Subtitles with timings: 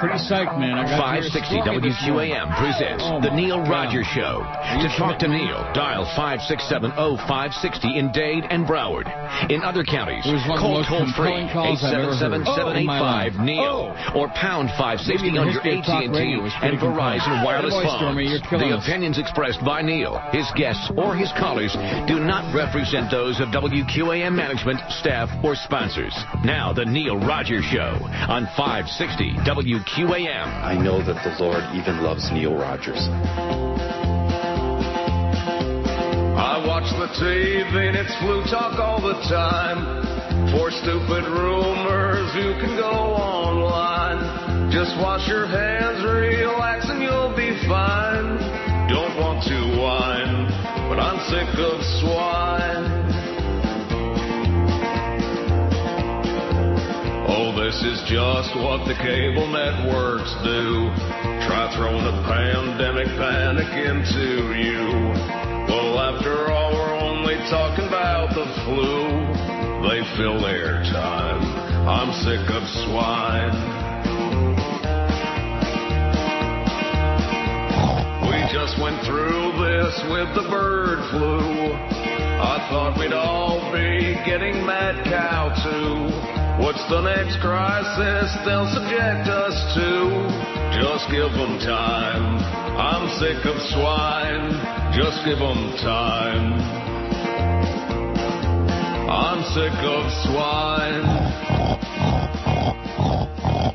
[0.00, 0.74] pretty psyched, man.
[0.80, 3.60] I got 560 WQAM presents Oh, The Neil.
[3.60, 4.40] Rogers Show.
[4.40, 9.04] To talk to Neil, dial 567-0560 in Dade and Broward.
[9.52, 12.16] In other counties, It was one of the call toll free compelling calls I've ever
[12.16, 12.32] heard.
[12.40, 13.32] In oh, my life.
[13.36, 17.44] 877-785-NEIL or pound 560 on your history of talk AT&T radio was pretty and Verizon
[17.44, 18.00] wireless phones.
[18.00, 21.76] Stormy, you're killing the opinions expressed by Neil, his guests, or his callers
[22.08, 26.16] do not represent those of WQAM management, staff, or sponsors.
[26.44, 28.00] Now, The Neil Rogers Show
[28.32, 29.89] on 560 WQAM.
[30.62, 33.08] I know that the Lord even loves Neil Rogers.
[36.38, 40.06] I watch the TV and it's flu talk all the time.
[40.54, 44.70] For stupid rumors, you can go online.
[44.70, 48.38] Just wash your hands, relax, and you'll be fine.
[48.86, 50.46] Don't want to whine,
[50.88, 52.99] but I'm sick of swine.
[57.32, 60.90] Oh, this is just what the cable networks do.
[61.46, 65.14] Try throwing a pandemic panic into you.
[65.70, 69.14] Well, after all, we're only talking about the flu.
[69.86, 71.38] They fill their time.
[71.86, 73.54] I'm sick of swine.
[78.26, 81.78] We just went through this with the bird flu.
[82.42, 86.39] I thought we'd all be getting mad cow too.
[86.60, 90.50] What's the next crisis they'll subject us to?
[90.76, 92.36] Just give them time.
[92.76, 94.52] I'm sick of swine.
[94.92, 96.60] Just give them time.
[99.08, 101.30] I'm sick of swine.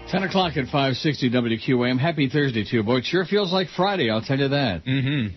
[0.09, 1.99] 10 o'clock at 560 WQAM.
[1.99, 2.97] Happy Thursday to you, boy.
[2.97, 4.86] It sure feels like Friday, I'll tell you that.
[4.86, 5.36] Mm-hmm.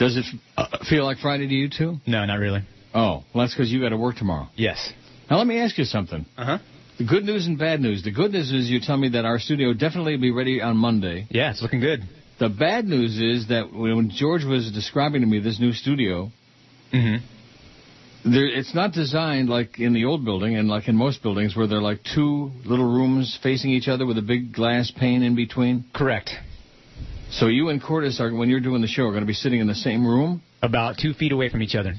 [0.00, 0.24] Does it
[0.56, 1.98] uh, feel like Friday to you, too?
[2.04, 2.62] No, not really.
[2.92, 4.48] Oh, well, that's because you got to work tomorrow.
[4.56, 4.92] Yes.
[5.30, 6.24] Now, let me ask you something.
[6.36, 6.58] Uh-huh.
[6.98, 8.02] The good news and bad news.
[8.04, 10.76] The good news is you tell me that our studio definitely will be ready on
[10.76, 11.26] Monday.
[11.30, 12.00] Yeah, it's looking good.
[12.38, 16.30] The bad news is that when George was describing to me this new studio,
[16.92, 18.32] Mm-hmm.
[18.32, 21.66] there, it's not designed like in the old building and like in most buildings where
[21.66, 25.84] they're like two little rooms facing each other with a big glass pane in between.
[25.92, 26.30] Correct.
[27.30, 29.60] So you and Cordis are, when you're doing the show, are going to be sitting
[29.60, 30.42] in the same room.
[30.62, 31.94] About two feet away from each other.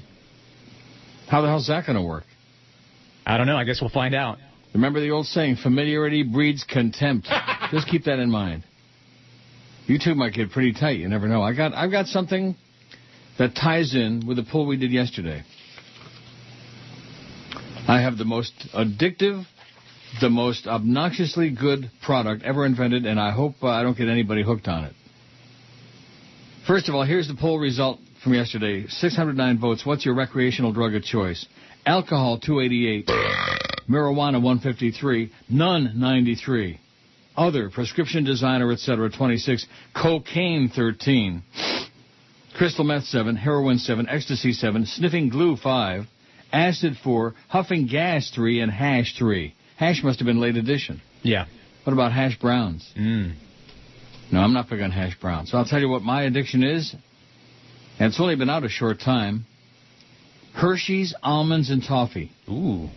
[1.27, 2.23] How the hell's that going to work?
[3.27, 3.57] I don't know.
[3.57, 4.37] I guess we'll find out.
[4.73, 7.27] Remember the old saying, familiarity breeds contempt.
[7.71, 8.63] Just keep that in mind.
[9.85, 10.99] You two might get pretty tight.
[10.99, 11.41] You never know.
[11.41, 12.55] I got, I've got something
[13.37, 15.43] that ties in with the pull we did yesterday.
[17.85, 19.45] I have the most addictive,
[20.21, 24.41] the most obnoxiously good product ever invented, and I hope uh, I don't get anybody
[24.41, 24.93] hooked on it.
[26.65, 28.87] First of all, here's the poll result from yesterday.
[28.87, 29.85] 609 votes.
[29.85, 31.45] What's your recreational drug of choice?
[31.87, 33.07] Alcohol, 288.
[33.89, 35.31] Marijuana, 153.
[35.49, 36.79] None, 93.
[37.35, 39.65] Other, prescription designer, etc., 26.
[39.95, 41.43] Cocaine, 13.
[42.57, 43.35] Crystal meth, 7.
[43.35, 44.09] Heroin, 7.
[44.09, 44.85] Ecstasy, 7.
[44.85, 46.03] Sniffing glue, 5.
[46.51, 47.33] Acid, 4.
[47.47, 48.59] Huffing gas, 3.
[48.59, 49.55] And hash, 3.
[49.77, 51.01] Hash must have been late edition.
[51.21, 51.45] Yeah.
[51.85, 52.85] What about hash browns?
[52.99, 53.35] Mm.
[54.31, 55.51] No, I'm not big on hash browns.
[55.51, 56.93] So I'll tell you what my addiction is,
[57.97, 59.45] and it's only been out a short time.
[60.57, 62.31] Hershey's almonds and toffee.
[62.49, 62.89] Ooh.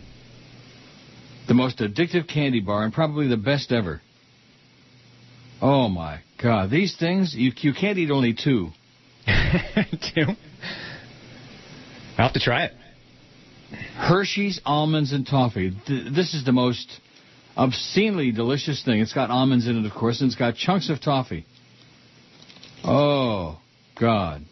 [1.47, 4.01] The most addictive candy bar and probably the best ever.
[5.61, 8.69] Oh my God, these things you you can't eat only two.
[9.27, 10.25] two?
[12.17, 12.73] I'll have to try it.
[13.95, 15.71] Hershey's almonds and toffee.
[15.85, 16.99] Th- this is the most
[17.55, 19.01] obscenely delicious thing.
[19.01, 21.45] It's got almonds in it, of course, and it's got chunks of toffee.
[22.83, 23.59] Oh
[23.99, 24.45] God!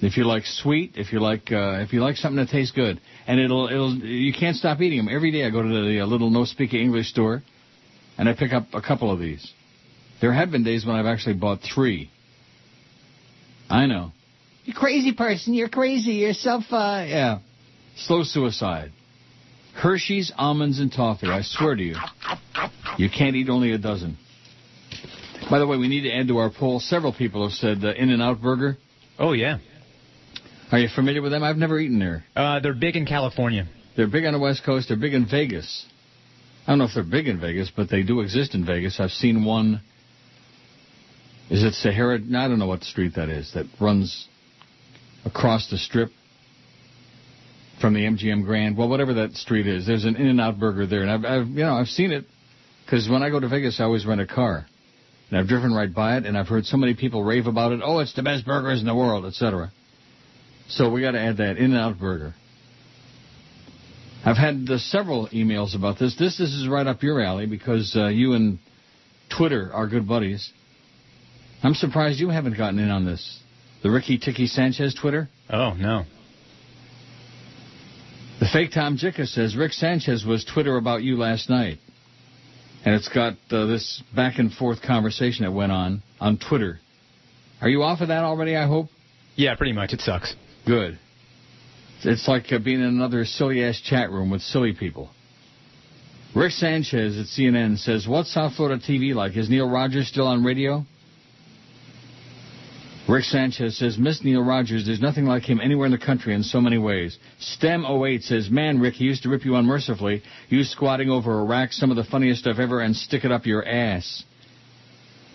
[0.00, 3.00] If you like sweet, if you like uh, if you like something that tastes good,
[3.26, 5.08] and it'll it'll you can't stop eating them.
[5.08, 7.42] Every day I go to the uh, little no speak English store,
[8.18, 9.52] and I pick up a couple of these.
[10.20, 12.10] There have been days when I've actually bought three.
[13.70, 14.12] I know.
[14.64, 15.54] You crazy person!
[15.54, 16.12] You're crazy.
[16.12, 16.64] You're self.
[16.70, 17.38] Uh, yeah.
[17.96, 18.92] Slow suicide.
[19.76, 21.28] Hershey's almonds and toffee.
[21.28, 21.96] I swear to you,
[22.98, 24.16] you can't eat only a dozen.
[25.50, 26.80] By the way, we need to add to our poll.
[26.80, 28.78] Several people have said uh, In-N-Out Burger.
[29.18, 29.58] Oh, yeah.
[30.72, 31.44] Are you familiar with them?
[31.44, 32.24] I've never eaten there.
[32.34, 33.66] Uh, they're big in California.
[33.96, 34.88] They're big on the West Coast.
[34.88, 35.86] They're big in Vegas.
[36.66, 38.98] I don't know if they're big in Vegas, but they do exist in Vegas.
[38.98, 39.80] I've seen one.
[41.48, 42.18] Is it Sahara?
[42.18, 44.26] No, I don't know what street that is that runs
[45.24, 46.10] across the strip
[47.80, 48.76] from the MGM Grand.
[48.76, 51.74] Well, whatever that street is, there's an In-N-Out Burger there, and I've, I've you know
[51.74, 52.24] I've seen it
[52.84, 54.66] because when I go to Vegas, I always rent a car,
[55.30, 57.80] and I've driven right by it, and I've heard so many people rave about it.
[57.84, 59.70] Oh, it's the best burgers in the world, etc.
[60.68, 62.34] So we got to add that In-N-Out Burger.
[64.24, 66.16] I've had uh, several emails about this.
[66.18, 68.58] This this is right up your alley because uh, you and
[69.36, 70.52] Twitter are good buddies.
[71.62, 73.40] I'm surprised you haven't gotten in on this.
[73.82, 75.28] The Ricky Ticky Sanchez Twitter?
[75.48, 76.04] Oh, no.
[78.40, 81.78] The fake Tom Jicha says Rick Sanchez was Twitter about you last night.
[82.84, 86.80] And it's got uh, this back and forth conversation that went on on Twitter.
[87.60, 88.88] Are you off of that already, I hope?
[89.36, 89.92] Yeah, pretty much.
[89.92, 90.34] It sucks.
[90.66, 90.98] Good.
[92.02, 95.10] It's like uh, being in another silly ass chat room with silly people.
[96.34, 99.36] Rick Sanchez at CNN says, What's South Florida TV like?
[99.36, 100.84] Is Neil Rogers still on radio?
[103.08, 106.42] Rick Sanchez says, Miss Neil Rogers, there's nothing like him anywhere in the country in
[106.42, 107.16] so many ways.
[107.40, 110.22] STEM08 says, Man, Rick, he used to rip you unmercifully.
[110.48, 113.46] You squatting over a rack, some of the funniest stuff ever, and stick it up
[113.46, 114.24] your ass.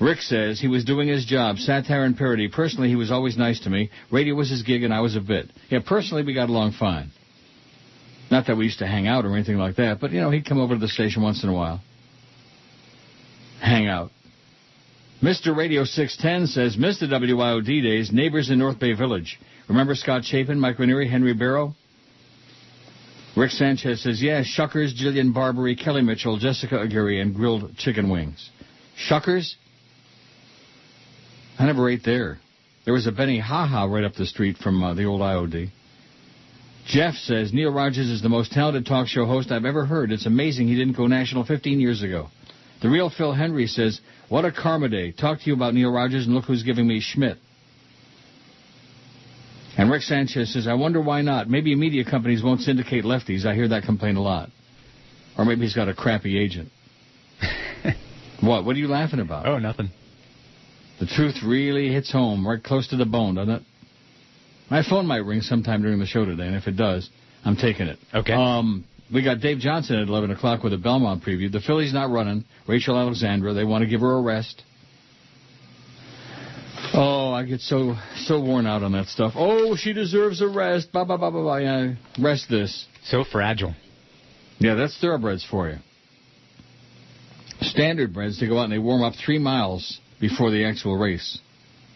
[0.01, 2.47] Rick says he was doing his job, satire and parody.
[2.47, 3.91] Personally, he was always nice to me.
[4.11, 5.45] Radio was his gig, and I was a bit.
[5.69, 7.11] Yeah, personally, we got along fine.
[8.31, 10.45] Not that we used to hang out or anything like that, but, you know, he'd
[10.45, 11.81] come over to the station once in a while.
[13.61, 14.09] Hang out.
[15.21, 15.55] Mr.
[15.55, 19.39] Radio 610 says, the WIOD days, neighbors in North Bay Village.
[19.69, 21.75] Remember Scott Chapin, Mike Ranieri, Henry Barrow?
[23.37, 28.49] Rick Sanchez says, yeah, Shuckers, Jillian Barberie, Kelly Mitchell, Jessica Aguirre, and grilled chicken wings.
[28.97, 29.53] Shuckers?
[31.61, 32.39] I never ate there.
[32.85, 35.69] There was a Benihana right up the street from uh, the old IOD.
[36.87, 40.11] Jeff says, Neil Rogers is the most talented talk show host I've ever heard.
[40.11, 42.29] It's amazing he didn't go national 15 years ago.
[42.81, 45.11] The real Phil Henry says, What a karma day.
[45.11, 47.37] Talk to you about Neil Rogers and look who's giving me Schmidt.
[49.77, 51.47] And Rick Sanchez says, I wonder why not.
[51.47, 53.45] Maybe media companies won't syndicate lefties.
[53.45, 54.49] I hear that complaint a lot.
[55.37, 56.71] Or maybe he's got a crappy agent.
[58.41, 58.65] what?
[58.65, 59.45] What are you laughing about?
[59.45, 59.91] Oh, nothing.
[61.01, 63.63] The truth really hits home, right close to the bone, doesn't it?
[64.69, 67.09] My phone might ring sometime during the show today, and if it does,
[67.43, 67.97] I'm taking it.
[68.13, 68.33] Okay.
[68.33, 71.51] Um, we got Dave Johnson at 11 o'clock with a Belmont preview.
[71.51, 72.45] The filly's not running.
[72.67, 74.61] Rachel Alexandra, they want to give her a rest.
[76.93, 79.33] Oh, I get so so worn out on that stuff.
[79.35, 80.91] Oh, she deserves a rest.
[80.91, 81.57] Blah blah blah blah blah.
[81.57, 82.85] Yeah, rest this.
[83.05, 83.73] So fragile.
[84.59, 85.77] Yeah, that's thoroughbreds for you.
[87.61, 91.39] Standard breds, they go out and they warm up three miles before the actual race.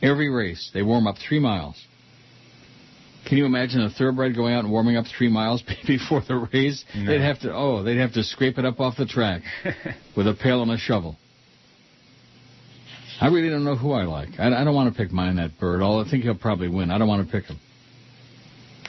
[0.01, 1.81] Every race, they warm up three miles.
[3.25, 6.83] Can you imagine a thoroughbred going out and warming up three miles before the race?
[6.95, 7.05] No.
[7.05, 9.41] They'd have to, oh, they'd have to scrape it up off the track
[10.17, 11.15] with a pail and a shovel.
[13.21, 14.37] I really don't know who I like.
[14.37, 15.81] I, I don't want to pick Mine That Bird.
[15.81, 16.91] All I think he'll probably win.
[16.91, 17.59] I don't want to pick him.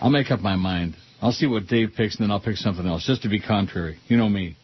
[0.01, 0.97] I'll make up my mind.
[1.23, 3.99] I'll see what Dave picks, and then I'll pick something else, just to be contrary.
[4.09, 4.57] You know me.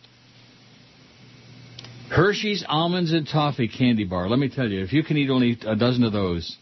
[2.12, 4.29] Hershey's Almonds and Toffee Candy Bar.
[4.29, 6.59] Let me tell you, if you can eat only a dozen of those,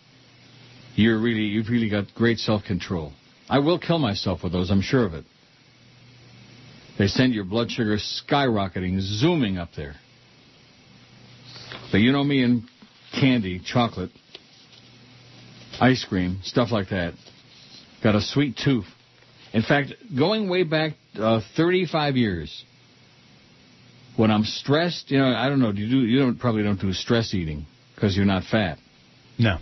[0.95, 3.13] you're really, you've really got great self-control.
[3.49, 5.25] I will kill myself with those, I'm sure of it.
[6.99, 9.97] They send your blood sugar skyrocketing, zooming up there.
[11.91, 12.63] But you know me and
[13.13, 14.11] candy, chocolate,
[15.81, 17.15] ice cream, stuff like that.
[18.05, 18.87] Got a sweet tooth.
[19.53, 22.65] In fact, going way back uh, 35 years,
[24.17, 26.81] when I'm stressed, you know, I don't know, do you do, you don't probably don't
[26.81, 28.79] do stress eating because you're not fat.
[29.39, 29.59] No.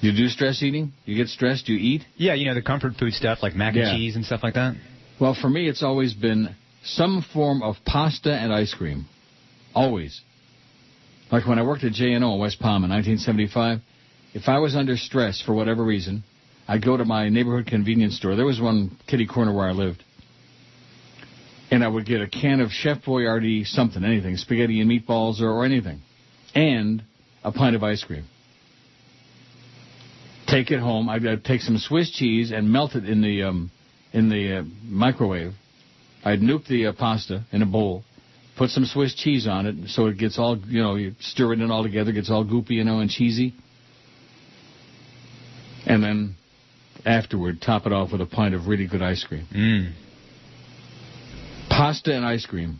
[0.00, 0.92] You do stress eating?
[1.04, 2.02] You get stressed, you eat?
[2.16, 3.88] Yeah, you know, the comfort food stuff like mac Yeah.
[3.88, 4.74] and cheese and stuff like that.
[5.20, 9.06] Well, for me, it's always been some form of pasta and ice cream.
[9.74, 10.20] Always.
[11.30, 13.80] Like when I worked at J&O in West Palm in 1975,
[14.32, 16.24] if I was under stress for whatever reason,
[16.66, 18.36] I'd go to my neighborhood convenience store.
[18.36, 20.02] There was one kitty corner where I lived.
[21.70, 25.50] And I would get a can of Chef Boyardee something, anything, spaghetti and meatballs or,
[25.50, 26.00] or anything.
[26.54, 27.04] And
[27.44, 28.24] a pint of ice cream.
[30.48, 31.08] Take it home.
[31.08, 33.70] I'd, I'd take some Swiss cheese and melt it in the um,
[34.12, 35.52] in the uh, microwave.
[36.24, 38.02] I'd nuke the uh, pasta in a bowl,
[38.58, 41.60] put some Swiss cheese on it so it gets all, you know, you stir it
[41.60, 43.54] in all together, gets all goopy, you know, and cheesy.
[45.86, 46.34] And then
[47.06, 49.46] afterward, top it off with a pint of really good ice cream.
[49.54, 49.92] Mm.
[51.80, 52.78] Pasta and ice cream.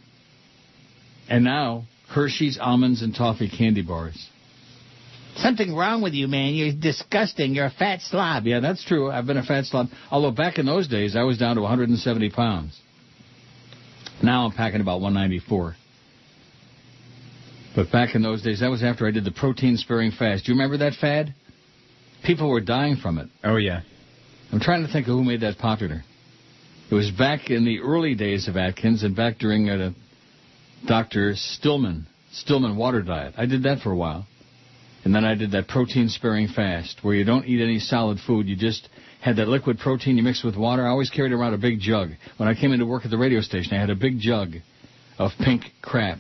[1.27, 4.29] And now, Hershey's Almonds and Toffee Candy Bars.
[5.37, 6.53] Something wrong with you, man.
[6.53, 7.55] You're disgusting.
[7.55, 8.45] You're a fat slob.
[8.45, 9.11] Yeah, that's true.
[9.11, 9.87] I've been a fat slob.
[10.11, 12.79] Although back in those days, I was down to 170 pounds.
[14.23, 15.77] Now I'm packing about 194.
[17.75, 20.45] But back in those days, that was after I did the protein sparing fast.
[20.45, 21.35] Do you remember that fad?
[22.23, 23.31] People were dying from it.
[23.43, 23.81] Oh, yeah.
[24.53, 26.03] I'm trying to think of who made that popular.
[26.91, 29.93] It was back in the early days of Atkins and back during uh,
[30.89, 31.35] Dr.
[31.37, 33.35] Stillman, Stillman water diet.
[33.37, 34.27] I did that for a while.
[35.05, 38.49] And then I did that protein sparing fast where you don't eat any solid food.
[38.49, 38.89] You just
[39.23, 40.85] had that liquid protein you mix with water.
[40.85, 42.11] I always carried around a big jug.
[42.39, 44.55] When I came into work at the radio station, I had a big jug
[45.17, 46.19] of pink crap.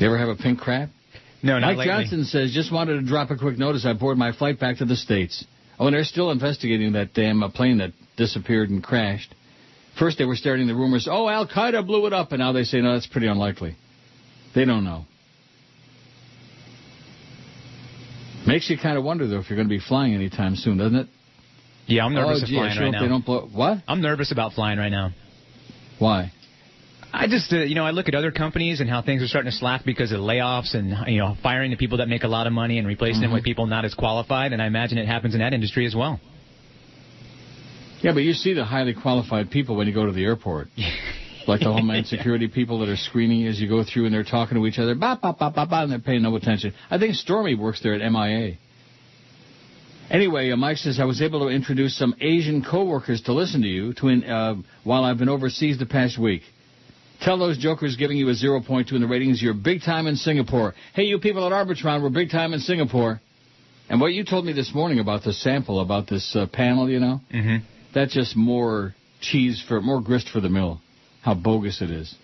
[0.00, 0.88] You ever have a pink crap?
[1.44, 1.92] No, not Mike lately.
[1.92, 3.86] Johnson says, just wanted to drop a quick notice.
[3.86, 5.44] I boarded my flight back to the States.
[5.78, 9.34] Oh, and they're still investigating that damn uh, plane that disappeared and crashed.
[9.98, 12.64] First, they were starting the rumors, oh, Al Qaeda blew it up, and now they
[12.64, 13.76] say, no, that's pretty unlikely.
[14.54, 15.06] They don't know.
[18.46, 20.96] Makes you kind of wonder, though, if you're going to be flying anytime soon, doesn't
[20.96, 21.08] it?
[21.86, 23.02] Yeah, I'm nervous oh, gee, I flying sure right now.
[23.02, 23.48] They don't blow.
[23.52, 23.78] What?
[23.86, 25.10] I'm nervous about flying right now.
[25.98, 26.32] Why?
[27.16, 29.50] I just, uh, you know, I look at other companies and how things are starting
[29.50, 32.48] to slack because of layoffs and, you know, firing the people that make a lot
[32.48, 33.34] of money and replacing them Mm-hmm.
[33.34, 34.52] with people not as qualified.
[34.52, 36.18] And I imagine it happens in that industry as well.
[38.02, 40.68] Yeah, but you see the highly qualified people when you go to the airport.
[41.46, 44.56] like the Homeland Security people that are screening as you go through and they're talking
[44.56, 46.74] to each other, ba ba ba ba ba, and they're paying no attention.
[46.90, 48.56] I think Stormy works there at MIA.
[50.10, 53.68] Anyway, uh, Mike says I was able to introduce some Asian coworkers to listen to
[53.68, 56.42] you to uh, while I've been overseas the past week.
[57.24, 60.74] Tell those jokers giving you a 0.2 in the ratings you're big time in Singapore.
[60.94, 63.18] Hey, you people at Arbitron, we're big time in Singapore.
[63.88, 67.00] And what you told me this morning about the sample, about this uh, panel, you
[67.00, 67.64] know, Mm-hmm.
[67.94, 70.82] that's just more cheese for more grist for the mill.
[71.22, 72.14] How bogus it is.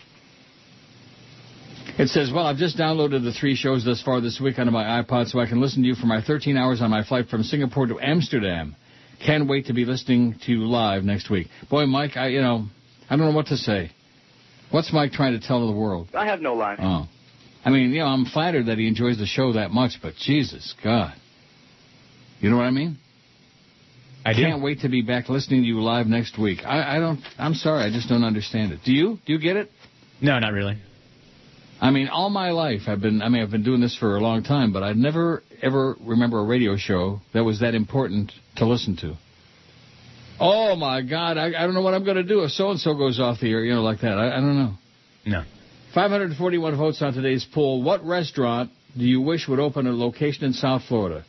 [1.98, 5.02] It says, "Well, I've just downloaded the three shows thus far this week onto my
[5.02, 7.42] iPod, so I can listen to you for my 13 hours on my flight from
[7.42, 8.76] Singapore to Amsterdam.
[9.24, 12.66] Can't wait to be listening to you live next week." Boy, Mike, I you know,
[13.08, 13.92] I don't know what to say.
[14.70, 16.08] What's Mike trying to tell the world?
[16.14, 16.78] I have no line.
[16.80, 17.08] Oh,
[17.64, 20.74] I mean, you know, I'm flattered that he enjoys the show that much, but Jesus
[20.82, 21.14] God,
[22.40, 22.98] you know what I mean?
[24.24, 24.42] I do.
[24.42, 26.60] Can't wait to be back listening to you live next week.
[26.64, 27.20] I, I don't.
[27.38, 27.84] I'm sorry.
[27.84, 28.80] I just don't understand it.
[28.84, 29.18] Do you?
[29.26, 29.70] Do you get it?
[30.20, 30.76] No, not really.
[31.80, 33.22] I mean, all my life I've been.
[33.22, 36.38] I mean, I've been doing this for a long time, but I never ever remember
[36.40, 39.16] a radio show that was that important to listen to.
[40.40, 41.36] Oh my God!
[41.36, 43.40] I, I don't know what I'm going to do if so and so goes off
[43.40, 43.62] the air.
[43.62, 44.18] You know, like that.
[44.18, 44.72] I, I don't know.
[45.26, 45.44] No.
[45.94, 47.82] 541 votes on today's poll.
[47.82, 51.24] What restaurant do you wish would open a location in South Florida?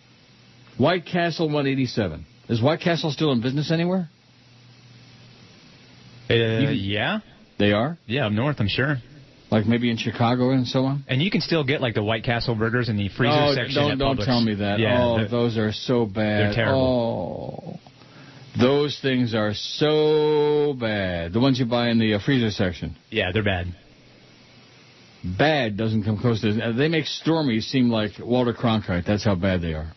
[0.78, 2.26] White Castle 187.
[2.50, 4.10] Is White Castle still in business anywhere?
[6.30, 7.20] Uh, yeah.
[7.60, 7.98] They are.
[8.08, 8.98] Yeah, up north, I'm sure.
[9.52, 11.04] Like maybe in Chicago and so on.
[11.10, 13.76] And you can still get like the White Castle burgers in the freezer oh, section
[13.76, 14.26] don't don't Publix.
[14.26, 14.80] tell me that.
[14.80, 16.16] Yeah, oh, those are so bad.
[16.16, 17.78] they're terrible.
[17.78, 17.81] Oh,
[18.60, 21.34] those things are so bad.
[21.34, 22.96] The ones you buy in the uh, freezer section.
[23.10, 23.68] yeah, they're bad.
[25.24, 26.50] Bad doesn't come close to.
[26.62, 29.06] uh, They make Stormy seem like Walter Cronkite.
[29.06, 29.92] That's how bad they are.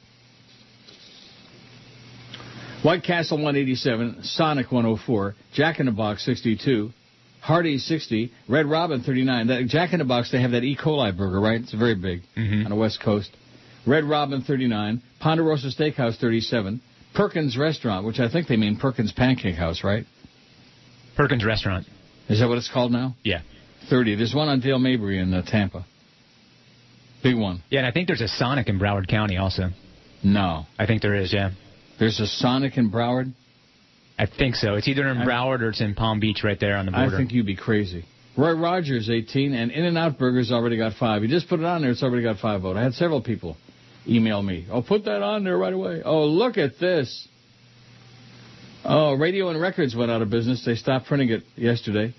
[2.83, 6.91] White Castle 187, Sonic 104, Jack in the Box 62,
[7.41, 9.47] Hardee 60, Red Robin 39.
[9.47, 10.77] That Jack in the Box, they have that E.
[10.77, 11.61] coli burger, right?
[11.63, 12.65] It's very big Mhm.
[12.65, 13.31] on the West Coast.
[13.87, 16.83] Red Robin 39, Ponderosa Steakhouse 37,
[17.15, 20.05] Perkins Restaurant, which I think they mean Perkins Pancake House, right?
[21.17, 21.87] Perkins Restaurant.
[22.29, 23.15] Is that what it's called now?
[23.23, 23.43] Yeah.
[23.89, 24.17] 30.
[24.17, 25.85] There's one on Dale Mabry in uh, Tampa.
[27.23, 27.63] Big one.
[27.71, 29.71] Yeah, and I think there's a Sonic in Broward County also.
[30.23, 30.67] No.
[30.79, 31.51] I think there is, yeah.
[31.99, 33.33] There's a Sonic in Broward?
[34.19, 34.75] I think so.
[34.75, 37.15] It's either in Broward or it's in Palm Beach right there on the border.
[37.15, 38.05] I think you'd be crazy.
[38.37, 41.23] Roy Rogers, 18, and In and Out Burgers already got five.
[41.23, 42.77] You just put it on there, it's already got five votes.
[42.77, 43.57] I had several people
[44.09, 44.67] email me.
[44.71, 46.03] Oh, put that on there right away.
[46.05, 47.29] Oh, look at this.
[48.85, 50.63] Oh, Radio and Records went out of business.
[50.65, 52.15] They stopped printing it yesterday.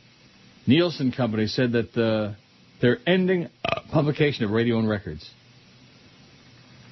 [0.66, 2.34] Nielsen Company said that uh,
[2.82, 3.50] they're ending
[3.92, 5.30] publication of Radio and Records.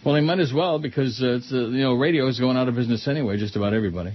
[0.05, 2.67] Well, they might as well because uh, it's uh, you know radio is going out
[2.67, 3.37] of business anyway.
[3.37, 4.13] Just about everybody.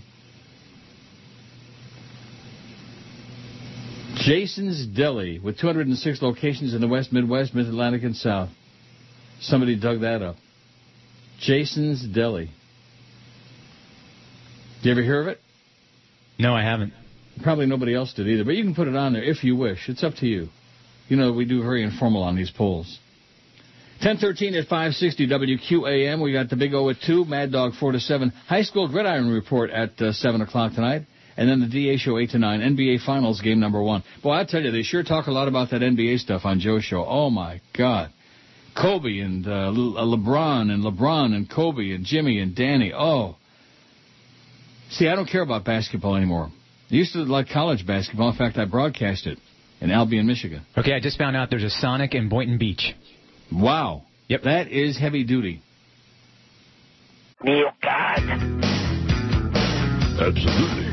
[4.16, 8.50] Jason's Deli with 206 locations in the West, Midwest, Mid Atlantic, and South.
[9.40, 10.36] Somebody dug that up.
[11.38, 12.50] Jason's Deli.
[14.82, 15.40] Do you ever hear of it?
[16.38, 16.92] No, I haven't.
[17.42, 19.88] Probably nobody else did either, but you can put it on there if you wish.
[19.88, 20.48] It's up to you.
[21.08, 22.98] You know, we do very informal on these polls.
[24.00, 26.22] 1013 at 560 WQAM.
[26.22, 29.28] We got the Big O at 2, Mad Dog 4 to 7, High School Gridiron
[29.28, 31.02] Report at uh, 7 o'clock tonight,
[31.36, 34.04] and then the DA Show 8 to 9, NBA Finals game number 1.
[34.22, 36.84] Boy, I tell you, they sure talk a lot about that NBA stuff on Joe's
[36.84, 37.04] show.
[37.04, 38.12] Oh, my God.
[38.80, 42.92] Kobe and uh, Le- uh, LeBron and LeBron and Kobe and Jimmy and Danny.
[42.92, 43.36] Oh.
[44.90, 46.50] See, I don't care about basketball anymore.
[46.90, 48.30] I used to like college basketball.
[48.30, 49.38] In fact, I broadcast it
[49.80, 50.64] in Albion, Michigan.
[50.76, 52.94] Okay, I just found out there's a Sonic in Boynton Beach.
[53.52, 54.04] Wow.
[54.28, 54.42] Yep.
[54.44, 55.62] That is heavy duty.
[57.42, 58.18] Neil God.
[60.20, 60.87] Absolutely.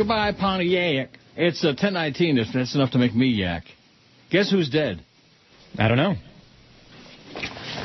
[0.00, 1.10] Goodbye, Pontiac.
[1.36, 2.38] It's uh, 1019.
[2.38, 3.64] If that's enough to make me yak.
[4.30, 5.04] Guess who's dead?
[5.76, 6.14] I don't know.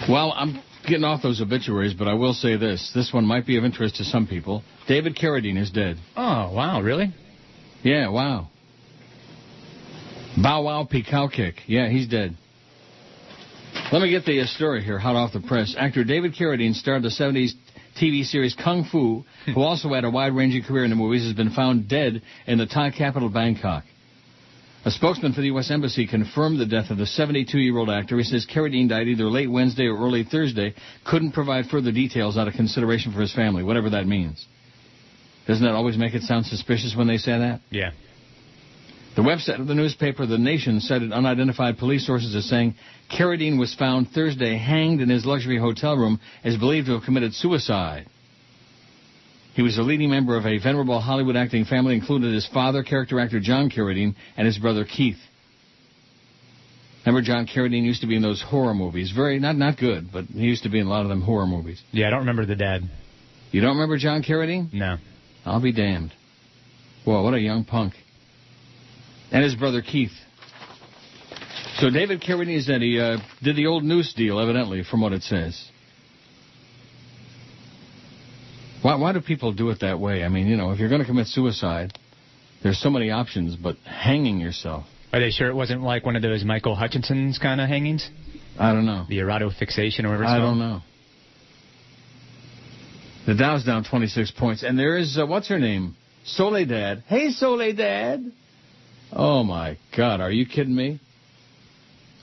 [0.08, 2.90] Well, I'm getting off those obituaries, but I will say this.
[2.96, 4.64] This one might be of interest to some people.
[4.88, 5.98] David Carradine is dead.
[6.16, 7.14] Oh, wow, really?
[7.84, 8.48] Yeah, wow.
[10.42, 11.56] Bow Wow Peacow Kick.
[11.68, 12.38] Yeah, he's dead.
[13.92, 15.76] Let me get the uh, story here, hot off the press.
[15.78, 17.52] Actor David Carradine starred in the 70s
[18.00, 19.24] TV series Kung Fu,
[19.54, 22.66] who also had a wide-ranging career in the movies, has been found dead in the
[22.66, 23.84] Thai capital, Bangkok.
[24.86, 25.72] A spokesman for the U.S.
[25.72, 28.18] Embassy confirmed the death of the 72-year-old actor.
[28.18, 30.76] He says Carradine died either late Wednesday or early Thursday.
[31.04, 34.46] Couldn't provide further details out of consideration for his family, whatever that means.
[35.48, 37.62] Doesn't that always make it sound suspicious when they say that?
[37.72, 37.92] Yeah.
[39.16, 42.76] The website of the newspaper The Nation cited unidentified police sources as saying
[43.10, 47.34] Carradine was found Thursday hanged in his luxury hotel room as believed to have committed
[47.34, 48.08] suicide.
[49.54, 53.18] He was a leading member of a venerable Hollywood acting family, included his father, character
[53.22, 55.20] actor John Carradine, and his brother Keith.
[57.06, 59.14] Remember John Carradine used to be in those horror movies.
[59.16, 61.48] Very not not good, but he used to be in a lot of them horror
[61.48, 61.82] movies.
[61.92, 62.82] Yeah, I don't remember the dad.
[63.52, 64.74] You don't remember John Carradine?
[64.74, 64.98] No.
[65.46, 66.12] I'll be damned.
[67.06, 67.94] Whoa, what a young punk.
[69.36, 70.14] And his brother Keith.
[71.80, 75.12] So David Carradine is that he uh, did the old noose deal, evidently, from what
[75.12, 75.62] it says.
[78.82, 80.24] Why, why do people do it that way?
[80.24, 82.00] I mean, you know, if you're going to commit suicide,
[82.64, 84.86] there's so many options, but hanging yourself.
[85.12, 88.10] Are they sure it wasn't like one of those Michael Hutchence's kind of hangings?
[88.58, 89.06] I don't know.
[89.10, 90.58] The erotofixation or whatever it's I called?
[90.58, 90.82] don't know.
[93.28, 97.04] The Dow's down 26 points, and there is uh, what's her name, Soledad.
[97.08, 98.32] Hey, Soledad.
[99.16, 101.00] Oh my God, are you kidding me?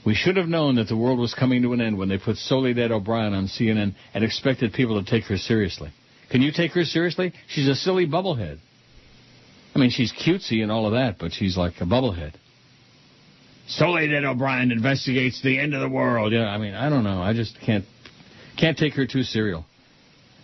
[0.05, 2.37] We should have known that the world was coming to an end when they put
[2.37, 5.91] Soledad O'Brien on CNN and expected people to take her seriously.
[6.29, 7.33] Can you take her seriously?
[7.47, 8.59] She's a silly bubblehead.
[9.75, 12.33] I mean, she's cutesy and all of that, but she's like a bubblehead.
[13.67, 16.33] Soledad O'Brien investigates the end of the world.
[16.33, 17.21] Yeah, I mean, I don't know.
[17.21, 17.85] I just can't
[18.57, 19.65] can't take her too serial.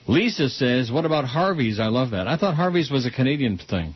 [0.07, 2.27] Lisa says, "What about Harvey's?" I love that.
[2.27, 3.93] I thought Harvey's was a Canadian thing.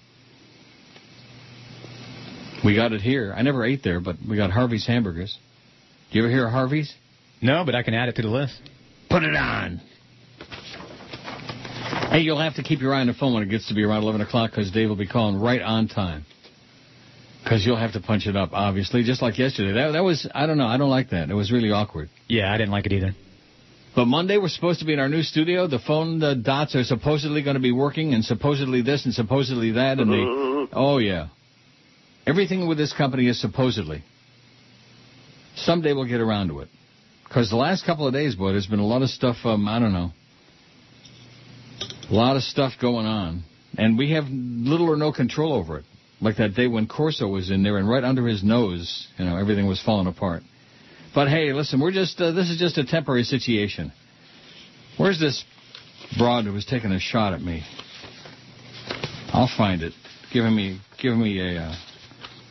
[2.64, 3.34] We got it here.
[3.36, 5.38] I never ate there, but we got Harvey's hamburgers.
[6.12, 6.94] Do you ever hear of Harvey's?
[7.42, 8.60] No, but I can add it to the list.
[9.10, 9.82] Put it on.
[12.10, 13.84] Hey, you'll have to keep your eye on the phone when it gets to be
[13.84, 16.26] around 11 o'clock because Dave will be calling right on time.
[17.44, 19.74] Because you'll have to punch it up, obviously, just like yesterday.
[19.74, 21.30] That, that was, I don't know, I don't like that.
[21.30, 22.10] It was really awkward.
[22.30, 23.14] Yeah, I didn't like it either.
[23.96, 25.68] But Monday we're supposed to be in our new studio.
[25.68, 29.74] The phone the dots are supposedly going to be working, and supposedly this and supposedly
[29.74, 31.28] that, and the oh yeah,
[32.26, 34.04] everything with this company is supposedly.
[35.56, 36.70] Someday we'll get around to it,
[37.28, 39.38] because the last couple of days, boy, there's been a lot of stuff.
[39.44, 40.12] Um, I don't know,
[42.10, 43.44] a lot of stuff going on,
[43.78, 45.86] and we have little or no control over it.
[46.22, 49.38] Like that day when Corso was in there, and right under his nose, you know,
[49.38, 50.42] everything was falling apart.
[51.14, 53.92] But hey, listen, we're just uh, this is just a temporary situation.
[54.98, 55.44] Where's this
[56.18, 57.64] broad who was taking a shot at me?
[59.34, 59.94] I'll find it.
[60.32, 61.76] Giving me giving me a uh,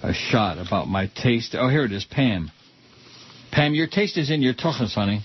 [0.02, 1.54] a shot about my taste.
[1.58, 2.50] Oh, here it is, Pam.
[3.52, 5.20] Pam, your taste is in your tuchus, honey.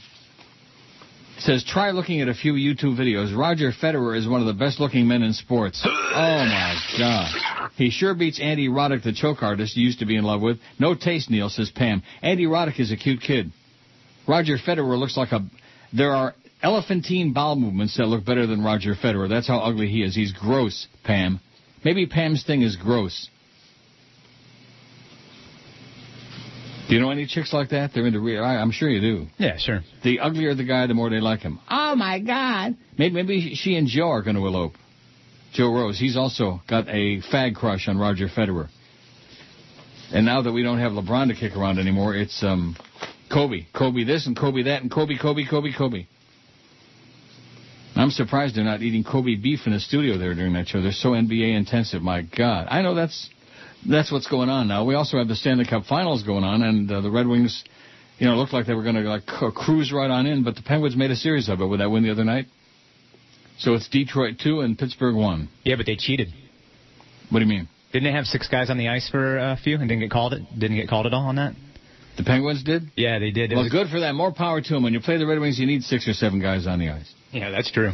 [1.38, 3.36] It says try looking at a few YouTube videos.
[3.36, 5.86] Roger Federer is one of the best looking men in sports.
[6.20, 7.72] Oh my God.
[7.76, 10.58] He sure beats Andy Roddick, the choke artist you used to be in love with.
[10.80, 12.02] No taste, Neil, says Pam.
[12.24, 13.52] Andy Roddick is a cute kid.
[14.28, 15.46] Roger Federer looks like a.
[15.94, 19.30] There are elephantine bowel movements that look better than Roger Federer.
[19.30, 20.16] That's how ugly he is.
[20.16, 21.40] He's gross, Pam.
[21.86, 23.30] Maybe Pam's thing is gross.
[26.88, 27.92] Do you know any chicks like that?
[27.94, 28.44] They're into real.
[28.44, 29.28] I'm sure you do.
[29.38, 29.82] Yeah, sure.
[30.04, 31.60] The uglier the guy, the more they like him.
[31.70, 32.78] Oh my God!
[32.98, 34.74] Maybe, maybe she and Joe are going to elope.
[35.54, 36.00] Joe Rose.
[36.00, 38.70] He's also got a fag crush on Roger Federer.
[40.14, 42.78] And now that we don't have LeBron to kick around anymore, it's um,
[43.32, 43.66] Kobe.
[43.76, 46.08] Kobe this and Kobe that and Kobe, Kobe, Kobe, Kobe.
[47.96, 50.82] I'm surprised they're not eating Kobe beef in the studio there during that show.
[50.82, 52.02] They're so NBA intensive.
[52.02, 52.68] My God.
[52.70, 53.30] I know that's
[53.86, 54.86] that's what's going on now.
[54.86, 57.64] We also have the Stanley Cup Finals going on, and uh, the Red Wings,
[58.18, 60.62] you know, looked like they were going to like cruise right on in, but the
[60.64, 62.48] Penguins made a series of it with that win the other night.
[63.60, 65.50] So it's Detroit two and Pittsburgh one.
[65.64, 66.30] Yeah, but they cheated.
[67.30, 67.68] What do you mean?
[67.92, 70.34] Didn't they have six guys on the ice for a few and didn't get called?
[70.34, 71.54] It didn't get called at all on that.
[72.18, 72.92] The Penguins did.
[72.96, 73.52] Yeah, they did.
[73.52, 74.16] It Well, was- good for them.
[74.16, 74.84] More power to them.
[74.84, 77.12] When you play the Red Wings, you need six or seven guys on the ice.
[77.32, 77.94] Yeah, that's true.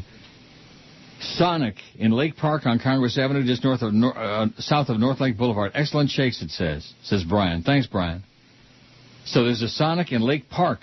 [1.19, 5.19] Sonic in Lake Park on Congress Avenue, just north of Nor- uh, south of North
[5.21, 5.71] Lake Boulevard.
[5.73, 6.93] Excellent shakes, it says.
[7.03, 7.63] Says Brian.
[7.63, 8.23] Thanks, Brian.
[9.25, 10.79] So there's a Sonic in Lake Park.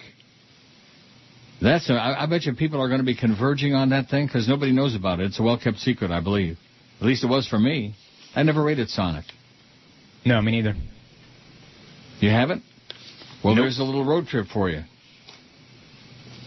[1.60, 1.90] That's.
[1.90, 4.48] A, I, I bet you people are going to be converging on that thing because
[4.48, 5.26] nobody knows about it.
[5.26, 6.56] It's a well-kept secret, I believe.
[7.00, 7.94] At least it was for me.
[8.34, 9.24] I never rated Sonic.
[10.24, 10.74] No, me neither.
[12.20, 12.62] You haven't?
[13.44, 13.64] Well, Nope.
[13.64, 14.82] there's a little road trip for you.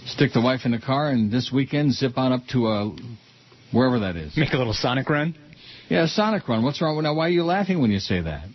[0.06, 2.90] Stick the wife in the car and this weekend zip on up to uh,
[3.74, 4.38] wherever that is.
[4.38, 5.36] Make a little Sonic run.
[5.90, 6.64] Yeah, Sonic Run.
[6.64, 7.14] What's wrong with now?
[7.14, 8.48] Why are you laughing when you say that?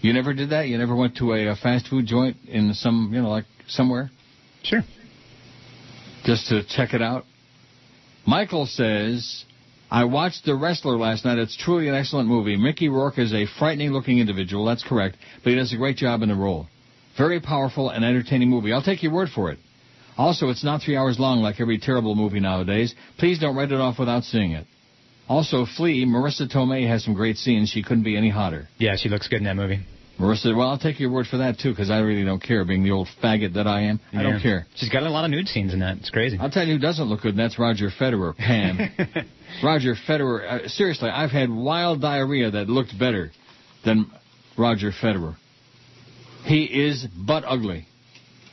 [0.00, 0.68] You never did that?
[0.68, 4.10] You never went to a, a fast food joint in some, you know, like somewhere?
[4.62, 4.82] Sure.
[6.24, 7.24] Just to check it out?
[8.26, 9.44] Michael says,
[9.90, 11.38] I watched The Wrestler last night.
[11.38, 12.56] It's truly an excellent movie.
[12.56, 14.64] Mickey Rourke is a frightening looking individual.
[14.64, 15.16] That's correct.
[15.42, 16.66] But he does a great job in the role.
[17.16, 18.72] Very powerful and entertaining movie.
[18.72, 19.58] I'll take your word for it.
[20.16, 22.94] Also, it's not three hours long like every terrible movie nowadays.
[23.18, 24.66] Please don't write it off without seeing it.
[25.28, 27.70] Also, Flea, Marisa Tomei has some great scenes.
[27.70, 28.68] She couldn't be any hotter.
[28.78, 29.80] Yeah, she looks good in that movie.
[30.18, 32.64] Marisa, well, I'll take your word for that too, because I really don't care.
[32.64, 34.66] Being the old faggot that I am, I don't care.
[34.76, 35.96] She's got a lot of nude scenes in that.
[35.96, 36.38] It's crazy.
[36.38, 38.36] I'll tell you who doesn't look good, and that's Roger Federer.
[38.36, 38.78] Pam.
[39.64, 40.64] Roger Federer.
[40.66, 43.32] Uh, seriously, I've had wild diarrhea that looked better
[43.84, 44.08] than
[44.56, 45.34] Roger Federer.
[46.44, 47.88] He is butt ugly.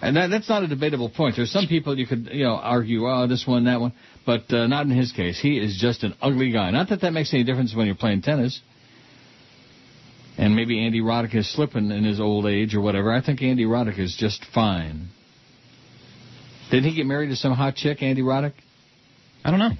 [0.02, 1.36] And that, that's not a debatable point.
[1.36, 3.94] There's some people you could, you know, argue, oh, this one, that one,
[4.26, 5.40] but uh, not in his case.
[5.40, 6.72] He is just an ugly guy.
[6.72, 8.60] Not that that makes any difference when you're playing tennis.
[10.38, 13.14] And maybe Andy Roddick is slipping in his old age or whatever.
[13.14, 15.10] I think Andy Roddick is just fine.
[16.72, 18.54] Did he get married to some hot chick, Andy Roddick?
[19.44, 19.72] I don't know.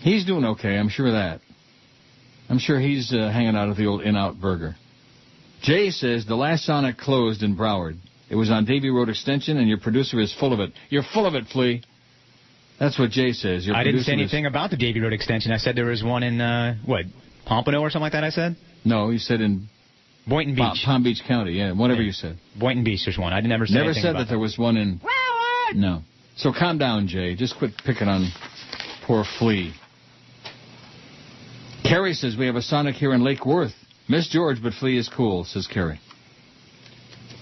[0.00, 1.40] He's doing okay, I'm sure of that.
[2.48, 4.76] I'm sure he's uh, hanging out at the old In-Out Burger.
[5.62, 7.98] Jay says the last Sonic closed in Broward.
[8.28, 10.72] It was on Davie Road Extension, and your producer is full of it.
[10.88, 11.82] You're full of it, Flea.
[12.80, 13.66] That's what Jay says.
[13.66, 15.52] Your I didn't say producer is- anything about the Davie Road extension.
[15.52, 17.04] I said there was one in, uh, what,
[17.46, 18.56] Pompano or something like that, I said?
[18.84, 19.68] No, you said in
[20.26, 20.82] Boynton Pa- Beach.
[20.84, 21.52] Palm Beach County.
[21.52, 22.06] Yeah, whatever Yeah.
[22.06, 22.36] you said.
[22.58, 23.32] Boynton Beach, there's one.
[23.32, 25.00] I never said Never said about that there was one in.
[25.74, 26.02] No.
[26.36, 27.34] So calm down, Jay.
[27.36, 28.28] Just quit picking on
[29.06, 29.72] poor Flea.
[31.84, 33.74] Carrie says we have a Sonic here in Lake Worth.
[34.08, 36.00] Miss George, but Flea is cool, says Carrie.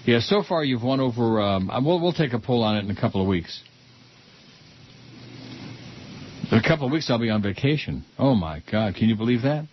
[0.05, 1.40] Yeah, so far you've won over.
[1.40, 3.62] Um, uh, we'll we'll take a poll on it in a couple of weeks.
[6.53, 8.05] In a couple of weeks I'll be on vacation.
[8.19, 9.67] Oh my God, can you believe that?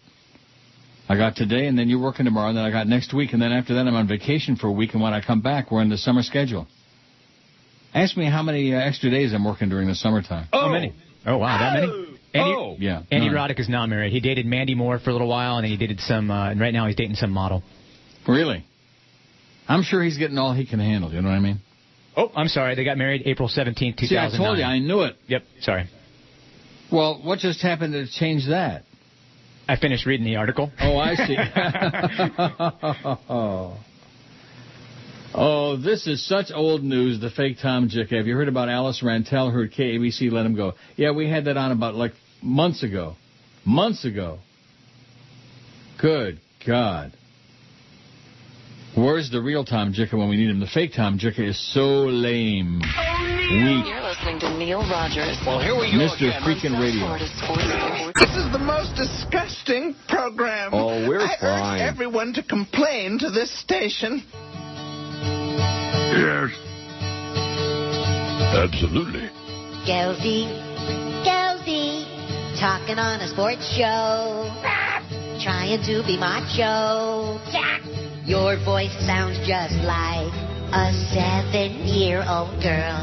[1.09, 3.41] I got today, and then you're working tomorrow, and then I got next week, and
[3.41, 5.81] then after that I'm on vacation for a week, and when I come back, we're
[5.81, 6.67] in the summer schedule.
[7.93, 10.47] Ask me how many uh, extra days I'm working during the summertime.
[10.53, 10.93] How many?
[11.25, 12.17] Oh, wow, that many?
[12.33, 12.75] Andy, Oh.
[12.79, 13.01] Yeah.
[13.11, 13.35] Andy no.
[13.35, 14.13] Roddick is not married.
[14.13, 16.61] He dated Mandy Moore for a little while, and then he dated some, uh, and
[16.61, 17.61] right now he's dating some model.
[18.25, 18.65] Really?
[19.71, 21.11] I'm sure he's getting all he can handle.
[21.11, 21.59] You know what I mean?
[22.17, 22.75] Oh, I'm sorry.
[22.75, 24.07] They got married April 17th, 2009.
[24.07, 25.15] See, I told you, I knew it.
[25.27, 25.89] Yep, sorry.
[26.91, 28.83] Well, what just happened to change that?
[29.69, 30.69] I finished reading the article.
[30.81, 31.37] Oh, I see.
[33.29, 33.77] oh.
[35.33, 38.17] Oh, this is such old news, the fake Tom Jicha.
[38.17, 39.49] Have you heard about Alice Rantel?
[39.53, 40.73] Heard KABC let him go.
[40.97, 43.15] Yeah, we had that on about like months ago.
[43.63, 44.39] Months ago.
[46.01, 47.13] Good God.
[48.95, 50.59] Where's the real Tom Jicha when we need him?
[50.59, 52.79] The fake Tom Jicha is so lame.
[52.79, 53.85] Weak.
[53.87, 55.37] You're listening to Neil Rogers.
[55.45, 56.27] Well, here we go Mr.
[56.27, 56.41] again.
[56.43, 57.05] Freaking Radio.
[57.07, 58.15] Florida Sports Report.
[58.15, 60.71] This is the most disgusting program.
[60.73, 61.81] Oh, we're I fine.
[61.81, 64.23] urge everyone to complain to this station.
[66.11, 66.51] Yes.
[68.53, 69.29] Absolutely.
[69.87, 70.47] Geldy,
[71.23, 72.03] Geldy,
[72.59, 74.51] talking on a sports show,
[75.41, 77.39] trying to be macho.
[78.25, 80.29] Your voice sounds just like
[80.71, 83.01] a seven-year-old girl,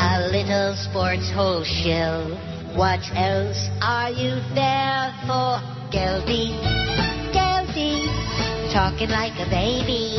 [0.00, 2.32] a little sports hole shill.
[2.74, 5.60] What else are you there for,
[5.92, 6.56] Geldy?
[7.36, 8.08] Geldy,
[8.72, 10.16] talking like a baby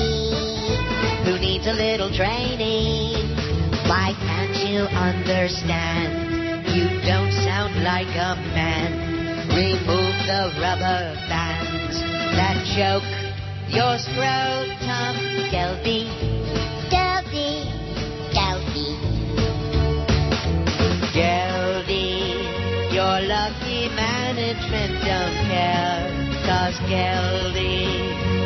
[1.25, 3.17] who needs a little training.
[3.89, 6.69] Why can't you understand?
[6.77, 9.49] You don't sound like a man.
[9.49, 11.99] Remove the rubber bands
[12.37, 13.26] that choke
[13.69, 15.15] your scrotum,
[15.51, 16.07] Gelby.
[16.87, 17.67] Gelby.
[18.31, 18.89] Gelby.
[21.11, 22.93] Geldy.
[22.93, 26.07] Your lucky management don't care.
[26.47, 27.91] Cause Geldy,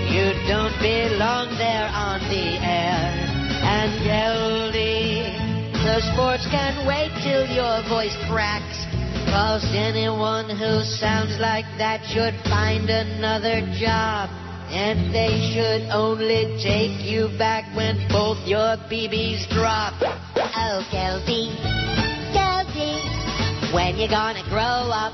[0.10, 3.14] you don't belong there on the air.
[3.62, 5.38] And Geldy,
[5.86, 8.86] the sports can wait till your voice cracks.
[9.30, 14.41] Cause anyone who sounds like that should find another job.
[14.72, 19.94] And they should only take you back when both your BBs drop.
[20.02, 21.52] Oh, Gelby,
[22.32, 25.12] Gelby, when you gonna grow up?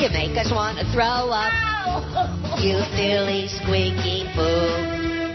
[0.00, 1.52] You make us wanna throw up.
[2.60, 4.72] You silly squeaky fool.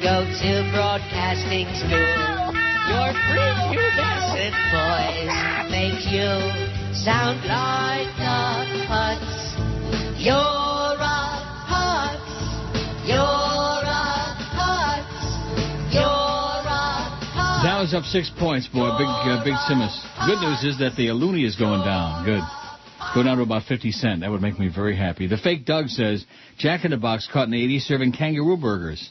[0.01, 2.49] Go to broadcasting school.
[2.89, 6.29] Your prepubescent voice makes you
[6.93, 9.29] sound like a putz.
[10.17, 11.18] You're a
[17.63, 18.89] that was up six points, boy.
[18.97, 19.91] Big uh, big Simmons.
[20.25, 22.25] Good news is that the Aluni is going down.
[22.25, 22.41] Good.
[22.41, 24.21] go going down to about 50 cent.
[24.21, 25.27] That would make me very happy.
[25.27, 26.25] The fake Doug says,
[26.57, 29.09] Jack in the Box caught an 80 serving kangaroo burgers.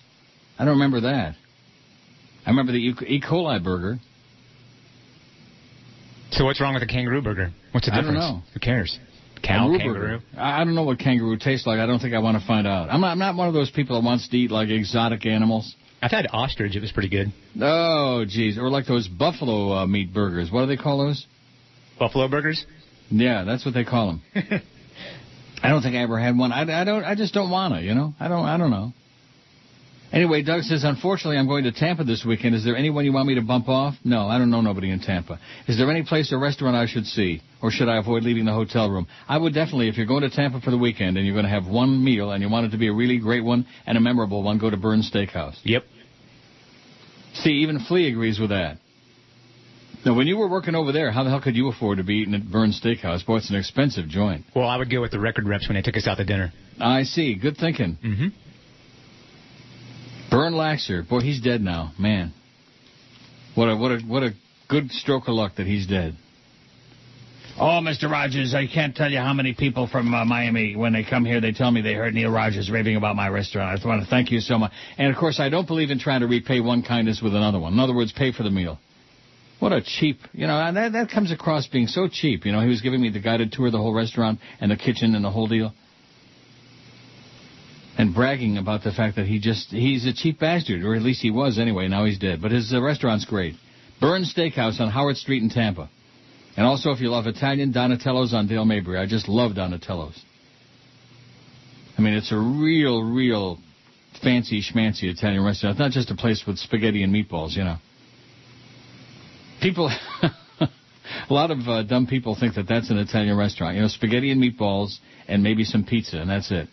[0.59, 1.35] I don't remember that.
[2.47, 3.21] I remember the E.
[3.21, 3.99] coli burger.
[6.31, 7.53] So what's wrong with a kangaroo burger?
[7.73, 8.19] What's the difference?
[8.19, 8.43] I don't know.
[8.55, 8.99] Who cares?
[9.43, 10.21] Cow, Kangaroo kangaroo.
[10.37, 11.79] I don't know what kangaroo tastes like.
[11.79, 12.91] I don't think I want to find out.
[12.91, 15.75] I'm not, I'm not one of those people that wants to eat like exotic animals.
[16.01, 16.77] I've had ostrich.
[16.77, 17.33] It was pretty good.
[17.61, 18.57] Oh, jeez.
[18.57, 20.51] Or like those buffalo uh, meat burgers.
[20.51, 21.27] What do they call those?
[21.99, 22.65] Buffalo burgers?
[23.11, 24.23] Yeah, that's what they call them.
[25.63, 26.53] I don't think I ever had one.
[26.53, 27.05] I, I don't.
[27.05, 27.83] I just don't want to.
[27.83, 28.15] You know.
[28.21, 28.45] I don't.
[28.45, 28.93] I don't know.
[30.11, 32.55] Anyway, Doug says, unfortunately, I'm going to Tampa this weekend.
[32.55, 33.95] Is there anyone you want me to bump off?
[34.05, 35.39] No, I don't know nobody in Tampa.
[35.67, 37.43] Is there any place or restaurant I should see?
[37.61, 39.07] Or should I avoid leaving the hotel room?
[39.29, 41.51] I would definitely, if you're going to Tampa for the weekend and you're going to
[41.51, 44.01] have one meal and you want it to be a really great one and a
[44.01, 45.57] memorable one, go to Bern's Steakhouse.
[45.65, 45.85] Yep.
[47.35, 48.79] See, even Flea agrees with that.
[50.07, 52.15] Now, when you were working over there, how the hell could you afford to be
[52.15, 53.27] eating at Bern's Steakhouse?
[53.27, 54.47] Boy, it's an expensive joint.
[54.57, 56.53] Well, I would go with the record reps when they took us out to dinner.
[56.81, 57.35] I see.
[57.35, 57.99] Good thinking.
[58.03, 58.29] Mm-hmm.
[60.39, 61.91] Bern Laxer, boy, he's dead now.
[61.99, 62.33] Man,
[63.57, 64.31] what a what a what a
[64.69, 66.15] good stroke of luck that he's dead.
[67.59, 68.09] Oh, Mr.
[68.09, 71.41] Rogers, I can't tell you how many people from uh, Miami, when they come here,
[71.41, 73.73] they tell me they heard Neil Rogers raving about my restaurant.
[73.73, 74.71] I just want to thank you so much.
[74.97, 77.73] And of course, I don't believe in trying to repay one kindness with another one.
[77.73, 78.79] In other words, pay for the meal.
[79.59, 82.47] What a cheap, you know, and that, that comes across being so cheap.
[82.47, 84.77] You know, he was giving me the guided tour of the whole restaurant and the
[84.77, 85.73] kitchen and the whole deal.
[87.99, 91.21] And bragging about the fact that he just, he's a cheap bastard, or at least
[91.21, 92.41] he was anyway, now he's dead.
[92.41, 93.57] But his uh, restaurant's great.
[94.01, 95.91] Bern's Steakhouse on Howard Street in Tampa.
[96.57, 98.99] And also, if you love Italian, Donatello's on Dale Mabry.
[98.99, 100.21] I just love Donatello's.
[101.99, 103.59] I mean, it's a real, real
[104.23, 105.75] fancy schmancy Italian restaurant.
[105.75, 107.77] It's not just a place with spaghetti and meatballs, you know.
[109.61, 109.91] People,
[110.61, 110.69] a
[111.31, 113.75] lot of uh, dumb people think that that's an Italian restaurant.
[113.75, 116.69] You know, spaghetti and meatballs and maybe some pizza, and that's it.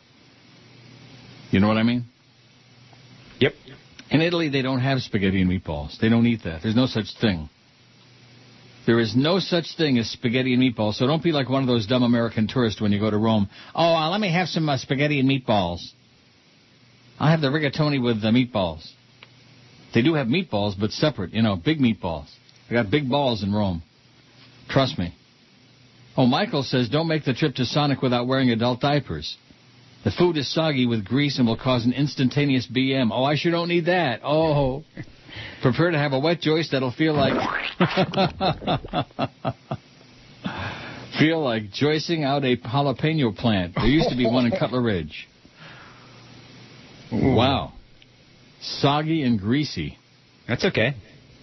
[1.56, 2.04] You know what I mean?
[3.40, 3.54] Yep.
[4.12, 5.98] In Italy, they don't have spaghetti and meatballs.
[6.02, 6.62] They don't eat that.
[6.62, 7.50] There's no such thing.
[8.86, 10.96] There is no such thing as spaghetti and meatballs.
[10.96, 13.48] So don't be like one of those dumb American tourists when you go to Rome.
[13.74, 15.80] Oh, uh, let me have some uh, spaghetti and meatballs.
[17.22, 18.86] I'll have the rigatoni with the meatballs.
[19.94, 21.34] They do have meatballs, but separate.
[21.34, 22.28] You know, big meatballs.
[22.68, 23.82] They got big balls in Rome.
[24.68, 25.16] Trust me.
[26.18, 29.38] Oh, Michael says don't make the trip to Sonic without wearing adult diapers.
[30.06, 33.10] The food is soggy with grease and will cause an instantaneous BM.
[33.12, 34.22] Oh, I sure don't need that.
[34.24, 34.84] Oh.
[35.64, 37.34] Prefer to have a wet joist that'll feel like
[41.20, 43.74] feel like joisting out a jalapeno plant.
[43.76, 45.28] There used to be one in Cutler Ridge.
[47.12, 47.74] Wow.
[48.62, 49.98] Soggy and greasy.
[50.48, 50.94] That's okay.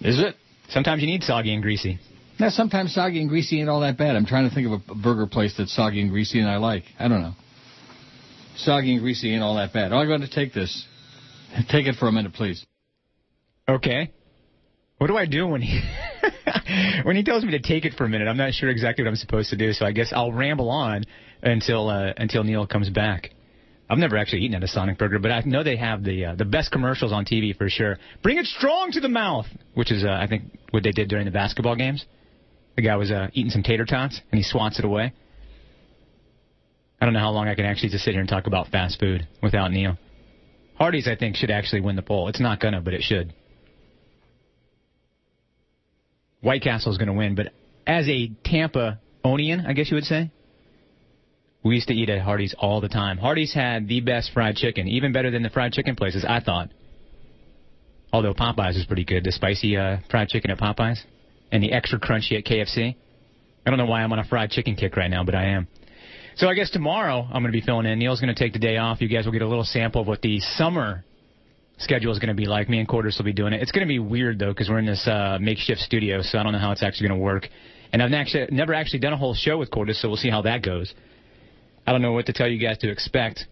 [0.01, 0.37] Is it?
[0.68, 1.98] Sometimes you need soggy and greasy.
[2.38, 4.14] Now, sometimes soggy and greasy ain't all that bad.
[4.14, 6.85] I'm trying to think of a burger place that's soggy and greasy and I like.
[6.98, 7.35] I don't know.
[8.57, 9.93] Soggy and greasy ain't all that bad.
[9.93, 10.87] I'm going to take this.
[11.69, 12.65] Take it for a minute, please.
[13.69, 14.12] Okay.
[14.99, 15.81] What do I do when he
[17.03, 18.29] when he tells me to take it for a minute?
[18.29, 21.05] I'm not sure exactly what I'm supposed to do, so I guess I'll ramble on
[21.43, 23.31] until uh, until Neil comes back.
[23.91, 26.35] I've never actually eaten at a Sonic Burger, but I know they have the uh,
[26.37, 27.99] the best commercials on TV for sure.
[28.23, 31.25] Bring it strong to the mouth, which is uh, I think what they did during
[31.25, 32.05] the basketball games.
[32.77, 35.12] The guy was uh, eating some tater tots and he swats it away.
[37.03, 39.01] I don't know how long I can actually just sit here and talk about fast
[39.01, 39.99] food without Neil.
[40.79, 42.29] Hardee's, I think, should actually win the poll.
[42.29, 43.35] It's not gonna, but it should.
[46.43, 47.49] White Castle's to win, but
[47.88, 50.31] as a Tampa Onian, I guess you would say,
[51.65, 53.19] we used to eat at Hardee's all the time.
[53.19, 56.69] Hardee's had the best fried chicken, even better than the fried chicken places, I thought.
[58.12, 61.01] Although Popeyes is pretty good, the spicy uh, fried chicken at Popeyes
[61.51, 62.95] and the extra crunchy at KFC.
[63.67, 65.67] I don't know why I'm on a fried chicken kick right now, but I am.
[66.37, 67.99] So I guess tomorrow I'm going to be filling in.
[67.99, 69.01] Neil's going to take the day off.
[69.01, 71.05] You guys will get a little sample of what the summer
[71.79, 72.68] schedule is going to be like.
[72.68, 73.61] Me and Quarters will be doing it.
[73.61, 76.42] It's going to be weird though because we're in this uh, makeshift studio, so I
[76.42, 77.49] don't know how it's actually going to work.
[77.92, 80.42] And I've actually never actually done a whole show with Quarters, so we'll see how
[80.42, 80.95] that goes.
[81.87, 83.47] I don't know what to tell you guys to expect.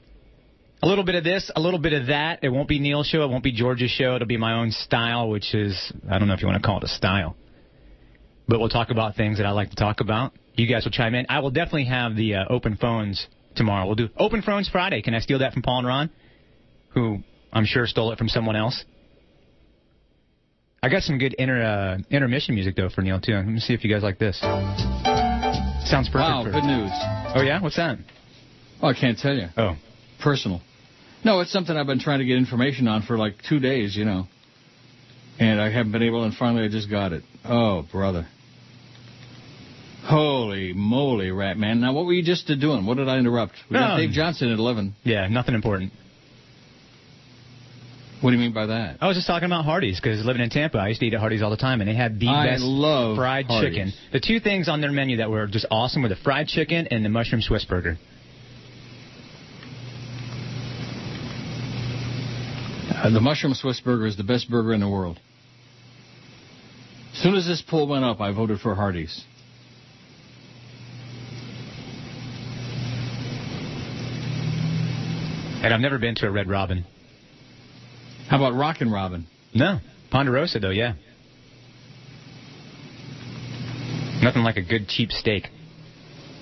[0.83, 2.39] A little bit of this, a little bit of that.
[2.43, 3.23] It won't be Neil's show.
[3.23, 4.17] It won't be George's show.
[4.17, 6.79] It'll be my own style, which is I don't know if you want to call
[6.79, 7.37] it a style,
[8.49, 10.33] but we'll talk about things that I like to talk about.
[10.61, 11.25] You guys will chime in.
[11.31, 13.87] I will definitely have the uh, open phones tomorrow.
[13.87, 15.01] We'll do open phones Friday.
[15.01, 16.11] Can I steal that from Paul and Ron,
[16.91, 17.21] who
[17.51, 18.85] I'm sure stole it from someone else.
[20.83, 23.33] I got some good inter, uh, intermission music though for Neil too.
[23.33, 24.39] Let me see if you guys like this.
[24.39, 26.15] Sounds perfect.
[26.15, 26.51] Wow, for...
[26.51, 26.91] good news.
[27.35, 27.97] Oh yeah, what's that?
[28.83, 29.47] Oh, I can't tell you.
[29.57, 29.77] Oh,
[30.23, 30.61] personal.
[31.25, 33.97] No, it's something I've been trying to get information on for like two days.
[33.97, 34.27] You know,
[35.39, 37.23] And I haven't been able, and finally I just got it.
[37.47, 38.27] Oh, brother.
[40.11, 41.81] Holy moly, rat man.
[41.81, 42.85] Now, what were you just doing?
[42.85, 43.55] What did I interrupt?
[43.71, 44.97] We got Dave Johnson at 11.
[45.05, 45.93] Yeah, nothing important.
[48.21, 48.99] What do you mean by that?
[49.01, 51.21] I was just talking about Hardee's because living in Tampa, I used to eat at
[51.21, 53.71] Hardee's all the time, and they had the I best love fried Hardee's.
[53.71, 53.93] chicken.
[54.13, 57.05] The two things on their menu that were just awesome were the fried chicken and
[57.05, 57.97] the mushroom Swiss burger.
[62.93, 65.19] Uh, the mushroom Swiss burger is the best burger in the world.
[67.15, 69.25] As soon as this poll went up, I voted for Hardee's.
[75.63, 76.85] And I've never been to a Red Robin.
[78.29, 79.27] How about Rockin' Robin?
[79.55, 79.79] No,
[80.11, 80.95] Ponderosa though, yeah.
[84.23, 85.49] Nothing like a good cheap steak.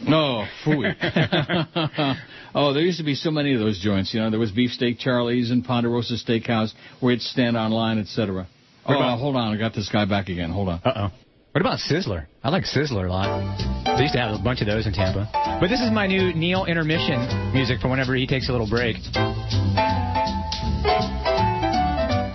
[0.07, 0.95] No, fooey.
[2.55, 4.15] oh, there used to be so many of those joints.
[4.15, 8.47] You know, there was Beefsteak Charlie's and Ponderosa Steakhouse where you'd stand online, etc.
[8.87, 9.55] Oh, about- hold on.
[9.55, 10.51] I got this guy back again.
[10.51, 10.81] Hold on.
[10.85, 11.28] Uh oh.
[11.53, 12.27] What about Sizzler?
[12.45, 13.97] I like Sizzler a lot.
[13.97, 15.29] They used to have a bunch of those in Tampa.
[15.61, 18.97] But this is my new Neil intermission music for whenever he takes a little break.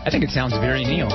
[0.02, 1.10] I think it sounds very Neil.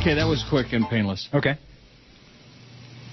[0.00, 1.28] Okay, that was quick and painless.
[1.32, 1.54] Okay.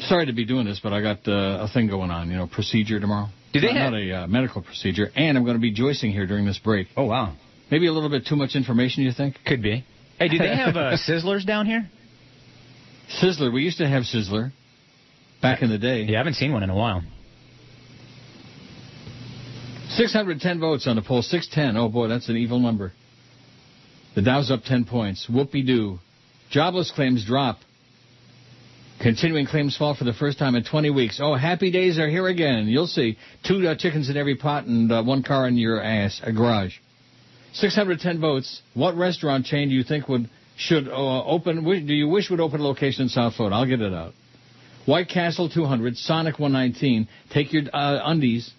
[0.01, 2.29] Sorry to be doing this, but I got uh, a thing going on.
[2.29, 3.27] You know, procedure tomorrow.
[3.53, 6.11] Do they not, have- not a uh, medical procedure, and I'm going to be joicing
[6.11, 6.87] here during this break.
[6.97, 7.33] Oh wow.
[7.71, 9.37] Maybe a little bit too much information, you think?
[9.47, 9.85] Could be.
[10.19, 11.89] Hey, do they have uh, Sizzlers down here?
[13.21, 13.51] Sizzler.
[13.51, 14.51] We used to have Sizzler
[15.41, 16.03] back in the day.
[16.03, 17.01] Yeah, I haven't seen one in a while.
[19.91, 21.21] 610 votes on the poll.
[21.21, 21.77] 610.
[21.77, 22.91] Oh boy, that's an evil number.
[24.15, 25.27] The Dow's up 10 points.
[25.29, 25.99] Whoopie doo.
[26.49, 27.59] Jobless claims drop.
[29.01, 31.19] Continuing claims fall for the first time in 20 weeks.
[31.21, 32.67] Oh, happy days are here again.
[32.67, 33.17] You'll see.
[33.47, 36.75] Two uh, chickens in every pot and uh, one car in your ass, a garage.
[37.53, 38.61] 610 votes.
[38.73, 41.63] What restaurant chain do you think would should uh, open?
[41.63, 43.55] Do you wish would open a location in South Florida?
[43.55, 44.13] I'll get it out.
[44.85, 47.07] White Castle 200, Sonic 119.
[47.31, 48.51] Take your uh, undies.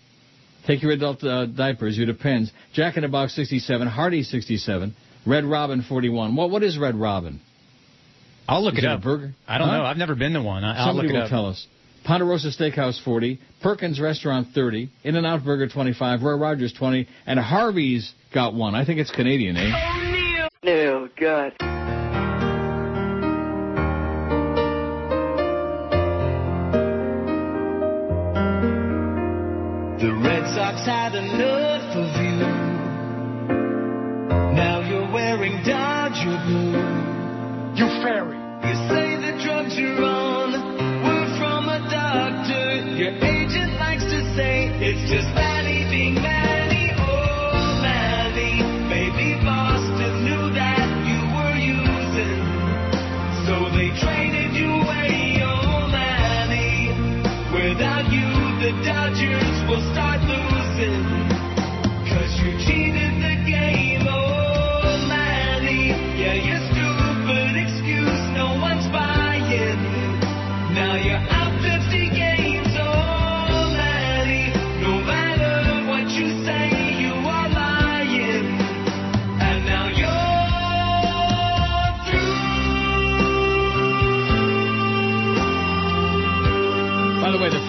[0.66, 2.52] Take your adult uh, diapers, your Depends.
[2.72, 4.94] Jack in the Box 67, Hardee 67,
[5.26, 6.36] Red Robin 41.
[6.36, 7.40] What what is Red Robin?
[8.48, 9.02] I'll look Is it up.
[9.02, 9.34] burger?
[9.48, 9.78] I don't Huh?
[9.78, 9.84] know.
[9.84, 10.62] I've never been to one.
[10.64, 11.30] I, I'll Somebody look it will up.
[11.30, 11.66] tell us.
[12.04, 18.54] Ponderosa Steakhouse 40, Perkins Restaurant 30, In-N-Out Burger 25, Roy Rogers 20, and Harvey's got
[18.54, 18.74] one.
[18.74, 20.48] I think it's Canadian, eh?
[20.64, 21.52] Oh, God.
[30.00, 32.31] The Red Sox had enough of you.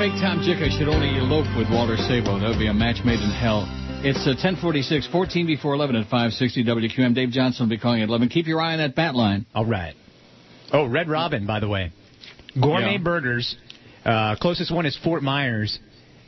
[0.04, 2.38] Fake Tom Jicha should only elope with Walter Sabo.
[2.38, 3.64] That would be a match made in hell.
[4.04, 7.16] It's uh, 1046, 14 before 11 at 560 WQAM.
[7.16, 8.28] Dave Johnson will be calling at 11.
[8.28, 9.46] Keep your eye on that bat line.
[9.56, 9.94] All right.
[10.74, 11.94] Oh, Red Robin, by the way.
[12.62, 12.98] Gourmet Yeah.
[12.98, 13.56] burgers.
[14.04, 15.80] Uh, closest one is Fort Myers,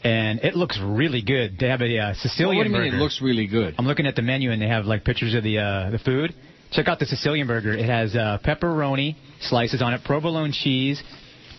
[0.05, 1.59] and it looks really good.
[1.59, 2.75] They have a uh, Sicilian burger.
[2.75, 3.75] what do you mean it looks really good?
[3.77, 6.33] I'm looking at the menu, and they have like pictures of the uh, the food.
[6.71, 7.73] Check out the Sicilian burger.
[7.73, 11.03] It has uh, pepperoni slices on it, provolone cheese,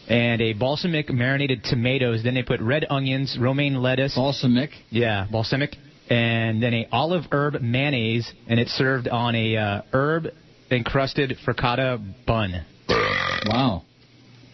[0.08, 2.22] and a balsamic marinated tomatoes.
[2.22, 4.14] Then they put red onions, romaine lettuce.
[4.14, 4.70] Balsamic?
[4.90, 5.76] Yeah, balsamic.
[6.08, 10.26] And then a olive herb mayonnaise, and it's served on a uh, herb
[10.70, 12.64] encrusted frittata bun.
[13.46, 13.82] Wow.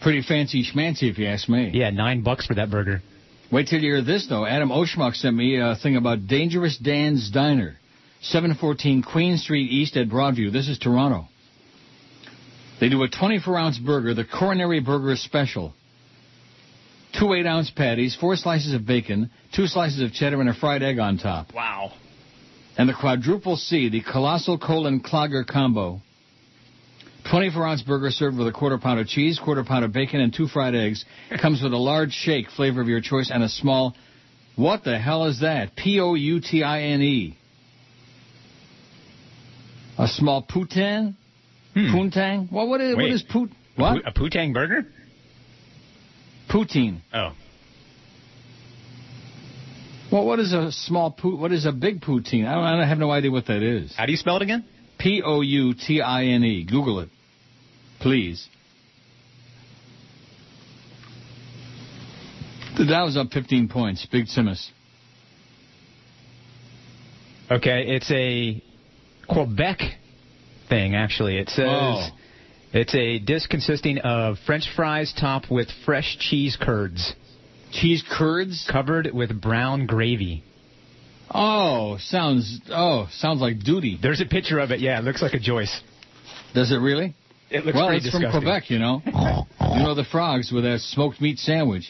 [0.01, 1.71] Pretty fancy schmancy, if you ask me.
[1.73, 3.03] Yeah, nine bucks for that burger.
[3.53, 4.47] Wait till you hear this, though.
[4.47, 7.77] Adam Oshmuck sent me a thing about Dangerous Dan's Diner,
[8.23, 10.51] 714 Queen Street East at Broadview.
[10.51, 11.29] This is Toronto.
[12.83, 15.73] They do a 24 ounce burger, the Coronary Burger Special.
[17.17, 20.83] Two 8 ounce patties, four slices of bacon, two slices of cheddar, and a fried
[20.83, 21.55] egg on top.
[21.55, 21.93] Wow.
[22.77, 26.01] And the Quadruple C, the Colossal Colon Clogger Combo.
[27.31, 30.35] 24 ounce burger served with a quarter pound of cheese, quarter pound of bacon, and
[30.35, 31.05] two fried eggs.
[31.31, 33.95] It comes with a large shake, flavor of your choice, and a small,
[34.57, 35.77] what the hell is that?
[35.77, 37.39] P O U T I N E.
[39.99, 41.15] A small poutine?
[41.75, 41.95] Hmm.
[41.95, 42.53] Poontang?
[42.53, 43.51] Well, what is, what is poot?
[43.77, 44.07] What?
[44.07, 44.87] A Poutang burger?
[46.51, 47.01] Poutine.
[47.15, 47.33] Oh.
[50.11, 51.39] Well, what is a small poot?
[51.39, 52.47] What is a big poutine?
[52.47, 53.95] I, don't, I have no idea what that is.
[53.97, 54.65] How do you spell it again?
[54.99, 56.65] P O U T I N E.
[56.65, 57.09] Google it,
[58.01, 58.47] please.
[62.77, 64.07] The Dow's up 15 points.
[64.11, 64.71] Big Simus.
[67.51, 68.63] Okay, it's a
[69.29, 69.79] Quebec
[70.73, 71.37] thing, actually.
[71.39, 72.09] It says Oh.
[72.73, 77.15] it's a dish consisting of French fries topped with fresh cheese curds.
[77.73, 78.67] Cheese curds?
[78.71, 80.43] Covered with brown gravy.
[81.35, 83.99] Oh, sounds oh sounds like duty.
[84.01, 84.81] There's a picture of it.
[84.81, 85.81] Yeah, it looks like a Joyce.
[86.55, 87.15] Does it really?
[87.51, 88.31] It looks well, pretty it's from.
[88.31, 89.03] Quebec, you know.
[89.07, 91.87] you know the frogs with that smoked meat sandwich.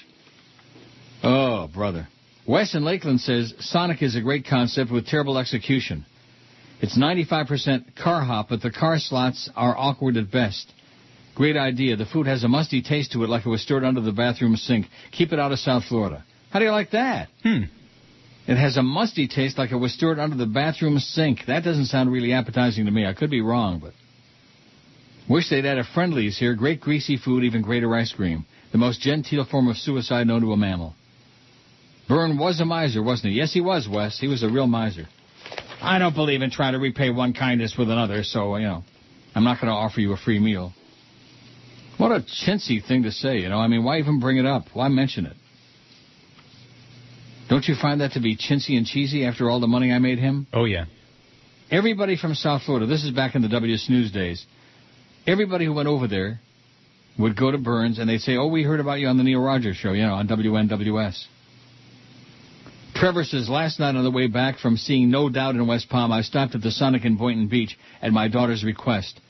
[1.23, 2.09] Oh, brother.
[2.47, 6.05] Wes in Lakeland says Sonic is a great concept with terrible execution.
[6.83, 10.71] It's 95% car hop, but the car slots are awkward at best.
[11.37, 11.95] Great idea.
[11.95, 14.57] The food has a musty taste to it like it was stored under the bathroom
[14.57, 14.87] sink.
[15.13, 16.25] Keep it out of South Florida.
[16.51, 17.29] How do you like that?
[17.45, 17.63] Hmm.
[18.49, 21.47] It has a musty taste like it was stored under the bathroom sink.
[21.47, 23.07] That doesn't sound really appetizing to me.
[23.07, 23.93] I could be wrong, but.
[25.31, 26.57] Wish they'd add a Friendly's here.
[26.57, 28.45] Great greasy food, even greater ice cream.
[28.73, 30.97] The most genteel form of suicide known to a mammal.
[32.09, 33.39] Bern was a miser, wasn't he?
[33.39, 34.19] Yes, he was, Wes.
[34.19, 35.07] He was a real miser.
[35.83, 38.85] I don't believe in trying to repay one kindness with another, so, you know,
[39.35, 40.73] I'm not going to offer you a free meal.
[41.99, 43.59] What a chintzy thing to say, you know?
[43.59, 44.67] I mean, why even bring it up?
[44.73, 45.37] Why mention it?
[47.49, 50.19] Don't you find that to be chintzy and cheesy after all the money I made
[50.19, 50.47] him?
[50.53, 50.85] Oh, yeah.
[51.71, 54.47] Everybody from South Florida, this is back in the WS News days,
[55.27, 56.41] everybody who went over there
[57.19, 59.41] would go to Bern's and they'd say, Oh, we heard about you on the Neil
[59.41, 61.25] Rogers show, you know, on WNWS.
[63.03, 66.13] Trevor says, Last night on the way back from seeing No Doubt in West Palm,
[66.13, 69.21] I stopped at the Sonic in Boynton Beach at my daughter's request.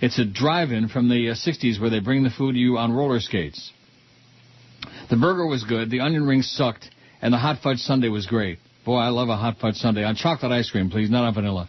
[0.00, 2.78] It's a drive in from the uh, 60s where they bring the food to you
[2.78, 3.70] on roller skates.
[5.10, 6.88] The burger was good, the onion rings sucked,
[7.20, 8.60] and the hot fudge sundae was great.
[8.86, 10.04] Boy, I love a hot fudge sundae.
[10.04, 11.68] On chocolate ice cream, please, not on vanilla.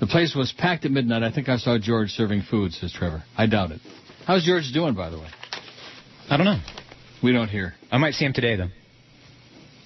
[0.00, 1.22] The place was packed at midnight.
[1.22, 3.22] I think I saw George serving food, says Trevor.
[3.38, 3.80] I doubt it.
[4.26, 5.28] How's George doing, by the way?
[6.28, 6.60] I don't know.
[7.22, 7.74] We don't hear.
[7.92, 8.70] I might see him today, though.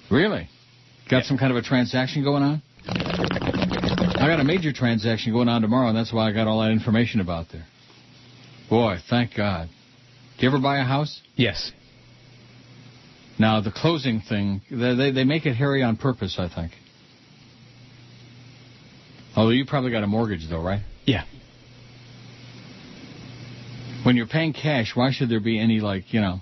[0.09, 0.49] Really?
[1.09, 2.61] Got some kind of a transaction going on?
[2.87, 6.71] I got a major transaction going on tomorrow, and that's why I got all that
[6.71, 7.65] information about there.
[8.69, 9.69] Boy, thank God.
[10.37, 11.21] Do you ever buy a house?
[11.35, 11.71] Yes.
[13.39, 16.73] Now, the closing thing, they, they, they make it hairy on purpose, I think.
[19.35, 20.81] Although you probably got a mortgage, though, right?
[21.05, 21.23] Yeah.
[24.03, 26.39] When you're paying cash, why should there be any, like, you know,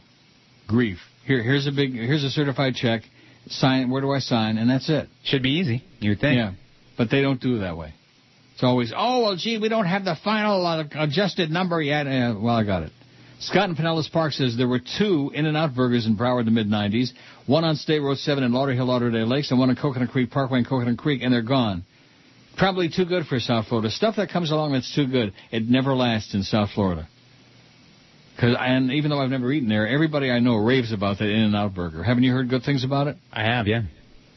[0.68, 0.98] grief?
[1.26, 3.04] Here, here's a big, here's a certified check.
[3.50, 4.58] Sign, where do I sign?
[4.58, 5.08] And that's it.
[5.24, 6.38] Should be easy, you would think.
[6.38, 6.54] Yeah,
[6.98, 7.94] but they don't do it that way.
[8.54, 12.08] It's always, oh, well, gee, we don't have the final uh, adjusted number yet.
[12.08, 12.92] Uh, well, I got it.
[13.40, 17.12] Scott in Pinellas Park says there were two In-N-Out burgers in Broward in the mid-90s,
[17.46, 20.60] one on State Road 7 in Lauderhill, Lauderdale Lakes, and one on Coconut Creek Parkway
[20.60, 21.86] in Coconut Creek, and they're gone.
[22.58, 23.92] Probably too good for South Florida.
[23.92, 27.08] Stuff that comes along that's too good, it never lasts in South Florida.
[28.40, 31.74] Cause, and even though I've never eaten there, everybody I know raves about that In-N-Out
[31.74, 32.04] burger.
[32.04, 33.18] Haven't you heard good things about it?
[33.32, 33.82] I have, yeah.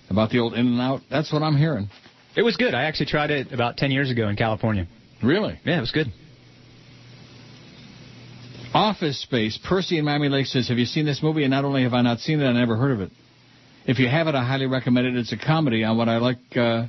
[0.08, 1.02] About the old In-N-Out?
[1.10, 1.90] That's what I'm hearing.
[2.34, 2.74] It was good.
[2.74, 4.86] I actually tried it about 10 years ago in California.
[5.22, 5.60] Really?
[5.64, 6.06] Yeah, it was good.
[8.72, 9.58] Office Space.
[9.68, 11.42] Percy in Miami Lakes says, Have you seen this movie?
[11.42, 13.10] And not only have I not seen it, I never heard of it.
[13.86, 15.16] If you haven't, I highly recommend it.
[15.16, 16.86] It's a comedy on what I like, uh,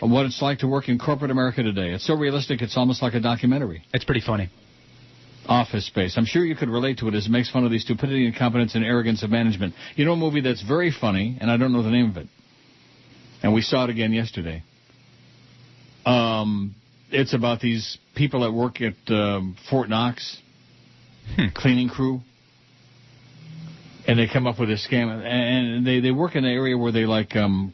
[0.00, 1.92] on what it's like to work in corporate America today.
[1.92, 3.82] It's so realistic, it's almost like a documentary.
[3.92, 4.50] It's pretty funny.
[5.48, 6.14] Office Space.
[6.16, 8.74] I'm sure you could relate to it as it makes fun of the stupidity, incompetence,
[8.74, 9.74] and arrogance of management.
[9.96, 12.26] You know a movie that's very funny, and I don't know the name of it.
[13.42, 14.62] And we saw it again yesterday.
[16.06, 16.74] Um,
[17.10, 20.38] it's about these people that work at um, Fort Knox,
[21.54, 22.20] cleaning crew,
[24.06, 26.92] and they come up with a scam, and they they work in an area where
[26.92, 27.72] they like um,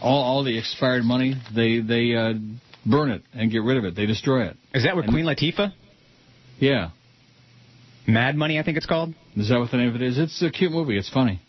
[0.00, 2.34] all all the expired money they they uh,
[2.84, 3.94] burn it and get rid of it.
[3.94, 4.56] They destroy it.
[4.74, 5.72] Is that where And- Queen Latifah?
[6.58, 6.90] Yeah.
[8.06, 9.14] Mad Money, I think it's called.
[9.36, 10.18] Is that what the name of it is?
[10.18, 10.96] It's a cute movie.
[10.96, 11.40] It's funny.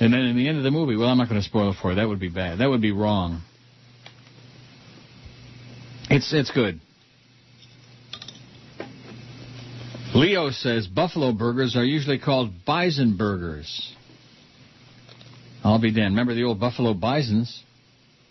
[0.00, 1.76] And then in the end of the movie, well, I'm not going to spoil it
[1.82, 1.96] for you.
[1.96, 2.58] That would be bad.
[2.58, 3.42] That would be wrong.
[6.10, 6.80] It's it's good.
[10.14, 13.94] Leo says buffalo burgers are usually called bison burgers.
[15.62, 16.14] I'll be damned.
[16.14, 17.62] Remember the old buffalo bisons?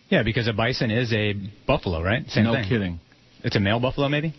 [0.09, 1.33] Yeah, because a bison is a
[1.67, 2.27] buffalo, right?
[2.29, 2.67] Same no thing.
[2.67, 2.99] kidding.
[3.43, 4.33] It's a male buffalo, maybe?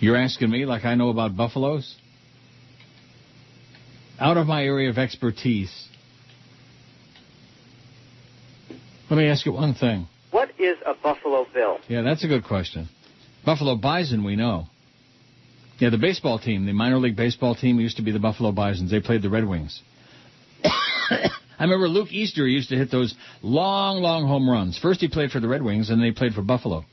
[0.00, 1.96] You're asking me like I know about buffaloes?
[4.20, 5.88] Out of my area of expertise.
[9.10, 10.06] Let me ask you one thing.
[10.30, 11.78] What is a Buffalo Bill?
[11.88, 12.88] Yeah, that's a good question.
[13.44, 14.66] Buffalo Bison, we know.
[15.78, 18.90] Yeah, the baseball team, the minor league baseball team used to be the Buffalo Bisons.
[18.90, 19.80] They played the Red Wings.
[20.64, 21.30] I
[21.60, 24.78] remember Luke Easter used to hit those long, long home runs.
[24.78, 26.84] First he played for the Red Wings, and then he played for Buffalo.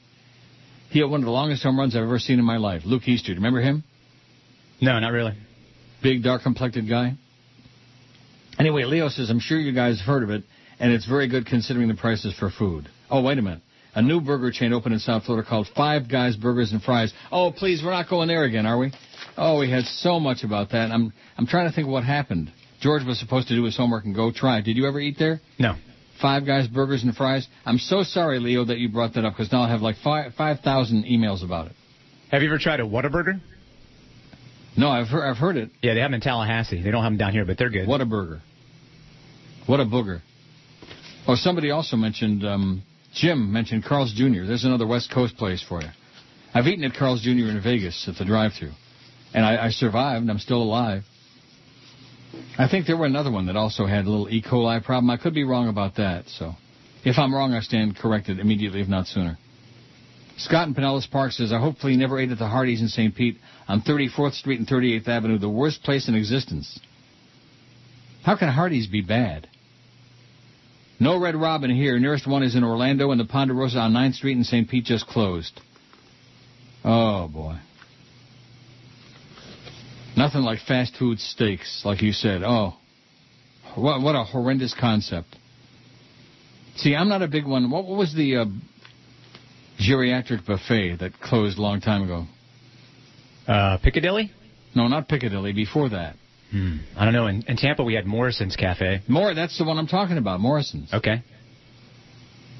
[0.90, 2.84] He hit one of the longest home runs I've ever seen in my life.
[2.86, 3.84] Luke Easter, do you remember him?
[4.82, 5.34] No, not really.
[6.02, 7.14] Big, dark-complected guy.
[8.58, 10.44] Anyway, Leo says, I'm sure you guys have heard of it,
[10.80, 12.88] and it's very good considering the prices for food.
[13.10, 13.62] Oh, wait a minute.
[13.94, 17.14] A new burger chain opened in South Florida called Five Guys Burgers and Fries.
[17.32, 18.92] Oh, please, we're not going there again, are we?
[19.38, 20.92] Oh, we had so much about that.
[20.92, 22.52] I'm I'm trying to think what happened.
[22.82, 24.62] George was supposed to do his homework and go try.
[24.62, 25.40] Did you ever eat there?
[25.58, 25.76] No.
[26.26, 27.48] Five Guys Burgers and Fries.
[27.68, 30.34] I'm so sorry, Leo, that you brought that up because now I'll have like five
[30.34, 31.74] five thousand emails about it.
[32.32, 33.40] Have you ever tried a Whataburger?
[34.76, 35.70] No, I've heard I've heard it.
[35.84, 36.82] Yeah, they have them in Tallahassee.
[36.82, 37.88] They don't have them down here, but they're good.
[37.88, 38.42] What a burger.
[39.68, 40.22] What a booger.
[41.28, 42.82] Oh, somebody also mentioned um,
[43.14, 44.48] Jim mentioned Carl's Jr.
[44.48, 45.90] There's another West Coast place for you.
[46.56, 47.30] I've eaten at Carl's Jr.
[47.52, 48.72] in Vegas at the drive-thru,
[49.36, 50.28] and I, I survived.
[50.28, 51.04] I'm still alive.
[52.58, 54.42] I think there were another one that also had a little E.
[54.42, 55.10] coli problem.
[55.10, 56.28] I could be wrong about that.
[56.28, 56.54] So,
[57.04, 59.38] if I'm wrong, I stand corrected immediately, if not sooner.
[60.38, 63.16] Scott in Pinellas Park says, I hopefully never ate at the Hardee's in St.
[63.16, 66.80] Pete on 34th Street and 38th Avenue, the worst place in existence.
[68.24, 69.48] How can Hardee's be bad?
[71.00, 72.00] No Red Robin here.
[72.00, 74.70] Nearest one is in Orlando, and the Ponderosa on 9th Street in St.
[74.70, 75.60] Pete just closed.
[76.84, 77.58] Oh, boy.
[80.18, 82.42] Nothing like fast food steaks, like you said.
[82.44, 82.76] Oh,
[83.76, 85.36] what, what a horrendous concept.
[86.78, 87.70] See, I'm not a big one.
[87.70, 88.46] What, what was the uh,
[89.80, 92.26] geriatric buffet that closed a long time ago?
[93.48, 94.32] Uh, Piccadilly?
[94.74, 95.54] No, not Piccadilly.
[95.54, 96.16] Before that.
[96.52, 96.78] Hmm.
[96.98, 97.28] I don't know.
[97.28, 99.02] In, in Tampa, we had Morrison's Cafe.
[99.08, 99.34] More.
[99.34, 100.40] That's the one I'm talking about.
[100.40, 100.94] Morrison's.
[100.94, 101.24] Okay.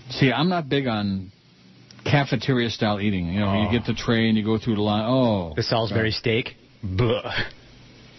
[0.10, 1.32] See, I'm not big on
[2.04, 3.28] cafeteria style eating.
[3.28, 3.64] You know, Oh.
[3.64, 5.06] you get the tray and you go through the line.
[5.08, 5.54] Oh.
[5.56, 6.56] The Salisbury steak.
[6.86, 7.32] Buh.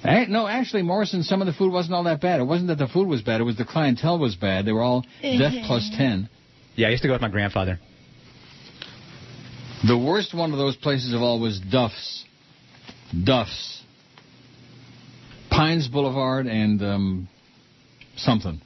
[0.04, 2.40] Eh, no, actually, Morrison, some of the food wasn't all that bad.
[2.40, 3.40] It wasn't that the food was bad.
[3.40, 4.64] It was the clientele was bad.
[4.64, 6.28] They were all death plus 10.
[6.76, 7.80] Yeah, I used to go with my grandfather.
[9.86, 12.24] The worst one of those places of all was Duff's.
[13.24, 13.82] Duff's.
[15.50, 17.28] Pines Boulevard and um,
[18.16, 18.60] something.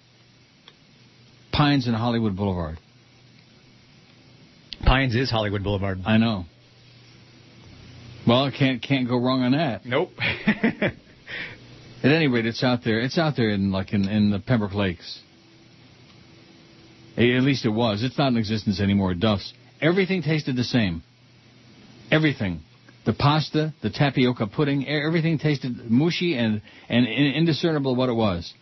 [1.53, 2.79] Pines and Hollywood Boulevard.
[4.85, 5.99] Pines is Hollywood Boulevard.
[6.05, 6.47] I know.
[8.27, 9.85] Well, can't can't go wrong on that.
[9.87, 10.11] Nope.
[12.03, 13.01] At any rate, it's out there.
[13.01, 15.21] It's out there in like in, in the Pembroke Lakes.
[17.17, 18.03] At least it was.
[18.03, 19.15] It's not in existence anymore.
[19.15, 19.53] Duff's.
[19.81, 21.03] Everything tasted the same.
[22.11, 22.61] Everything.
[23.05, 28.53] The pasta, the tapioca pudding, everything tasted mushy and and indiscernible what it was.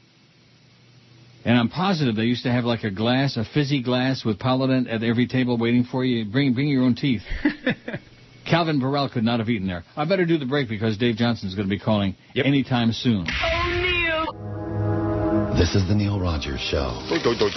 [1.44, 4.92] And I'm positive they used to have like a glass, a fizzy glass with Polident
[4.92, 6.24] at every table waiting for you.
[6.30, 7.22] Bring bring your own teeth.
[8.49, 9.84] Calvin Borel could not have eaten there.
[9.96, 13.26] I better do the break because Dave Johnson's going to be calling anytime soon.
[13.28, 15.55] Oh, Neil!
[15.59, 17.05] This is the Neil Rogers Show.
[17.09, 17.49] Do, do, do,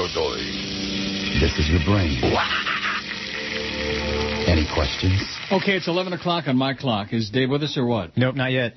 [1.39, 2.19] This is your brain.
[4.47, 5.21] Any questions?
[5.51, 7.13] Okay, it's 11 o'clock on my clock.
[7.13, 8.17] Is Dave with us or what?
[8.17, 8.73] Nope, not yet.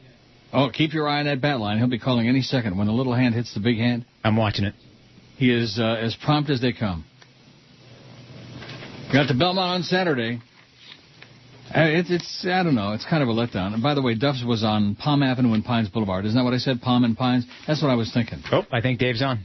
[0.52, 1.78] Oh, keep your eye on that bat line.
[1.78, 2.78] He'll be calling any second.
[2.78, 4.74] When the little hand hits the big hand, I'm watching it.
[5.36, 7.04] he is uh, as prompt as they come.
[9.12, 10.40] Got the Belmont on Saturday.
[11.74, 13.74] Uh, it's, it's, I don't know, it's kind of a letdown.
[13.74, 16.24] And by the way, Duff's was on Palm Avenue and Pines Boulevard.
[16.24, 16.80] Isn't that what I said?
[16.80, 17.46] Palm and Pines?
[17.66, 18.42] That's what I was thinking.
[18.52, 19.44] Oh, I think Dave's on.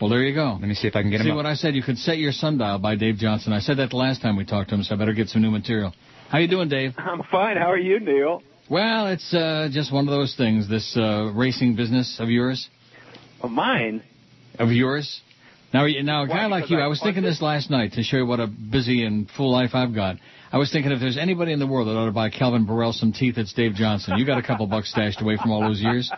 [0.00, 0.52] Well, there you go.
[0.58, 1.36] Let me see if I can get See him up.
[1.36, 1.74] what I said?
[1.74, 3.52] You could set your sundial by Dave Johnson.
[3.52, 5.42] I said that the last time we talked to him, so I better get some
[5.42, 5.92] new material.
[6.30, 6.92] How you doing, Dave?
[6.98, 7.56] I'm fine.
[7.58, 8.42] How are you, Neil?
[8.70, 10.68] Well, it's uh, just one of those things.
[10.68, 12.68] This uh, racing business of yours,
[13.42, 14.02] Of mine?
[14.58, 15.20] of yours.
[15.74, 17.32] Now, now, a Why, guy like you, I I was thinking punted?
[17.34, 20.16] this last night to show you what a busy and full life I've got.
[20.52, 22.92] I was thinking if there's anybody in the world that ought to buy Calvin Borel
[22.92, 24.16] some teeth, it's Dave Johnson.
[24.16, 26.10] You got a couple bucks stashed away from all those years.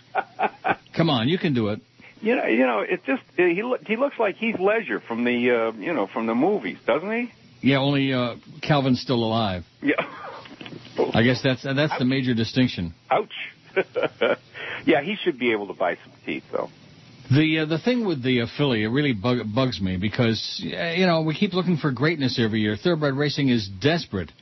[0.96, 1.80] Come on, you can do it.
[2.20, 5.24] You know, you know, it's just uh, he look, he looks like Heath Ledger from
[5.24, 7.32] the uh, you know from the movies, doesn't he?
[7.60, 9.64] Yeah, only uh, Calvin's still alive.
[9.82, 9.94] Yeah.
[11.14, 12.94] I guess that's that's the major distinction.
[13.10, 13.32] Ouch.
[14.84, 16.70] yeah, he should be able to buy some teeth though.
[17.30, 21.06] The uh, the thing with the uh, filly, it really bug, bugs me because you
[21.06, 22.76] know we keep looking for greatness every year.
[22.76, 24.32] Thoroughbred racing is desperate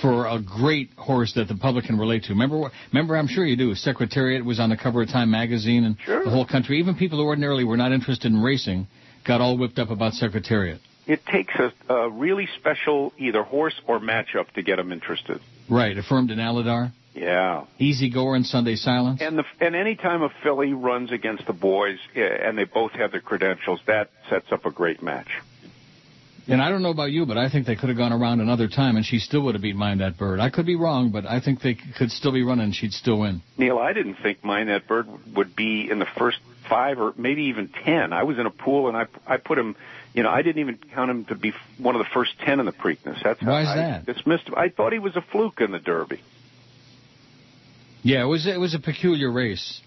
[0.00, 2.30] for a great horse that the public can relate to.
[2.30, 3.74] Remember, remember, I'm sure you do.
[3.74, 7.24] Secretariat was on the cover of Time magazine, and the whole country, even people who
[7.24, 8.86] ordinarily were not interested in racing,
[9.26, 10.80] got all whipped up about Secretariat.
[11.06, 15.40] It takes a, a really special either horse or matchup to get them interested.
[15.70, 17.64] Right, affirmed in Alydar, Yeah.
[17.78, 19.20] Easy Goer, and Sunday Silence.
[19.22, 23.10] And the and anytime a filly runs against the boys eh, and they both have
[23.12, 25.28] their credentials, that sets up a great match.
[26.48, 28.68] And I don't know about you, but I think they could have gone around another
[28.68, 30.38] time, and she still would have beat Mine That Bird.
[30.38, 33.18] I could be wrong, but I think they could still be running, and she'd still
[33.18, 33.42] win.
[33.58, 36.38] Neil, I didn't think Mine That Bird would be in the first
[36.68, 38.12] five or maybe even ten.
[38.12, 39.74] I was in a pool, and I I put him.
[40.14, 42.66] You know, I didn't even count him to be one of the first ten in
[42.66, 43.22] the Preakness.
[43.22, 44.06] That's how Why is I that?
[44.06, 44.54] dismissed him.
[44.56, 46.20] I thought he was a fluke in the Derby.
[48.06, 49.80] Yeah, it was it was a peculiar race.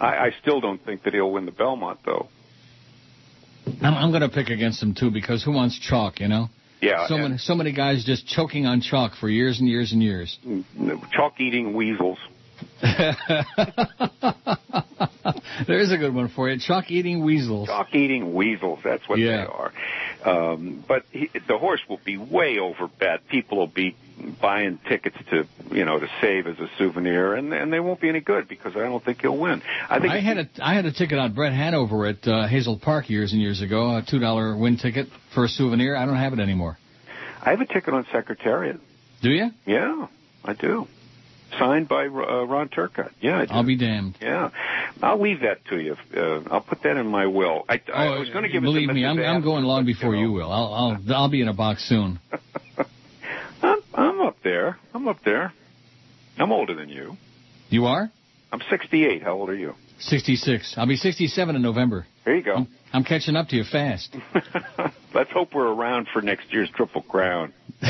[0.00, 2.28] I, I still don't think that he'll win the Belmont, though.
[3.82, 6.18] I'm, I'm going to pick against him too because who wants chalk?
[6.18, 6.48] You know.
[6.80, 10.02] Yeah, So many so many guys just choking on chalk for years and years and
[10.02, 10.38] years.
[10.46, 10.64] Mm,
[11.12, 12.16] chalk eating weasels.
[15.66, 16.58] There's a good one for you.
[16.58, 17.68] Chalk eating weasels.
[17.68, 18.80] Chalk eating weasels.
[18.84, 19.44] That's what Yeah.
[19.44, 19.72] they are.
[20.24, 23.26] Um, but he, the horse will be way over bet.
[23.28, 23.96] People will be
[24.40, 28.08] buying tickets to, you know, to save as a souvenir, and and they won't be
[28.08, 29.62] any good because I don't think he'll win.
[29.88, 32.78] I think I had a I had a ticket on Bret Hanover at uh, Hazel
[32.78, 35.96] Park years and years ago, a two dollar win ticket for a souvenir.
[35.96, 36.78] I don't have it anymore.
[37.44, 38.78] I have a ticket on Secretariat.
[39.22, 39.50] Do you?
[39.66, 40.06] Yeah,
[40.44, 40.86] I do.
[41.58, 42.08] Signed by uh,
[42.44, 43.10] Ron Turcotte.
[43.20, 43.52] Yeah, I do.
[43.54, 44.16] I'll be damned.
[44.20, 44.50] Yeah,
[45.02, 45.96] I'll leave that to you.
[46.16, 47.64] Uh, I'll put that in my will.
[47.68, 49.04] I, I Oh, was going to give believe it to me.
[49.04, 50.22] I'm, I'm going long before you.
[50.28, 50.50] you will.
[50.50, 52.18] I'll I'll I'll be in a box soon.
[53.62, 54.78] I'm, I'm up there.
[54.94, 55.52] I'm up there.
[56.38, 57.16] I'm older than you.
[57.68, 58.10] You are?
[58.50, 59.22] I'm 68.
[59.22, 59.74] How old are you?
[60.00, 60.74] 66.
[60.76, 62.06] I'll be 67 in November.
[62.24, 62.54] There you go.
[62.54, 62.68] I'm
[63.04, 64.14] catching up to you fast.
[65.14, 67.52] Let's hope we're around for next year's Triple Crown.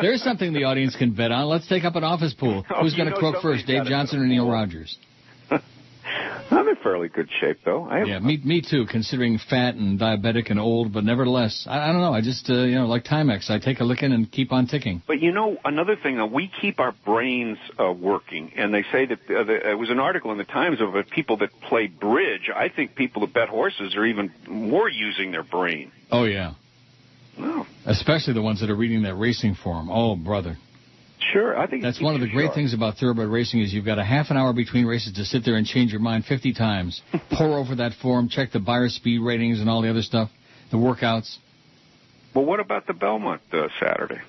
[0.00, 1.46] There's something the audience can bet on.
[1.46, 2.64] Let's take up an office pool.
[2.70, 4.48] Oh, Who's going to croak first, Dave Johnson or Neil.
[4.48, 4.98] Rogers?
[6.52, 7.84] I'm in fairly good shape, though.
[7.84, 11.88] I have, Yeah, me, me too, considering fat and diabetic and old, but nevertheless, I,
[11.88, 12.12] I don't know.
[12.12, 15.02] I just, uh, you know, like Timex, I take a licking and keep on ticking.
[15.06, 19.06] But you know, another thing, uh, we keep our brains uh, working, and they say
[19.06, 21.86] that uh, the, it was an article in the Times of uh, people that play
[21.86, 22.50] bridge.
[22.54, 25.90] I think people that bet horses are even more using their brain.
[26.10, 26.54] Oh, yeah.
[27.38, 29.88] Oh, Especially the ones that are reading that racing form.
[29.90, 30.58] Oh, brother.
[31.32, 31.58] Sure.
[31.58, 32.54] I think That's one of the great sharp.
[32.54, 35.44] things about thoroughbred racing is you've got a half an hour between races to sit
[35.44, 37.00] there and change your mind 50 times.
[37.32, 40.30] Pour over that form, check the Beyer speed ratings and all the other stuff,
[40.70, 41.36] the workouts.
[42.34, 44.20] Well, what about the Belmont uh, Saturday?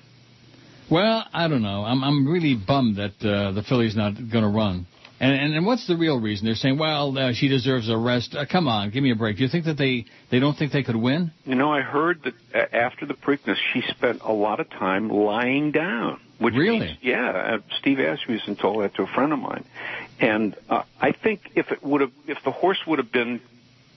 [0.90, 1.82] Well, I don't know.
[1.84, 4.86] I'm I'm really bummed that uh, the filly's not going to run.
[5.24, 6.44] And, and and what's the real reason?
[6.44, 8.34] They're saying, well, uh, she deserves a rest.
[8.34, 9.38] Uh, come on, give me a break.
[9.38, 11.32] Do you think that they they don't think they could win?
[11.46, 15.08] You know, I heard that uh, after the Preakness, she spent a lot of time
[15.08, 16.20] lying down.
[16.38, 16.80] Which Really?
[16.80, 19.64] means- yeah, uh, Steve Asmussen told that to a friend of mine,
[20.20, 23.40] and uh, I think if it would have, if the horse would have been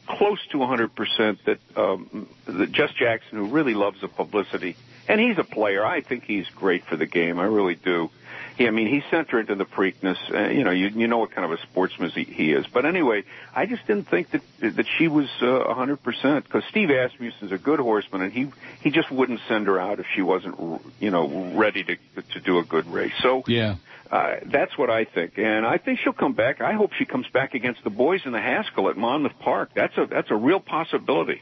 [0.08, 4.78] close to 100%, that um, that Jess Jackson, who really loves the publicity,
[5.10, 5.86] and he's a player.
[5.86, 7.38] I think he's great for the game.
[7.40, 8.12] I really do.
[8.58, 10.18] He, I mean, he sent her into the Preakness.
[10.34, 12.66] Uh, you know, you you know what kind of a sportsman he, he is.
[12.74, 13.24] But anyway,
[13.56, 17.80] I just didn't think that that she was uh, 100% because Steve Asmussen's a good
[17.80, 18.48] horseman, and he
[18.82, 20.56] he just wouldn't send her out if she wasn't
[21.00, 21.96] you know ready to
[22.34, 23.14] to do a good race.
[23.22, 23.76] So Yeah.
[24.10, 26.60] uh, that's what I think, and I think she'll come back.
[26.60, 29.70] I hope she comes back against the boys in the Haskell at Monmouth Park.
[29.76, 31.42] That's a that's a real possibility.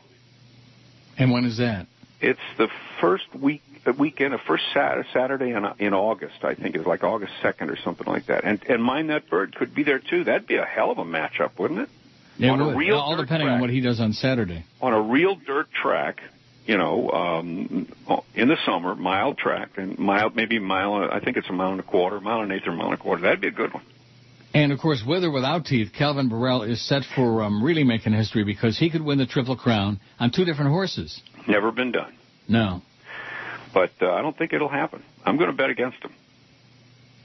[1.18, 1.88] And when is that?
[2.22, 2.68] It's the
[3.02, 6.44] first week the weekend, the first Saturday in in August.
[6.44, 8.44] I think it's like August second or something like that.
[8.44, 10.24] And and Mine That Bird could be there too.
[10.24, 11.90] That'd be a hell of a matchup, wouldn't it?
[12.40, 12.78] It On a would.
[12.78, 14.66] real all depending on what he does on Saturday.
[14.82, 16.20] On a real dirt track,
[16.66, 17.88] you know, um,
[18.34, 20.96] in the summer, mild track and mile, maybe mile.
[21.12, 22.96] I think it's a mile and a quarter, mile and an eighth or mile and
[22.96, 23.22] a quarter.
[23.22, 23.84] That'd be a good one.
[24.54, 28.14] And of course, with or without teeth, Calvin Borel is set for um, really making
[28.14, 31.22] history because he could win the Triple Crown on two different horses.
[31.48, 32.14] Never been done.
[32.48, 32.82] No,
[33.76, 35.04] but uh, I don't think it'll happen.
[35.24, 36.12] I'm going to bet against him.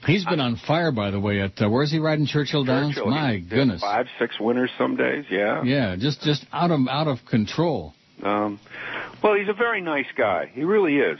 [0.05, 1.39] he's been on fire, by the way.
[1.41, 2.93] At uh, where's he riding Churchill Downs?
[2.95, 3.81] Churchill, My goodness.
[3.81, 5.25] five, six winners some days.
[5.31, 5.63] Yeah.
[5.63, 7.93] Yeah, just just out of out of control.
[8.21, 8.59] Um,
[9.23, 10.51] well, he's a very nice guy.
[10.53, 11.17] He really is.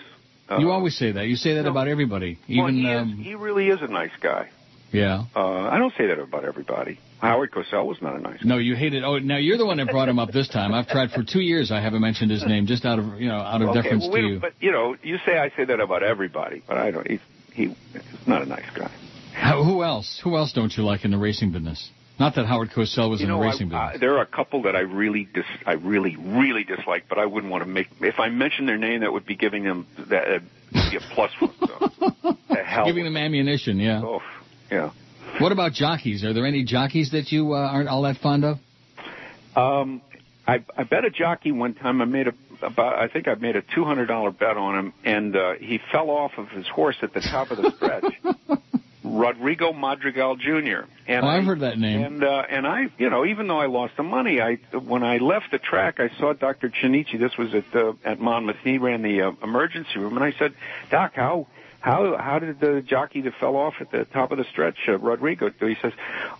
[0.49, 1.25] Uh, you always say that.
[1.27, 2.37] You say that about everybody.
[2.49, 4.49] well, Even he, is, um, he really is a nice guy.
[4.91, 5.23] yeah.
[5.35, 6.99] Uh, I don't say that about everybody.
[7.21, 8.43] Howard Cosell was not a nice.
[8.43, 9.03] No, you hated.
[9.03, 10.73] Oh, now you're the one that brought him up this time.
[10.73, 11.71] I've tried for two years.
[11.71, 14.13] I haven't mentioned his name, just out of you know out of okay, deference well,
[14.13, 14.39] to you.
[14.39, 17.07] But you know, you say I say that about everybody, but I don't.
[17.07, 17.19] He's
[17.53, 18.91] he, he's not a nice guy.
[19.33, 20.19] How, who else?
[20.23, 21.91] Who else don't you like in the racing business?
[22.19, 23.95] Not that Howard Cosell was you in the racing I, business.
[23.95, 27.25] I, there are a couple that I really dis, I really really dislike, but I
[27.25, 27.87] wouldn't want to make.
[27.99, 30.39] If I mentioned their name, that would be giving them that uh,
[30.71, 31.91] be a plus for them.
[31.99, 34.01] So, the hell Giving them ammunition, yeah.
[34.03, 34.21] Oh,
[34.71, 34.91] yeah.
[35.39, 36.23] What about jockeys?
[36.23, 38.57] Are there any jockeys that you uh, aren't all that fond of?
[39.55, 40.01] Um,
[40.47, 42.01] I, I bet a jockey one time.
[42.01, 42.99] I made a about.
[42.99, 46.09] I think I made a two hundred dollar bet on him, and uh, he fell
[46.09, 48.59] off of his horse at the top of the stretch.
[49.03, 50.85] Rodrigo Madrigal Jr.
[51.07, 52.01] And oh, I've I, heard that name.
[52.01, 55.17] And uh, and I, you know, even though I lost the money, I when I
[55.17, 56.69] left the track, I saw Dr.
[56.69, 57.19] Chinichi.
[57.19, 58.57] This was at uh, at Monmouth.
[58.63, 60.53] He ran the uh, emergency room, and I said,
[60.89, 61.47] Doc, how
[61.81, 64.97] how how did the jockey that fell off at the top of the stretch, uh,
[64.97, 65.65] Rodrigo, do?
[65.65, 65.93] He says,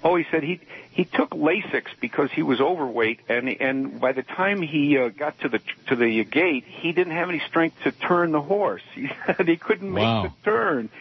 [0.03, 0.59] oh, he said he
[0.91, 5.39] he took Lasix because he was overweight, and and by the time he uh, got
[5.41, 8.81] to the to the gate, he didn't have any strength to turn the horse.
[8.95, 10.23] He said he couldn't make Wow.
[10.23, 10.89] the turn.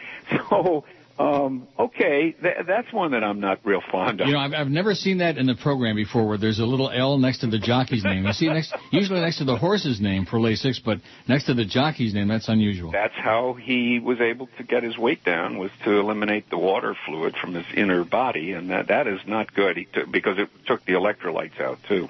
[0.49, 0.85] So
[1.19, 4.27] um, okay, th- that's one that I'm not real fond of.
[4.27, 6.89] You know, I've, I've never seen that in the program before, where there's a little
[6.89, 8.25] L next to the jockey's name.
[8.25, 11.65] You see, next usually next to the horse's name for Lasix, but next to the
[11.65, 12.91] jockey's name, that's unusual.
[12.91, 16.95] That's how he was able to get his weight down was to eliminate the water
[17.05, 19.77] fluid from his inner body, and that that is not good.
[19.77, 22.07] He took because it took the electrolytes out too.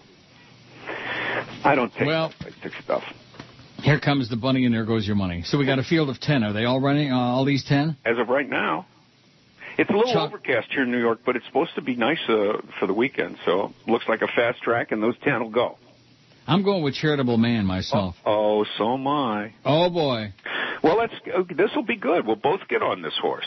[1.64, 2.34] I don't take Well-
[2.84, 3.04] stuff.
[3.82, 5.44] Here comes the bunny, and there goes your money.
[5.46, 6.44] So we got a field of ten.
[6.44, 7.12] Are they all running?
[7.12, 7.98] Uh, all these ten?
[8.06, 8.86] As of right now,
[9.78, 12.20] it's a little Chuck- overcast here in New York, but it's supposed to be nice
[12.30, 13.38] uh, for the weekend.
[13.46, 15.78] So looks like a fast track, and those ten will go.
[16.48, 18.16] I'm going with charitable man myself.
[18.26, 19.54] Oh, so am I.
[19.66, 20.34] Oh boy.
[20.84, 21.14] Well, let's.
[21.56, 22.26] This will be good.
[22.26, 23.46] We'll both get on this horse.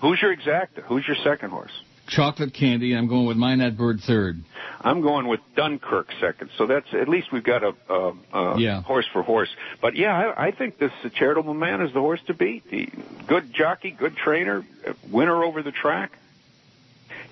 [0.00, 0.82] Who's your exacta?
[0.84, 1.72] Who's your second horse?
[2.06, 2.92] Chocolate candy.
[2.92, 4.42] I'm going with mine that bird third.
[4.80, 6.50] I'm going with Dunkirk second.
[6.58, 8.82] So that's at least we've got a, a, a Yeah.
[8.82, 9.48] horse for horse.
[9.80, 12.70] But yeah, I, I think this charitable man is the horse to beat.
[12.70, 12.88] The
[13.26, 16.12] good jockey, good trainer, uh, winner over the track.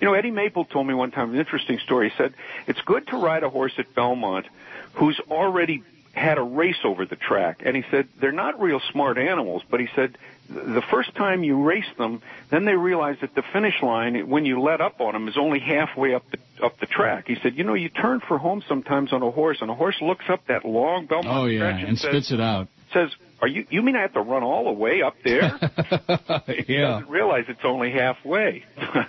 [0.01, 2.09] You know, Eddie Maple told me one time an interesting story.
[2.09, 2.33] He said
[2.67, 4.47] it's good to ride a horse at Belmont
[4.93, 7.61] who's already had a race over the track.
[7.65, 10.17] And he said they're not real smart animals, but he said
[10.49, 12.21] the first time you race them,
[12.51, 15.59] then they realize that the finish line, when you let up on them, is only
[15.59, 17.25] halfway up the up the track.
[17.27, 19.95] He said, you know, you turn for home sometimes on a horse, and a horse
[20.01, 22.67] looks up that long Belmont Oh yeah, stretch and says, spits it out.
[22.93, 23.09] says,
[23.41, 23.65] "Are you?
[23.69, 25.57] You mean I have to run all the way up there?"
[26.47, 26.81] He yeah.
[26.99, 28.63] doesn't realize it's only halfway.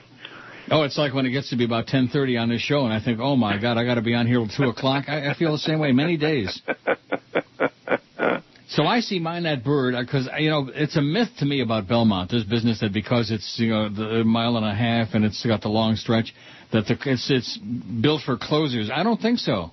[0.71, 2.99] Oh, it's like when it gets to be about 10:30 on this show, and I
[2.99, 5.11] think, oh my God, I got to be on here till two o'clock.
[5.11, 6.59] I, I feel the same way many days.
[8.69, 11.61] So I see mine that bird uh, because you know it's a myth to me
[11.61, 12.31] about Belmont.
[12.31, 15.61] This business that because it's you know the mile and a half and it's got
[15.63, 16.35] the long stretch
[16.73, 18.91] that the, it's it's built for closers.
[18.93, 19.71] I don't think so.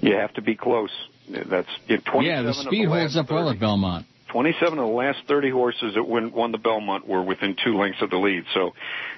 [0.00, 0.90] you have to be close.
[1.28, 4.06] That's yeah, the speed last holds up well at Belmont.
[4.34, 8.02] 27 of the last 30 horses that win, won the Belmont were within two lengths
[8.02, 8.42] of the lead.
[8.52, 8.72] So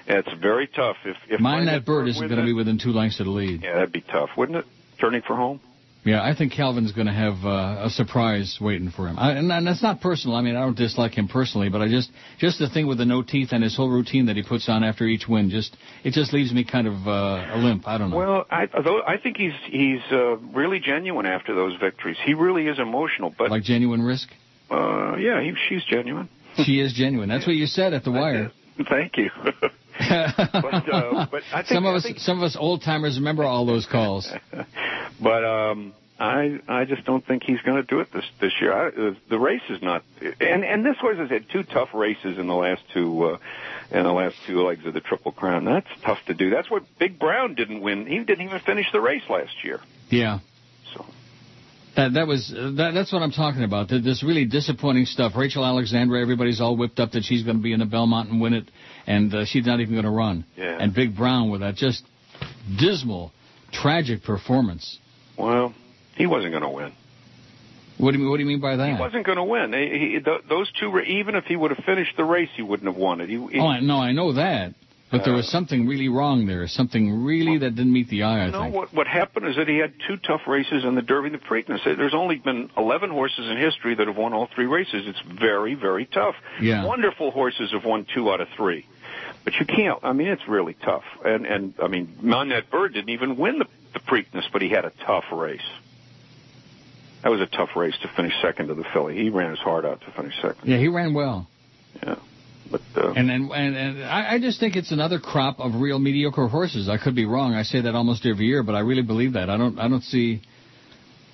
[0.05, 0.95] it's very tough.
[1.05, 3.63] If, if Mine that bird isn't going to be within two lengths of the lead.
[3.63, 4.65] Yeah, that'd be tough, wouldn't it?
[5.01, 5.59] Turning for home.
[6.07, 9.19] Yeah, I think Calvin's going to have uh, a surprise waiting for him.
[9.19, 10.37] I, and, and that's not personal.
[10.37, 13.05] I mean, I don't dislike him personally, but I just just the thing with the
[13.05, 16.13] no teeth and his whole routine that he puts on after each win, just it
[16.13, 17.87] just leaves me kind of uh, a limp.
[17.87, 18.17] I don't know.
[18.17, 22.17] Well, I, although I think he's he's uh, really genuine after those victories.
[22.25, 23.35] He really is emotional.
[23.37, 24.29] But like genuine risk.
[24.71, 26.29] uh, yeah, he, she's genuine.
[26.65, 27.29] She is genuine.
[27.29, 28.51] That's what you said at the wire.
[28.89, 29.29] Thank you.
[29.61, 29.69] but
[30.01, 33.65] uh, but I think some of us, think- some of us old timers remember all
[33.65, 34.27] those calls.
[35.21, 38.73] But um, I I just don't think he's going to do it this this year.
[38.73, 40.03] I, uh, the race is not,
[40.39, 43.37] and and this horse has had two tough races in the last two uh,
[43.91, 45.65] in the last two legs of the Triple Crown.
[45.65, 46.49] That's tough to do.
[46.49, 48.05] That's what Big Brown didn't win.
[48.07, 49.79] He didn't even finish the race last year.
[50.09, 50.39] Yeah.
[50.95, 51.05] So.
[51.95, 53.89] That that was uh, that, that's what I'm talking about.
[53.89, 55.33] Th- This really disappointing stuff.
[55.35, 58.39] Rachel Alexandra, everybody's all whipped up that she's going to be in the Belmont and
[58.39, 58.69] win it,
[59.07, 60.45] and uh, she's not even going to run.
[60.55, 60.77] Yeah.
[60.79, 62.03] And Big Brown with that just
[62.79, 63.31] dismal,
[63.71, 64.99] tragic performance.
[65.37, 65.73] Well,
[66.15, 66.91] he wasn't going to win.
[67.97, 68.31] What do you mean?
[68.31, 68.87] What do you mean by that?
[68.95, 69.73] He wasn't going to win.
[69.73, 72.61] He, he, th- those two, ra- even if he would have finished the race, he
[72.61, 73.29] wouldn't have won it.
[73.29, 74.73] He, he, Oh, no, I know that.
[75.09, 76.67] But there uh, was something really wrong there.
[76.67, 78.41] Something really that didn't meet the eye.
[78.41, 78.75] I know think.
[78.75, 78.93] what?
[78.93, 81.83] What happened is that he had two tough races in the Derby and the Preakness.
[81.85, 85.05] There's only been 11 horses in history that have won all three races.
[85.07, 86.35] It's very, very tough.
[86.61, 86.85] Yeah.
[86.85, 88.85] Wonderful horses have won two out of three,
[89.45, 89.99] but you can't.
[90.03, 91.05] I mean, it's really tough.
[91.23, 94.69] And and I mean, Mine That Bird didn't even win the the Preakness, but he
[94.69, 95.61] had a tough race.
[97.23, 99.15] That was a tough race to finish second to the filly.
[99.15, 100.69] He ran his heart out to finish second.
[100.69, 101.47] Yeah, he ran well.
[102.01, 102.15] Yeah.
[102.69, 105.99] But uh, And and and, and I, I just think it's another crop of real
[105.99, 106.89] mediocre horses.
[106.89, 107.53] I could be wrong.
[107.53, 109.49] I say that almost every year, but I really believe that.
[109.49, 110.41] I don't I don't see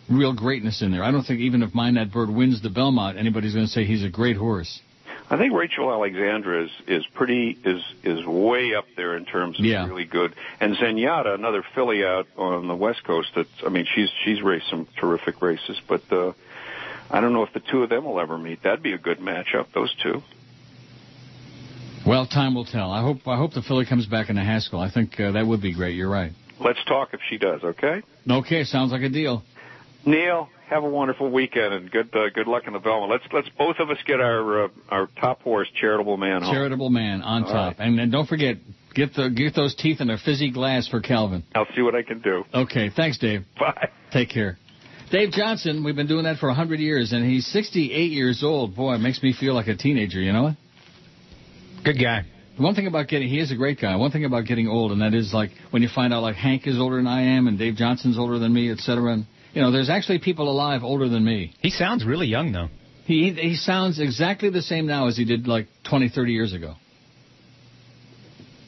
[0.10, 1.04] real greatness in there.
[1.04, 3.86] I don't think even if Mine That Bird wins the Belmont, anybody's going to say
[3.86, 4.80] he's a great horse.
[5.30, 9.65] I think Rachel Alexandra is is pretty is is way up there in terms of
[9.65, 9.88] Yeah.
[9.88, 10.34] really good.
[10.59, 13.30] And Zenyatta, another filly out on the West Coast.
[13.36, 16.34] That's I mean she's she's raced some terrific races, but uh,
[17.09, 18.63] I don't know if the two of them will ever meet.
[18.63, 19.67] That'd be a good matchup.
[19.74, 20.21] Those two.
[22.05, 22.91] Well, time will tell.
[22.91, 24.82] I hope I hope the filly comes back in a Haskell.
[24.82, 25.95] I think uh, that would be great.
[25.95, 26.32] You're right.
[26.59, 27.63] Let's talk if she does.
[27.63, 28.01] Okay.
[28.30, 29.43] Okay, sounds like a deal.
[30.06, 33.08] Neil, have a wonderful weekend and good uh, good luck in the Velma.
[33.08, 36.54] Let's let's both of us get our uh, our top horse, charitable man, home.
[36.54, 38.58] Charitable man on All top, and, and don't forget
[38.93, 41.43] get the get those teeth in a fizzy glass for Calvin.
[41.56, 42.43] I'll see what I can do.
[42.54, 43.45] Okay, thanks, Dave.
[43.60, 43.89] Bye.
[44.12, 44.58] Take care.
[45.12, 48.76] Dave Johnson, we've been doing that for a hundred years, and he's 68 years old.
[48.76, 50.20] Boy, it makes me feel like a teenager.
[50.20, 50.56] You know what?
[51.84, 52.24] Good guy.
[52.58, 53.95] One thing about getting, he is a great guy.
[53.95, 56.66] One thing about getting old, and that is like when you find out like Hank
[56.66, 59.14] is older than I am, and Dave Johnson's older than me, et cetera.
[59.14, 61.54] And you know, there's actually people alive older than me.
[61.60, 62.70] He sounds really young though.
[63.06, 66.76] He he sounds exactly the same now as he did like 20, 30 years ago.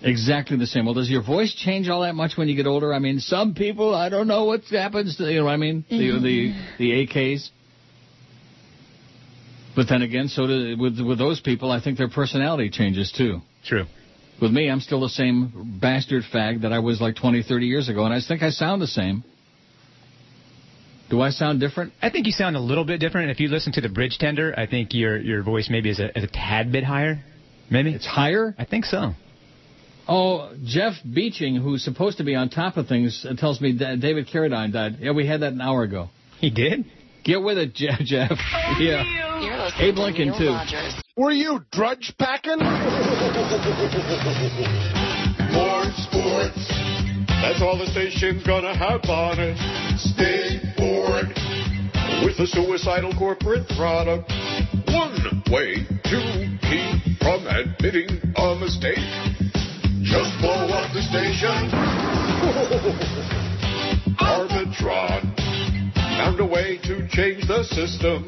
[0.01, 0.85] Exactly the same.
[0.85, 2.93] Well, does your voice change all that much when you get older?
[2.93, 5.83] I mean, some people, I don't know what happens to, you know what I mean?
[5.89, 6.77] The, the, mm-hmm.
[6.77, 7.49] the AKs.
[9.75, 13.41] But then again, so do, with, with those people, I think their personality changes too.
[13.65, 13.85] True.
[14.39, 17.89] With me, I'm still the same bastard fag that I was like 20, 30 years
[17.89, 19.23] ago, and I think I sound the same.
[21.09, 21.93] Do I sound different?
[22.01, 23.29] I think you sound a little bit different.
[23.29, 26.17] If you listen to the bridge tender, I think your your voice maybe is a,
[26.17, 27.23] is a tad bit higher.
[27.69, 28.55] Maybe it's higher.
[28.57, 29.13] I think so.
[30.07, 33.99] Oh, Jeff Beeching, who's supposed to be on top of things, uh, tells me that
[33.99, 34.97] David Carradine died.
[34.99, 36.09] Yeah, we had that an hour ago.
[36.39, 36.85] He did?
[37.23, 37.99] Get with it, Jeff.
[38.01, 38.31] Jeff.
[38.79, 39.03] yeah.
[39.41, 40.43] You're listening Abe Lincoln, to too.
[40.45, 40.93] Neil Rogers.
[41.17, 42.57] Were you drudge packing?
[45.53, 47.14] More sports.
[47.45, 49.53] That's all the station's gonna have on it.
[49.99, 51.27] Stay bored
[52.25, 54.33] with the suicidal corporate product.
[54.89, 58.97] One way to keep from admitting a mistake.
[60.01, 61.69] Just blow up the station.
[64.17, 65.37] Arbitron
[66.17, 68.27] found a way to change the system.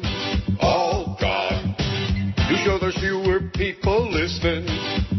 [0.60, 1.74] All gone.
[2.48, 4.64] To show there's fewer people listening.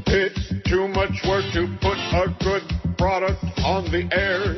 [0.09, 2.65] It's too much work to put a good
[2.97, 4.57] product on the air.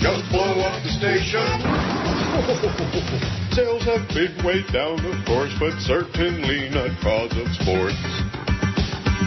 [0.00, 1.44] Just blow up the station.
[3.52, 8.00] Sales have been way down, of course, but certainly not cause of sports.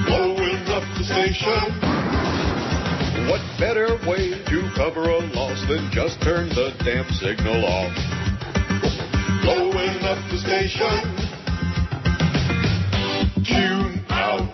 [0.10, 1.78] Blowing up the station.
[3.30, 7.94] What better way to cover a loss than just turn the damn signal off?
[9.46, 11.43] Blowing up the station.
[13.46, 14.50] Tune out.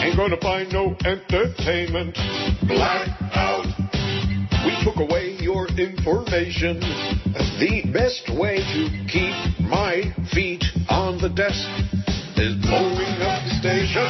[0.00, 2.16] Ain't gonna find no entertainment.
[2.66, 3.66] Black out.
[4.64, 6.80] We took away your information.
[7.60, 10.00] The best way to keep my
[10.32, 11.68] feet on the desk
[12.40, 14.08] is blowing up the station.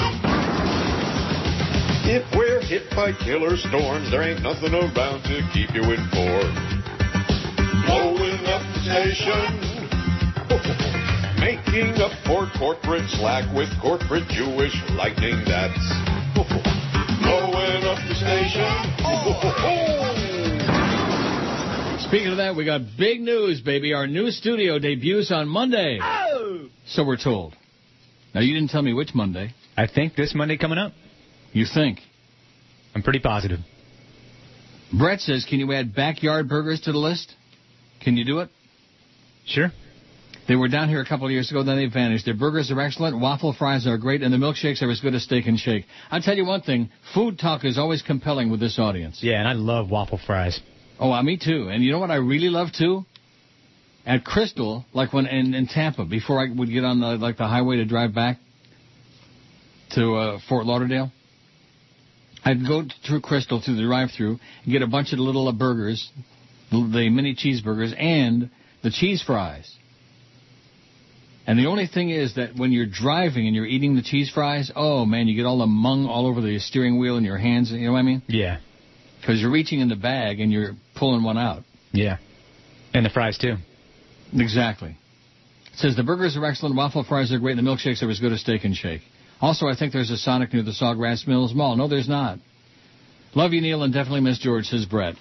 [2.06, 6.84] If we're hit by killer storms, there ain't nothing around to keep you informed.
[7.86, 9.66] Blowing up the station.
[11.40, 15.72] Making up for corporate slack with corporate Jewish lightning that's
[16.34, 18.68] blowing up the station.
[22.08, 23.94] Speaking of that, we got big news, baby.
[23.94, 25.98] Our new studio debuts on Monday.
[26.02, 26.68] Oh!
[26.86, 27.56] So we're told.
[28.34, 29.54] Now, you didn't tell me which Monday.
[29.76, 30.92] I think this Monday coming up.
[31.52, 32.00] You think?
[32.94, 33.60] I'm pretty positive.
[34.92, 37.34] Brett says, can you add backyard burgers to the list?
[38.02, 38.50] Can you do it?
[39.46, 39.70] Sure.
[40.50, 42.24] They were down here a couple of years ago, then they vanished.
[42.24, 45.22] Their burgers are excellent, waffle fries are great, and the milkshakes are as good as
[45.22, 45.84] steak and shake.
[46.10, 49.20] I'll tell you one thing, food talk is always compelling with this audience.
[49.22, 50.58] Yeah, and I love waffle fries.
[50.98, 51.68] Oh, uh, me too.
[51.68, 53.04] And you know what I really love too?
[54.04, 57.46] At Krystal, like when in, in Tampa, before I would get on the like the
[57.46, 58.38] highway to drive back
[59.90, 61.12] to uh, Fort Lauderdale,
[62.44, 66.10] I'd go through Krystal through the drive-through and get a bunch of little uh, burgers,
[66.72, 68.50] the the mini cheeseburgers, and
[68.82, 69.76] the cheese fries.
[71.50, 74.70] And the only thing is that when you're driving and you're eating the cheese fries,
[74.76, 77.72] oh man, you get all the mung all over the steering wheel and your hands.
[77.72, 78.22] You know what I mean?
[78.28, 78.58] Yeah.
[79.20, 81.64] Because you're reaching in the bag and you're pulling one out.
[81.90, 82.18] Yeah.
[82.94, 83.56] And the fries too.
[84.32, 84.96] Exactly.
[85.72, 88.20] It says the burgers are excellent, waffle fries are great, and the milkshakes are as
[88.20, 89.00] good as steak and shake.
[89.40, 91.74] Also, I think there's a Sonic near the Sawgrass Mills Mall.
[91.74, 92.38] No, there's not.
[93.34, 95.16] Love you, Neil, and definitely miss George, says Brett.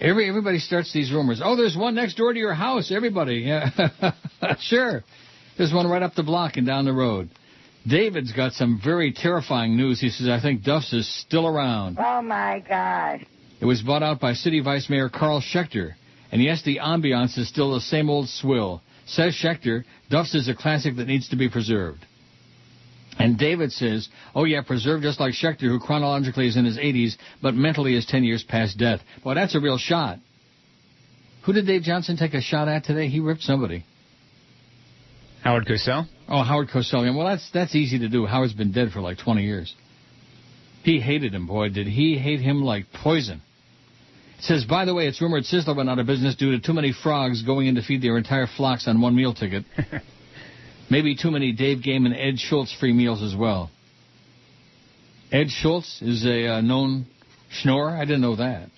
[0.00, 1.40] Every everybody starts these rumors.
[1.42, 2.90] Oh, there's one next door to your house.
[2.90, 3.70] Everybody, yeah,
[4.60, 5.04] sure.
[5.56, 7.30] There's one right up the block and down the road.
[7.86, 10.00] David's got some very terrifying news.
[10.00, 11.98] He says, I think Duff's is still around.
[12.00, 13.26] Oh my God.
[13.60, 15.92] It was bought out by City Vice Mayor Carl Schechter.
[16.32, 18.82] And yes, the ambiance is still the same old swill.
[19.06, 22.04] Says Schechter, Duff's is a classic that needs to be preserved.
[23.18, 27.16] And David says, oh yeah, preserved just like Schechter, who chronologically is in his 80s,
[27.40, 29.00] but mentally is 10 years past death.
[29.22, 30.18] Boy, that's a real shot.
[31.44, 33.08] Who did Dave Johnson take a shot at today?
[33.08, 33.84] He ripped somebody.
[35.42, 36.06] Howard Cosell?
[36.26, 37.04] Oh, Howard Cosell.
[37.04, 38.24] Yeah, Well, that's that's easy to do.
[38.24, 39.74] Howard's been dead for like 20 years.
[40.82, 41.68] He hated him, boy.
[41.68, 43.42] Did he hate him like poison?
[44.38, 46.72] It says, by the way, it's rumored Sizzler went out of business due to too
[46.72, 49.64] many frogs going in to feed their entire flocks on one meal ticket.
[50.90, 53.70] Maybe too many Dave Game and Ed Schultz free meals as well.
[55.32, 57.06] Ed Schultz is a uh, known
[57.50, 57.92] schnorrer.
[57.98, 58.68] I didn't know that.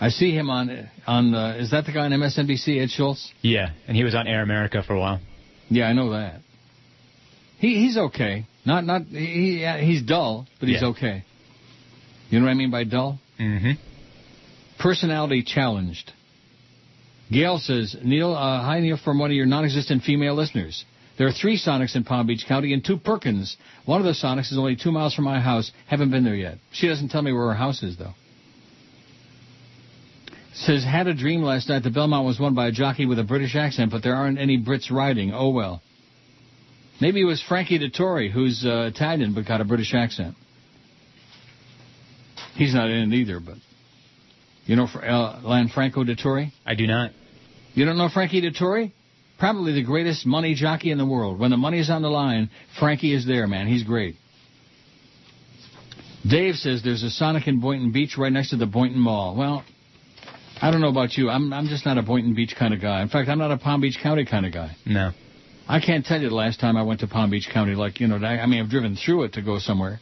[0.00, 1.34] I see him on on.
[1.34, 3.30] Uh, is that the guy on MSNBC, Ed Schultz?
[3.42, 5.20] Yeah, and he was on Air America for a while.
[5.68, 6.40] Yeah, I know that.
[7.58, 8.46] He he's okay.
[8.64, 10.88] Not not he he's dull, but he's Yeah.
[10.88, 11.24] okay.
[12.30, 13.18] You know what I mean by dull?
[13.38, 13.72] Mm-hmm.
[14.80, 16.12] Personality challenged.
[17.30, 20.84] Gail says, Neil, uh, hi Neil, from one of your non-existent female listeners.
[21.18, 23.56] There are three Sonics in Palm Beach County and two Perkins.
[23.84, 25.70] One of the Sonics is only two miles from my house.
[25.86, 26.58] Haven't been there yet.
[26.72, 28.14] She doesn't tell me where her house is, though.
[30.54, 31.82] Says, had a dream last night.
[31.82, 34.58] The Belmont was won by a jockey with a British accent, but there aren't any
[34.58, 35.32] Brits riding.
[35.32, 35.82] Oh well.
[37.00, 40.36] Maybe it was Frankie Dettori, who's uh, Italian but got a British accent.
[42.54, 43.56] He's not in it either, but
[44.66, 46.52] you know uh, Lanfranco Dettori?
[46.66, 47.12] I do not.
[47.74, 48.92] You don't know Frankie Dettori?
[49.42, 51.40] Probably the greatest money jockey in the world.
[51.40, 53.66] When the money's on the line, Frankie is there, man.
[53.66, 54.14] He's great.
[56.24, 59.34] Dave says there's a Sonic in Boynton Beach right next to the Boynton Mall.
[59.34, 59.64] Well,
[60.60, 61.28] I don't know about you.
[61.28, 63.02] I'm I'm just not a Boynton Beach kind of guy.
[63.02, 64.76] In fact, I'm not a Palm Beach County kind of guy.
[64.86, 65.10] No.
[65.66, 67.74] I can't tell you the last time I went to Palm Beach County.
[67.74, 69.98] Like you know, I I mean, I've driven through it to go somewhere,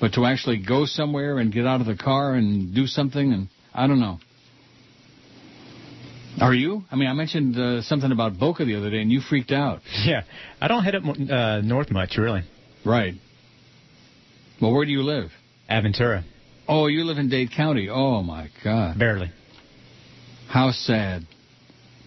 [0.00, 3.48] but to actually go somewhere and get out of the car and do something, and
[3.74, 4.18] I don't know.
[6.40, 6.84] Are you?
[6.90, 9.80] I mean, I mentioned uh, something about Boca the other day, and you freaked out.
[10.04, 10.22] Yeah,
[10.60, 12.42] I don't head up uh, north much, really.
[12.84, 13.14] Right.
[14.60, 15.30] Well, where do you live?
[15.70, 16.24] Aventura.
[16.68, 17.88] Oh, you live in Dade County.
[17.90, 18.98] Oh my God.
[18.98, 19.30] Barely.
[20.48, 21.26] How sad.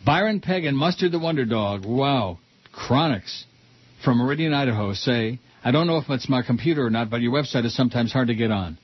[0.06, 1.86] Byron Pegg and Mustard the Wonder Dog.
[1.86, 2.40] Wow.
[2.72, 3.46] Chronics
[4.04, 7.32] from Meridian, Idaho say, I don't know if it's my computer or not, but your
[7.32, 8.78] website is sometimes hard to get on.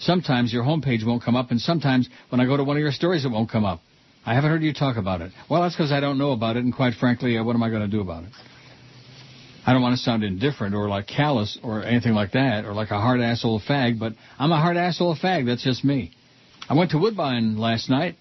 [0.00, 2.92] Sometimes your homepage won't come up, and sometimes when I go to one of your
[2.92, 3.80] stories, it won't come up.
[4.28, 5.32] I haven't heard you talk about it.
[5.48, 7.70] Well, that's because I don't know about it, and quite frankly, uh, what am I
[7.70, 8.30] going to do about it?
[9.66, 12.90] I don't want to sound indifferent or like callous or anything like that, or like
[12.90, 15.46] a hard ass old fag, but I'm a hard ass old fag.
[15.46, 16.12] That's just me.
[16.68, 18.16] I went to Woodbine last night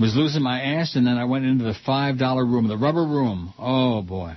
[0.00, 3.04] was losing my ass, and then I went into the five dollar room, the rubber
[3.04, 3.52] room.
[3.58, 4.34] Oh boy,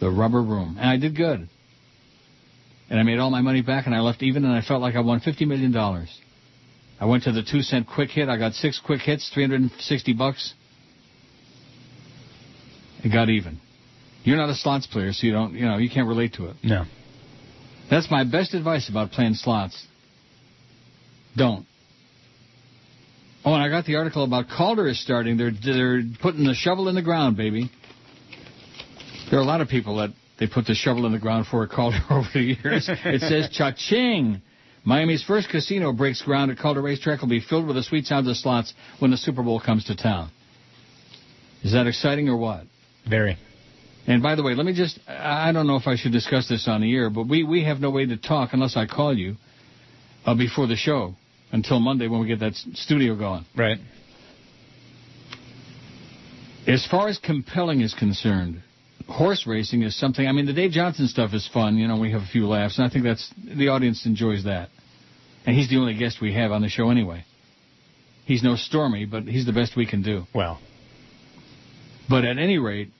[0.00, 1.48] the rubber room, and I did good.
[2.90, 4.94] And I made all my money back, and I left even, and I felt like
[4.94, 6.08] I won fifty million dollars.
[7.00, 8.28] I went to the two cent quick hit.
[8.28, 10.54] I got six quick hits, three hundred and sixty bucks.
[13.04, 13.60] It got even.
[14.24, 16.56] You're not a slots player, so you don't, you know, you can't relate to it.
[16.62, 16.84] No.
[17.88, 19.86] That's my best advice about playing slots.
[21.36, 21.64] Don't.
[23.44, 25.36] Oh, and I got the article about Calder is starting.
[25.36, 27.70] They're they're putting the shovel in the ground, baby.
[29.30, 31.62] There are a lot of people that they put the shovel in the ground for
[31.62, 32.88] at Calder over the years.
[32.88, 34.42] It says cha-ching.
[34.88, 38.26] Miami's first casino breaks ground at Calder Racetrack will be filled with the sweet sounds
[38.26, 40.30] of slots when the Super Bowl comes to town.
[41.62, 42.62] Is that exciting or what?
[43.06, 43.36] Very.
[44.06, 46.66] And by the way, let me just, I don't know if I should discuss this
[46.66, 49.36] on the air, but we, we have no way to talk unless I call you
[50.24, 51.16] uh, before the show
[51.52, 53.44] until Monday when we get that studio going.
[53.54, 53.76] Right.
[56.66, 58.62] As far as compelling is concerned,
[59.06, 61.76] horse racing is something, I mean, the Dave Johnson stuff is fun.
[61.76, 64.70] You know, we have a few laughs, and I think that's, the audience enjoys that.
[65.46, 67.24] And he's the only guest we have on the show anyway.
[68.26, 70.24] He's no Stormy, but he's the best we can do.
[70.34, 70.60] Well.
[72.08, 72.90] But at any rate,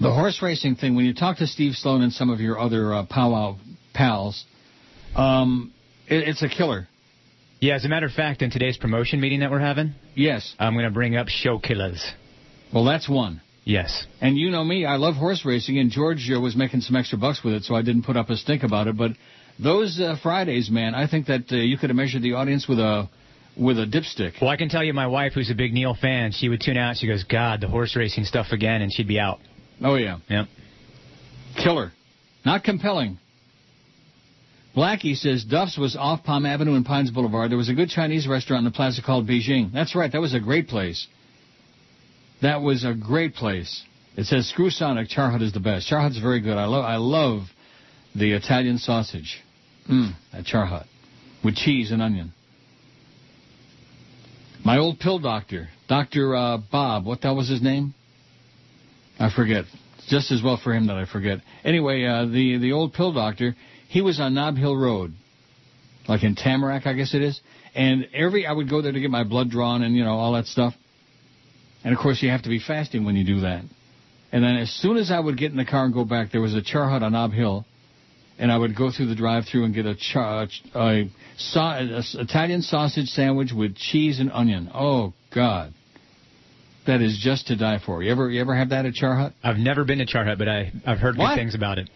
[0.00, 2.94] the horse racing thing, when you talk to Steve Sloan and some of your other
[2.94, 3.56] uh, powwow
[3.94, 4.44] pals,
[5.14, 5.72] um,
[6.06, 6.88] it, it's a killer.
[7.60, 10.54] Yeah, as a matter of fact, in today's promotion meeting that we're having, Yes.
[10.58, 12.04] I'm going to bring up show killers.
[12.72, 13.40] Well, that's one.
[13.64, 14.06] Yes.
[14.20, 17.42] And you know me, I love horse racing, and George was making some extra bucks
[17.42, 18.96] with it, so I didn't put up a stink about it.
[18.96, 19.12] But
[19.58, 22.78] those uh, Fridays, man, I think that uh, you could have measured the audience with
[22.78, 23.08] a
[23.56, 24.34] with a dipstick.
[24.40, 26.76] Well, I can tell you, my wife, who's a big Neil fan, she would tune
[26.76, 26.96] out.
[26.98, 29.40] She goes, "God, the horse racing stuff again," and she'd be out.
[29.82, 30.46] Oh yeah, Yep.
[31.62, 31.92] killer,
[32.44, 33.18] not compelling.
[34.76, 37.50] Blackie says Duff's was off Palm Avenue and Pines Boulevard.
[37.50, 39.72] There was a good Chinese restaurant in the plaza called Beijing.
[39.72, 41.06] That's right, that was a great place.
[42.42, 43.82] That was a great place.
[44.18, 45.86] It says Screw Sonic Char Hut is the best.
[45.88, 46.58] Char Hut's very good.
[46.58, 47.42] I love I love
[48.14, 49.40] the Italian sausage.
[49.90, 50.86] Mmm, at Char Hut.
[51.44, 52.32] With cheese and onion.
[54.64, 56.34] My old pill doctor, Dr.
[56.34, 57.94] Uh, Bob, what hell was his name?
[59.18, 59.64] I forget.
[60.08, 61.38] Just as well for him that I forget.
[61.64, 63.54] Anyway, uh, the the old pill doctor,
[63.88, 65.12] he was on Nob Hill Road,
[66.08, 67.40] like in Tamarac, I guess it is.
[67.74, 70.32] And every I would go there to get my blood drawn and you know all
[70.32, 70.74] that stuff.
[71.84, 73.62] And of course, you have to be fasting when you do that.
[74.32, 76.40] And then as soon as I would get in the car and go back, there
[76.40, 77.64] was a char hut on Nob Hill,
[78.38, 81.04] and I would go through the drive-through and get a, char- a,
[81.38, 84.70] sa- a s- Italian sausage sandwich with cheese and onion.
[84.74, 85.72] Oh God,
[86.86, 88.02] that is just to die for.
[88.02, 89.32] You ever you ever have that at Char Hut?
[89.42, 91.30] I've never been to Char Hut, but I I've heard What?
[91.34, 91.88] good things about it.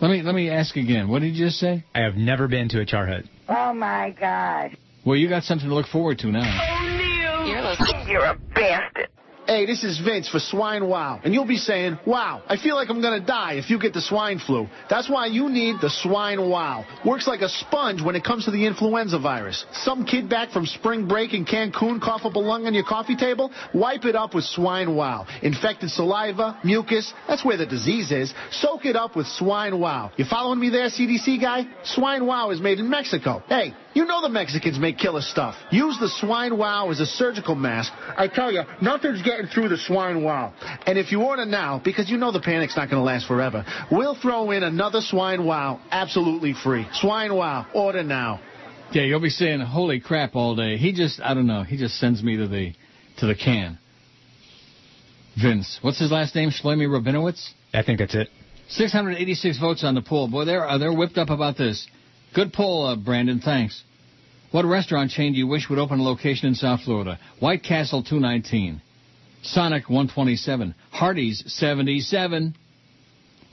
[0.00, 1.08] Let me let me ask again.
[1.08, 1.84] What did you just say?
[1.94, 3.24] I have never been to a Char Hut.
[3.48, 4.76] Oh my God.
[5.04, 7.44] Well, you got something to look forward to now.
[7.46, 8.06] You're.
[8.08, 9.08] You're a bastard.
[9.48, 11.22] Hey, this is Vince for Swine Wow.
[11.24, 13.94] And you'll be saying, wow, I feel like I'm going to die if you get
[13.94, 14.68] the swine flu.
[14.90, 16.84] That's why you need the Swine Wow.
[17.02, 19.64] Works like a sponge when it comes to the influenza virus.
[19.72, 23.16] Some kid back from spring break in Cancun cough up a lung on your coffee
[23.16, 23.50] table?
[23.72, 25.26] Wipe it up with Swine Wow.
[25.40, 28.34] Infected saliva, mucus, that's where the disease is.
[28.50, 30.12] Soak it up with Swine Wow.
[30.18, 31.66] You following me there, CDC guy?
[31.84, 33.42] Swine Wow is made in Mexico.
[33.48, 35.56] Hey, you know the Mexicans make killer stuff.
[35.72, 37.92] Use the Swine Wow as a surgical mask.
[38.16, 40.54] I tell you, nothing's getting through the Swine Wow.
[40.86, 43.66] And if you order now, because you know the panic's not going to last forever,
[43.90, 46.86] we'll throw in another Swine Wow absolutely free.
[46.92, 48.40] Swine Wow, order now.
[48.92, 50.76] Yeah, you'll be saying "Holy crap" all day.
[50.76, 52.74] He just, I don't know, he just sends me to the
[53.16, 53.80] to the can.
[55.42, 56.50] Vince, what's his last name?
[56.50, 57.50] Shlomi Rabinowitz.
[57.74, 58.28] I think that's it.
[58.68, 60.28] 686 votes on the poll.
[60.28, 61.84] Boy, they're uh, they're whipped up about this.
[62.32, 63.40] Good poll, uh, Brandon.
[63.40, 63.82] Thanks.
[64.50, 67.18] What restaurant chain do you wish would open a location in South Florida?
[67.38, 68.80] White Castle 219,
[69.42, 72.54] Sonic 127, Hardee's 77,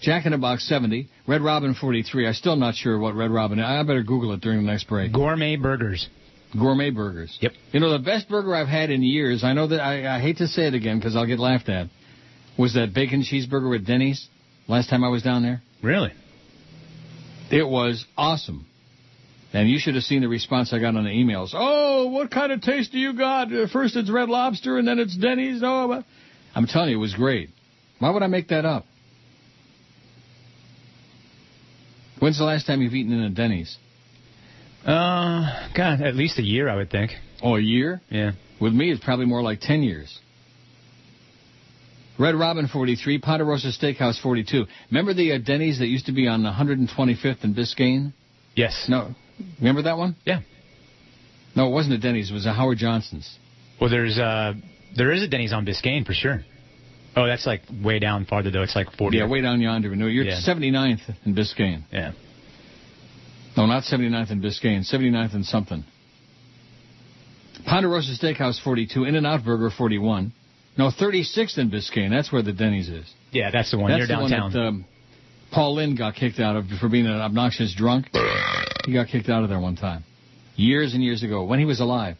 [0.01, 2.27] Jack in the Box 70, Red Robin 43.
[2.27, 3.65] I'm still not sure what Red Robin is.
[3.65, 5.11] I better Google it during the next break.
[5.11, 6.07] Gourmet burgers.
[6.53, 7.37] Gourmet burgers.
[7.41, 7.51] Yep.
[7.73, 10.37] You know, the best burger I've had in years, I know that I, I hate
[10.37, 11.87] to say it again because I'll get laughed at,
[12.57, 14.29] was that bacon cheeseburger at Denny's
[14.69, 15.61] last time I was down there.
[15.83, 16.13] Really?
[17.51, 18.65] It was awesome.
[19.55, 21.51] And you should have seen the response I got on the emails.
[21.53, 23.53] Oh, what kind of taste do you got?
[23.53, 25.61] Uh, First it's Red Lobster and then it's Denny's.
[25.63, 26.03] Oh, but-
[26.53, 27.51] I'm telling you, it was great.
[27.99, 28.85] Why would I make that up?
[32.19, 33.77] When's the last time you've eaten in a Denny's?
[34.85, 37.11] Uh, God, at least a year, I would think.
[37.41, 38.01] Oh, a year?
[38.09, 38.31] Yeah.
[38.59, 40.19] With me, it's probably more like 10 years.
[42.19, 44.65] Red Robin 43, Ponderosa Steakhouse 42.
[44.91, 48.11] Remember the uh, Denny's that used to be on 125th and Biscayne?
[48.53, 48.87] Yes.
[48.89, 49.15] No.
[49.59, 50.15] Remember that one?
[50.25, 50.41] Yeah.
[51.55, 52.31] No, it wasn't a Denny's.
[52.31, 53.37] It was a Howard Johnson's.
[53.79, 54.53] Well, there's uh,
[54.95, 56.43] there is a Denny's on Biscayne for sure.
[57.17, 58.61] Oh, that's like way down farther though.
[58.63, 59.17] It's like 40.
[59.17, 59.95] Yeah, way down yonder.
[59.95, 60.39] No, you're Yeah.
[60.45, 61.83] 79th in Biscayne.
[61.91, 62.11] Yeah.
[63.55, 64.81] No, not 79th in Biscayne.
[64.91, 65.85] 79th in something.
[67.65, 70.33] Ponderosa Steakhouse 42, In-N-Out Burger 41.
[70.77, 72.09] No, 36th in Biscayne.
[72.09, 73.05] That's where the Denny's is.
[73.31, 73.91] Yeah, that's the one.
[73.91, 74.41] That's You're the downtown.
[74.41, 74.85] one that um,
[75.55, 78.07] Paul Lynde got kicked out of for being an obnoxious drunk.
[78.85, 80.03] he got kicked out of there one time.
[80.57, 82.17] Years and years ago, when he was alive.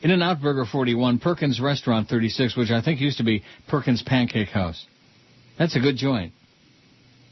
[0.00, 4.86] In-N-Out Burger 41, Perkins Restaurant 36, which I think used to be Perkins Pancake House.
[5.58, 6.32] That's a good joint.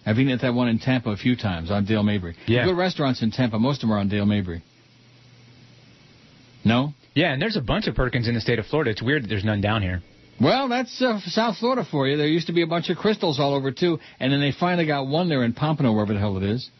[0.05, 2.35] I've eaten at that one in Tampa a few times on Dale Mabry.
[2.49, 2.65] Yeah.
[2.65, 4.65] Good restaurants in Tampa, most of them are on Dale Mabry.
[6.65, 6.93] No?
[7.15, 8.91] yeah, and there's a bunch of Perkins in the state of Florida.
[8.91, 10.03] It's weird that there's none down here.
[10.41, 12.17] Well, that's uh, South Florida for you.
[12.17, 14.87] There used to be a bunch of Krystals all over too, and then they finally
[14.87, 16.71] got one there in Pompano, wherever the hell it is.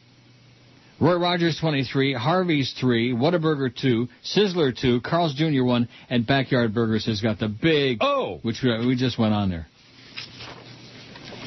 [1.01, 5.63] Roy Rogers 23, Harvey's 3, Whataburger 2, Sizzler 2, Carl's Jr.
[5.63, 8.39] 1, and Backyard Burgers has got the big, Oh!
[8.43, 9.67] which we, we just went on there.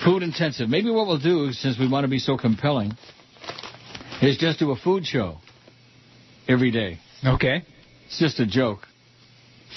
[0.06, 0.70] Food intensive.
[0.70, 2.94] Maybe what we'll do, since we want to be so compelling,
[4.22, 5.38] is just do a food show
[6.48, 7.00] every day.
[7.26, 7.64] Okay.
[8.06, 8.82] It's just a joke.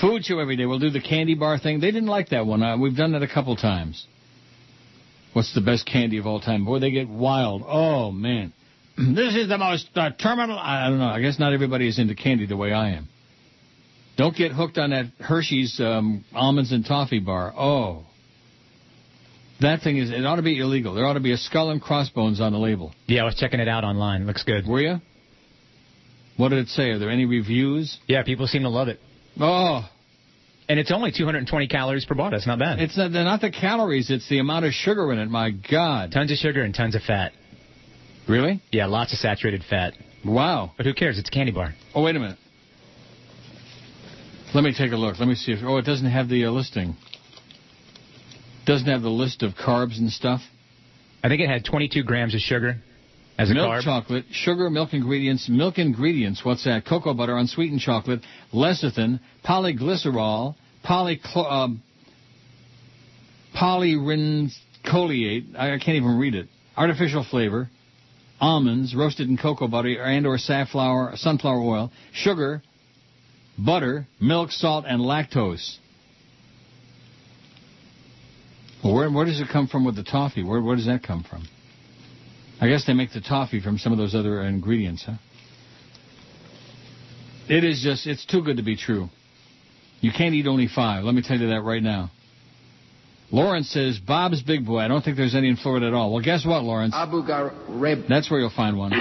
[0.01, 0.66] Food show every day.
[0.66, 1.81] We'll do the candy bar thing.
[1.81, 2.62] They didn't like that one.
[2.62, 4.06] Uh, we've done that a couple times.
[5.32, 6.64] What's the best candy of all time?
[6.64, 7.62] Boy, they get wild.
[7.66, 8.52] Oh, man.
[8.97, 10.59] this is the most uh, terminal.
[10.59, 11.06] I don't know.
[11.06, 13.09] I guess not everybody is into candy the way I am.
[14.16, 17.52] Don't get hooked on that Hershey's um, almonds and toffee bar.
[17.56, 18.05] Oh.
[19.60, 20.94] That thing is, it ought to be illegal.
[20.94, 22.93] There ought to be a skull and crossbones on the label.
[23.06, 24.27] Yeah, I was checking it out online.
[24.27, 24.66] Looks good.
[24.66, 24.97] Were you?
[26.36, 26.90] What did it say?
[26.90, 27.98] Are there any reviews?
[28.06, 28.98] Yeah, people seem to love it.
[29.41, 29.89] Oh,
[30.69, 32.31] And it's only 220 calories per bar.
[32.31, 32.81] That's not bad.
[32.81, 35.29] It's not, they're not the calories, it's the amount of sugar in it.
[35.29, 36.13] My God.
[36.13, 37.33] Tons of sugar and tons of fat.
[38.29, 38.63] Really?
[38.71, 39.95] Yeah, lots of saturated fat.
[40.25, 40.73] Wow.
[40.77, 41.19] But who cares?
[41.19, 41.75] It's a candy bar.
[41.95, 42.39] Oh, wait a minute.
[44.55, 45.19] Let me take a look.
[45.19, 45.61] Let me see if.
[45.65, 46.95] Oh, it doesn't have the uh, listing.
[48.67, 50.41] Doesn't have the list of carbs and stuff.
[51.25, 52.77] I think it had 22 grams of sugar
[53.39, 53.83] as a milk carb.
[53.83, 56.45] chocolate, sugar, milk ingredients, milk ingredients.
[56.45, 56.85] What's that?
[56.87, 58.21] Cocoa butter, unsweetened chocolate,
[58.53, 60.55] lecithin, polyglycerol,
[60.85, 61.83] polyclo- um,
[63.57, 65.57] polyrincoliate.
[65.57, 66.49] I, I can't even read it.
[66.77, 67.69] Artificial flavor,
[68.41, 72.63] almonds roasted in cocoa butter and or safflower, sunflower oil, sugar,
[73.59, 75.77] butter, milk, salt, and lactose.
[78.83, 80.43] Well, where, where does it come from with the toffee?
[80.43, 81.47] Where, where does that come from?
[82.62, 85.14] I guess they make the toffee from some of those other ingredients, huh?
[87.48, 89.09] It is just, it's too good to be true.
[90.01, 91.02] You can't eat only five.
[91.02, 92.12] Let me tell you that right now.
[93.32, 94.78] Lawrence says, Bob's Big Boy.
[94.78, 96.12] I don't think there's any in Florida at all.
[96.12, 96.94] Well, guess what, Lawrence?
[96.94, 98.06] Abu Ghraib.
[98.06, 98.93] That's where you'll find one.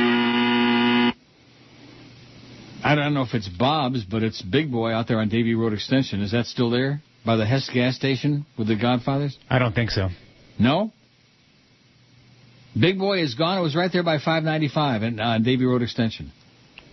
[2.84, 5.74] I don't know if it's Bob's, but it's Big Boy out there on Davie Road
[5.74, 6.24] Extension.
[6.24, 7.04] Is that still there?
[7.24, 9.38] By the Hess gas station with the Godfathers?
[9.52, 10.10] I don't think so.
[10.58, 10.92] No?
[12.80, 13.58] Big Boy is gone.
[13.58, 16.32] It was right there by 595 and uh, Davie Road Extension.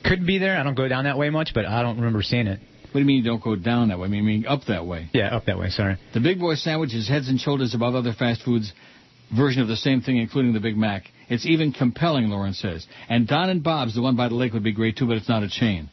[0.04, 0.56] Could be there.
[0.58, 2.60] I don't go down that way much, but I don't remember seeing it.
[2.86, 4.06] What do you mean you don't go down that way?
[4.06, 5.10] I mean, you mean up that way.
[5.12, 5.68] Yeah, up that way.
[5.68, 5.98] Sorry.
[6.14, 8.72] The Big Boy sandwich is heads and shoulders above other fast foods
[9.36, 11.04] version of the same thing, including the Big Mac.
[11.28, 12.86] It's even compelling, Lauren says.
[13.08, 15.28] And Don and Bob's, the one by the lake, would be great too, but it's
[15.28, 15.90] not a chain.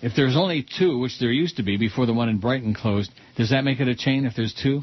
[0.00, 3.10] If there's only two, which there used to be before the one in Brighton closed,
[3.36, 4.82] does that make it a chain if there's two?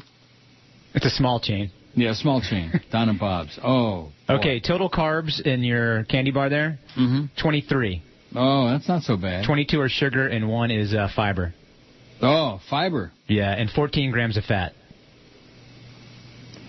[0.94, 1.70] It's a small chain.
[1.94, 2.72] Yeah, small chain.
[2.92, 3.58] Don and Bob's.
[3.62, 4.12] Oh.
[4.26, 4.34] boy.
[4.34, 6.78] Okay, total carbs in your candy bar there?
[6.98, 7.26] Mm-hmm.
[7.40, 8.02] 23.
[8.34, 9.46] Oh, that's not so bad.
[9.46, 11.54] 22 are sugar and one is uh, fiber.
[12.20, 13.12] Oh, fiber.
[13.26, 14.72] Yeah, and 14 grams of fat.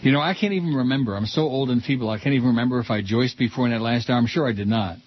[0.02, 1.16] You know, I can't even remember.
[1.16, 3.82] I'm so old and feeble, I can't even remember if I joiced before in that
[3.82, 4.18] last hour.
[4.18, 4.98] I'm sure I did not.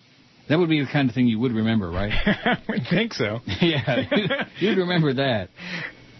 [0.49, 2.11] That would be the kind of thing you would remember, right?
[2.27, 3.41] I would think so.
[3.61, 5.51] yeah, you'd remember that.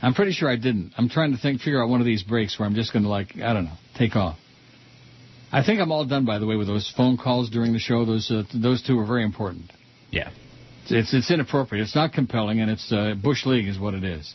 [0.01, 0.93] I'm pretty sure I didn't.
[0.97, 3.09] I'm trying to think, figure out one of these breaks where I'm just going to
[3.09, 4.39] like, I don't know, take off.
[5.51, 8.05] I think I'm all done, by the way, with those phone calls during the show.
[8.05, 9.73] Those uh, those two are very important.
[10.11, 10.31] Yeah.
[10.91, 11.83] It's it's inappropriate.
[11.83, 14.35] It's not compelling, and it's uh, bush league is what it is.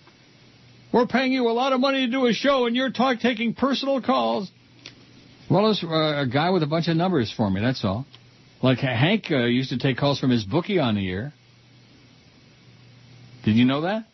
[0.91, 3.53] We're paying you a lot of money to do a show, and you're talk taking
[3.53, 4.51] personal calls.
[5.49, 7.61] Well, it's uh, a guy with a bunch of numbers for me.
[7.61, 8.05] That's all.
[8.61, 11.33] Like Hank uh, used to take calls from his bookie on the air.
[13.43, 14.05] Did you know that?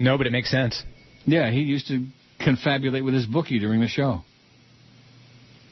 [0.00, 0.82] No, but it makes sense.
[1.26, 2.06] Yeah, he used to
[2.40, 4.22] confabulate with his bookie during the show.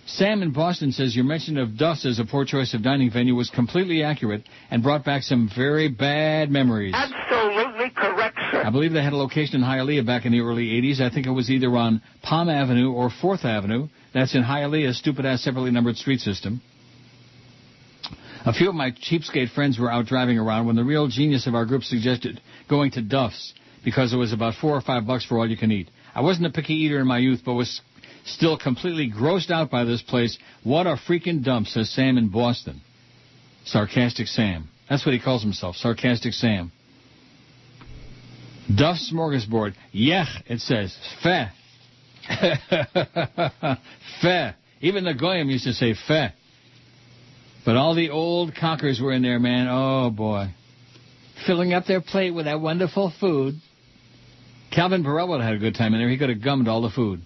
[0.07, 3.35] Sam in Boston says your mention of Duff's as a poor choice of dining venue
[3.35, 6.95] was completely accurate and brought back some very bad memories.
[6.95, 8.63] Absolutely correct, sir.
[8.65, 11.01] I believe they had a location in Hialeah back in the early 80s.
[11.01, 13.89] I think it was either on Palm Avenue or 4th Avenue.
[14.15, 16.63] That's in Hialeah, stupid ass separately numbered street system.
[18.47, 21.55] A few of my cheapskate friends were out driving around when the real genius of
[21.55, 23.53] our group suggested going to Duff's
[23.85, 25.89] because it was about four or five bucks for all you can eat.
[26.15, 27.81] I wasn't a picky eater in my youth, but was
[28.25, 30.39] still completely grossed out by this place.
[30.65, 32.81] What a freaking dump, says Sam in Boston.
[33.65, 34.69] Sarcastic Sam.
[34.89, 36.73] That's what he calls himself, Sarcastic Sam.
[38.75, 39.75] Duff's Smorgasbord.
[39.95, 40.97] Yech, it says.
[41.23, 41.49] Feh.
[44.23, 44.53] Feh.
[44.81, 46.29] Even the Goyim used to say feh.
[47.65, 49.67] But all the old cockers were in there, man.
[49.69, 50.55] Oh, boy.
[51.47, 53.55] Filling up their plate with that wonderful food.
[54.71, 56.09] Calvin Borel would have had a good time in there.
[56.09, 57.23] He could have gummed all the food.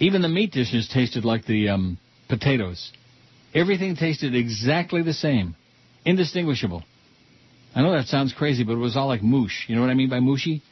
[0.00, 1.98] Even the meat dishes tasted like the um,
[2.28, 2.92] potatoes.
[3.54, 5.56] Everything tasted exactly the same.
[6.04, 6.84] Indistinguishable.
[7.74, 9.68] I know that sounds crazy, but it was all like moosh.
[9.68, 10.62] You know what I mean by mooshy?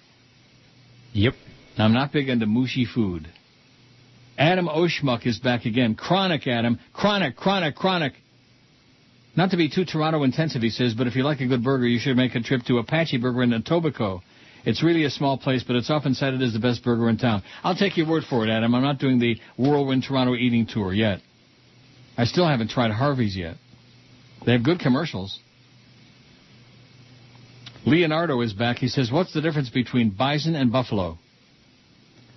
[1.12, 1.34] Yep.
[1.78, 3.28] I'm not big into mooshy food.
[4.38, 5.94] Adam Oshmuck is back again.
[5.94, 6.78] Chronic, Adam.
[6.92, 8.12] Chronic, chronic, chronic.
[9.34, 11.86] Not to be too Toronto intensive, he says, but if you like a good burger,
[11.86, 14.22] you should make a trip to Apache Burger in Etobicoke.
[14.66, 17.44] It's really a small place, but it's often cited as the best burger in town.
[17.62, 18.74] I'll take your word for it, Adam.
[18.74, 21.20] I'm not doing the Whirlwind Toronto eating tour yet.
[22.18, 23.56] I still haven't tried Harvey's yet.
[24.44, 25.38] They have good commercials.
[27.86, 28.78] Leonardo is back.
[28.78, 31.18] He says, What's the difference between bison and buffalo?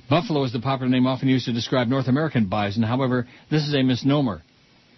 [0.07, 2.83] Buffalo is the popular name often used to describe North American bison.
[2.83, 4.43] However, this is a misnomer.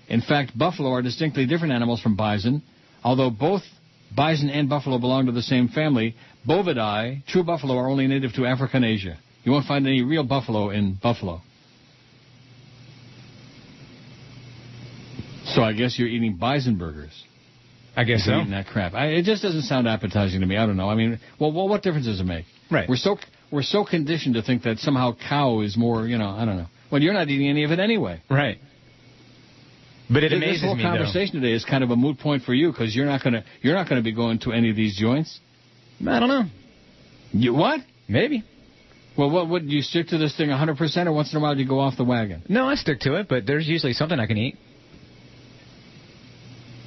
[0.10, 2.62] In fact, buffalo are distinctly different animals from bison.
[3.04, 3.64] Although both
[4.16, 6.16] bison and buffalo belong to the same family,
[6.48, 9.18] bovidae, true buffalo, are only native to Africa and Asia.
[9.44, 11.42] You won't find any real buffalo in buffalo.
[15.46, 17.26] So I guess you're eating bison burgers.
[17.96, 18.38] I guess so.
[18.38, 18.94] Eating that crap.
[18.94, 20.56] I, it just doesn't sound appetizing to me.
[20.56, 20.90] I don't know.
[20.90, 22.46] I mean, well, well, what difference does it make?
[22.70, 22.88] Right.
[22.88, 23.18] We're so
[23.52, 26.08] we're so conditioned to think that somehow cow is more.
[26.08, 26.68] You know, I don't know.
[26.90, 28.22] Well, you're not eating any of it anyway.
[28.30, 28.60] Right.
[30.12, 30.90] But it amazes this whole me, though.
[30.90, 33.76] conversation today is kind of a moot point for you because you're not gonna you're
[33.76, 35.40] not gonna be going to any of these joints.
[36.06, 36.44] I don't know.
[37.32, 37.80] You what?
[38.08, 38.44] Maybe.
[39.18, 41.56] Well, what would you stick to this thing 100 percent, or once in a while
[41.56, 42.44] do you go off the wagon?
[42.50, 44.58] No, I stick to it, but there's usually something I can eat.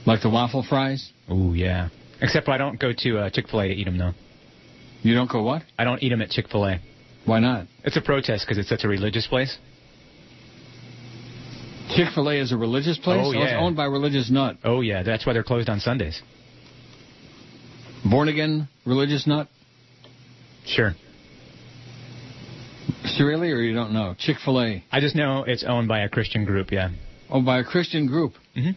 [0.07, 1.11] Like the waffle fries?
[1.31, 1.89] Ooh, yeah.
[2.21, 4.13] Except I don't go to uh, Chick Fil A to eat them though.
[5.03, 5.63] You don't go what?
[5.79, 6.81] I don't eat them at Chick Fil A.
[7.25, 7.67] Why not?
[7.85, 9.57] It's a protest because it's such a religious place.
[11.91, 13.21] Chick Fil A is a religious place.
[13.23, 13.61] Oh, it's yeah.
[13.61, 14.57] owned by religious nut.
[14.65, 16.21] Oh yeah, that's why they're closed on Sundays.
[18.05, 19.49] Born again religious nut.
[20.67, 20.95] Sure.
[23.19, 24.15] Really, or you don't know?
[24.19, 24.85] Chick Fil A.
[24.91, 26.73] I just know it's owned by a Christian group.
[26.73, 26.91] Yeah.
[27.31, 28.33] Oh, by a Christian group.
[28.57, 28.71] Mm-hmm.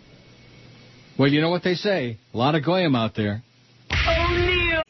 [1.18, 2.18] Well, you know what they say.
[2.34, 3.42] A lot of goyim out there.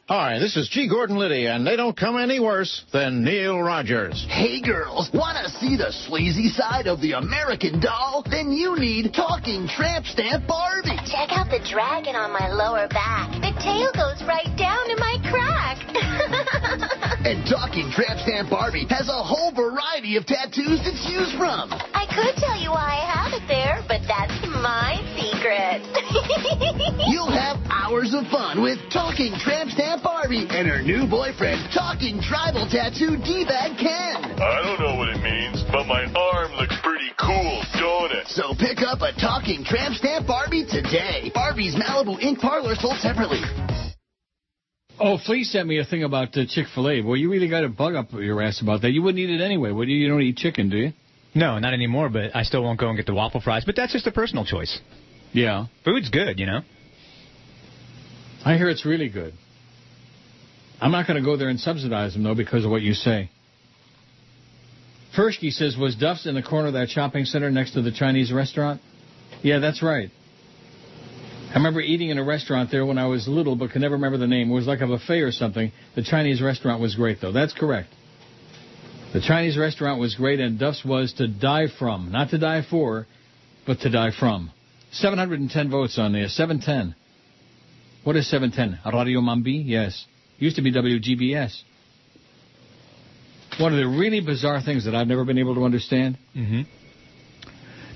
[0.08, 0.88] Hi, this is G.
[0.88, 4.26] Gordon Liddy, and they don't come any worse than Neil Rogers.
[4.30, 8.24] Hey girls, wanna see the sleazy side of the American doll?
[8.24, 10.96] Then you need Talking Tramp Stamp Barbie.
[11.04, 13.32] Check out the dragon on my lower back.
[13.32, 16.88] The tail goes right down to my crack.
[17.18, 21.66] And Talking Tramp Stamp Barbie has a whole variety of tattoos to choose from.
[21.74, 25.82] I could tell you why I have it there, but that's my secret.
[27.10, 32.22] You'll have hours of fun with Talking Tramp Stamp Barbie and her new boyfriend, Talking
[32.22, 34.38] Tribal Tattoo D-Bag Ken.
[34.38, 38.30] I don't know what it means, but my arm looks pretty cool, don't it?
[38.30, 41.34] So pick up a Talking Tramp Stamp Barbie today.
[41.34, 43.42] Barbie's Malibu Ink Parlor sold separately.
[45.00, 47.00] Oh, Flea sent me a thing about uh, Chick Fil A.
[47.02, 48.90] Well, you really got a bug up your ass about that.
[48.90, 49.96] You wouldn't eat it anyway, would you?
[49.96, 50.92] You don't eat chicken, do you?
[51.34, 53.64] No, not anymore, but I still won't go and get the waffle fries.
[53.64, 54.80] But that's just a personal choice.
[55.32, 55.66] Yeah.
[55.84, 56.60] Food's good, you know.
[58.44, 59.34] I hear it's really good.
[60.80, 63.30] I'm not going to go there and subsidize them, though, because of what you say.
[65.16, 68.32] Fershke says, was Duff's in the corner of that shopping center next to the Chinese
[68.32, 68.80] restaurant?
[69.42, 70.10] Yeah, that's right.
[71.50, 74.18] I remember eating in a restaurant there when I was little, but can never remember
[74.18, 74.50] the name.
[74.50, 75.72] It was like a buffet or something.
[75.94, 77.32] The Chinese restaurant was great, though.
[77.32, 77.88] That's correct.
[79.14, 82.12] The Chinese restaurant was great, and Duff's was to die from.
[82.12, 83.06] Not to die for,
[83.66, 84.50] but to die from.
[84.92, 86.28] 710 votes on there.
[86.28, 86.94] 710.
[88.04, 88.80] What is 710?
[88.94, 89.62] Radio Mambi?
[89.64, 90.04] Yes.
[90.38, 91.62] Used to be WGBS.
[93.58, 96.18] One of the really bizarre things that I've never been able to understand.
[96.36, 96.62] Mm-hmm.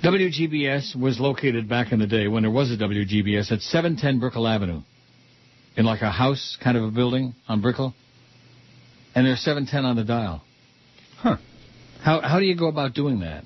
[0.02, 4.48] WGBS was located back in the day when there was a WGBS at 710 Brickell
[4.48, 4.82] Avenue.
[5.76, 7.94] In like a house kind of a building on Brickell.
[9.14, 10.42] And there's 710 on the dial.
[11.18, 11.36] Huh.
[12.02, 13.44] How, how do you go about doing that?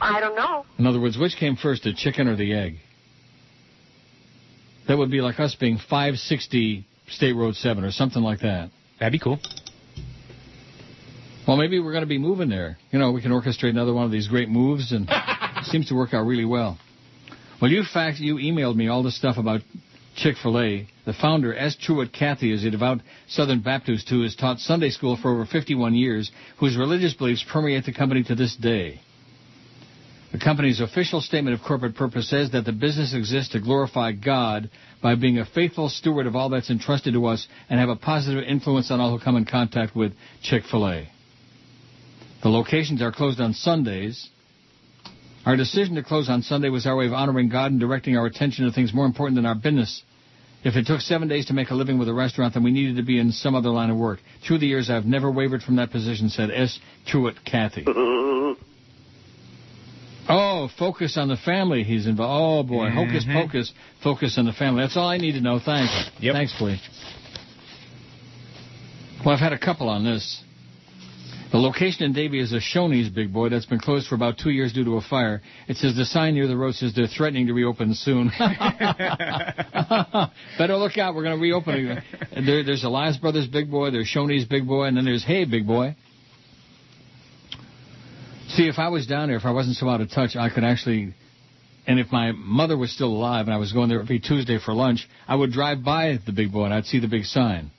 [0.00, 0.66] I don't know.
[0.76, 2.76] In other words, which came first, the chicken or the egg?
[4.88, 8.70] That would be like us being 560 State Road 7 or something like that.
[8.98, 9.38] That'd be cool.
[11.48, 12.76] Well, maybe we're going to be moving there.
[12.90, 15.94] You know, we can orchestrate another one of these great moves, and it seems to
[15.94, 16.78] work out really well.
[17.58, 19.62] Well, you fact you emailed me all this stuff about
[20.14, 20.86] Chick Fil A.
[21.06, 21.74] The founder, S.
[21.80, 22.98] Truett Cathy, is a devout
[23.28, 27.86] Southern Baptist who has taught Sunday school for over 51 years, whose religious beliefs permeate
[27.86, 29.00] the company to this day.
[30.32, 34.68] The company's official statement of corporate purpose says that the business exists to glorify God
[35.02, 38.44] by being a faithful steward of all that's entrusted to us and have a positive
[38.44, 40.12] influence on all who come in contact with
[40.42, 41.08] Chick Fil A.
[42.42, 44.28] The locations are closed on Sundays.
[45.44, 48.26] Our decision to close on Sunday was our way of honoring God and directing our
[48.26, 50.02] attention to things more important than our business.
[50.64, 52.96] If it took seven days to make a living with a restaurant, then we needed
[52.96, 54.18] to be in some other line of work.
[54.46, 56.78] Through the years, I've never wavered from that position, said S.
[57.06, 57.86] Truett Cathy.
[60.30, 62.68] Oh, focus on the family he's involved.
[62.68, 62.90] Oh, boy.
[62.90, 63.32] Hocus Mhm.
[63.32, 64.82] pocus, focus on the family.
[64.82, 65.58] That's all I need to know.
[65.58, 66.10] Thanks.
[66.20, 66.34] Yep.
[66.34, 66.78] Thanks, Flea.
[69.24, 70.42] Well, I've had a couple on this.
[71.50, 74.50] The location in Davie is a Shoney's big boy that's been closed for about two
[74.50, 75.40] years due to a fire.
[75.66, 78.28] It says the sign near the road says they're threatening to reopen soon.
[80.58, 81.14] Better look out.
[81.14, 82.02] We're going to reopen.
[82.32, 85.46] And There, there's Elias Brothers big boy, there's Shoney's big boy, and then there's Hey
[85.46, 85.96] big boy.
[88.48, 90.64] See, if I was down there, if I wasn't so out of touch, I could
[90.64, 91.14] actually,
[91.86, 94.74] and if my mother was still alive and I was going there every Tuesday for
[94.74, 97.70] lunch, I would drive by the big boy and I'd see the big sign.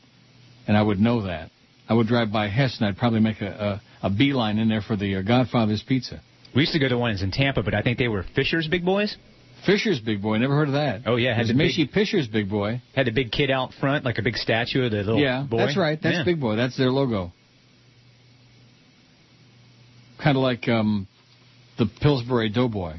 [0.68, 1.52] And I would know that.
[1.90, 4.82] I would drive by Hess and I'd probably make a, a, a beeline in there
[4.82, 6.22] for the uh, Godfather's Pizza.
[6.56, 8.86] We used to go to ones in Tampa, but I think they were Fisher's big
[8.86, 9.18] boys.
[9.66, 11.02] Fisher's big boy, never heard of that.
[11.06, 12.82] Oh yeah, had the big, Fisher's big boy.
[12.96, 15.58] had the big kid out front, like a big statue of the little yeah, boy.
[15.58, 16.00] that's right.
[16.02, 16.24] That's Yeah.
[16.24, 16.56] Big Boy.
[16.56, 17.34] That's their logo.
[20.24, 21.08] Kind of like um,
[21.78, 22.96] the Pillsbury Doughboy.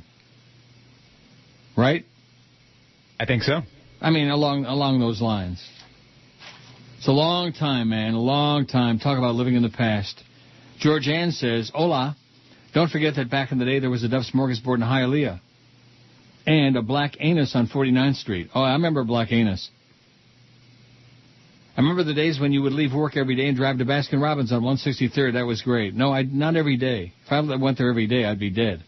[1.77, 2.05] Right?
[3.19, 3.61] I think so.
[4.01, 5.67] I mean, along along those lines.
[7.01, 8.13] It's a long time, man.
[8.13, 8.99] A long time.
[8.99, 10.23] Talk about living in the past.
[10.81, 12.15] George Ann says, Hola.
[12.75, 15.41] Don't forget that back in the day there was a Duff Smorgasbord in Hialeah.
[16.47, 18.51] And a Black Anus on 49th Street.
[18.55, 19.71] Oh, I remember Black Anus.
[21.75, 24.21] I remember the days when you would leave work every day and drive to Baskin
[24.21, 25.33] Robbins on 163rd.
[25.33, 25.95] That was great.
[25.95, 27.15] No, I not every day.
[27.25, 28.85] If I went there every day, I'd be dead.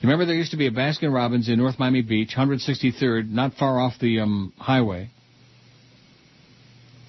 [0.00, 3.54] You remember there used to be a Baskin Robbins in North Miami Beach, 163rd, not
[3.54, 5.10] far off the um, highway,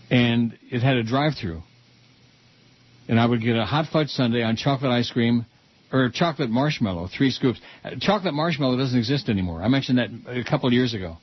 [0.10, 1.62] and it had a drive-through.
[3.08, 5.46] And I would get a hot fudge sundae on chocolate ice cream,
[5.92, 7.60] or chocolate marshmallow, three scoops.
[7.84, 9.62] Uh, Chocolate marshmallow doesn't exist anymore.
[9.64, 11.18] I mentioned that a couple of years ago.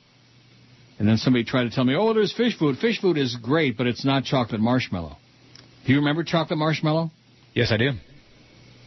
[0.99, 2.77] And then somebody tried to tell me, oh, there's fish food.
[2.77, 5.17] Fish food is great, but it's not chocolate marshmallow.
[5.85, 7.11] Do you remember chocolate marshmallow?
[7.53, 7.91] Yes, I do.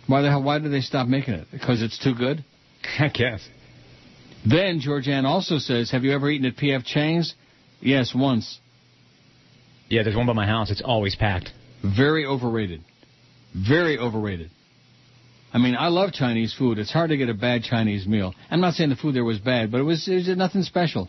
[0.07, 0.43] Why the hell?
[0.43, 1.49] Why did they stop making it?
[1.51, 2.45] Because it's too good.
[2.99, 3.47] I guess.
[4.49, 6.85] Then Georgianne also says, "Have you ever eaten at P.F.
[6.85, 7.35] Chang's?"
[7.81, 8.61] Yes, once.
[9.89, 10.71] Yeah, there's one by my house.
[10.71, 11.51] It's always packed.
[11.83, 12.83] Very overrated.
[13.55, 14.51] Very overrated.
[15.53, 16.79] I mean, I love Chinese food.
[16.79, 18.35] It's hard to get a bad Chinese meal.
[18.51, 21.09] I'm not saying the food there was bad, but it was, it was nothing special.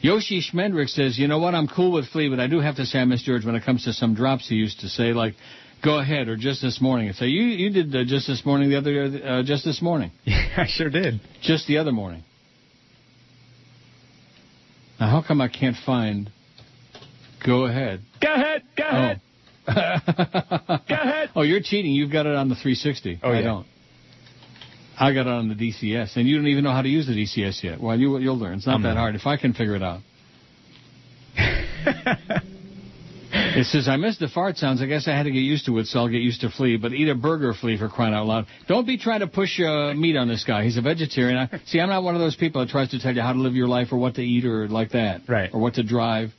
[0.00, 2.84] Yoshi Schmendrick says, you know what, I'm cool with Flea, but I do have to
[2.84, 5.34] say I miss George when it comes to some drops he used to say, like,
[5.82, 7.08] go ahead, or just this morning.
[7.08, 10.10] And say, you, you did uh, just this morning the other, uh, just this morning.
[10.26, 11.20] Yeah, I sure did.
[11.42, 12.22] Just the other morning.
[15.00, 16.30] Now, how come I can't find
[17.44, 18.00] go ahead?
[18.20, 19.20] Go ahead, go ahead.
[19.66, 21.30] Go ahead.
[21.34, 21.92] Oh, you're cheating.
[21.92, 23.20] You've got it on the 360.
[23.22, 23.40] Oh, I yeah.
[23.40, 23.66] don't.
[24.98, 27.14] I got it on the DCS, and you don't even know how to use the
[27.14, 27.80] DCS yet.
[27.80, 28.58] Well, you, you'll learn.
[28.58, 28.98] It's not I'm that not.
[28.98, 29.14] hard.
[29.14, 30.00] If I can figure it out.
[33.32, 34.82] it says, I missed the fart sounds.
[34.82, 36.76] I guess I had to get used to it, so I'll get used to Flea.
[36.76, 38.46] But eat a burger, Flea, for crying out loud.
[38.68, 40.62] Don't be trying to push uh, meat on this guy.
[40.64, 41.38] He's a vegetarian.
[41.38, 43.38] I, see, I'm not one of those people that tries to tell you how to
[43.40, 45.22] live your life or what to eat or like that.
[45.26, 45.50] Right.
[45.52, 46.32] Or what to drive.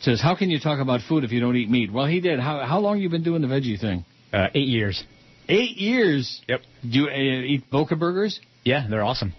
[0.00, 1.92] Says, how can you talk about food if you don't eat meat?
[1.92, 2.40] Well, he did.
[2.40, 4.04] How, how long you been doing the veggie thing?
[4.32, 5.04] Uh, eight years.
[5.48, 6.40] Eight years?
[6.48, 6.60] Yep.
[6.82, 8.40] Do you uh, eat Boca burgers?
[8.64, 9.34] Yeah, they're awesome.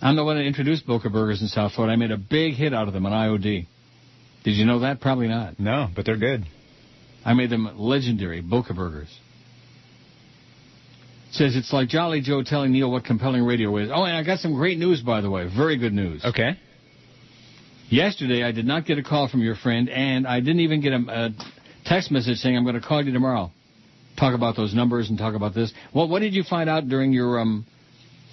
[0.00, 1.92] I'm the one that introduced Boca burgers in South Florida.
[1.92, 3.66] I made a big hit out of them on IOD.
[4.44, 5.00] Did you know that?
[5.00, 5.60] Probably not.
[5.60, 6.44] No, but they're good.
[7.24, 9.08] I made them legendary Boca burgers.
[11.32, 13.90] Says it's like Jolly Joe telling Neil what compelling radio is.
[13.92, 15.48] Oh, and I got some great news, by the way.
[15.54, 16.24] Very good news.
[16.24, 16.58] Okay.
[17.88, 20.92] Yesterday, I did not get a call from your friend, and I didn't even get
[20.92, 21.30] a, a
[21.84, 23.50] text message saying I'm going to call you tomorrow.
[24.18, 25.72] Talk about those numbers and talk about this.
[25.94, 27.66] Well, what did you find out during your um,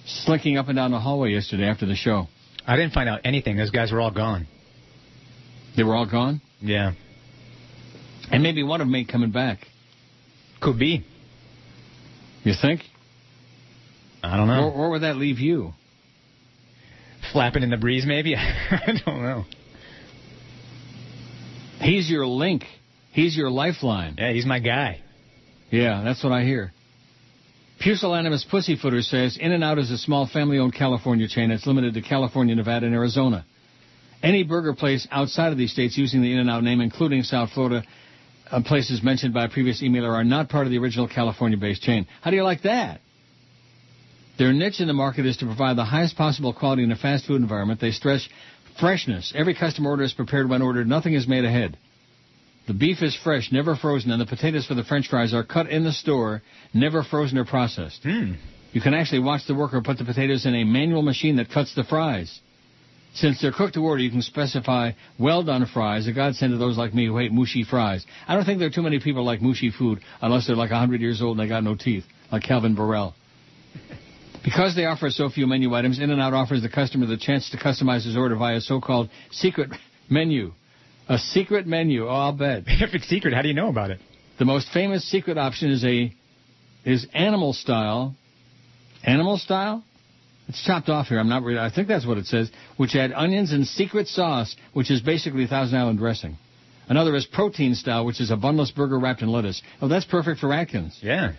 [0.06, 2.26] slinking up and down the hallway yesterday after the show?
[2.66, 3.56] I didn't find out anything.
[3.56, 4.46] Those guys were all gone.
[5.76, 6.40] They were all gone?
[6.60, 6.92] Yeah.
[8.30, 9.66] And maybe one of them ain't coming back.
[10.60, 11.04] Could be.
[12.44, 12.82] You think?
[14.22, 14.68] I don't know.
[14.68, 15.72] Where, where would that leave you?
[17.32, 18.34] Flapping in the breeze, maybe?
[18.36, 19.44] I don't know.
[21.80, 22.64] He's your link.
[23.12, 24.16] He's your lifeline.
[24.18, 25.00] Yeah, he's my guy.
[25.70, 26.72] Yeah, that's what I hear.
[27.80, 32.54] Pusillanimous Pussyfooter says In-N-Out is a small family owned California chain that's limited to California,
[32.54, 33.46] Nevada, and Arizona.
[34.22, 37.82] Any burger place outside of these states using the In-N-Out name, including South Florida,
[38.50, 41.82] uh, places mentioned by a previous emailer, are not part of the original California based
[41.82, 42.06] chain.
[42.20, 43.00] How do you like that?
[44.40, 47.26] Their niche in the market is to provide the highest possible quality in a fast
[47.26, 47.78] food environment.
[47.78, 48.26] They stress
[48.80, 49.34] freshness.
[49.36, 50.88] Every customer order is prepared when ordered.
[50.88, 51.76] Nothing is made ahead.
[52.66, 55.68] The beef is fresh, never frozen, and the potatoes for the french fries are cut
[55.68, 56.40] in the store,
[56.72, 58.02] never frozen or processed.
[58.02, 58.32] Hmm.
[58.72, 61.74] You can actually watch the worker put the potatoes in a manual machine that cuts
[61.74, 62.40] the fries.
[63.12, 66.78] Since they're cooked to order, you can specify well done fries, a godsend to those
[66.78, 68.06] like me who hate mushy fries.
[68.26, 71.02] I don't think there are too many people like mushy food unless they're like 100
[71.02, 73.14] years old and they got no teeth, like Calvin Borel.
[74.44, 78.06] Because they offer so few menu items, In-N-Out offers the customer the chance to customize
[78.06, 79.70] his order via a so-called secret
[80.08, 80.52] menu.
[81.08, 82.62] A secret menu, oh, I'll bet.
[82.66, 84.00] if it's secret, how do you know about it?
[84.38, 86.14] The most famous secret option is a
[86.84, 88.14] is animal style.
[89.04, 89.84] Animal style?
[90.48, 91.18] It's chopped off here.
[91.18, 91.60] I'm not really.
[91.60, 92.50] I think that's what it says.
[92.76, 96.38] Which add onions and secret sauce, which is basically Thousand Island dressing.
[96.88, 99.62] Another is protein style, which is a bunless burger wrapped in lettuce.
[99.80, 100.98] Oh, that's perfect for Atkins.
[101.02, 101.34] Yeah.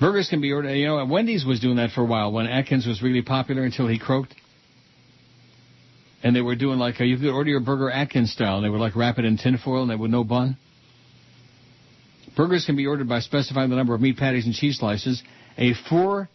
[0.00, 0.74] Burgers can be ordered.
[0.74, 3.86] You know, Wendy's was doing that for a while when Atkins was really popular until
[3.86, 4.34] he croaked.
[6.22, 8.56] And they were doing like you could order your burger Atkins style.
[8.56, 10.56] And they would like wrap it in tinfoil and they would no bun.
[12.36, 15.22] Burgers can be ordered by specifying the number of meat patties and cheese slices.
[15.58, 16.28] A four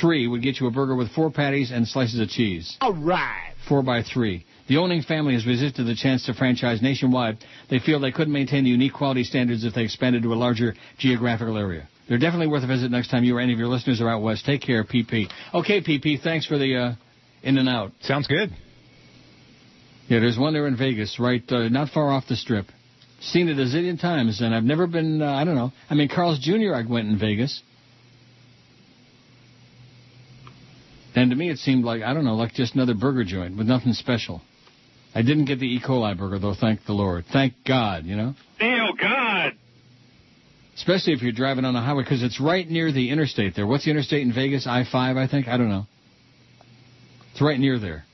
[0.00, 2.76] three would get you a burger with four patties and slices of cheese.
[2.80, 3.52] All right.
[3.68, 4.46] Four by three.
[4.68, 7.38] The owning family has resisted the chance to franchise nationwide.
[7.70, 10.74] They feel they couldn't maintain the unique quality standards if they expanded to a larger
[10.98, 11.88] geographical area.
[12.08, 14.22] They're definitely worth a visit next time you or any of your listeners are out
[14.22, 14.46] west.
[14.46, 15.30] Take care, PP.
[15.52, 16.92] Okay, PP, thanks for the uh,
[17.42, 17.92] in and out.
[18.00, 18.50] Sounds good.
[20.08, 22.66] Yeah, there's one there in Vegas, right, uh, not far off the strip.
[23.20, 25.72] Seen it a zillion times, and I've never been, uh, I don't know.
[25.90, 27.62] I mean, Carl's Jr., I went in Vegas.
[31.14, 33.66] And to me, it seemed like, I don't know, like just another burger joint with
[33.66, 34.40] nothing special.
[35.14, 35.80] I didn't get the E.
[35.84, 37.24] coli burger, though, thank the Lord.
[37.30, 38.34] Thank God, you know?
[38.60, 39.52] Neil, God!
[40.78, 43.66] Especially if you're driving on the highway, because it's right near the interstate there.
[43.66, 44.64] What's the interstate in Vegas?
[44.64, 45.48] I-5, I think?
[45.48, 45.86] I don't know.
[47.32, 48.04] It's right near there.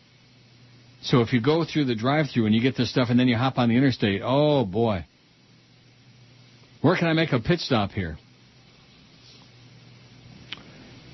[1.02, 3.36] So if you go through the drive-through and you get this stuff and then you
[3.36, 5.04] hop on the interstate, oh boy.
[6.80, 8.16] Where can I make a pit stop here?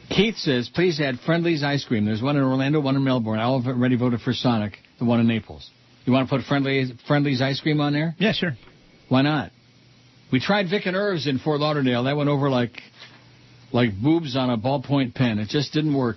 [0.08, 2.04] Keith says, please add Friendly's ice cream.
[2.04, 3.40] There's one in Orlando, one in Melbourne.
[3.40, 5.68] I already voted for Sonic, the one in Naples.
[6.04, 8.14] You want to put Friendly's, Friendly's ice cream on there?
[8.18, 8.52] Yeah, sure.
[9.08, 9.50] Why not?
[10.32, 12.04] We tried Vic and Irvs in Fort Lauderdale.
[12.04, 12.80] That went over like
[13.72, 15.38] like boobs on a ballpoint pen.
[15.38, 16.16] It just didn't work.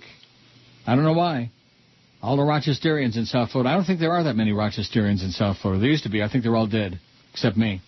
[0.86, 1.50] I don't know why.
[2.22, 3.70] All the Rochesterians in South Florida.
[3.70, 5.80] I don't think there are that many Rochesterians in South Florida.
[5.80, 6.22] There used to be.
[6.22, 6.98] I think they're all dead,
[7.32, 7.82] except me.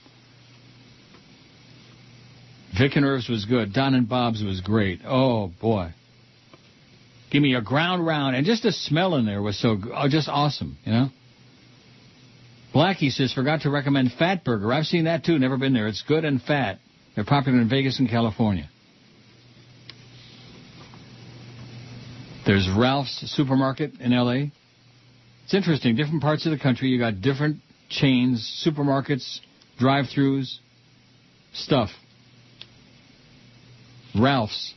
[2.79, 3.73] Vic and Irvs was good.
[3.73, 5.01] Don and Bob's was great.
[5.07, 5.95] Oh boy.
[7.31, 10.29] Give me a ground round, and just the smell in there was so oh, just
[10.29, 10.77] awesome.
[10.85, 11.09] You know.
[12.77, 14.71] Blackie says forgot to recommend Fat Burger.
[14.71, 15.39] I've seen that too.
[15.39, 15.89] Never been there.
[15.89, 16.79] It's good and fat.
[17.15, 18.69] They're popular in Vegas and California.
[22.45, 24.53] There's Ralph's Supermarket in L.A.
[25.45, 25.97] It's interesting.
[25.97, 29.41] Different parts of the country, you got different chains, supermarkets,
[29.79, 30.59] drive-throughs,
[31.55, 31.89] stuff.
[34.15, 34.75] Ralph's.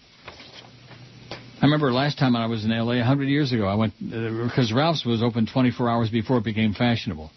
[1.62, 3.00] I remember last time I was in L.A.
[3.00, 3.68] 100 years ago.
[3.68, 7.30] I went uh, because Ralph's was open 24 hours before it became fashionable.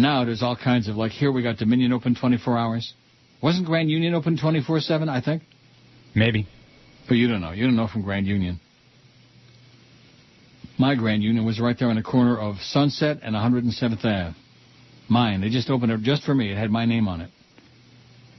[0.00, 2.94] Now there's all kinds of like here we got Dominion open 24 hours.
[3.42, 5.08] Wasn't Grand Union open 24/7?
[5.08, 5.42] I think.
[6.14, 6.46] Maybe.
[7.08, 7.52] But you don't know.
[7.52, 8.60] You don't know from Grand Union.
[10.78, 14.34] My Grand Union was right there on the corner of Sunset and 107th Ave.
[15.08, 15.40] Mine.
[15.40, 16.52] They just opened it just for me.
[16.52, 17.30] It had my name on it.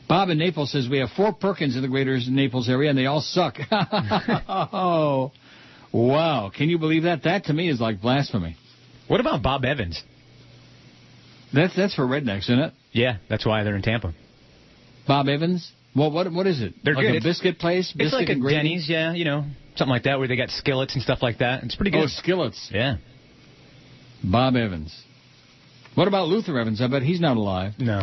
[0.08, 3.06] Bob in Naples says we have four Perkins in the greater Naples area and they
[3.06, 3.58] all suck.
[3.72, 5.32] oh,
[5.94, 6.52] wow.
[6.56, 7.24] Can you believe that?
[7.24, 8.58] That to me is like blasphemy.
[9.08, 10.02] What about Bob Evans?
[11.53, 12.73] That's that's for rednecks, isn't it?
[12.91, 14.14] Yeah, that's why they're in Tampa.
[15.07, 15.72] Bob Evans?
[15.95, 16.73] Well, what what is it?
[16.84, 17.14] They're like good.
[17.14, 17.90] a It's- biscuit place?
[17.90, 18.56] It's Biscuit like a and gravy?
[18.57, 19.45] Denny's, yeah, you know,
[19.76, 21.64] something like that, where they got skillets and stuff like that.
[21.64, 22.03] It's pretty good.
[22.03, 22.69] Oh, skillets.
[22.72, 22.98] Yeah.
[24.23, 24.95] Bob Evans.
[25.95, 26.80] What about Luther Evans?
[26.82, 27.73] I bet he's not alive.
[27.78, 27.99] No.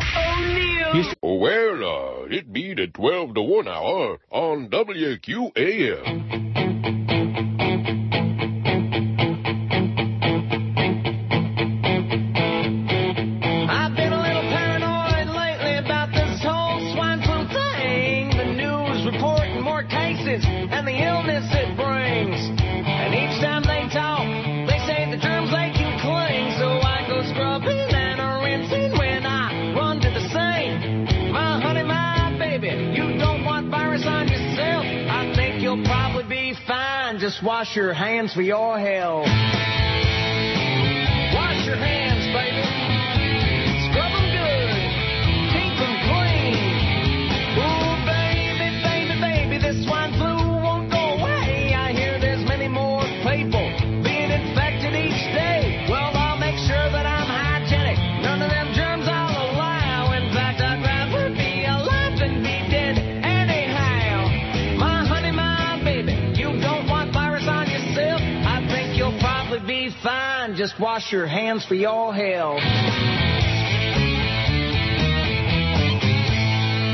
[1.23, 6.48] Oh, well, uh, it be the 12 to 1 hour on WQAM.
[37.59, 39.27] Wash your hands for your health.
[41.35, 41.98] Wash your hands,
[70.69, 72.61] Just wash your hands for y'all health.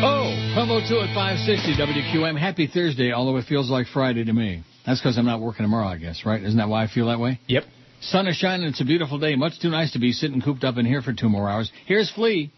[0.02, 2.39] Oh, 1202 at 560 WQAM.
[2.39, 4.64] Happy Thursday, although it feels like Friday to me.
[4.85, 6.41] That's because I'm not working tomorrow, I guess, right?
[6.41, 7.41] Isn't that why I feel that way?
[7.47, 7.64] Yep.
[7.99, 8.65] Sun is shining.
[8.68, 9.35] It's a beautiful day.
[9.35, 11.69] Much too nice to be sitting cooped up in here for two more hours.
[11.85, 12.53] Here's Flea.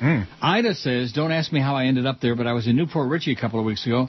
[0.00, 0.20] Hmm.
[0.40, 2.86] Ida says, don't ask me how I ended up there, but I was in New
[2.86, 4.08] Port Richey a couple of weeks ago.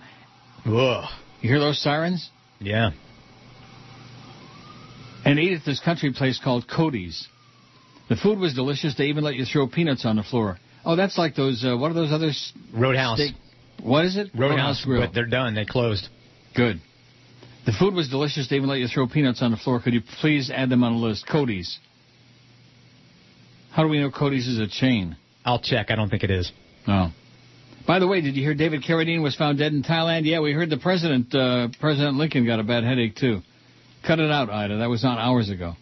[0.65, 1.03] Ugh.
[1.41, 2.29] You hear those sirens?
[2.61, 2.91] Yeah.
[5.29, 7.27] And ate at this country place called Cody's.
[8.09, 8.95] The food was delicious.
[8.95, 10.57] They even let you throw peanuts on the floor.
[10.85, 12.31] Oh, that's like those, uh, what are those other
[12.73, 13.19] Roadhouse.
[13.19, 13.35] Steak-
[13.83, 14.29] What is it?
[14.35, 15.01] Roadhouse, Grill.
[15.01, 15.53] but they're done.
[15.53, 16.07] They closed.
[16.55, 16.79] Good.
[17.65, 18.47] The food was delicious.
[18.49, 19.79] They even let you throw peanuts on the floor.
[19.79, 21.27] Could you please add them on the list?
[21.27, 21.77] Cody's.
[23.71, 25.15] How do we know Cody's is a chain?
[25.45, 25.91] I'll check.
[25.91, 26.51] I don't think it is.
[26.87, 27.11] No.
[27.85, 30.25] By the way, did you hear David Carradine was found dead in Thailand?
[30.25, 33.41] Yeah, we heard the president, uh, President Lincoln, got a bad headache too.
[34.05, 34.77] Cut it out, Ida.
[34.77, 35.73] That was not hours ago.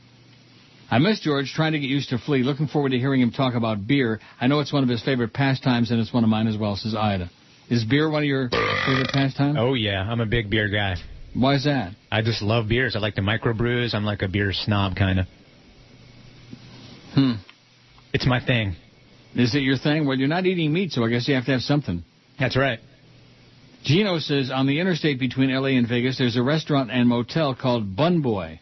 [0.90, 2.44] I miss George, trying to get used to Flea.
[2.44, 4.20] Looking forward to hearing him talk about beer.
[4.40, 6.76] I know it's one of his favorite pastimes, and it's one of mine as well,
[6.76, 7.30] says Ida.
[7.70, 9.58] Is beer one of your favorite pastimes?
[9.60, 10.96] Oh yeah, I'm a big beer guy.
[11.34, 11.94] Why is that?
[12.10, 12.96] I just love beers.
[12.96, 13.94] I like the microbrews.
[13.94, 15.26] I'm like a beer snob kind of.
[17.14, 17.34] Hmm.
[18.14, 18.76] It's my thing.
[19.36, 20.08] Is it your thing?
[20.08, 22.04] Well, you're not eating meat, so I guess you have to have something.
[22.40, 22.80] That's right.
[23.84, 27.96] Gino says on the interstate between LA and Vegas, there's a restaurant and motel called
[27.96, 28.60] Bun Boy.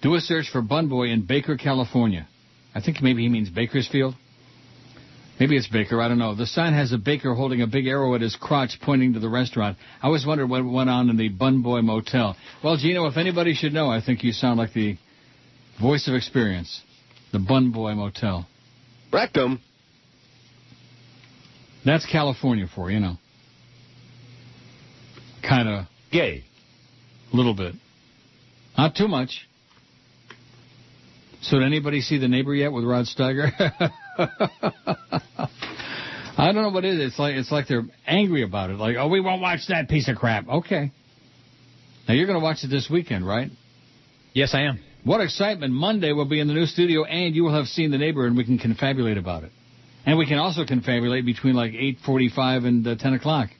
[0.00, 2.26] Do a search for Bun Boy in Baker, California.
[2.74, 4.14] I think maybe he means Bakersfield.
[5.40, 6.34] Maybe it's Baker, I don't know.
[6.34, 9.28] The sign has a baker holding a big arrow at his crotch pointing to the
[9.28, 9.78] restaurant.
[10.02, 12.36] I always wondered what went on in the Bun Boy Motel.
[12.62, 14.96] Well, Gino, if anybody should know, I think you sound like the
[15.80, 16.82] voice of experience.
[17.32, 18.46] The Bun Boy Motel.
[19.12, 19.60] Rectum.
[21.84, 23.16] That's California for you, you know.
[25.46, 26.44] Kind of Gay.
[27.32, 27.74] a little bit.
[28.76, 29.46] Not too much.
[31.42, 33.50] So did anybody see the neighbor yet with Rod Steiger?
[36.38, 37.12] I don't know what it is.
[37.12, 38.74] It's like it's like they're angry about it.
[38.76, 40.48] Like, oh, we won't watch that piece of crap.
[40.48, 40.92] Okay.
[42.08, 43.50] Now you're going to watch it this weekend, right?
[44.32, 44.80] Yes, I am.
[45.04, 45.72] What excitement!
[45.72, 48.36] Monday we'll be in the new studio, and you will have seen the neighbor, and
[48.36, 49.52] we can confabulate about it.
[50.06, 53.50] And we can also confabulate between like 8:45 and uh, 10 o'clock.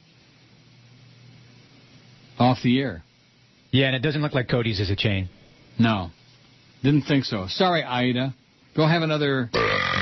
[2.39, 3.03] Off the air.
[3.71, 5.29] Yeah, and it doesn't look like Cody's is a chain.
[5.77, 6.09] No,
[6.81, 7.45] didn't think so.
[7.47, 8.33] Sorry, Ida.
[8.75, 9.49] Go have another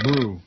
[0.04, 0.40] brew.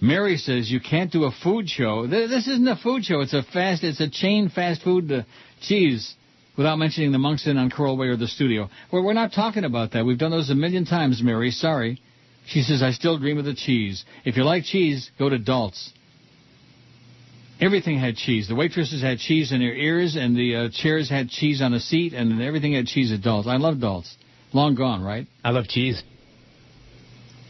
[0.00, 2.06] Mary says you can't do a food show.
[2.06, 3.20] This isn't a food show.
[3.20, 3.84] It's a fast.
[3.84, 5.22] It's a chain fast food uh,
[5.60, 6.14] cheese.
[6.56, 8.68] Without mentioning the Monks Inn on Coral Way or the studio.
[8.92, 10.04] Well, we're not talking about that.
[10.04, 11.50] We've done those a million times, Mary.
[11.50, 12.00] Sorry.
[12.46, 14.04] She says, I still dream of the cheese.
[14.24, 15.92] If you like cheese, go to Dalt's.
[17.60, 18.48] Everything had cheese.
[18.48, 21.80] The waitresses had cheese in their ears, and the uh, chairs had cheese on the
[21.80, 23.46] seat, and everything had cheese at Dalt's.
[23.46, 24.16] I love Dalt's.
[24.52, 25.26] Long gone, right?
[25.44, 26.02] I love cheese.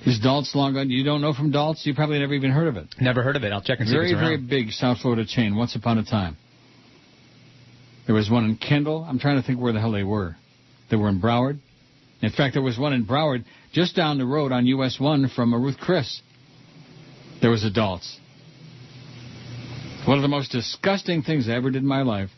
[0.05, 0.91] Is Dalt's long gone?
[0.91, 1.87] You don't know from Dalt's?
[1.87, 2.89] You probably never even heard of it.
[3.01, 3.53] Never heard of it.
[3.53, 5.57] I'll check and see Very, if it's very big South Florida chain.
[5.57, 6.37] Once upon a time.
[8.07, 9.07] There was one in Kendall.
[9.09, 10.37] I'm trying to think where the hell they were.
[10.91, 11.61] They were in Broward.
[12.23, 15.55] In fact, there was one in Broward just down the road on US 1 from
[15.55, 16.21] Ruth Chris.
[17.41, 18.20] There was a Dalt's.
[20.07, 22.31] One of the most disgusting things I ever did in my life.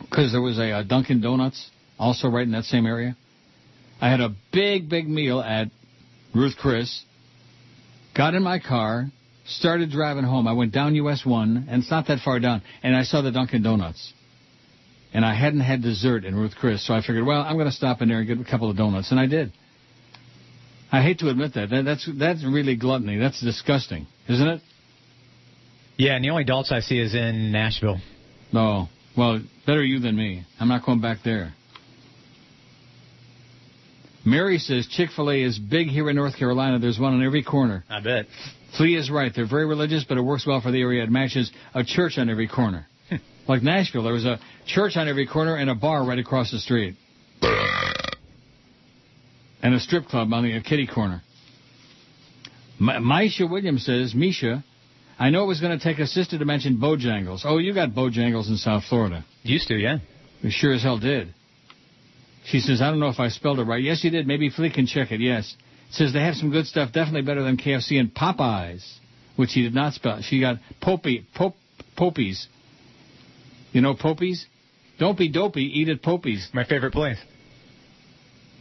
[0.00, 3.16] Because there was a, uh Dunkin' Donuts also right in that same area.
[4.00, 5.68] I had a big, big meal at
[6.34, 7.04] Ruth Chris.
[8.16, 9.06] Got in my car,
[9.46, 10.46] started driving home.
[10.46, 13.32] I went down US 1, and it's not that far down, and I saw the
[13.32, 14.12] Dunkin' Donuts.
[15.12, 17.72] And I hadn't had dessert in Ruth Chris, so I figured, well, I'm going to
[17.72, 19.52] stop in there and get a couple of donuts, and I did.
[20.90, 21.70] I hate to admit that.
[21.70, 23.18] that that's that's really gluttony.
[23.18, 24.60] That's disgusting, isn't it?
[25.96, 27.98] Yeah, and the only adults I see is in Nashville.
[28.52, 28.88] No.
[29.16, 30.44] Well, better you than me.
[30.58, 31.52] I'm not going back there.
[34.24, 36.78] Mary says Chick fil A is big here in North Carolina.
[36.78, 37.84] There's one on every corner.
[37.90, 38.26] I bet.
[38.76, 39.30] Flea is right.
[39.34, 41.04] They're very religious, but it works well for the area.
[41.04, 42.86] It matches a church on every corner.
[43.48, 46.58] like Nashville, there was a church on every corner and a bar right across the
[46.58, 46.96] street.
[49.62, 51.22] and a strip club on the kitty corner.
[52.80, 54.64] M- Misha Williams says, Misha,
[55.18, 57.42] I know it was going to take a sister to mention Bojangles.
[57.44, 59.24] Oh, you got Bojangles in South Florida.
[59.42, 59.98] Used to, yeah.
[60.42, 61.32] We sure as hell did.
[62.46, 63.82] She says, I don't know if I spelled it right.
[63.82, 64.26] Yes, you did.
[64.26, 65.20] Maybe Flea can check it.
[65.20, 65.56] Yes.
[65.90, 68.84] Says they have some good stuff, definitely better than KFC and Popeyes,
[69.36, 70.20] which he did not spell.
[70.20, 71.54] She got Popey, Pop,
[71.96, 72.46] Popies.
[73.72, 74.44] You know Popies?
[74.98, 76.52] Don't be dopey, eat at Popies.
[76.52, 77.18] My favorite place.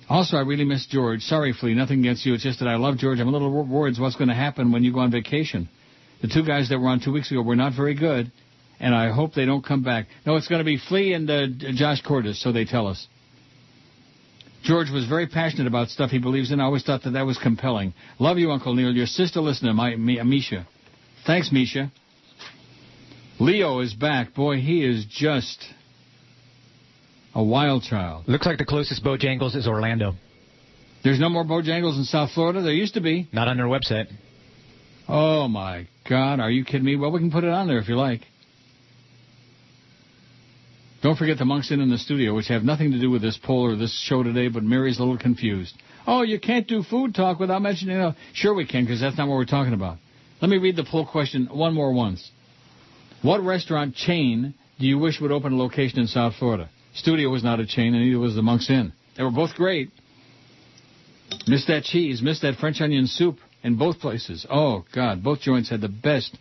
[0.09, 1.21] Also, I really miss George.
[1.21, 2.33] Sorry, Flea, nothing against you.
[2.33, 3.19] It's just that I love George.
[3.19, 5.69] I'm a little worried what's going to happen when you go on vacation.
[6.23, 8.31] The two guys that were on two weeks ago were not very good,
[8.79, 10.07] and I hope they don't come back.
[10.25, 13.05] No, it's going to be Flea and uh, Josh Cordes, so they tell us.
[14.63, 16.61] George was very passionate about stuff he believes in.
[16.61, 17.93] I always thought that that was compelling.
[18.19, 18.93] Love you, Uncle Neil.
[18.93, 20.65] Your sister listener, my, Mi- Misha.
[21.27, 21.91] Thanks, Misha.
[23.37, 24.33] Leo is back.
[24.33, 25.61] Boy, he is just
[27.35, 28.29] a wild child.
[28.29, 30.13] Looks like the closest Bojangles is Orlando.
[31.03, 32.61] There's no more Bojangles in South Florida?
[32.61, 33.27] There used to be.
[33.33, 34.07] Not on their website.
[35.15, 36.39] Oh, my God.
[36.39, 36.95] Are you kidding me?
[36.95, 38.21] Well, we can put it on there if you like.
[41.03, 43.37] Don't forget the monks in in the studio, which have nothing to do with this
[43.37, 45.75] poll or this show today, but Mary's a little confused.
[46.07, 47.95] Oh, you can't do food talk without mentioning...
[47.95, 49.99] Uh, sure we can, because that's not what we're talking about.
[50.41, 52.31] Let me read the poll question one more once.
[53.21, 56.71] What restaurant chain do you wish would open a location in South Florida?
[56.95, 58.93] Studio was not a chain, and neither was the Monks Inn.
[59.15, 59.91] They were both great.
[61.45, 64.45] Missed that cheese, missed that French onion soup in both places.
[64.49, 66.37] Oh, God, both joints had the best.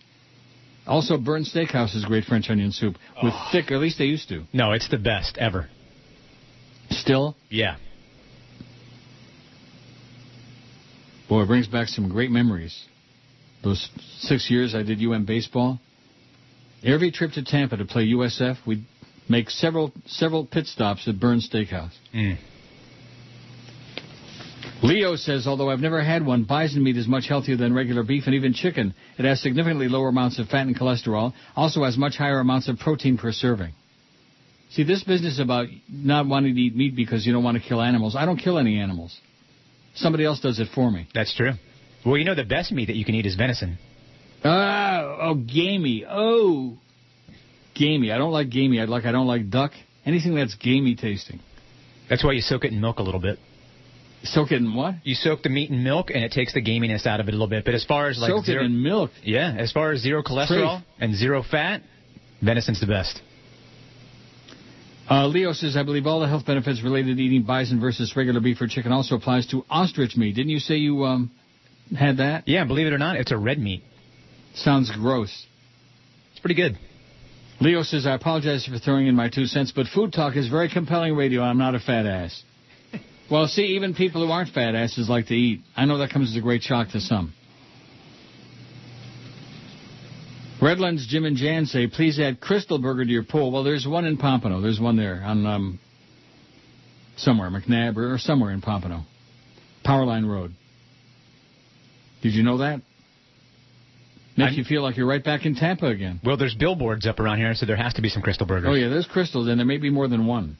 [0.86, 4.28] Also, Bern Steakhouse is great French onion soup with thick, or at least they used
[4.28, 4.44] to.
[4.52, 5.68] No, it's the best ever.
[6.90, 7.36] Still?
[7.48, 7.76] Yeah.
[11.28, 12.84] Boy, it brings back some great memories.
[13.62, 13.88] Those
[14.18, 15.80] six years I did UM baseball.
[16.84, 18.84] Every trip to Tampa to play USF, we'd
[19.28, 21.92] make several several pit stops at Bern Steakhouse.
[22.12, 22.38] Mm.
[24.82, 28.24] Leo says, although I've never had one, bison meat is much healthier than regular beef
[28.26, 28.94] and even chicken.
[29.16, 32.78] It has significantly lower amounts of fat and cholesterol, also has much higher amounts of
[32.78, 33.74] protein per serving.
[34.70, 37.80] See, this business about not wanting to eat meat because you don't want to kill
[37.80, 39.16] animals, I don't kill any animals.
[39.94, 41.06] Somebody else does it for me.
[41.14, 41.52] That's true.
[42.04, 43.78] Well, you know the best meat that you can eat is venison.
[44.44, 46.04] Oh, oh, gamey.
[46.08, 46.78] Oh,
[47.74, 48.10] gamey.
[48.10, 48.80] I don't like gamey.
[48.80, 49.72] I like I don't like duck.
[50.04, 51.38] Anything that's gamey tasting.
[52.08, 53.38] That's why you soak it in milk a little bit.
[54.24, 54.94] Soak it in what?
[55.02, 57.32] You soak the meat in milk, and it takes the gaminess out of it a
[57.32, 57.64] little bit.
[57.64, 59.10] But as far as like Soak zero, it in milk.
[59.22, 60.86] yeah, as far as zero cholesterol Safe.
[61.00, 61.82] and zero fat,
[62.42, 63.20] venison's the best.
[65.10, 68.40] Uh, Leo says, I believe all the health benefits related to eating bison versus regular
[68.40, 70.36] beef or chicken also applies to ostrich meat.
[70.36, 71.30] Didn't you say you um,
[71.96, 72.46] had that?
[72.46, 73.82] Yeah, believe it or not, it's a red meat.
[74.54, 75.46] Sounds gross.
[76.30, 76.78] It's pretty good.
[77.60, 80.68] Leo says, I apologize for throwing in my two cents, but food talk is very
[80.68, 81.42] compelling radio.
[81.42, 82.42] I'm not a fat ass.
[83.30, 85.60] Well, see, even people who aren't fat asses like to eat.
[85.76, 87.32] I know that comes as a great shock to some.
[90.60, 93.50] Redlands, Jim and Jan say, please add Krystal Burger to your pool.
[93.50, 94.60] Well, there's one in Pompano.
[94.60, 95.80] There's one there on um,
[97.16, 99.02] somewhere, McNabb or, or somewhere in Pompano.
[99.84, 100.54] Powerline Road.
[102.22, 102.80] Did you know that?
[104.36, 106.20] Makes you feel like you're right back in Tampa again.
[106.24, 108.68] Well, there's billboards up around here, so there has to be some Krystal Burgers.
[108.70, 110.56] Oh, yeah, there's Krystals, and there may be more than one.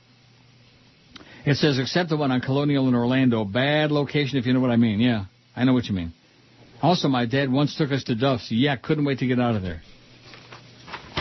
[1.44, 3.44] It says, except the one on Colonial in Orlando.
[3.44, 5.01] Bad location, if you know what I mean.
[5.01, 5.24] Yeah,
[5.56, 6.12] I know what you mean.
[6.81, 8.48] Also, my dad once took us to Duff's.
[8.51, 9.82] Yeah, couldn't wait to get out of there.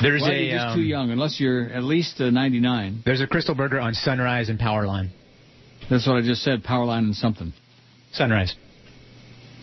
[0.02, 3.04] There's well, a you're just um, too young, unless you're at least uh, 99.
[3.06, 5.10] There's a Krystal Burger on Sunrise and Powerline.
[5.90, 7.54] That's what I just said, Powerline and something.
[8.12, 8.56] Sunrise.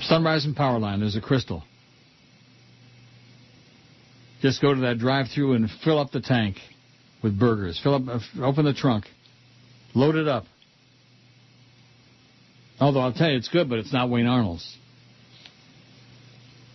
[0.01, 1.62] Sunrise and Powerline, there's a Krystal.
[4.40, 6.56] Just go to that drive-through and fill up the tank
[7.22, 7.80] with burgers.
[7.82, 9.06] Fill up, uh, open the trunk,
[9.99, 10.45] load it up.
[12.81, 14.77] Although I'll tell you, it's good, but it's not Wayne Arnold's.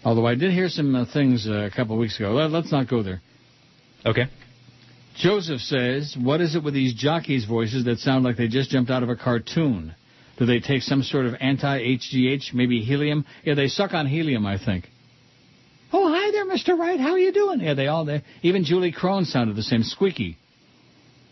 [0.04, 2.32] Although I did hear some uh, things uh, a couple of weeks ago.
[2.32, 3.22] Let, let's not go there.
[4.06, 4.26] Okay.
[5.16, 8.92] Joseph says, "What is it with these jockeys' voices that sound like they just jumped
[8.92, 9.96] out of a cartoon?
[10.38, 13.26] Do they take some sort of anti-HGH, maybe helium?
[13.46, 14.90] Yeah, they suck on helium, I think."
[15.94, 16.78] Oh, hi there, Mr.
[16.78, 17.00] Wright.
[17.00, 17.62] How are you doing?
[17.62, 20.38] Yeah, they all they even Julie Krone sounded the same, squeaky.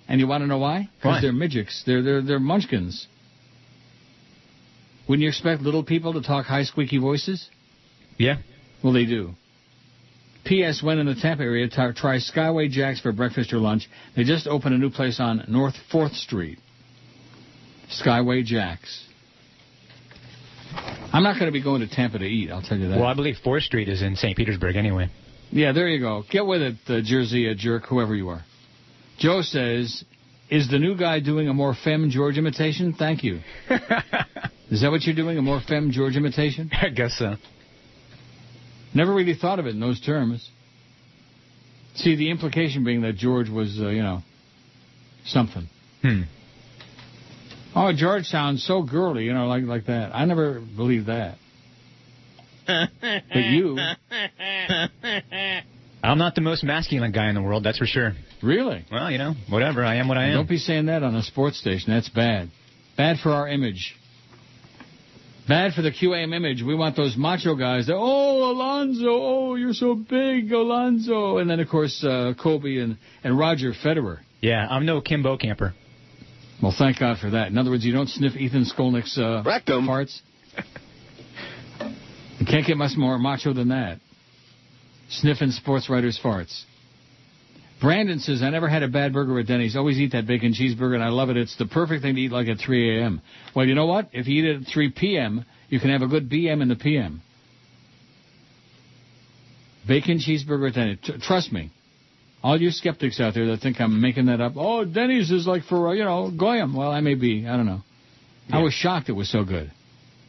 [0.07, 0.89] And you want to know why?
[0.97, 1.83] Because they're midgets.
[1.85, 3.07] They're they're they're munchkins.
[5.07, 7.49] Wouldn't you expect little people to talk high squeaky voices?
[8.17, 8.37] Yeah.
[8.83, 9.31] Well, they do.
[10.45, 10.81] P.S.
[10.81, 13.87] When in the Tampa area, t- try Skyway Jacks for breakfast or lunch.
[14.15, 16.59] They just opened a new place on North 4th Street.
[17.89, 19.05] Skyway Jacks.
[21.13, 22.97] I'm not going to be going to Tampa to eat, I'll tell you that.
[22.97, 24.35] Well, I believe 4th Street is in St.
[24.35, 25.09] Petersburg anyway.
[25.51, 26.23] Yeah, there you go.
[26.31, 28.43] Get with it, uh, Jersey jerk, whoever you are.
[29.21, 30.03] Joe says,
[30.49, 32.95] is the new guy doing a more femme George imitation?
[32.97, 33.41] Thank you.
[34.71, 36.71] is that what you're doing, a more femme George imitation?
[36.73, 37.35] I guess so.
[38.95, 40.49] Never really thought of it in those terms.
[41.93, 44.23] See, the implication being that George was, uh, you know,
[45.25, 45.69] something.
[46.01, 46.23] Hmm.
[47.75, 50.15] Oh, George sounds so girly, you know, like like that.
[50.15, 51.37] I never believed that.
[53.01, 53.77] But you,
[56.03, 58.13] I'm not the most masculine guy in the world, that's for sure.
[58.41, 58.85] really?
[58.91, 59.83] Well, you know, whatever.
[59.83, 60.33] I am what I am.
[60.33, 61.93] Don't be saying that on a sports station.
[61.93, 62.49] That's bad.
[62.97, 63.95] Bad for our image.
[65.47, 66.63] Bad for the QAM image.
[66.63, 71.37] We want those macho guys that, oh, Alonzo, oh, you're so big, Alonzo.
[71.37, 74.19] And then, of course, uh, Kobe and, and Roger Federer.
[74.41, 75.73] Yeah, I'm no Kimbo camper.
[76.61, 77.47] Well, thank God for that.
[77.47, 79.43] In other words, you don't sniff Ethan Skolnick's uh,
[79.85, 80.21] parts.
[82.39, 83.99] You can't get much more macho than that.
[85.11, 86.63] Sniffing sports writers' farts.
[87.81, 89.75] Brandon says, I never had a bad burger at Denny's.
[89.75, 91.37] Always eat that bacon cheeseburger, and I love it.
[91.37, 93.21] It's the perfect thing to eat like at 3 a.m.
[93.55, 94.09] Well, you know what?
[94.13, 96.75] If you eat it at 3 p.m., you can have a good BM in the
[96.75, 97.21] PM.
[99.87, 100.99] Bacon cheeseburger at Denny's.
[101.03, 101.71] Tr- trust me.
[102.43, 105.63] All you skeptics out there that think I'm making that up, oh, Denny's is like
[105.63, 106.75] for, you know, Goyam.
[106.75, 107.47] Well, I may be.
[107.47, 107.81] I don't know.
[108.51, 109.71] I was shocked it was so good.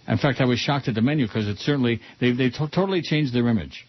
[0.09, 3.03] In fact, I was shocked at the menu because it certainly, they, they to- totally
[3.03, 3.87] changed their image.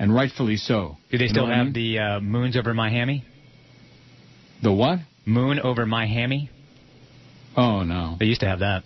[0.00, 0.96] And rightfully so.
[1.10, 1.72] Do they You still know I have mean?
[1.74, 3.22] the uh, moons over my hammy?
[4.62, 5.00] The what?
[5.26, 6.48] Moon over my hammy?
[7.54, 8.16] Oh, no.
[8.18, 8.82] They used to have that.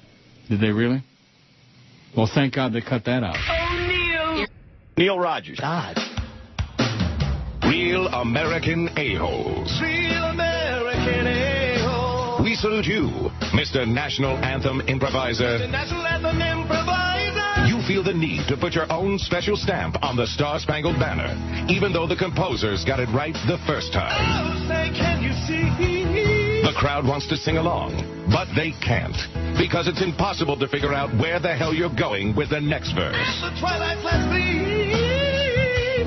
[0.50, 1.04] Did they really?
[2.16, 3.36] Well, thank God they cut that out.
[3.36, 4.46] Oh, Neil
[4.96, 5.60] Neil Rogers.
[5.60, 5.96] God.
[7.62, 9.80] Real American a-holes.
[9.80, 12.42] Real American a-hole.
[12.42, 13.86] We salute you, Mr.
[13.86, 15.58] National Anthem Improviser.
[15.58, 17.03] The national anthem improviser.
[17.86, 21.36] Feel the need to put your own special stamp on the Star Spangled Banner,
[21.68, 24.16] even though the composers got it right the first time.
[24.16, 24.84] Oh, say?
[26.64, 27.92] The crowd wants to sing along,
[28.32, 29.14] but they can't,
[29.58, 33.14] because it's impossible to figure out where the hell you're going with the next verse.
[33.60, 33.84] The.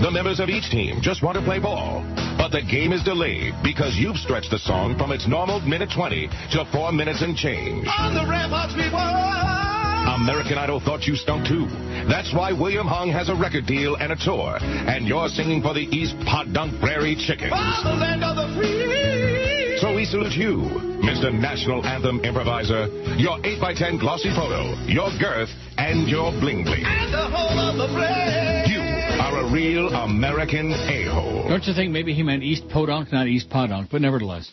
[0.02, 2.02] The members of each team just want to play ball,
[2.38, 6.28] but the game is delayed because you've stretched the song from its normal minute 20
[6.54, 7.88] to 4 minutes and change.
[7.99, 9.77] On the ramparts we were.
[10.18, 11.68] American Idol thought you stunk too.
[12.10, 15.73] That's why William Hung has a record deal and a tour, and you're singing for
[15.73, 17.53] the East Podunk Prairie Chickens.
[17.53, 19.77] On the land of the free.
[19.80, 20.65] So we salute you,
[21.06, 21.31] Mr.
[21.31, 26.84] National Anthem Improviser, your 8x10 glossy photo, your girth, and your bling bling.
[26.84, 28.73] And the whole of the place.
[28.73, 28.81] You
[29.22, 31.48] are a real American a-hole.
[31.48, 34.49] Don't you think maybe he meant East Podunk, not East Podunk, but nevertheless.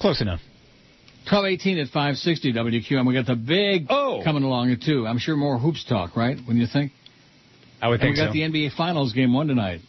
[0.00, 0.40] Close enough.
[1.24, 3.06] 1218 at 560 WQAM.
[3.06, 4.20] We got the big Oh.
[4.24, 5.06] coming along, too.
[5.06, 6.38] I'm sure more hoops talk, right?
[6.44, 6.92] When you think?
[7.80, 8.32] I would And think we got so.
[8.32, 9.80] the NBA Finals game one tonight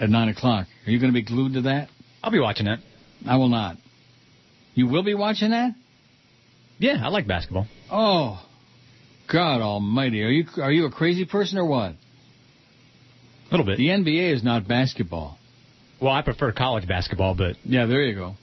[0.00, 0.66] at 9 o'clock.
[0.86, 1.88] Are you going to be glued to that?
[2.22, 2.80] I'll be watching it.
[3.26, 3.76] I will not.
[4.74, 5.74] You will be watching that?
[6.78, 7.66] Yeah, I like basketball.
[7.90, 8.42] Oh,
[9.28, 10.22] God Almighty!
[10.22, 11.92] Are you are you a crazy person or what?
[11.92, 11.96] A
[13.50, 13.78] little bit.
[13.78, 15.38] The NBA is not basketball.
[16.00, 18.34] Well, I prefer college basketball, but Yeah, there you go.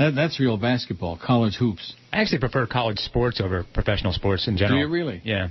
[0.00, 1.92] That that's real basketball, college hoops.
[2.10, 4.80] I actually prefer college sports over professional sports in Do general.
[4.80, 5.20] you really?
[5.22, 5.48] Yeah.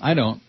[0.00, 0.40] I don't.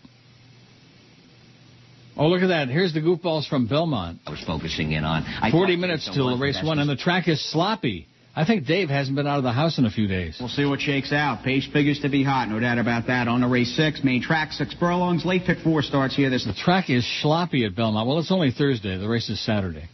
[2.15, 2.67] Oh, look at that!
[2.67, 4.19] Here's the goofballs from Belmont.
[4.27, 5.23] I was focusing in on.
[5.23, 8.07] I 40 minutes so till much race one, and the track is sloppy.
[8.35, 10.37] I think Dave hasn't been out of the house in a few days.
[10.39, 11.43] We'll see what shakes out.
[11.43, 13.27] Pace figures to be hot, no doubt about that.
[13.27, 15.25] On the race six, main track six furlongs.
[15.25, 16.29] Late pick four starts here.
[16.29, 18.07] This The track is sloppy at Belmont.
[18.07, 18.97] Well, it's only Thursday.
[18.97, 19.89] The race is Saturday.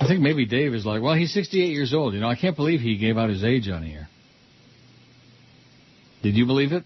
[0.00, 2.14] I think maybe Dave is like, well, he's 68 years old.
[2.14, 4.08] You know, I can't believe he gave out his age on here.
[6.22, 6.84] Did you believe it?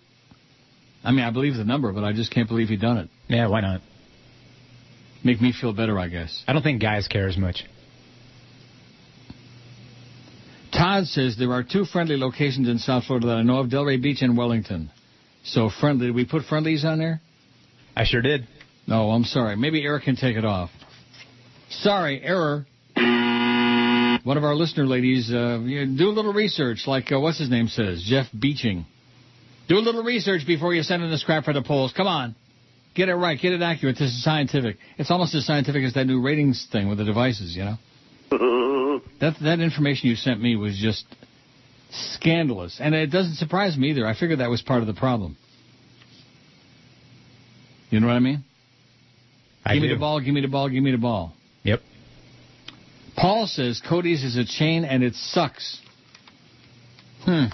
[1.04, 3.08] I mean, I believe the number, but I just can't believe he done it.
[3.28, 3.82] Yeah, why not?
[5.22, 6.42] Make me feel better, I guess.
[6.48, 7.64] I don't think guys care as much.
[10.72, 14.02] Todd says there are two friendly locations in South Florida that I know of: Delray
[14.02, 14.90] Beach and Wellington.
[15.44, 16.06] So friendly.
[16.06, 17.20] Did we put Friendly's on there?
[17.96, 18.46] I sure did.
[18.86, 19.56] No, I'm sorry.
[19.56, 20.70] Maybe Eric can take it off.
[21.70, 22.66] Sorry, error.
[24.24, 27.68] One of our listener ladies, uh, do a little research, like uh, what's his name
[27.68, 28.86] says, Jeff Beeching.
[29.68, 31.92] Do a little research before you send in the scrap for the polls.
[31.94, 32.34] Come on,
[32.94, 33.96] get it right, get it accurate.
[33.98, 34.78] This is scientific.
[34.96, 39.00] It's almost as scientific as that new ratings thing with the devices, you know.
[39.20, 41.04] That that information you sent me was just
[41.90, 44.06] scandalous, and it doesn't surprise me either.
[44.06, 45.36] I figured that was part of the problem.
[47.90, 48.44] You know what I mean?
[49.64, 51.32] I give me the ball, give me the ball, give me the ball.
[51.62, 51.80] Yep.
[53.16, 55.80] Paul says Cody's is a chain and it sucks.
[57.24, 57.46] Hmm.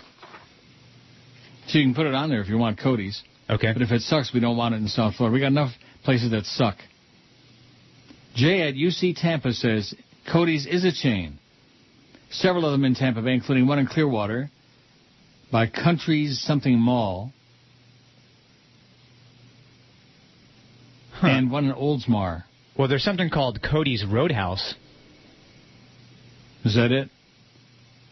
[1.69, 3.23] So you can put it on there if you want Cody's.
[3.49, 3.73] Okay.
[3.73, 5.35] But if it sucks, we don't want it in South Florida.
[5.35, 5.73] We got enough
[6.05, 6.77] places that suck.
[8.35, 9.95] Jay at UC Tampa says
[10.31, 11.39] Cody's is a chain.
[12.31, 14.51] Several of them in Tampa Bay, including one in Clearwater
[15.51, 17.33] by Countries Something Mall.
[21.23, 22.45] And one in Oldsmar.
[22.79, 24.75] Well, there's something called Cody's Roadhouse.
[26.65, 27.09] Is that it?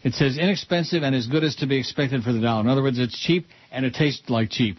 [0.04, 2.60] It says inexpensive and as good as to be expected for the dollar.
[2.60, 4.78] In other words, it's cheap and it tastes like cheap.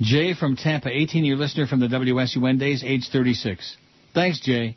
[0.00, 3.76] Jay from Tampa, 18-year listener from the WSUN days, age 36.
[4.12, 4.76] Thanks, Jay.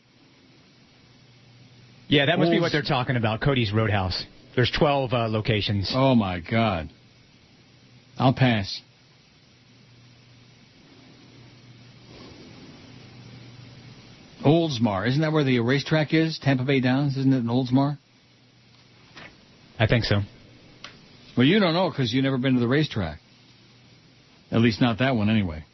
[2.08, 3.42] Yeah, that must be what they're talking about.
[3.42, 4.24] Cody's Roadhouse.
[4.56, 5.92] There's 12 uh, locations.
[5.94, 6.90] Oh my God.
[8.18, 8.82] I'll pass.
[14.46, 16.40] Oldsmar, isn't that where the racetrack is?
[16.40, 17.98] Tampa Bay Downs, isn't it in Oldsmar?
[19.80, 20.22] I think so.
[21.36, 23.20] Well, you don't know because you've never been to the racetrack.
[24.52, 25.66] At least not that one, anyway.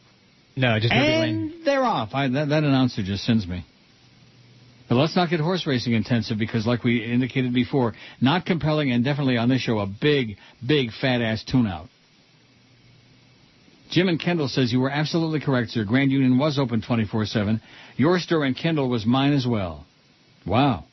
[0.56, 0.94] No, just.
[0.94, 2.10] And they're off.
[2.14, 3.66] I, that, that announcer just sends me.
[4.90, 9.04] But let's not get horse racing intensive because, like we indicated before, not compelling and
[9.04, 11.88] definitely on this show a big, big fat ass tune out.
[13.94, 15.84] Jim and Kendall says you were absolutely correct, sir.
[15.84, 17.62] Grand Union was open 24/7.
[17.96, 19.86] Your store in Kendall was mine as well.
[20.48, 20.86] Wow.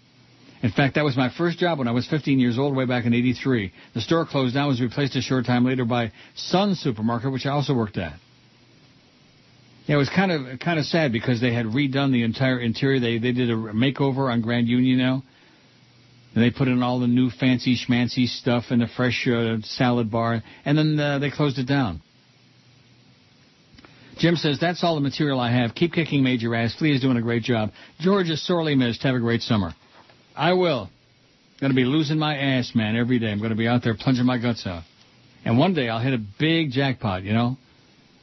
[0.63, 3.07] In fact, that was my first job when I was 15 years old, way back
[3.07, 3.73] in '83.
[3.95, 7.51] The store closed down, was replaced a short time later by Sun Supermarket, which I
[7.51, 8.13] also worked at.
[9.87, 13.01] Yeah, it was kind of kind of sad because they had redone the entire interior.
[13.01, 15.23] They they did a makeover on Grand Union now,
[16.35, 20.11] and they put in all the new fancy schmancy stuff and the fresh uh, salad
[20.11, 22.03] bar, and then uh, they closed it down.
[24.21, 25.75] Jim says that's all the material I have.
[25.75, 26.75] Keep kicking major ass.
[26.79, 27.71] Flea is doing a great job.
[28.01, 29.03] George is sorely missed.
[29.03, 29.73] Have a great summer.
[30.37, 30.89] I will.
[31.61, 33.31] Going to be losing my ass, man, every day.
[33.31, 34.83] I'm going to be out there plunging my guts out.
[35.45, 37.57] And one day I'll hit a big jackpot, you know?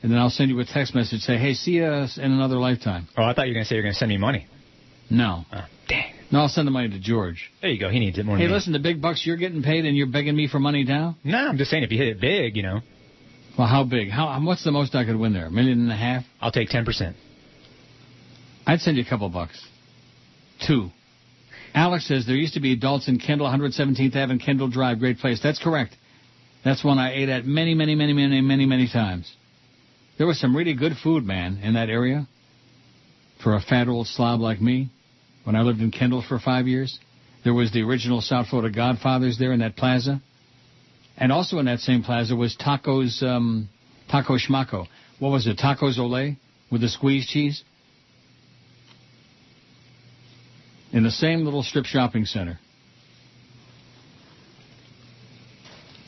[0.04, 3.08] And then I'll send you a text message say, hey, see us in another lifetime.
[3.18, 4.48] Oh, I thought you were going to say you're going to send me money.
[5.10, 5.44] No.
[5.52, 6.14] Oh, dang.
[6.32, 7.52] No, I'll send the money to George.
[7.62, 7.90] There you go.
[7.90, 8.56] He needs it more Hey, than me.
[8.56, 11.16] listen, the big bucks you're getting paid and you're begging me for money now?
[11.24, 12.82] No, I'm just saying if you hit it big, you know.
[13.58, 14.10] Well, how big?
[14.10, 14.40] How?
[14.44, 15.48] What's the most I could win there?
[15.48, 16.24] A million and a half?
[16.40, 17.16] I'll take 10%.
[18.68, 19.66] I'd send you a couple bucks.
[20.66, 20.90] Two.
[21.74, 25.00] Alex says there used to be a Dalt's in Kendall, 117th Ave and Kendall Drive.
[25.00, 25.40] Great place.
[25.42, 25.96] That's correct.
[26.64, 29.32] That's one I ate at many, many, many, many, many, many times.
[30.18, 32.28] There was some really good food, man, in that area.
[33.44, 34.90] For a fat old slob like me,
[35.44, 37.00] when I lived in Kendall for five years,
[37.44, 40.22] there was the original South Florida Godfathers there in that plaza.
[41.18, 43.70] And also in that same plaza was Tacos, um,
[44.10, 44.88] Taco Schmaco.
[45.20, 45.58] What was it?
[45.58, 46.38] Tacos ole
[46.72, 47.64] with the squeeze cheese?
[50.94, 52.60] In the same little strip shopping center.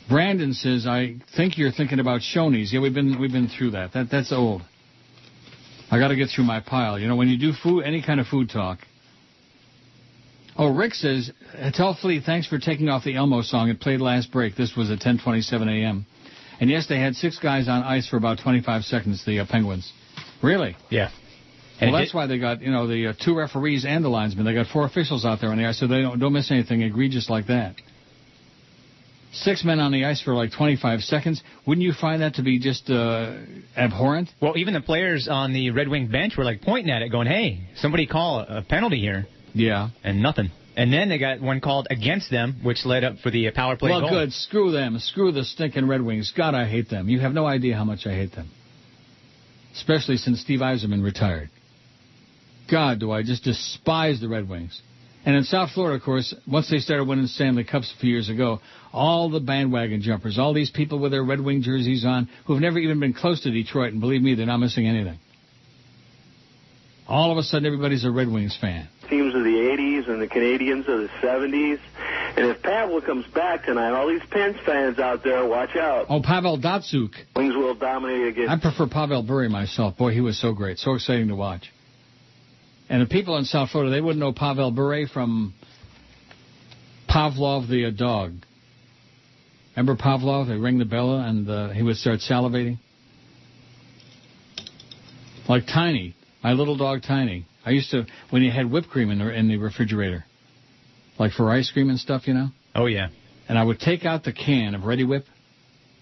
[0.08, 3.92] Brandon says, "I think you're thinking about Shoney's." Yeah, we've been we've been through that.
[3.92, 4.62] That that's old.
[5.90, 6.98] I got to get through my pile.
[6.98, 8.78] You know, when you do food, any kind of food talk.
[10.60, 11.32] Oh, Rick says,
[11.72, 13.70] "Tell Flea thanks for taking off the Elmo song.
[13.70, 14.56] It played last break.
[14.56, 16.04] This was at 10:27 a.m."
[16.60, 19.24] And yes, they had six guys on ice for about 25 seconds.
[19.24, 19.90] The uh, Penguins.
[20.42, 20.76] Really?
[20.90, 21.08] Yeah.
[21.80, 24.44] Well, that's why they got you know the uh, two referees and the linesmen.
[24.44, 26.82] They got four officials out there on the ice, so they don't don't miss anything
[26.82, 27.76] egregious like that.
[29.32, 31.42] Six men on the ice for like 25 seconds.
[31.64, 33.36] Wouldn't you find that to be just uh,
[33.76, 34.28] abhorrent?
[34.42, 37.28] Well, even the players on the Red Wing bench were like pointing at it, going,
[37.28, 39.88] "Hey, somebody call a penalty here." Yeah.
[40.04, 40.50] And nothing.
[40.76, 43.76] And then they got one called against them, which led up for the uh, power
[43.76, 44.10] play well, goal.
[44.10, 44.32] good.
[44.32, 44.98] Screw them.
[44.98, 46.32] Screw the stinking Red Wings.
[46.36, 47.08] God, I hate them.
[47.08, 48.48] You have no idea how much I hate them.
[49.74, 51.50] Especially since Steve Yzerman retired.
[52.70, 54.80] God, do I just despise the Red Wings.
[55.26, 58.30] And in South Florida, of course, once they started winning Stanley Cups a few years
[58.30, 58.60] ago,
[58.92, 62.78] all the bandwagon jumpers, all these people with their Red Wing jerseys on, who've never
[62.78, 65.18] even been close to Detroit, and believe me, they're not missing anything.
[67.10, 68.88] All of a sudden, everybody's a Red Wings fan.
[69.08, 71.80] Teams of the 80s and the Canadiens of the 70s.
[72.36, 76.06] And if Pavel comes back tonight, all these Pens fans out there, watch out.
[76.08, 77.10] Oh, Pavel Datsyuk.
[77.34, 78.48] Wings will dominate again.
[78.48, 79.96] I prefer Pavel Bure myself.
[79.96, 81.72] Boy, he was so great, so exciting to watch.
[82.88, 85.52] And the people in South Florida, they wouldn't know Pavel Bure from
[87.08, 88.34] Pavlov the dog.
[89.76, 90.46] Remember Pavlov?
[90.46, 92.78] They ring the bell and uh, he would start salivating.
[95.48, 97.46] Like Tiny, my little dog Tiny.
[97.64, 100.24] I used to when he had whipped cream in the in the refrigerator,
[101.18, 102.48] like for ice cream and stuff, you know.
[102.74, 103.08] Oh yeah.
[103.48, 105.24] And I would take out the can of Reddi-wip,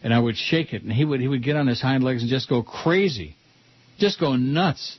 [0.02, 2.22] and I would shake it, and he would he would get on his hind legs
[2.22, 3.36] and just go crazy,
[3.98, 4.98] just go nuts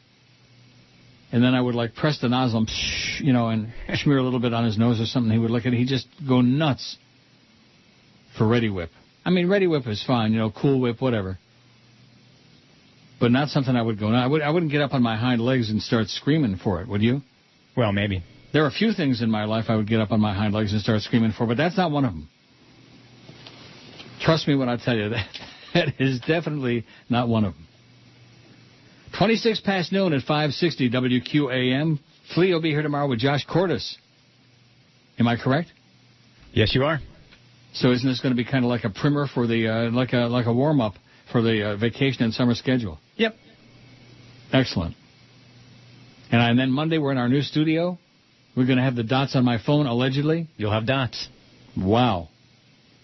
[1.32, 2.72] and then I would like press the nozzle, and,
[3.20, 5.32] you know, and smear a little bit on his nose or something.
[5.32, 5.78] He would look at it.
[5.78, 6.98] He'd just go nuts
[8.38, 8.90] for Reddi-wip.
[9.26, 11.38] I mean, Reddi-wip is fine, you know, Cool Whip, whatever.
[13.20, 14.08] But not something I would go.
[14.10, 14.42] I would.
[14.42, 16.88] I wouldn't get up on my hind legs and start screaming for it.
[16.88, 17.22] Would you?
[17.76, 18.24] Well, maybe.
[18.54, 20.54] There are a few things in my life I would get up on my hind
[20.54, 22.30] legs and start screaming for, but that's not one of them.
[24.22, 25.28] Trust me when I tell you that.
[25.74, 27.68] That is definitely not one of them.
[29.18, 32.00] 26 past noon at 560 WQAM.
[32.34, 33.98] Flea will be here tomorrow with Josh Cordes.
[35.20, 35.72] Am I correct?
[36.54, 37.00] Yes, you are.
[37.74, 40.14] So isn't this going to be kind of like a primer for the, uh, like
[40.14, 40.94] a, like a warm up
[41.32, 43.00] for the uh, vacation and summer schedule?
[43.20, 43.36] Yep.
[44.52, 44.96] Excellent.
[46.32, 48.00] And, and then Monday we're in our new studio.
[48.56, 50.48] We're going to have the dots on my phone, allegedly.
[50.58, 51.28] You'll have dots.
[51.78, 52.30] Wow.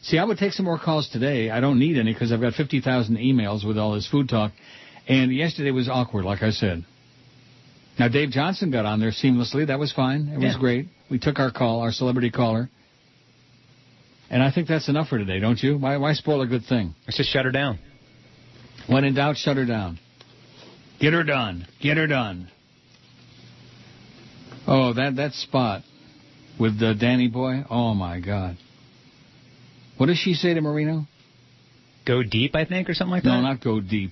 [0.02, 1.50] See, I would take some more calls today.
[1.50, 4.52] I don't need any because I've got 50,000 emails with all this food talk.
[5.08, 6.86] And yesterday was awkward, like I said.
[8.00, 9.68] Now, Dave Johnson got on there seamlessly.
[9.68, 10.30] That was fine.
[10.34, 10.60] It was Yeah.
[10.60, 10.88] great.
[11.10, 12.70] We took our call, our celebrity caller.
[14.30, 15.78] And I think that's enough for today, don't you?
[15.78, 16.96] Why, why spoil a good thing?
[17.06, 17.80] Let's just shut her down.
[18.88, 20.00] When in doubt, shut her down.
[21.00, 21.68] Get her done.
[21.82, 22.50] Get her done.
[24.68, 25.84] Oh, that, that spot
[26.60, 27.64] with the Danny boy.
[27.70, 28.58] Oh, my God.
[29.98, 31.06] What does she say to Marino?
[32.06, 33.42] Go deep, I think, or something like No, that.
[33.42, 34.12] No, not go deep.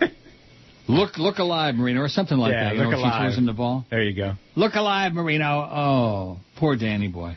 [0.88, 2.74] look, look alive, Marino, or something like Yeah, that.
[2.74, 3.12] You look know, alive.
[3.14, 3.84] She throws him the ball.
[3.90, 4.34] There you go.
[4.56, 5.44] Look alive, Marino.
[5.46, 7.36] Oh, poor Danny boy.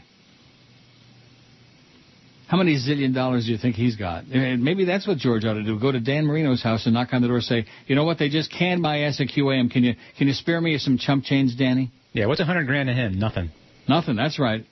[2.47, 4.23] How many zillion dollars do you think he's got?
[4.25, 5.77] And maybe that's what George ought to do.
[5.79, 8.19] Go to Dan Marino's house and knock on the door and say, you know what,
[8.19, 9.69] they just canned my ass at QAM.
[9.69, 11.91] Can you can you spare me some chump change, Danny?
[12.13, 13.19] Yeah, what's a hundred grand to him?
[13.19, 13.51] Nothing.
[13.89, 14.65] Nothing, that's right.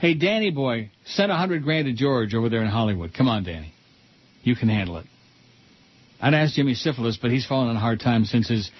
[0.00, 3.14] Hey, Danny boy, send a hundred grand to George over there in Hollywood.
[3.14, 3.72] Come on, Danny.
[4.42, 5.06] You can handle it.
[6.20, 8.70] I'd ask Jimmy Syphilis, but he's fallen on hard times since his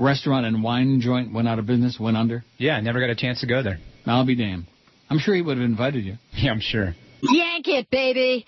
[0.00, 2.42] restaurant and wine joint went out of business, went under.
[2.56, 3.78] Yeah, never got a chance to go there.
[4.06, 4.66] I'll be damned.
[5.10, 6.16] I'm sure he would have invited you.
[6.32, 6.94] Yeah, I'm sure.
[7.30, 8.46] Yank it, baby.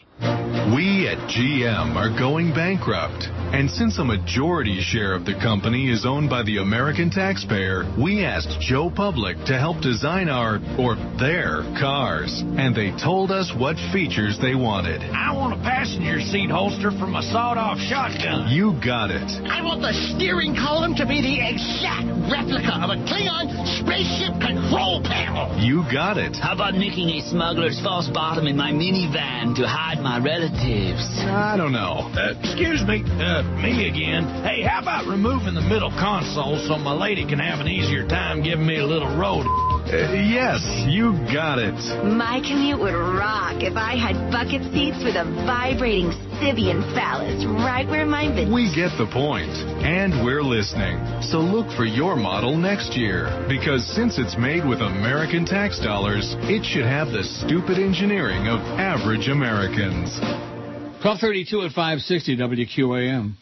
[0.74, 3.28] We at GM are going bankrupt.
[3.54, 8.24] And since a majority share of the company is owned by the American taxpayer, we
[8.24, 12.42] asked Joe Public to help design our, or their, cars.
[12.58, 15.00] And they told us what features they wanted.
[15.14, 18.50] I want a passenger seat holster from a sawed-off shotgun.
[18.50, 19.24] You got it.
[19.46, 23.46] I want the steering column to be the exact replica of a Klingon
[23.78, 25.54] spaceship control panel.
[25.62, 26.36] You got it.
[26.36, 31.04] How about nicking a smuggler's false bottom in my minivan to hide my relatives?
[31.24, 32.10] I don't know.
[32.12, 34.24] Uh, excuse me, uh, Uh, me again.
[34.48, 38.42] Hey, how about removing the middle console so my lady can have an easier time
[38.42, 39.44] giving me a little road?
[39.84, 41.76] Uh, yes, you got it.
[42.16, 47.86] My commute would rock if I had bucket seats with a vibrating Sybian phallus right
[47.86, 48.48] where my bit.
[48.48, 49.52] We get the point,
[49.84, 50.96] and we're listening.
[51.20, 56.36] So look for your model next year, because since it's made with American tax dollars,
[56.48, 60.55] it should have the stupid engineering of average Americans.
[61.02, 63.34] 1232 at 560 WQAM.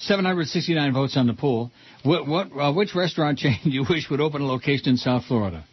[0.00, 1.70] 769 votes on the poll.
[2.04, 5.24] What, what, uh, which restaurant chain do you wish would open a location in South
[5.26, 5.64] Florida?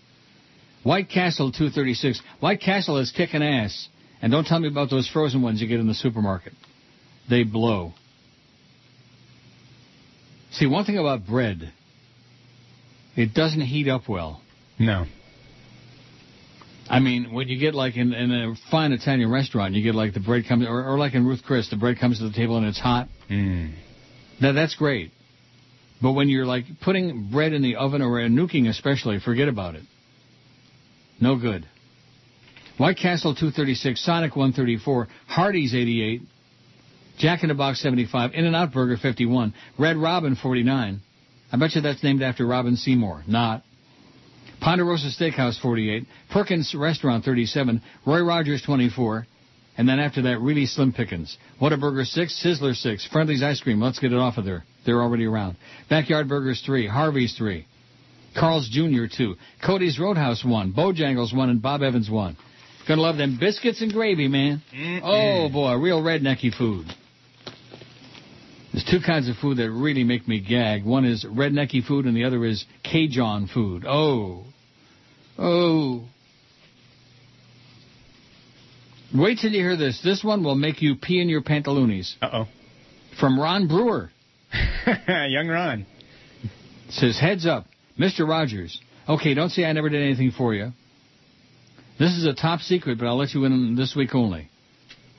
[0.83, 2.21] White Castle 236.
[2.39, 3.87] White Castle is kicking ass.
[4.21, 6.53] And don't tell me about those frozen ones you get in the supermarket.
[7.29, 7.93] They blow.
[10.51, 11.73] See, one thing about bread,
[13.15, 14.41] it doesn't heat up well.
[14.79, 15.05] No.
[16.87, 20.13] I mean, when you get like in, in a fine Italian restaurant, you get like
[20.13, 22.57] the bread comes, or, or like in Ruth Chris, the bread comes to the table
[22.57, 23.07] and it's hot.
[23.29, 23.73] Mm.
[24.41, 25.11] That that's great.
[26.01, 29.83] But when you're like putting bread in the oven or nuking especially, forget about it.
[31.19, 31.65] No good.
[32.77, 36.21] White Castle 236, Sonic 134, Hardee's 88,
[37.17, 41.01] Jack in the Box 75, In-N-Out Burger 51, Red Robin 49.
[41.51, 43.23] I bet you that's named after Robin Seymour.
[43.27, 43.63] Not.
[44.65, 49.27] Ponderosa Steakhouse 48, Perkins Restaurant 37, Roy Rogers 24,
[49.77, 51.37] and then after that, really slim pickings.
[51.61, 54.63] Whataburger 6, Sizzler 6, Friendly's Ice Cream, let's get it off of there.
[54.83, 55.57] They're already around.
[55.87, 57.63] Backyard Burgers 3, Harvey's 3,
[58.35, 59.05] Carl's Jr.
[59.15, 62.35] 2, Cody's Roadhouse 1, Bojangles 1, and Bob Evans 1.
[62.87, 64.63] Gonna love them biscuits and gravy, man.
[65.03, 66.87] Oh boy, real rednecky food.
[68.73, 70.83] There's two kinds of food that really make me gag.
[70.83, 73.85] One is rednecky food, and the other is Cajun food.
[73.87, 74.45] Oh,
[75.37, 76.05] oh.
[79.13, 80.01] Wait till you hear this.
[80.03, 82.15] This one will make you pee in your pantaloonies.
[82.21, 82.45] Uh oh.
[83.19, 84.11] From Ron Brewer.
[85.07, 85.85] Young Ron.
[86.89, 87.65] Says, heads up,
[87.99, 88.27] Mr.
[88.27, 88.79] Rogers.
[89.07, 90.71] Okay, don't say I never did anything for you.
[91.97, 94.49] This is a top secret, but I'll let you in this week only.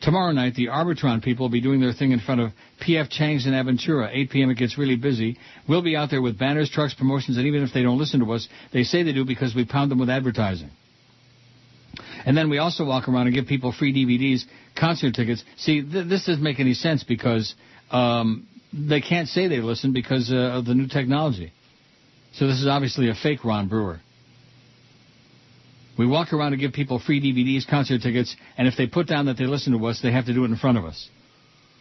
[0.02, 3.08] Tomorrow night, the Arbitron people will be doing their thing in front of P.F.
[3.08, 4.10] Chang's in Aventura.
[4.12, 4.50] 8 p.m.
[4.50, 5.38] it gets really busy.
[5.68, 8.32] We'll be out there with banners, trucks, promotions, and even if they don't listen to
[8.32, 10.70] us, they say they do because we pound them with advertising.
[12.26, 14.44] And then we also walk around and give people free DVDs,
[14.78, 15.42] concert tickets.
[15.56, 17.54] See, th- this doesn't make any sense because
[17.90, 21.52] um, they can't say they listen because uh, of the new technology.
[22.34, 24.00] So this is obviously a fake Ron Brewer.
[25.98, 29.26] We walk around and give people free DVDs, concert tickets, and if they put down
[29.26, 31.08] that they listen to us, they have to do it in front of us.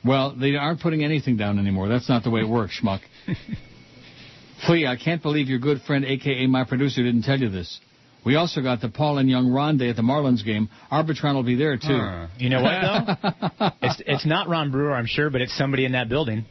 [0.05, 1.89] Well, they aren't putting anything down anymore.
[1.89, 3.01] That's not the way it works, schmuck.
[4.65, 7.79] Flea, I can't believe your good friend, aka my producer, didn't tell you this.
[8.25, 10.69] We also got the Paul and Young Ron Day at the Marlins game.
[10.91, 11.87] Arbitron will be there too.
[11.89, 12.27] Huh.
[12.39, 13.69] You know what though?
[13.81, 16.45] it's it's not Ron Brewer, I'm sure, but it's somebody in that building.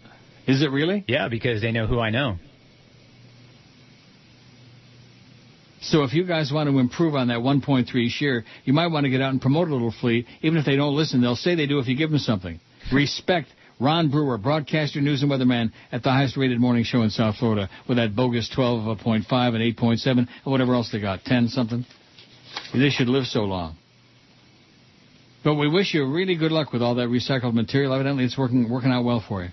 [0.46, 1.04] Is it really?
[1.08, 2.36] Yeah, because they know who I know.
[5.84, 9.10] So if you guys want to improve on that 1.3 share, you might want to
[9.10, 10.26] get out and promote a little fleet.
[10.40, 12.58] Even if they don't listen, they'll say they do if you give them something.
[12.92, 13.48] Respect
[13.80, 17.68] Ron Brewer, broadcaster, news and weatherman at the highest rated morning show in South Florida
[17.88, 19.24] with that bogus 12.5
[19.54, 21.84] and 8.7 and whatever else they got, 10 something.
[22.72, 23.76] They should live so long.
[25.42, 27.92] But we wish you really good luck with all that recycled material.
[27.92, 29.50] Evidently, it's working working out well for you.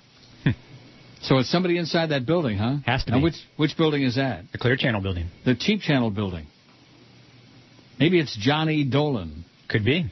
[1.22, 2.78] So it's somebody inside that building, huh?
[2.86, 3.24] Has to now, be.
[3.24, 4.44] which which building is that?
[4.52, 5.28] The Clear Channel building.
[5.46, 6.48] The Cheap Channel building.
[8.00, 9.46] Maybe it's Johnny Dolan.
[9.70, 10.12] Could be.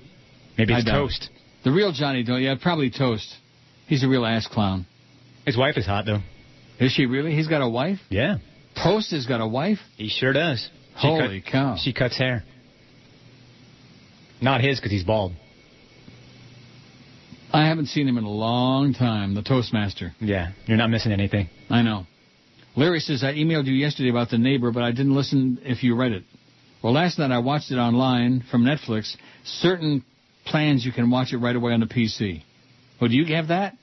[0.58, 1.30] Maybe it's Toast.
[1.34, 1.64] it.
[1.64, 2.44] The real Johnny Dolan.
[2.44, 3.34] Yeah, probably Toast.
[3.88, 4.86] He's a real ass clown.
[5.46, 6.20] His wife is hot though.
[6.80, 7.36] Is she really?
[7.36, 8.00] He's got a wife?
[8.10, 8.38] Yeah.
[8.82, 9.80] Toast has got a wife?
[9.98, 10.70] He sure does.
[11.02, 11.76] She Holy cut- cow.
[11.78, 12.44] She cuts hair.
[14.42, 15.34] Not his because he's bald.
[17.52, 20.14] I haven't seen him in a long time, the Toastmaster.
[20.20, 21.50] Yeah, you're not missing anything.
[21.70, 22.06] I know.
[22.76, 25.96] Larry says, I emailed you yesterday about the neighbor, but I didn't listen if you
[25.96, 26.24] read it.
[26.84, 29.16] Well, last night I watched it online from Netflix.
[29.44, 30.06] Certain
[30.46, 32.44] plans you can watch it right away on the PC.
[33.02, 33.76] Well, do you have that?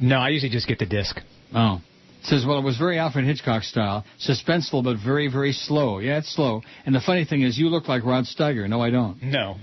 [0.00, 1.20] No, I usually just get the disc.
[1.54, 1.80] Oh.
[2.20, 5.98] It says, well, it was very Alfred Hitchcock style, suspenseful, but very, very slow.
[5.98, 6.62] Yeah, it's slow.
[6.84, 8.68] And the funny thing is, you look like Rod Steiger.
[8.68, 9.22] No, I don't.
[9.22, 9.56] No.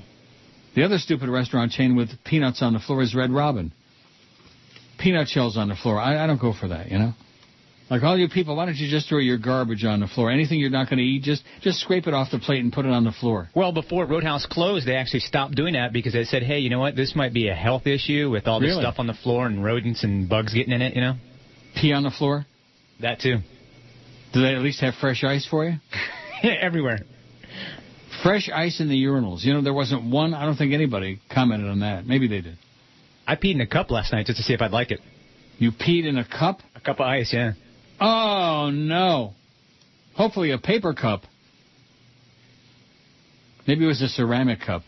[0.75, 3.71] The other stupid restaurant chain with peanuts on the floor is Red Robin.
[4.99, 5.99] Peanut shells on the floor.
[5.99, 7.13] I, I don't go for that, you know?
[7.89, 10.31] Like all you people, why don't you just throw your garbage on the floor?
[10.31, 12.85] Anything you're not going to eat, just just scrape it off the plate and put
[12.85, 13.47] it on the floor.
[13.55, 16.79] Well, before Roadhouse closed, they actually stopped doing that because they said, hey, you know
[16.79, 16.95] what?
[16.95, 18.81] This might be a health issue with all this Really?
[18.81, 21.13] stuff on the floor and rodents and bugs getting in it, you know?
[21.79, 22.45] Pee on the floor?
[23.01, 23.37] That too.
[24.33, 25.75] Do they at least have fresh ice for you?
[26.43, 26.99] Everywhere.
[28.25, 29.43] Fresh ice in the urinals.
[29.43, 30.33] You know, there wasn't one.
[30.33, 32.07] I don't think anybody commented on that.
[32.07, 32.57] Maybe they did.
[33.27, 34.99] I peed in a cup last night just to see if I'd like it.
[35.59, 36.61] You peed in a cup?
[36.73, 37.51] A cup of ice, yeah.
[38.01, 39.35] Oh, no.
[40.15, 41.21] Hopefully a paper cup.
[43.67, 44.81] Maybe it was a ceramic cup.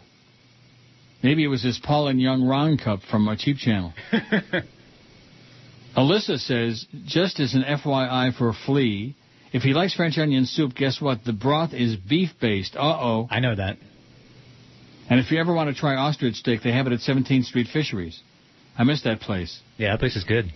[1.22, 3.94] Maybe it was this Paul and Young Ron cup from a cheap channel.
[5.96, 9.16] Alyssa says, just as an FYI for Flea,
[9.58, 11.26] if he likes French onion soup, guess what?
[11.26, 12.76] The broth is beef based.
[12.76, 13.28] Uh oh.
[13.30, 13.78] I know that.
[15.10, 17.68] And if you ever want to try ostrich steak, they have it at 17th Street
[17.72, 18.22] Fisheries.
[18.78, 19.60] I miss that place.
[19.78, 20.54] Yeah, that place is good.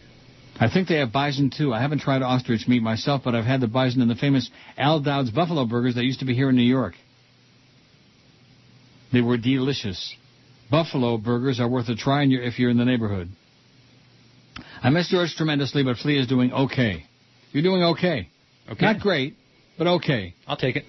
[0.59, 1.73] I think they have bison too.
[1.73, 4.99] I haven't tried ostrich meat myself, but I've had the bison in the famous Al
[4.99, 6.93] Dowd's Buffalo Burgers that used to be here in New York.
[9.11, 10.15] They were delicious.
[10.69, 13.29] Buffalo burgers are worth a try if you're in the neighborhood.
[14.83, 17.05] I miss George tremendously, but Flea is doing okay.
[17.51, 18.29] You're doing okay.
[18.69, 18.85] Okay.
[18.85, 19.35] Not great,
[19.77, 20.33] but okay.
[20.47, 20.85] I'll take it.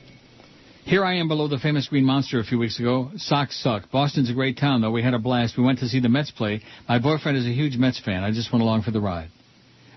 [0.85, 3.11] Here I am below the famous Green Monster a few weeks ago.
[3.17, 3.91] Socks suck.
[3.93, 4.91] Boston's a great town, though.
[4.91, 5.57] We had a blast.
[5.57, 6.61] We went to see the Mets play.
[6.89, 8.25] My boyfriend is a huge Mets fan.
[8.25, 9.31] I just went along for the ride.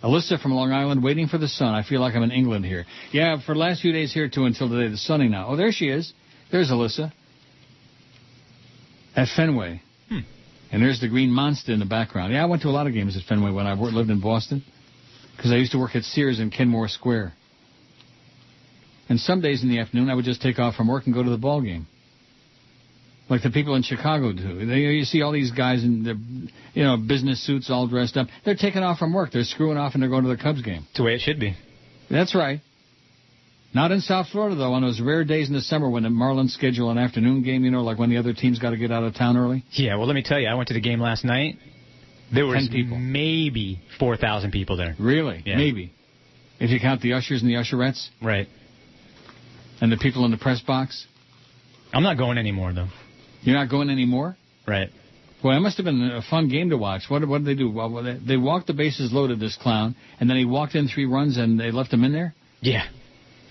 [0.03, 1.73] Alyssa from Long Island, waiting for the sun.
[1.73, 2.85] I feel like I'm in England here.
[3.11, 4.89] Yeah, for the last few days here, too, until today.
[4.89, 5.47] The sunny now.
[5.49, 6.13] Oh, there she is.
[6.51, 7.11] There's Alyssa.
[9.15, 9.81] At Fenway.
[10.09, 10.19] Hmm.
[10.71, 12.31] And there's the Green Monster in the background.
[12.31, 14.63] Yeah, I went to a lot of games at Fenway when I lived in Boston.
[15.35, 17.33] Because I used to work at Sears in Kenmore Square.
[19.07, 21.23] And some days in the afternoon, I would just take off from work and go
[21.23, 21.87] to the ball game.
[23.29, 24.65] Like the people in Chicago do.
[24.65, 26.15] They, you see all these guys in their,
[26.73, 28.27] you know, business suits all dressed up.
[28.43, 29.31] They're taking off from work.
[29.31, 30.85] They're screwing off and they're going to the Cubs game.
[30.89, 31.55] It's the way it should be.
[32.09, 32.61] That's right.
[33.73, 36.51] Not in South Florida, though, on those rare days in the summer when the Marlins
[36.51, 39.03] schedule an afternoon game, you know, like when the other team's got to get out
[39.03, 39.65] of town early.
[39.71, 41.57] Yeah, well, let me tell you, I went to the game last night.
[42.33, 42.97] There was people.
[42.97, 44.95] maybe 4,000 people there.
[44.97, 45.43] Really?
[45.45, 45.57] Yeah.
[45.57, 45.91] Maybe.
[46.59, 48.47] If you count the ushers and the usherettes Right.
[49.81, 51.05] And the people in the press box.
[51.93, 52.87] I'm not going anymore, though.
[53.41, 54.35] You're not going anymore?
[54.67, 54.89] Right.
[55.43, 57.03] Well, that must have been a fun game to watch.
[57.07, 57.69] What, what did they do?
[57.69, 61.05] Well, they, they walked the bases loaded, this clown, and then he walked in three
[61.05, 62.33] runs and they left him in there?
[62.61, 62.87] Yeah.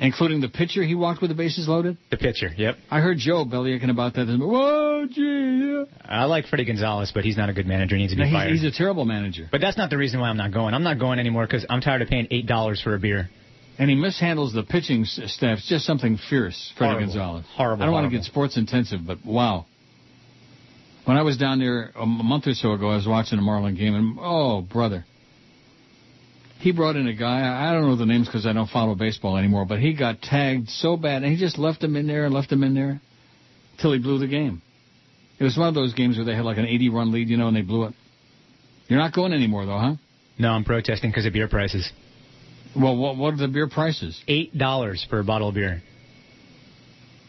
[0.01, 1.97] Including the pitcher he walked with the bases loaded?
[2.11, 2.77] The pitcher, yep.
[2.91, 4.27] I heard Joe bellyaching about that.
[4.27, 5.85] Whoa, gee, yeah.
[6.05, 7.95] I like Fredi Gonzalez, but he's not a good manager.
[7.95, 8.51] He needs to be No, he's, fired.
[8.51, 9.49] he's a terrible manager.
[9.53, 10.75] But that's not the reason why I'm not going.
[10.75, 13.29] I'm not going anymore because I'm tired of paying $8 for a beer.
[13.79, 15.59] And he mishandles the pitching s- staff.
[15.59, 17.01] It's just something fierce, Fredi Horrible.
[17.01, 17.45] Gonzalez.
[17.57, 19.67] Horrible, I don't want to get sports intensive, but wow.
[21.05, 23.77] When I was down there a month or so ago, I was watching a Marlin
[23.77, 25.05] game, and oh, brother.
[26.61, 28.95] He brought in a guy, I I don't know the names because I don't follow
[28.95, 32.25] baseball anymore, but he got tagged so bad, and he just left him in there
[32.25, 33.01] and left him in there
[33.81, 34.63] till he blew the game.
[35.39, 37.37] It was one of those games where they had like an 80 run lead, you
[37.37, 37.95] know, and they blew it.
[38.89, 39.95] You're not going anymore, though, huh?
[40.39, 41.91] No, I'm protesting because of beer prices.
[42.77, 44.21] Well, what, what are the beer prices?
[44.29, 45.83] $8 for a bottle of beer.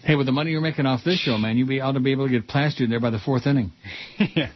[0.04, 2.12] Hey, with the money you're making off this show, man, you'd be ought to be
[2.12, 3.72] able to get plastered there by the fourth inning.
[4.36, 4.52] yeah.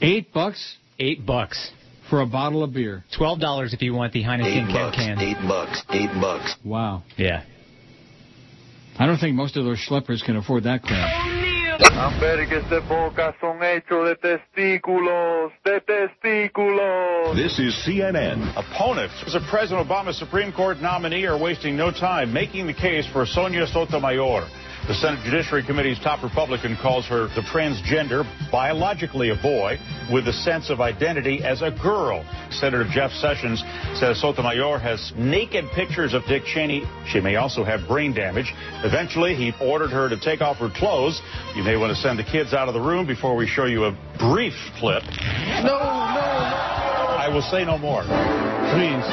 [0.00, 1.70] Eight bucks Eight bucks.
[2.10, 3.04] for a bottle of beer.
[3.16, 5.18] Twelve dollars if you want the Heineken can can.
[5.20, 5.82] Eight bucks.
[5.90, 6.56] Eight bucks.
[6.64, 7.04] Wow.
[7.16, 7.44] Yeah.
[8.98, 11.47] I don't think most of those schleppers can afford that crap.
[17.36, 18.50] This is CNN.
[18.56, 23.24] Opponents of President Obama's Supreme Court nominee are wasting no time making the case for
[23.26, 24.48] Sonia Sotomayor.
[24.88, 29.76] The Senate Judiciary Committee's top Republican calls her the transgender, biologically a boy,
[30.10, 32.24] with a sense of identity as a girl.
[32.50, 33.62] Senator Jeff Sessions
[34.00, 36.84] says Sotomayor has naked pictures of Dick Cheney.
[37.06, 38.50] She may also have brain damage.
[38.82, 41.20] Eventually, he ordered her to take off her clothes.
[41.54, 43.84] You may want to send the kids out of the room before we show you
[43.84, 45.02] a brief clip.
[45.04, 45.84] No, no, no.
[45.84, 48.04] I will say no more.
[48.72, 49.04] Please.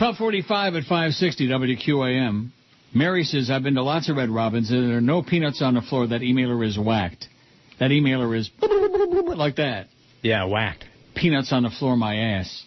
[0.00, 2.52] 1245 at 560 WQAM.
[2.94, 5.74] Mary says, I've been to lots of Red Robins and there are no peanuts on
[5.74, 6.06] the floor.
[6.06, 7.26] That emailer is whacked.
[7.78, 8.50] That emailer is
[9.36, 9.88] like that.
[10.22, 10.84] Yeah, whacked.
[11.14, 12.64] Peanuts on the floor, my ass.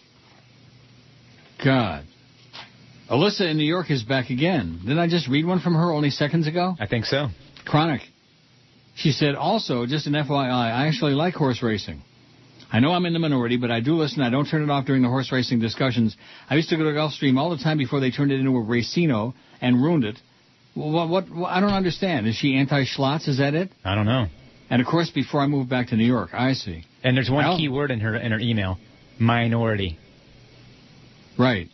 [1.62, 2.04] God.
[3.10, 4.78] Alyssa in New York is back again.
[4.82, 6.74] Didn't I just read one from her only seconds ago?
[6.80, 7.28] I think so.
[7.66, 8.00] Chronic.
[8.94, 12.02] She said, also, just an FYI, I actually like horse racing.
[12.72, 14.22] I know I'm in the minority, but I do listen.
[14.22, 16.16] I don't turn it off during the horse racing discussions.
[16.48, 18.62] I used to go to Gulfstream all the time before they turned it into a
[18.62, 20.18] racino and ruined it.
[20.74, 22.26] What, what, what I don't understand.
[22.26, 23.28] Is she anti-Schlotz?
[23.28, 23.70] Is that it?
[23.84, 24.26] I don't know.
[24.70, 26.84] And of course, before I moved back to New York, I see.
[27.04, 28.78] And there's one Well- key word in her in her email:
[29.18, 29.98] minority.
[31.38, 31.68] Right.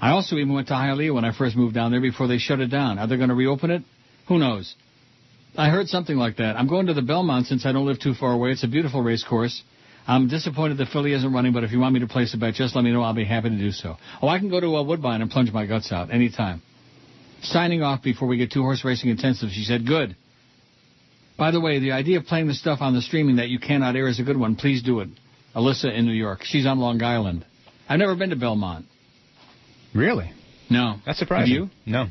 [0.00, 2.60] I also even went to Hialeah when I first moved down there before they shut
[2.60, 2.98] it down.
[2.98, 3.82] Are they going to reopen it?
[4.28, 4.74] Who knows?
[5.56, 6.56] I heard something like that.
[6.56, 8.50] I'm going to the Belmont since I don't live too far away.
[8.50, 9.62] It's a beautiful race course.
[10.06, 12.54] I'm disappointed the filly isn't running, but if you want me to place a bet,
[12.54, 13.02] just let me know.
[13.02, 13.96] I'll be happy to do so.
[14.22, 16.62] Oh, I can go to uh, Woodbine and plunge my guts out anytime.
[17.42, 20.16] Signing off before we get too horse racing intensive, she said, good.
[21.38, 23.96] By the way, the idea of playing the stuff on the streaming that you cannot
[23.96, 24.56] air is a good one.
[24.56, 25.08] Please do it.
[25.54, 26.40] Alyssa in New York.
[26.42, 27.46] She's on Long Island.
[27.88, 28.86] I've never been to Belmont.
[29.94, 30.32] Really?
[30.68, 30.96] No.
[31.04, 31.54] That's surprising.
[31.54, 31.70] Have you?
[31.86, 32.06] No.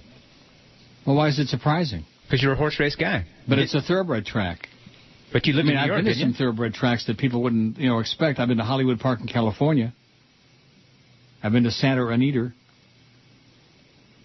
[1.06, 2.06] Well, why is it surprising?
[2.30, 3.26] Because you're a horse race guy.
[3.48, 4.68] But it's a thoroughbred track.
[5.34, 7.18] But you live I mean, in New I've York, been to some thoroughbred tracks that
[7.18, 8.40] people wouldn't, you know, expect.
[8.40, 9.94] I've been to Hollywood Park in California.
[11.42, 12.54] I've been to Santa Anita.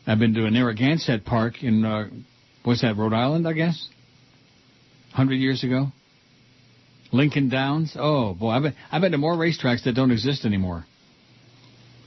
[0.07, 2.09] I've been to a Narragansett Park in, uh,
[2.63, 3.89] what's that, Rhode Island, I guess?
[5.13, 5.87] Hundred years ago.
[7.11, 7.97] Lincoln Downs.
[7.99, 10.85] Oh boy, I've been, I've been to more racetracks that don't exist anymore.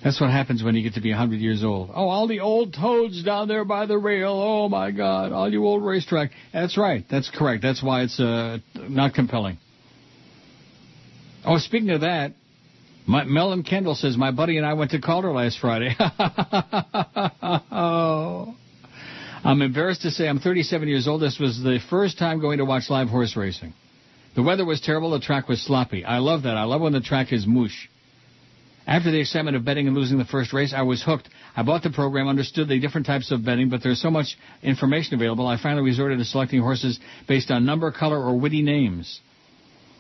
[0.03, 1.89] That's what happens when you get to be 100 years old.
[1.93, 4.31] Oh, all the old toads down there by the rail.
[4.31, 5.31] Oh, my God.
[5.31, 6.31] All you old racetrack.
[6.53, 7.03] That's right.
[7.09, 7.63] That's correct.
[7.63, 9.57] That's why it's uh, not compelling.
[11.43, 12.33] Oh, speaking of that,
[13.07, 13.23] my,
[13.63, 15.95] Kendall says, my buddy and I went to Calder last Friday.
[17.71, 18.55] oh.
[19.43, 21.21] I'm embarrassed to say I'm 37 years old.
[21.21, 23.73] This was the first time going to watch live horse racing.
[24.35, 25.11] The weather was terrible.
[25.11, 26.03] The track was sloppy.
[26.03, 26.57] I love that.
[26.57, 27.87] I love when the track is moosh.
[28.87, 31.27] After the excitement of betting and losing the first race, I was hooked.
[31.57, 35.13] I bought the program, understood the different types of betting, but there's so much information
[35.13, 36.97] available, I finally resorted to selecting horses
[37.27, 39.19] based on number, color, or witty names.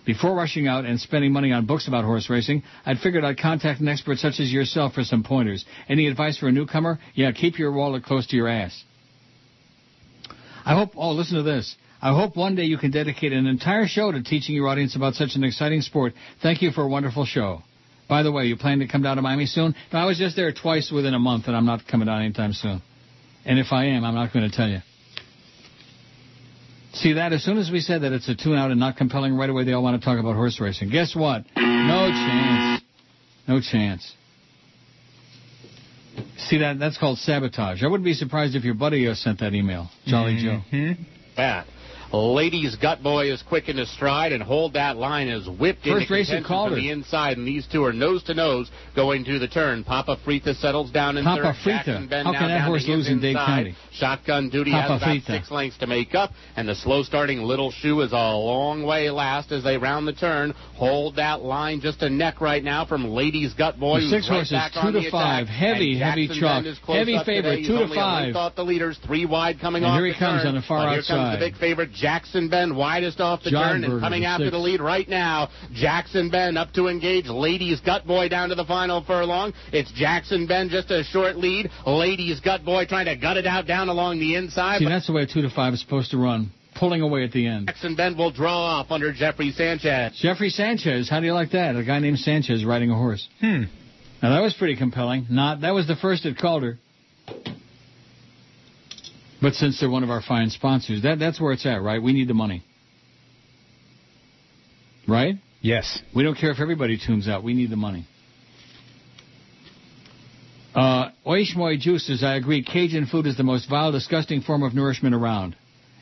[0.05, 3.81] Before rushing out and spending money on books about horse racing, I'd figured I'd contact
[3.81, 5.65] an expert such as yourself for some pointers.
[5.89, 6.97] Any advice for a newcomer?
[7.13, 8.85] Yeah, keep your wallet close to your ass.
[10.65, 11.75] I hope, oh, listen to this.
[12.01, 15.15] I hope one day you can dedicate an entire show to teaching your audience about
[15.15, 16.13] such an exciting sport.
[16.41, 17.63] Thank you for a wonderful show.
[18.07, 19.75] By the way, you plan to come down to Miami soon?
[19.91, 22.53] No, I was just there twice within a month, and I'm not coming down anytime
[22.53, 22.81] soon.
[23.45, 24.79] And if I am, I'm not going to tell you.
[26.93, 27.33] See that?
[27.33, 29.65] As soon as we said that it's a tune out and not compelling, right away
[29.65, 30.89] they all want to talk about horse racing.
[30.89, 31.43] Guess what?
[31.55, 32.81] No chance.
[33.47, 34.13] No chance.
[36.37, 36.79] See that?
[36.79, 37.83] That's called sabotage.
[37.83, 40.61] I wouldn't be surprised if your buddy uh, sent that email, Jolly Joe.
[40.71, 40.93] Yeah.
[42.13, 46.03] Ladies Gut Boy is quick in his stride and hold that line is whipped First
[46.03, 49.39] into race contention from the inside, and these two are nose to nose going to
[49.39, 49.83] the turn.
[49.83, 51.55] Papa Frita settles down in Papa third.
[51.55, 52.09] Frita.
[52.09, 53.35] Jackson How can that horse lose in Dade.
[53.35, 53.75] County?
[53.91, 55.25] Shotgun duty Papa has about Frita.
[55.25, 59.09] six lengths to make up, and the slow starting Little Shoe is a long way
[59.09, 60.51] last as they round the turn.
[60.75, 63.99] Hold that line just a neck right now from Ladies Gut Boy.
[64.01, 65.43] The six right horses, two to five.
[65.43, 66.27] attack, Heavy, heavy.
[66.27, 68.35] Ben Heavy favorite, two to only a length five.
[68.35, 70.47] off the leaders, three wide coming And off here he comes turn.
[70.49, 73.81] on the far But here comes the big favorite Jackson Ben, widest off the John
[73.81, 74.51] turn and coming after six.
[74.51, 75.49] the lead right now.
[75.73, 77.27] Jackson Ben up to engage.
[77.27, 79.53] Ladies Gut Boy down to the final furlong.
[79.73, 81.69] It's Jackson Ben just a short lead.
[81.85, 84.79] Ladies Gut Boy trying to gut it out down along the inside.
[84.79, 87.31] See, that's the way a two to five is supposed to run, pulling away at
[87.31, 87.67] the end.
[87.67, 90.17] Jackson Ben will draw off under Jeffrey Sanchez.
[90.21, 91.75] Jeffrey Sanchez, how do you like that?
[91.75, 93.27] A guy named Sanchez riding a horse.
[93.39, 93.63] Hmm.
[94.21, 95.27] Now that was pretty compelling.
[95.29, 96.79] Not that was the first at Calder.
[99.41, 102.01] But since they're one of our fine sponsors, that that's where it's at, right?
[102.01, 102.63] We need the money.
[105.07, 105.35] Right?
[105.61, 106.01] Yes.
[106.15, 107.43] We don't care if everybody tunes out.
[107.43, 108.07] We need the money.
[110.75, 112.63] Uh, Oishmoy Juices, I agree.
[112.63, 115.55] Cajun food is the most vile, disgusting form of nourishment around.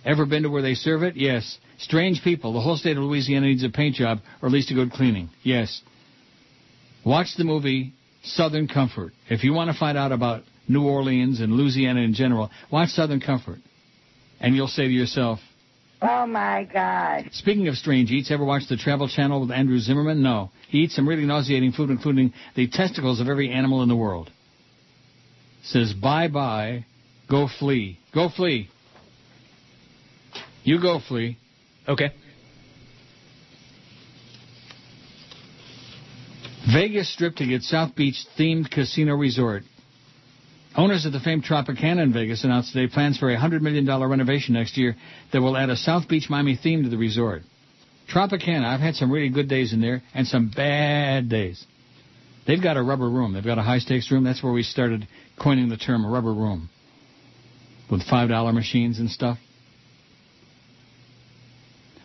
[0.03, 1.15] Ever been to where they serve it?
[1.15, 1.57] Yes.
[1.77, 2.53] Strange people.
[2.53, 5.29] The whole state of Louisiana needs a paint job, or at least a good cleaning.
[5.43, 5.81] Yes.
[7.05, 7.93] Watch the movie
[8.23, 9.13] Southern Comfort.
[9.29, 13.19] If you want to find out about New Orleans and Louisiana in general, watch Southern
[13.19, 13.59] Comfort.
[14.39, 15.39] And you'll say to yourself,
[16.01, 17.29] Oh my God.
[17.31, 20.21] Speaking of strange eats, ever watch the Travel Channel with Andrew Zimmerman?
[20.21, 20.51] No.
[20.67, 24.29] He eats some really nauseating food, including the testicles of every animal in the world.
[25.63, 26.85] Says, bye bye,
[27.29, 27.97] go flee.
[28.13, 28.69] Go flee.
[30.63, 31.37] You go flee.
[31.87, 32.11] Okay.
[36.71, 39.63] Vegas Strip to get South Beach themed casino resort.
[40.77, 44.55] Owners of the famed Tropicana in Vegas announced today plans for a $100 million renovation
[44.55, 44.95] next year
[45.31, 47.43] that will add a South Beach Miami theme to the resort.
[48.13, 51.65] Tropicana, I've had some really good days in there and some bad days.
[52.45, 53.33] They've got a rubber room.
[53.33, 54.25] They've got a high stakes room.
[54.25, 55.07] That's where we started
[55.41, 56.69] coining the term a rubber room.
[57.89, 59.37] With $5 machines and stuff.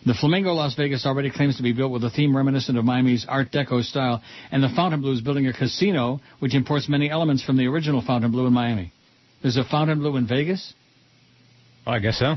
[0.03, 3.23] The Flamingo Las Vegas already claims to be built with a theme reminiscent of Miami's
[3.29, 7.55] Art Deco style, and the Fontainebleau is building a casino which imports many elements from
[7.55, 8.91] the original Fontainebleau in Miami.
[9.43, 10.73] There's a Fontainebleau in Vegas?
[11.85, 12.35] I guess so.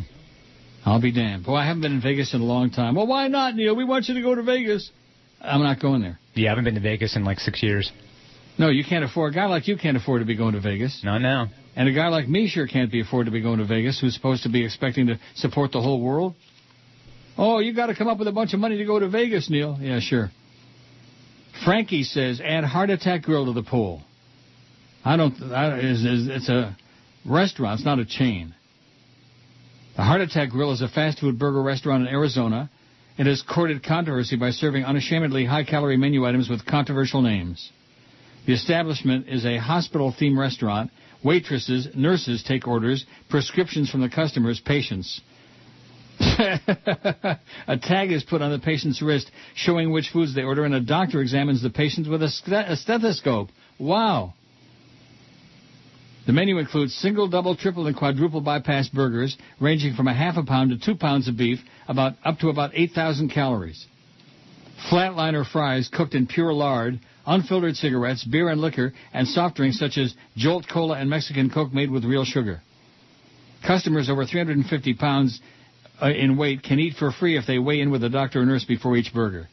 [0.85, 1.47] I'll be damned.
[1.47, 2.95] Boy, I haven't been in Vegas in a long time.
[2.97, 3.75] Well, why not, Neil?
[3.75, 4.91] We want you to go to Vegas.
[5.41, 6.19] I'm not going there.
[6.35, 7.91] Yeah, I haven't been to Vegas in like six years.
[8.59, 9.33] No, you can't afford.
[9.33, 11.01] A guy like you can't afford to be going to Vegas.
[11.03, 11.49] Not now.
[11.77, 14.15] And a guy like me sure can't be afford to be going to Vegas, who's
[14.15, 16.35] supposed to be expecting to support the whole world.
[17.37, 19.51] Oh, you got to come up with a bunch of money to go to Vegas,
[19.51, 19.77] Neil.
[19.81, 20.31] Yeah, sure.
[21.65, 24.03] Frankie says add Heart Attack Grill to the pool.
[25.05, 25.35] I don't.
[25.53, 26.77] I, it's, it's it's a
[27.25, 27.81] restaurant.
[27.81, 28.55] It's not a chain.
[29.97, 32.71] The Heart Attack Grill is a fast food burger restaurant in Arizona.
[33.17, 37.71] It has courted controversy by serving unashamedly high-calorie menu items with controversial names.
[38.45, 40.91] The establishment is a hospital-themed restaurant.
[41.23, 45.21] Waitresses, nurses take orders, prescriptions from the customers, patients.
[46.21, 50.81] a tag is put on the patient's wrist showing which foods they order, and a
[50.81, 53.49] doctor examines the patient with a, ste- a stethoscope.
[53.79, 54.35] Wow.
[56.27, 60.43] The menu includes single, double, triple, and quadruple bypass burgers, ranging from a half a
[60.43, 63.87] pound to two pounds of beef, about up to about 8,000 calories.
[64.91, 69.99] Flatliner fries cooked in pure lard, unfiltered cigarettes, beer and liquor, and soft drinks such
[69.99, 72.61] as Jolt Cola and Mexican Coke made with real sugar.
[73.67, 75.41] Customers over 350 pounds
[76.01, 78.47] uh, in weight can eat for free if they weigh in with a doctor or
[78.47, 79.49] nurse before each burger.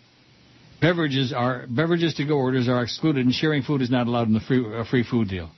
[0.82, 4.34] Beverages are beverages to go orders are excluded, and sharing food is not allowed in
[4.34, 5.50] the free uh, free food deal.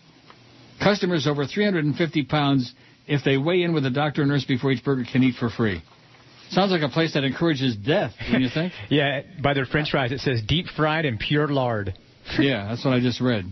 [0.82, 2.74] Customers over 350 pounds,
[3.08, 5.50] if they weigh in with a doctor or nurse before each burger, can eat for
[5.50, 5.82] free.
[6.50, 8.74] Sounds like a place that encourages death, don't you think?
[8.90, 11.98] yeah, by their French fries it says deep fried in pure lard.
[12.40, 13.46] yeah, that's what I just read.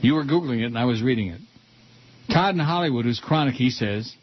[0.00, 1.40] You were googling it, and I was reading it.
[2.32, 4.14] Todd in Hollywood, who's chronic, he says.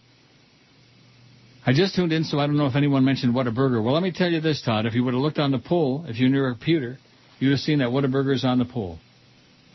[1.65, 3.81] I just tuned in, so I don't know if anyone mentioned Whataburger.
[3.81, 4.85] Well, let me tell you this, Todd.
[4.85, 6.97] If you would have looked on the poll, if you're near a computer,
[7.39, 8.99] you'd have seen that Whataburger is on the poll.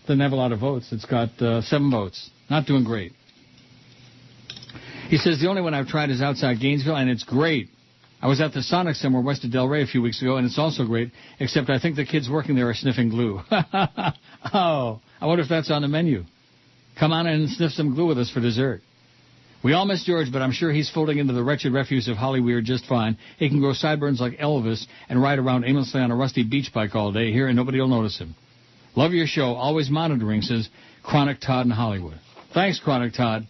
[0.03, 0.89] Doesn't have a lot of votes.
[0.93, 2.31] It's got uh, seven votes.
[2.51, 3.13] Not doing great.
[5.09, 7.69] He says the only one I've tried is outside Gainesville, and it's great.
[8.21, 10.59] I was at the Sonic somewhere west of Delray a few weeks ago, and it's
[10.59, 13.41] also great, except I think the kids working there are sniffing glue.
[13.51, 16.25] oh, I wonder if that's on the menu.
[16.99, 18.83] Come on in and sniff some glue with us for dessert.
[19.65, 22.63] We all miss George, but I'm sure he's folding into the wretched refuse of Hollyweird
[22.63, 23.19] just fine.
[23.39, 26.95] He can grow sideburns like Elvis and ride around aimlessly on a rusty beach bike
[26.95, 28.37] all day here, and nobody will notice him.
[28.95, 29.55] Love your show.
[29.55, 30.69] Always monitoring, says
[31.03, 32.21] Chronic Todd in Hollywood.
[32.55, 33.49] Thanks, Chronic Todd.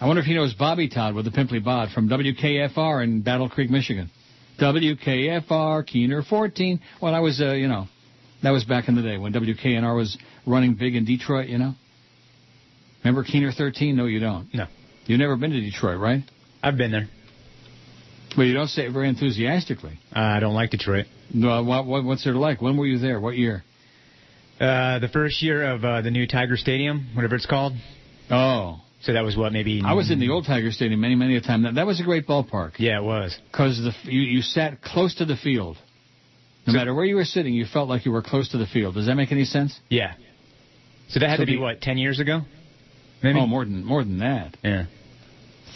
[0.00, 3.48] I wonder if he knows Bobby Todd with the Pimply Bod from WKFR in Battle
[3.48, 4.10] Creek, Michigan.
[4.60, 6.80] WKFR, Keener 14.
[7.00, 7.86] Well, I was, uh, you know,
[8.42, 11.74] that was back in the day when WKNR was running big in Detroit, you know?
[13.04, 13.96] Remember Keener 13?
[13.96, 14.52] No, you don't.
[14.52, 14.66] No.
[15.06, 16.22] You've never been to Detroit, right?
[16.62, 17.08] I've been there.
[18.36, 19.98] But you don't say it very enthusiastically.
[20.14, 21.06] Uh, I don't like Detroit.
[21.32, 22.60] No, what, what, what's it like?
[22.60, 23.18] When were you there?
[23.20, 23.64] What year?
[24.60, 27.72] Uh, the first year of uh, the new Tiger Stadium, whatever it's called.
[28.30, 28.80] Oh.
[29.02, 29.82] So that was what maybe.
[29.84, 31.62] I was in the old Tiger Stadium many, many a time.
[31.62, 32.72] That, that was a great ballpark.
[32.78, 33.38] Yeah, it was.
[33.50, 35.76] Because you, you sat close to the field.
[36.66, 38.66] No So- matter where you were sitting, you felt like you were close to the
[38.66, 38.94] field.
[38.96, 39.78] Does that make any sense?
[39.88, 40.14] Yeah.
[41.08, 42.40] So that had So to be the- what ten years ago.
[43.22, 43.38] Maybe.
[43.38, 44.56] Oh, more than more than that.
[44.62, 44.86] Yeah.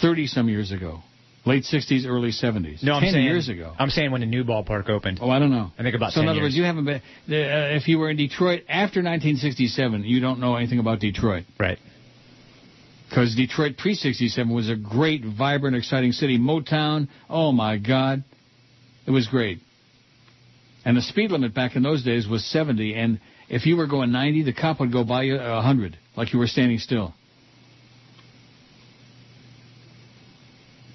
[0.00, 1.00] Thirty some years ago,
[1.44, 2.82] late '60s, early '70s.
[2.82, 3.74] No, I'm ten saying years ago.
[3.78, 5.18] I'm saying when the new ballpark opened.
[5.20, 5.70] Oh, I don't know.
[5.78, 6.44] I think about So 10 in other years.
[6.46, 6.96] words, you haven't been.
[6.96, 11.44] Uh, if you were in Detroit after 1967, you don't know anything about Detroit.
[11.58, 11.78] Right.
[13.08, 16.38] Because Detroit pre 67 was a great, vibrant, exciting city.
[16.38, 18.22] Motown, oh my God,
[19.06, 19.58] it was great.
[20.84, 24.12] And the speed limit back in those days was 70, and if you were going
[24.12, 27.12] 90, the cop would go by you 100, like you were standing still.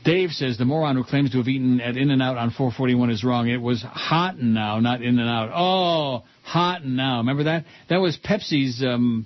[0.05, 3.49] Dave says the moron who claims to have eaten at In-N-Out on 441 is wrong.
[3.49, 5.49] It was hot and now, not In-N-Out.
[5.51, 7.17] Oh, hot and now.
[7.17, 7.65] Remember that?
[7.89, 8.83] That was Pepsi's.
[8.85, 9.25] Um,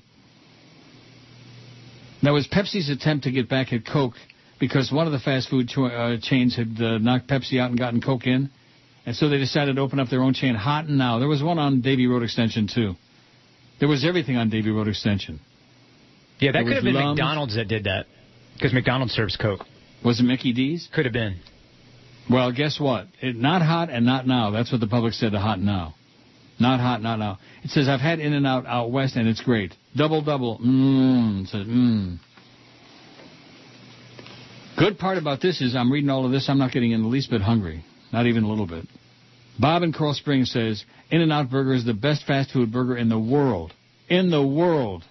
[2.23, 4.15] that was Pepsi's attempt to get back at Coke
[4.57, 7.77] because one of the fast food cho- uh, chains had uh, knocked Pepsi out and
[7.77, 8.49] gotten Coke in,
[9.05, 10.55] and so they decided to open up their own chain.
[10.55, 11.19] Hot and now.
[11.19, 12.93] There was one on Davie Road Extension too.
[13.79, 15.41] There was everything on Davie Road Extension.
[16.39, 17.17] Yeah, that There could have been Lums.
[17.17, 18.05] McDonald's that did that.
[18.53, 19.65] Because McDonald's serves Coke.
[20.03, 20.87] Was it Mickey D's?
[20.93, 21.39] Could have been.
[22.29, 23.07] Well, guess what?
[23.21, 24.51] It, not hot and not now.
[24.51, 25.95] That's what the public said to hot now.
[26.59, 27.39] Not hot, not now.
[27.63, 29.73] It says I've had In-N-Out out west and it's great.
[29.95, 30.59] Double double.
[30.59, 31.43] Mmm.
[31.43, 32.19] It says mmm.
[34.77, 36.47] Good part about this is I'm reading all of this.
[36.49, 37.83] I'm not getting in the least bit hungry.
[38.13, 38.85] Not even a little bit.
[39.59, 43.19] Bob in Coral Springs says In-N-Out Burger is the best fast food burger in the
[43.19, 43.73] world.
[44.07, 45.03] In the world.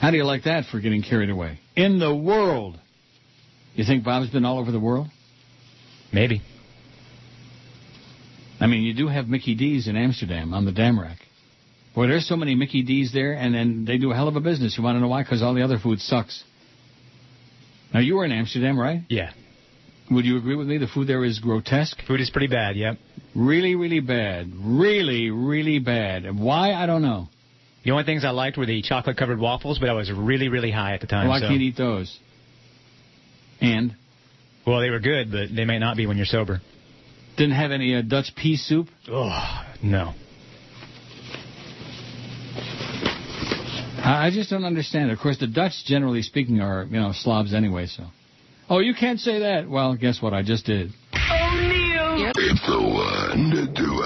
[0.00, 1.60] How do you like that for getting carried away?
[1.76, 2.78] In the world.
[3.74, 5.08] You think Bob's been all over the world?
[6.12, 6.40] Maybe.
[8.58, 11.16] I mean, you do have Mickey D's in Amsterdam on the Damrak.
[11.94, 14.40] Boy, there's so many Mickey D's there, and then they do a hell of a
[14.40, 14.76] business.
[14.76, 15.22] You want to know why?
[15.22, 16.44] Because all the other food sucks.
[17.92, 19.02] Now, you were in Amsterdam, right?
[19.08, 19.32] Yeah.
[20.10, 20.78] Would you agree with me?
[20.78, 21.98] The food there is grotesque.
[22.06, 22.76] Food is pretty bad.
[22.76, 22.98] Yep.
[23.34, 24.50] Really, really bad.
[24.54, 26.24] Really, really bad.
[26.24, 26.72] And why?
[26.72, 27.28] I don't know.
[27.84, 30.70] The only things I liked were the chocolate covered waffles, but I was really, really
[30.70, 31.28] high at the time.
[31.28, 31.48] Why so.
[31.48, 32.18] can't you eat those?
[33.60, 33.94] And
[34.66, 36.60] Well, they were good, but they might not be when you're sober.
[37.36, 38.88] didn't have any uh, Dutch pea soup.
[39.10, 40.12] Oh no.
[44.02, 45.10] I I just don't understand.
[45.10, 47.86] Of course, the Dutch, generally speaking, are you know slobs anyway.
[47.86, 48.04] So,
[48.68, 49.68] Oh, you can't say that.
[49.68, 50.32] Well, guess what?
[50.32, 50.90] I just did.
[51.14, 52.32] O'Neill.
[52.36, 54.02] It's the one to two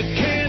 [0.00, 0.39] Can't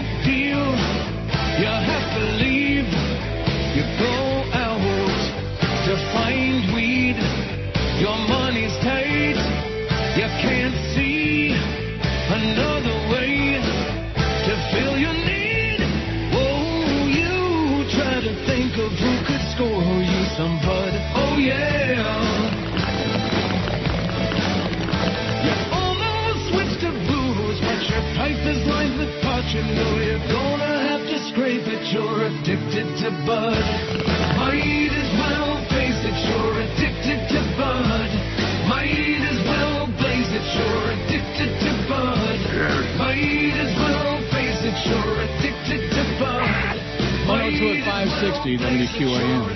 [33.02, 33.58] to bud.
[34.38, 36.14] Might as well face it.
[36.22, 38.10] You're addicted to bud.
[38.70, 40.46] Might as well blaze it.
[40.54, 42.38] You're addicted to bud.
[43.02, 44.78] Might as well face it.
[44.86, 46.78] You're addicted to bud.
[47.26, 47.90] 102 at
[48.22, 49.50] 560 WQAM.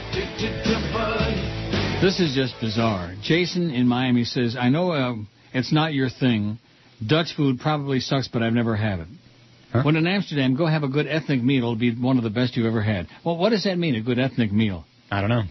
[2.01, 3.15] This is just bizarre.
[3.23, 5.15] Jason in Miami says, I know uh,
[5.55, 6.59] it's not your thing.
[7.07, 9.09] Dutch food probably sucks, but I've never had it.
[9.83, 11.59] When in Amsterdam, go have a good ethnic meal.
[11.59, 13.09] It'll be one of the best you've ever had.
[13.25, 14.85] Well, what does that mean, a good ethnic meal?
[15.11, 15.43] I don't know.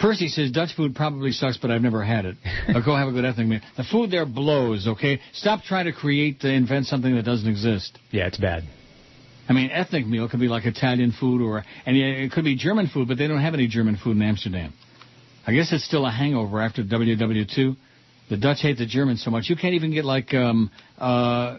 [0.00, 2.36] Percy says Dutch food probably sucks, but I've never had it.
[2.84, 3.60] Go have a good ethnic meal.
[3.76, 5.20] The food there blows, okay?
[5.32, 7.98] Stop trying to create, uh, invent something that doesn't exist.
[8.10, 8.64] Yeah, it's bad.
[9.48, 12.88] I mean, ethnic meal could be like Italian food or, and it could be German
[12.88, 14.74] food, but they don't have any German food in Amsterdam.
[15.46, 17.76] I guess it's still a hangover after WW2.
[18.28, 19.48] The Dutch hate the Germans so much.
[19.48, 21.58] You can't even get like, um, uh,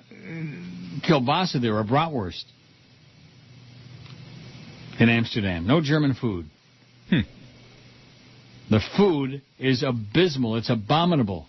[1.01, 2.43] kielbasa there or bratwurst
[4.99, 5.67] in Amsterdam.
[5.67, 6.45] No German food.
[7.09, 7.21] Hmm.
[8.69, 10.57] The food is abysmal.
[10.57, 11.47] It's abominable.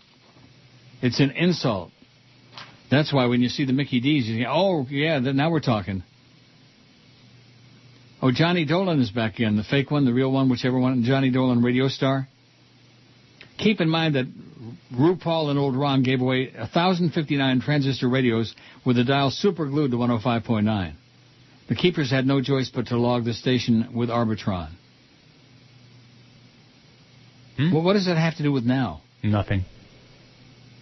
[1.02, 1.90] It's an insult.
[2.90, 6.02] That's why when you see the Mickey D's, you think, oh, yeah, now we're talking.
[8.20, 9.56] Oh, Johnny Dolan is back in.
[9.56, 11.04] The fake one, the real one, whichever one.
[11.04, 12.26] Johnny Dolan, radio star.
[13.58, 14.26] Keep in mind that
[14.92, 18.54] RuPaul and old Ron gave away 1,059 transistor radios
[18.86, 20.94] with the dial super glued to 105.9.
[21.68, 24.70] The keepers had no choice but to log the station with Arbitron.
[27.58, 27.72] Hmm?
[27.72, 29.02] Well, what does that have to do with now?
[29.22, 29.64] Nothing.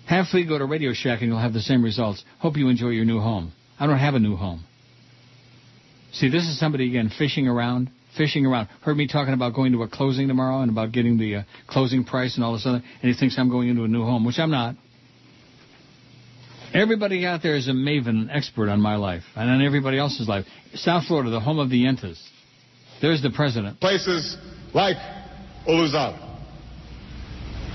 [0.07, 2.25] Have Fleet go to Radio Shack and you'll have the same results.
[2.39, 3.53] Hope you enjoy your new home.
[3.81, 4.65] I don't have a new home.
[6.13, 8.69] See, this is somebody again fishing around, fishing around.
[8.83, 12.05] Heard me talking about going to a closing tomorrow and about getting the uh, closing
[12.05, 14.39] price and all this other, and he thinks I'm going into a new home, which
[14.39, 14.75] I'm not.
[16.75, 20.45] Everybody out there is a maven, expert on my life and on everybody else's life.
[20.75, 22.21] South Florida, the home of the Yentas.
[23.01, 23.81] There's the president.
[23.81, 24.37] Places
[24.75, 24.97] like
[25.67, 26.39] Al-Azhar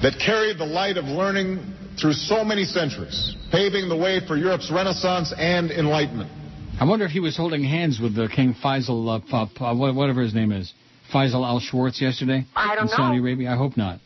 [0.02, 4.72] that carried the light of learning through so many centuries, paving the way for Europe's
[4.72, 6.41] Renaissance and Enlightenment.
[6.82, 10.34] I wonder if he was holding hands with the King Faisal, uh, uh, whatever his
[10.34, 10.74] name is,
[11.14, 13.20] Faisal Al Schwartz yesterday I don't in Saudi.
[13.20, 13.52] Arabia.
[13.52, 14.00] I hope not.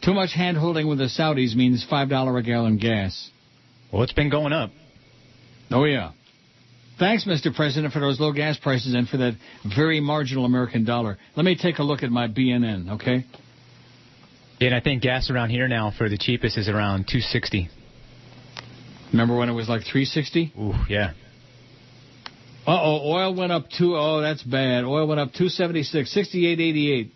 [0.00, 3.30] Too much hand holding with the Saudis means five dollar a gallon gas.
[3.92, 4.70] Well, it's been going up.
[5.72, 6.12] Oh yeah.
[7.00, 7.52] Thanks, Mr.
[7.52, 9.32] President, for those low gas prices and for that
[9.76, 11.18] very marginal American dollar.
[11.34, 13.26] Let me take a look at my BNN, okay?
[14.60, 17.68] Yeah, and I think gas around here now for the cheapest is around 260.
[19.10, 20.52] Remember when it was like 360?
[20.56, 21.14] Ooh, yeah.
[22.66, 24.84] Uh oh, oil went up two oh that's bad.
[24.84, 27.10] Oil went up 276, 68.88.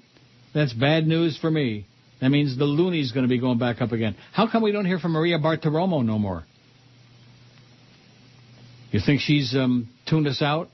[0.54, 1.86] That's bad news for me.
[2.20, 4.16] That means the loony's going to be going back up again.
[4.32, 6.44] How come we don't hear from Maria Bartiromo no more?
[8.90, 10.68] You think she's um, tuned us out?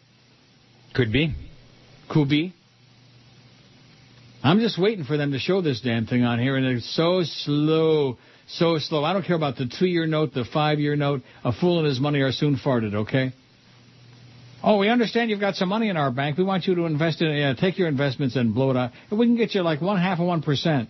[0.94, 1.34] Could be.
[2.08, 2.54] Could be.
[4.42, 7.22] I'm just waiting for them to show this damn thing on here, and it's so
[7.24, 9.02] slow, so slow.
[9.04, 11.22] I don't care about the two-year note, the five-year note.
[11.44, 12.94] A fool and his money are soon farted.
[12.94, 13.32] Okay.
[14.66, 16.38] Oh, we understand you've got some money in our bank.
[16.38, 17.38] We want you to invest in it.
[17.38, 18.92] Yeah, take your investments and blow it out.
[19.10, 20.88] And we can get you like one half of one percent.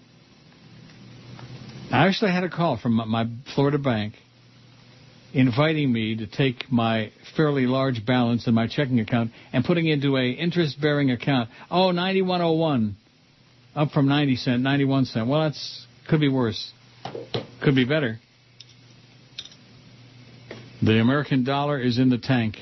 [1.90, 3.26] I actually had a call from my-
[3.56, 4.14] Florida bank
[5.32, 10.16] inviting me to take my fairly large balance in my checking account and putting into
[10.16, 11.50] a interest-bearing account.
[11.68, 12.94] Oh, 9101,
[13.74, 15.26] up from 90 cent, 91 cent.
[15.26, 16.72] Well, that's could be worse.
[17.60, 18.20] Could be better.
[20.80, 22.56] The American dollar is in the tank.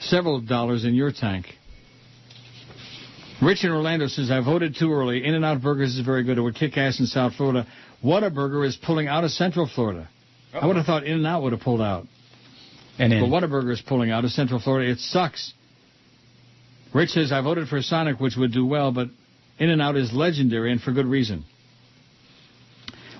[0.00, 1.46] Several dollars in your tank.
[3.42, 5.24] Rich in Orlando says, I voted too early.
[5.24, 6.36] In-N-Out Burgers is very good.
[6.36, 7.66] It would kick ass in South Florida.
[8.04, 10.08] Whataburger is pulling out of Central Florida.
[10.52, 12.06] I would have thought In-N-Out would have pulled out.
[12.98, 14.90] And But Whataburger is pulling out of Central Florida.
[14.90, 15.54] It sucks.
[16.92, 19.08] Rich says, I voted for Sonic, which would do well, but
[19.58, 21.44] In-N-Out is legendary and for good reason.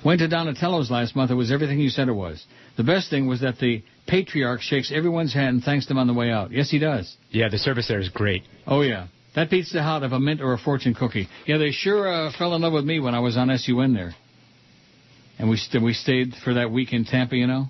[0.04, 1.30] Went to Donatello's last month.
[1.30, 2.44] It was everything you said it was.
[2.76, 6.14] The best thing was that the patriarch shakes everyone's hand and thanks them on the
[6.14, 6.50] way out.
[6.50, 7.16] Yes, he does.
[7.30, 8.42] Yeah, the service there is great.
[8.66, 9.06] Oh, yeah.
[9.36, 11.28] That beats the hot of a mint or a fortune cookie.
[11.46, 14.14] Yeah, they sure uh, fell in love with me when I was on SUN there.
[15.38, 17.66] And we, st- we stayed for that week in Tampa, you know.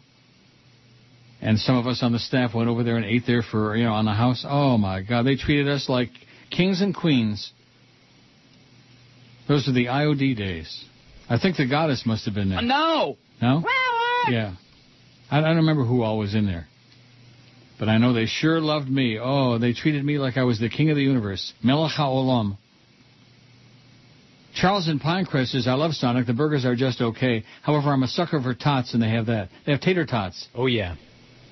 [1.43, 3.85] And some of us on the staff went over there and ate there for, you
[3.85, 4.44] know, on the house.
[4.48, 5.24] Oh, my God.
[5.24, 6.11] They treated us like
[6.51, 7.52] kings and queens.
[9.48, 10.85] Those are the IOD days.
[11.28, 12.62] I think the goddess must have been there.
[12.62, 13.16] No.
[13.40, 13.62] No?
[14.28, 14.55] Yeah.
[15.31, 16.66] I I don't remember who all was in there.
[17.78, 19.19] But I know they sure loved me.
[19.19, 21.52] Oh, they treated me like I was the king of the universe.
[21.62, 22.59] Melech HaOlam.
[24.55, 26.27] Charles in Pinecrest says, I love Sonic.
[26.27, 27.44] The burgers are just okay.
[27.62, 29.48] However, I'm a sucker for tots, and they have that.
[29.65, 30.48] They have tater tots.
[30.55, 30.97] Oh, yeah.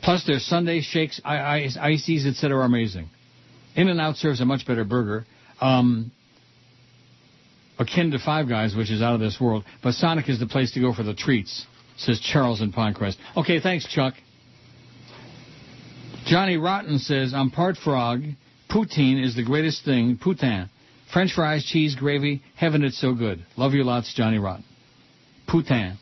[0.02, 2.58] Plus, their Sunday shakes, I- I- ices, etc.
[2.58, 3.08] are amazing.
[3.76, 5.24] In-N-Out serves a much better burger.
[5.60, 6.10] Um,
[7.78, 9.64] akin to Five Guys, which is out of this world.
[9.82, 11.64] But Sonic is the place to go for the treats,
[11.98, 13.16] says Charles in Pinecrest.
[13.36, 14.14] Okay, thanks, Chuck.
[16.26, 18.22] Johnny Rotten says, I'm part frog.
[18.70, 20.18] Poutine is the greatest thing.
[20.22, 20.68] Poutin.
[21.12, 22.42] French fries, cheese, gravy.
[22.54, 23.44] Heaven, it's so good.
[23.56, 24.64] Love you lots, Johnny Rotten.
[25.48, 25.96] Poutin.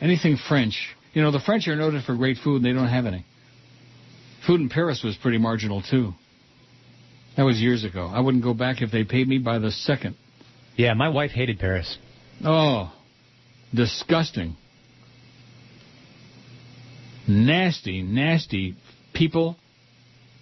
[0.00, 0.88] Anything French.
[1.12, 3.24] You know, the French are noted for great food, and they don't have any.
[4.46, 6.12] Food in Paris was pretty marginal, too.
[7.36, 8.10] That was years ago.
[8.12, 10.16] I wouldn't go back if they paid me by the second.
[10.74, 11.96] Yeah, my wife hated Paris.
[12.44, 12.92] Oh,
[13.74, 14.56] disgusting.
[17.28, 18.76] Nasty, nasty
[19.14, 19.56] people,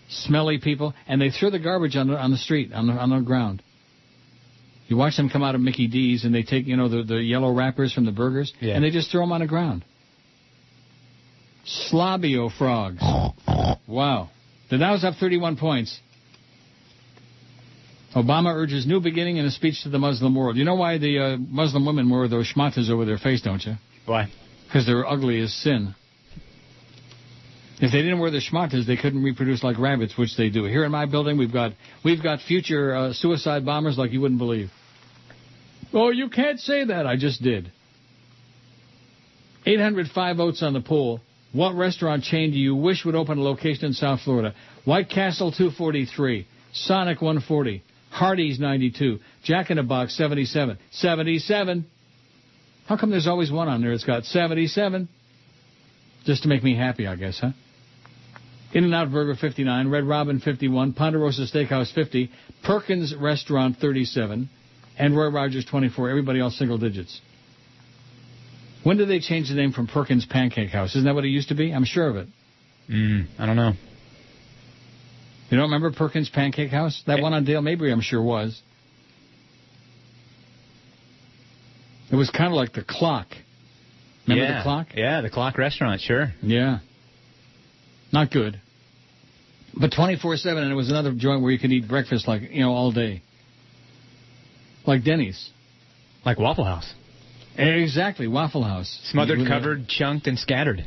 [0.09, 3.11] smelly people, and they throw the garbage on the on the street, on the on
[3.11, 3.63] the ground.
[4.87, 7.23] You watch them come out of Mickey D's, and they take you know the the
[7.23, 8.75] yellow wrappers from the burgers, Yeah.
[8.75, 9.85] and they just throw them on the ground.
[11.91, 13.01] Slobio frogs.
[13.87, 14.29] Wow.
[14.71, 15.99] The Dow's up 31 points.
[18.15, 20.57] Obama urges new beginning in a speech to the Muslim world.
[20.57, 23.75] You know why the uh, Muslim women wear those schmatas over their face, don't you?
[24.07, 24.29] Why?
[24.67, 25.95] Because they're ugly as sin.
[27.85, 30.65] If they didn't wear the schmatas, they couldn't reproduce like rabbits, which they do.
[30.65, 31.73] Here in my building, we've got
[32.03, 34.71] we've got future uh, suicide bombers like you wouldn't believe.
[35.93, 37.07] Oh, you can't say that.
[37.07, 37.71] I just did.
[39.67, 41.21] 805 votes on the poll.
[41.53, 44.55] What restaurant chain do you wish would open a location in South Florida?
[44.87, 51.85] White Castle 243, Sonic 140, Hardee's 92, Jack in the Box 77, 77.
[52.87, 55.07] How come there's always one on there that's got 77?
[56.25, 57.51] Just to make me happy, I guess, huh?
[58.75, 62.29] In-N-Out Burger 59, Red Robin 51, Ponderosa Steakhouse 50,
[62.65, 64.51] Perkins Restaurant 37,
[64.99, 66.11] and Roy Rogers 24.
[66.11, 67.21] Everybody else single digits.
[68.83, 70.91] When did they change the name from Perkins Pancake House?
[70.91, 71.73] Isn't that what it used to be?
[71.73, 72.29] I'm sure of it.
[72.91, 73.73] Mm, I don't know.
[75.51, 77.01] You don't remember Perkins Pancake House?
[77.07, 78.61] That one on Dale Mabry, I'm sure was.
[82.11, 83.29] It was kind of like the clock.
[84.27, 84.59] Remember yeah.
[84.59, 84.89] the clock?
[84.97, 86.33] Yeah, the clock restaurant, sure.
[86.43, 86.81] Yeah.
[88.15, 88.61] Not good.
[89.75, 92.71] But 24-7, and it was another joint where you could eat breakfast like, you know,
[92.73, 93.23] all day.
[94.87, 95.51] Like Denny's.
[96.25, 96.89] Like Waffle House.
[97.59, 99.01] Exactly, Waffle House.
[99.11, 100.87] Smothered, a- uh, covered, chunked, and scattered.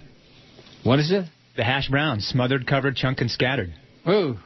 [0.85, 1.25] What is it?
[1.57, 3.73] The hash browns, smothered, covered, chunked, and scattered.
[4.05, 4.39] Oh.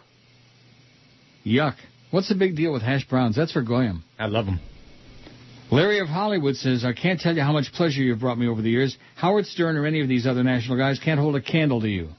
[1.46, 1.76] Yuck.
[2.10, 3.36] What's the big deal with hash browns?
[3.36, 4.04] That's for Goyim.
[4.18, 4.60] I love them.
[5.70, 8.64] Larry of Hollywood says, I can't tell you how much pleasure you've brought me over
[8.64, 8.98] the years.
[9.18, 12.10] Howard Stern or any of these other national guys can't hold a candle to you.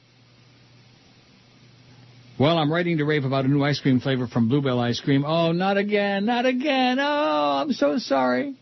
[2.43, 5.25] Well, I'm writing to Rave about a new ice cream flavor from Bluebell Ice Cream.
[5.25, 6.99] Oh, not again, not again.
[6.99, 7.05] Oh,
[7.63, 8.57] I'm so sorry.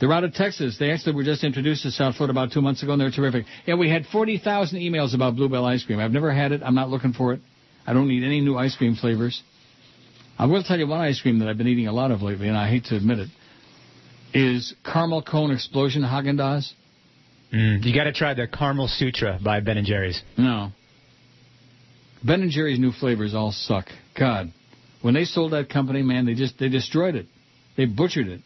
[0.00, 0.76] They're out of Texas.
[0.76, 3.44] They actually were just introduced to South Florida about two months ago, and they're terrific.
[3.64, 6.00] Yeah, we had 40,000 emails about Bluebell Ice Cream.
[6.00, 6.62] I've never had it.
[6.64, 7.40] I'm not looking for it.
[7.86, 9.40] I don't need any new ice cream flavors.
[10.36, 12.48] I will tell you one ice cream that I've been eating a lot of lately,
[12.48, 13.28] and I hate to admit it,
[14.32, 16.72] is Caramel Cone Explosion Haagen-Dazs.
[17.54, 20.20] Mm, you got to try the Caramel Sutra by Ben and Jerry's.
[20.36, 20.72] No.
[22.24, 23.86] Ben and Jerry's new flavors all suck.
[24.18, 24.52] God,
[25.02, 27.26] when they sold that company, man, they just they destroyed it.
[27.76, 28.40] They butchered it.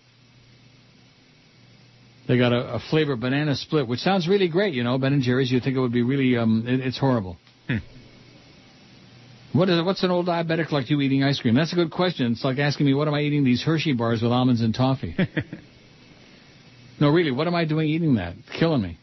[2.26, 4.98] They got a, a flavor banana split, which sounds really great, you know.
[4.98, 7.36] Ben and Jerry's, you think it would be really um, it, it's horrible.
[7.68, 7.76] Hmm.
[9.52, 9.82] What is?
[9.82, 11.54] What's an old diabetic like you eating ice cream?
[11.54, 12.32] That's a good question.
[12.32, 15.16] It's like asking me, what am I eating these Hershey bars with almonds and toffee?
[17.00, 18.34] no, really, what am I doing eating that?
[18.36, 18.98] It's killing me.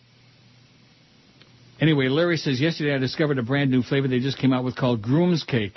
[1.79, 4.75] Anyway, Larry says, yesterday I discovered a brand new flavor they just came out with
[4.75, 5.73] called Groom's Cake.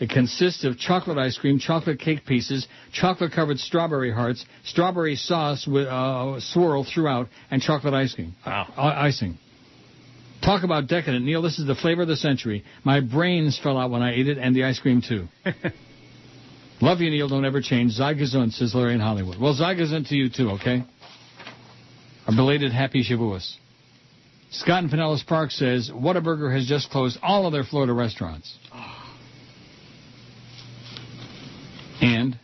[0.00, 5.86] It consists of chocolate ice cream, chocolate cake pieces, chocolate-covered strawberry hearts, strawberry sauce with
[5.86, 8.34] uh, swirl throughout, and chocolate ice cream.
[8.44, 8.72] Wow.
[8.76, 9.38] icing.
[10.44, 11.42] Talk about decadent, Neil.
[11.42, 12.64] This is the flavor of the century.
[12.82, 15.26] My brains fell out when I ate it, and the ice cream too.
[16.80, 17.28] Love you, Neil.
[17.28, 17.96] Don't ever change.
[17.98, 19.40] Zygazun, says Larry in Hollywood.
[19.40, 20.84] Well, Zygazun to you too, okay?
[22.26, 23.56] A belated happy Shavuos.
[24.54, 28.56] Scott in Pinellas Park says Whataburger has just closed all of their Florida restaurants.
[32.00, 32.38] And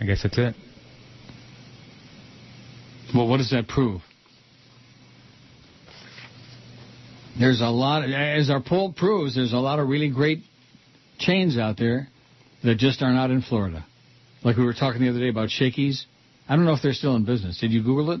[0.00, 0.54] I guess that's it.
[3.14, 4.00] Well, what does that prove?
[7.38, 10.42] There's a lot, as our poll proves, there's a lot of really great
[11.18, 12.08] chains out there
[12.64, 13.84] that just are not in Florida.
[14.42, 16.06] Like we were talking the other day about Shakey's.
[16.48, 17.60] I don't know if they're still in business.
[17.60, 18.20] Did you Google it?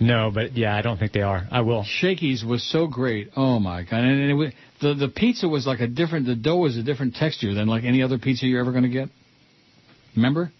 [0.00, 1.46] No, but yeah, I don't think they are.
[1.50, 1.84] I will.
[1.84, 3.30] Shakey's was so great.
[3.36, 4.00] Oh my god!
[4.00, 6.26] And it, was- the the pizza was like a different.
[6.26, 8.88] The dough was a different texture than like any other pizza you're ever going to
[8.88, 9.08] get.
[10.16, 10.52] Remember?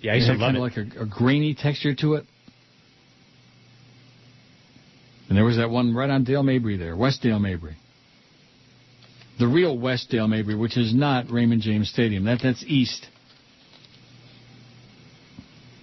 [0.00, 2.24] Yeah, I used It to love kind of like a, a grainy texture to it.
[5.28, 7.76] And there was that one right on Dale Mabry there, West Dale Mabry.
[9.38, 12.24] The real West Dale Mabry, which is not Raymond James Stadium.
[12.24, 13.06] That that's east.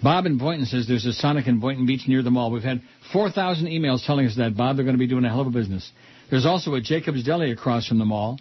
[0.01, 2.51] Bob in Boynton says there's a Sonic in Boynton Beach near the mall.
[2.51, 4.77] We've had 4,000 emails telling us that, Bob.
[4.77, 5.91] They're going to be doing a hell of a business.
[6.29, 8.39] There's also a Jacob's Deli across from the mall.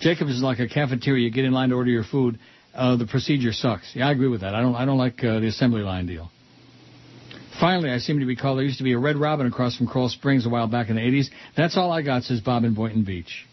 [0.00, 1.24] Jacob's is like a cafeteria.
[1.24, 2.38] You get in line to order your food.
[2.74, 3.92] Uh, the procedure sucks.
[3.94, 4.54] Yeah, I agree with that.
[4.54, 4.74] I don't.
[4.74, 6.30] I don't like uh, the assembly line deal.
[7.60, 10.08] Finally, I seem to recall there used to be a Red Robin across from Coral
[10.08, 11.26] Springs a while back in the 80s.
[11.56, 13.46] That's all I got, says Bob in Boynton Beach.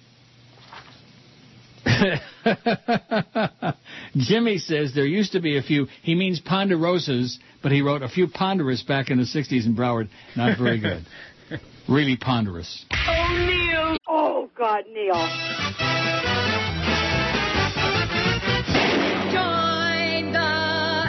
[4.15, 5.87] Jimmy says there used to be a few.
[6.03, 10.09] He means ponderosas, but he wrote a few ponderous back in the 60s in Broward.
[10.35, 11.05] Not very good.
[11.89, 12.85] really ponderous.
[12.91, 13.97] Oh, Neil.
[14.07, 15.13] Oh, God, Neil.
[19.31, 20.39] Join the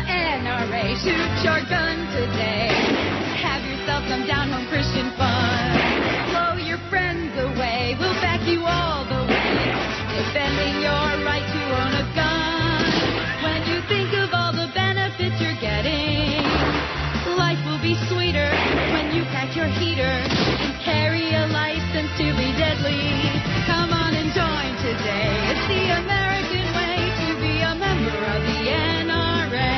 [0.06, 0.94] NRA.
[1.02, 2.68] Shoot your gun today.
[3.42, 5.70] Have yourself some down home Christian fun.
[6.30, 7.96] Blow your friends away.
[7.98, 8.99] We'll back you all the way.
[10.30, 12.86] Defending your right to own a gun.
[13.42, 16.46] When you think of all the benefits you're getting,
[17.34, 18.46] life will be sweeter
[18.94, 23.10] when you pack your heater and carry a license to be deadly.
[23.66, 25.34] Come on and join today.
[25.50, 29.74] It's the American way to be a member of the NRA.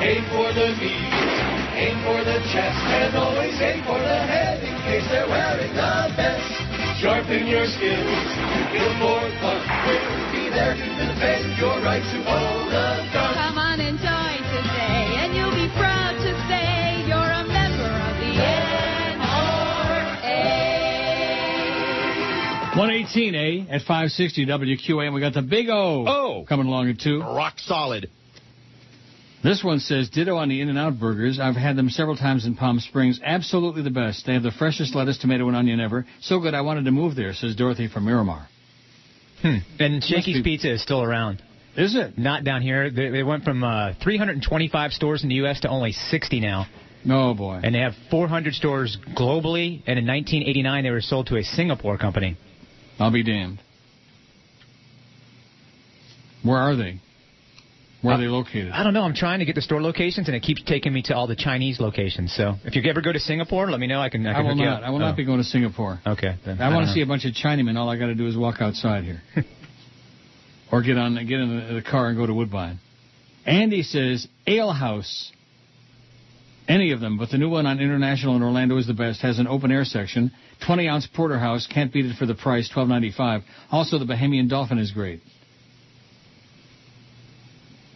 [0.00, 1.28] Aim for the knees,
[1.76, 6.08] aim for the chest, and always aim for the head in case they're wearing the
[6.16, 6.63] vest.
[7.04, 8.32] Sharpen your skills,
[8.72, 9.60] feel more fun.
[9.84, 13.34] We'll be there to defend your right to own a gun.
[13.34, 18.16] Come on and join today, and you'll be proud to say you're a member of
[18.24, 18.40] the
[22.72, 22.72] NRA.
[22.72, 25.12] 118A at 560 WQAM.
[25.12, 26.06] We got the big O.
[26.08, 26.46] Oh.
[26.48, 27.20] Coming along at 2.
[27.20, 28.08] Rock solid.
[29.44, 31.38] This one says, ditto on the In-N-Out burgers.
[31.38, 33.20] I've had them several times in Palm Springs.
[33.22, 34.24] Absolutely the best.
[34.24, 36.06] They have the freshest lettuce, tomato, and onion ever.
[36.22, 38.48] So good I wanted to move there, says Dorothy from Miramar.
[39.42, 39.58] Hmm.
[39.78, 41.42] And Shakey's be- Pizza is still around.
[41.76, 42.16] Is it?
[42.16, 42.90] Not down here.
[42.90, 45.60] They, they went from uh, 325 stores in the U.S.
[45.60, 46.64] to only 60 now.
[47.06, 47.60] Oh, boy.
[47.62, 49.82] And they have 400 stores globally.
[49.86, 52.38] And in 1989, they were sold to a Singapore company.
[52.98, 53.60] I'll be damned.
[56.42, 57.00] Where are they?
[58.04, 58.70] Where are they located?
[58.72, 59.02] I don't know.
[59.02, 61.36] I'm trying to get the store locations, and it keeps taking me to all the
[61.36, 62.34] Chinese locations.
[62.34, 64.00] So if you ever go to Singapore, let me know.
[64.00, 64.26] I can.
[64.26, 64.82] I, I can will not.
[64.82, 64.98] I will Oh.
[65.00, 66.00] not be going to Singapore.
[66.06, 66.36] Okay.
[66.44, 66.60] Then.
[66.60, 66.94] I, want to uh-huh.
[66.94, 67.76] see a bunch of Chinamen.
[67.78, 69.22] All I got to do is walk outside here,
[70.72, 72.78] or get on get in the, the car and go to Woodbine.
[73.46, 75.32] Andy says Ale House.
[76.66, 79.20] Any of them, but the new one on International in Orlando is the best.
[79.20, 80.32] Has an open air section,
[80.66, 81.66] 20 ounce porterhouse.
[81.66, 83.42] Can't beat it for the price, 12.95.
[83.70, 85.20] Also, the Bahamian Dolphin is great.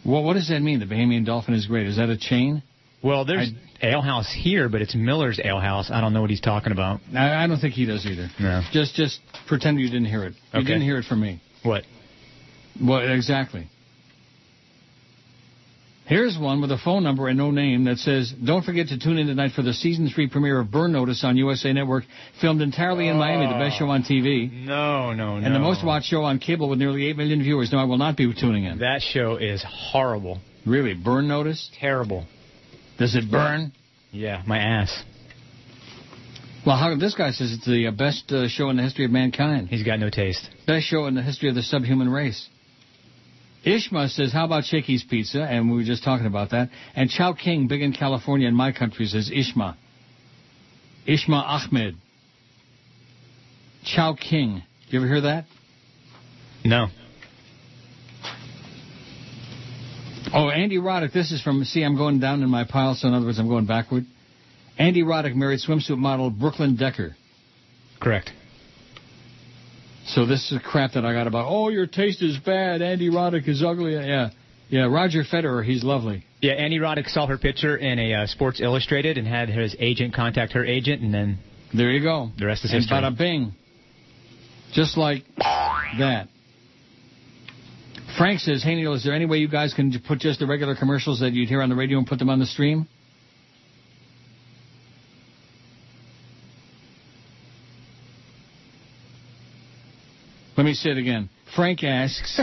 [0.09, 0.79] Well, what does that mean?
[0.79, 1.85] The Bahamian Dolphin is great.
[1.87, 2.63] Is that a chain?
[3.03, 5.89] Well, there's Ale House here, but it's Miller's Ale House.
[5.91, 6.99] I don't know what he's talking about.
[7.15, 8.27] I, I don't think he does either.
[8.39, 8.61] No.
[8.73, 10.33] Just just pretend you didn't hear it.
[10.53, 10.67] You Okay.
[10.67, 11.41] didn't hear it from me.
[11.63, 11.83] What?
[12.79, 13.69] What exactly?
[16.09, 19.19] Here's one with a phone number and no name that says, "Don't forget to tune
[19.19, 22.03] in tonight for the season three premiere of Burn Notice on USA Network,
[22.41, 25.45] filmed entirely in Miami, the best show on TV, No, no, no.
[25.45, 27.99] and the most watched show on cable with nearly eight million viewers." No, I will
[27.99, 28.79] not be tuning in.
[28.79, 30.39] That show is horrible.
[30.65, 31.69] Really, Burn Notice?
[31.79, 32.25] Terrible.
[32.97, 33.71] Does it burn?
[34.11, 35.03] Yeah, my ass.
[36.65, 39.11] Well, how this guy says it's the uh, best uh, show in the history of
[39.11, 39.69] mankind.
[39.69, 40.49] He's got no taste.
[40.65, 42.49] Best show in the history of the subhuman race.
[43.65, 45.41] Ishma says, how about Shakey's Pizza?
[45.41, 46.69] And we were just talking about that.
[46.95, 49.75] And Chow King, big in California in my country, says Ishma.
[51.07, 51.95] Ishma Ahmed.
[53.83, 54.63] Chow King.
[54.87, 55.45] You ever hear that?
[56.63, 56.87] No.
[60.33, 61.11] Oh, Andy Roddick.
[61.13, 61.63] This is from.
[61.63, 64.05] See, I'm going down in my pile, so in other words, I'm going backward.
[64.77, 67.15] Andy Roddick married swimsuit model Brooklyn Decker.
[67.99, 68.31] Correct.
[70.13, 71.45] So this is crap that I got about.
[71.47, 72.81] Oh, your taste is bad.
[72.81, 73.93] Andy Roddick is ugly.
[73.93, 74.29] Yeah,
[74.67, 74.85] yeah.
[74.85, 76.25] Roger Federer, he's lovely.
[76.41, 80.15] Yeah, Andy Roddick saw her picture in a uh, Sports Illustrated and had his agent
[80.15, 81.37] contact her agent, and then
[81.75, 82.31] there you go.
[82.39, 82.97] The rest is history.
[82.97, 83.53] and bada bing,
[84.73, 86.27] just like that.
[88.17, 90.75] Frank says, "Hey Neil, is there any way you guys can put just the regular
[90.75, 92.87] commercials that you'd hear on the radio and put them on the stream?"
[100.69, 101.31] Me say it again.
[101.55, 102.39] Frank asks,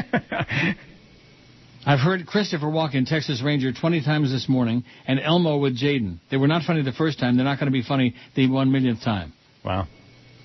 [1.87, 6.19] I've heard Christopher Walken Texas Ranger 20 times this morning and Elmo with Jaden.
[6.29, 7.37] They were not funny the first time.
[7.37, 9.33] They're not going to be funny the one millionth time.
[9.65, 9.87] Wow.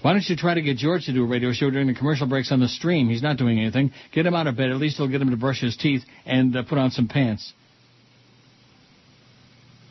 [0.03, 2.27] Why don't you try to get George to do a radio show during the commercial
[2.27, 3.09] breaks on the stream?
[3.09, 3.91] He's not doing anything.
[4.13, 4.69] Get him out of bed.
[4.69, 7.51] At least he'll get him to brush his teeth and uh, put on some pants.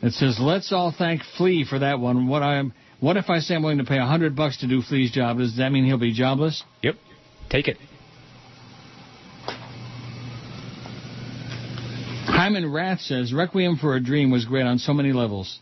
[0.01, 2.71] It says, "Let's all thank Flea for that one." What I am,
[3.01, 5.39] what if I say I'm willing to pay a hundred bucks to do Flea's job?
[5.39, 6.63] Does that mean he'll be jobless?
[6.83, 6.95] Yep.
[7.51, 7.77] Take it.
[12.25, 15.59] Hyman Roth says, Requiem for a Dream was great on so many levels.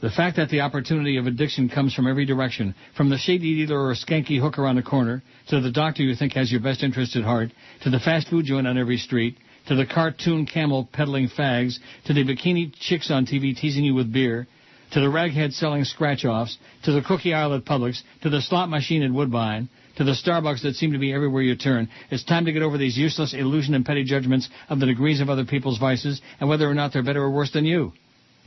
[0.00, 3.88] The fact that the opportunity of addiction comes from every direction, from the shady dealer
[3.88, 7.16] or skanky hooker on the corner, to the doctor you think has your best interest
[7.16, 7.50] at heart,
[7.82, 12.14] to the fast food joint on every street, to the cartoon camel peddling fags, to
[12.14, 14.46] the bikini chicks on TV teasing you with beer,
[14.92, 19.02] to the raghead selling scratch-offs, to the cookie aisle at Publix, to the slot machine
[19.02, 19.68] at Woodbine,
[20.00, 21.86] to the Starbucks that seem to be everywhere you turn.
[22.10, 25.28] It's time to get over these useless illusion and petty judgments of the degrees of
[25.28, 27.92] other people's vices and whether or not they're better or worse than you.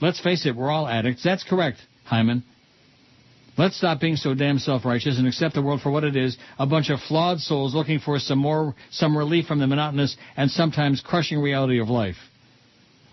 [0.01, 1.23] Let's face it, we're all addicts.
[1.23, 2.43] That's correct, Hyman.
[3.55, 6.65] Let's stop being so damn self-righteous and accept the world for what it is, a
[6.65, 11.01] bunch of flawed souls looking for some more, some relief from the monotonous and sometimes
[11.05, 12.17] crushing reality of life.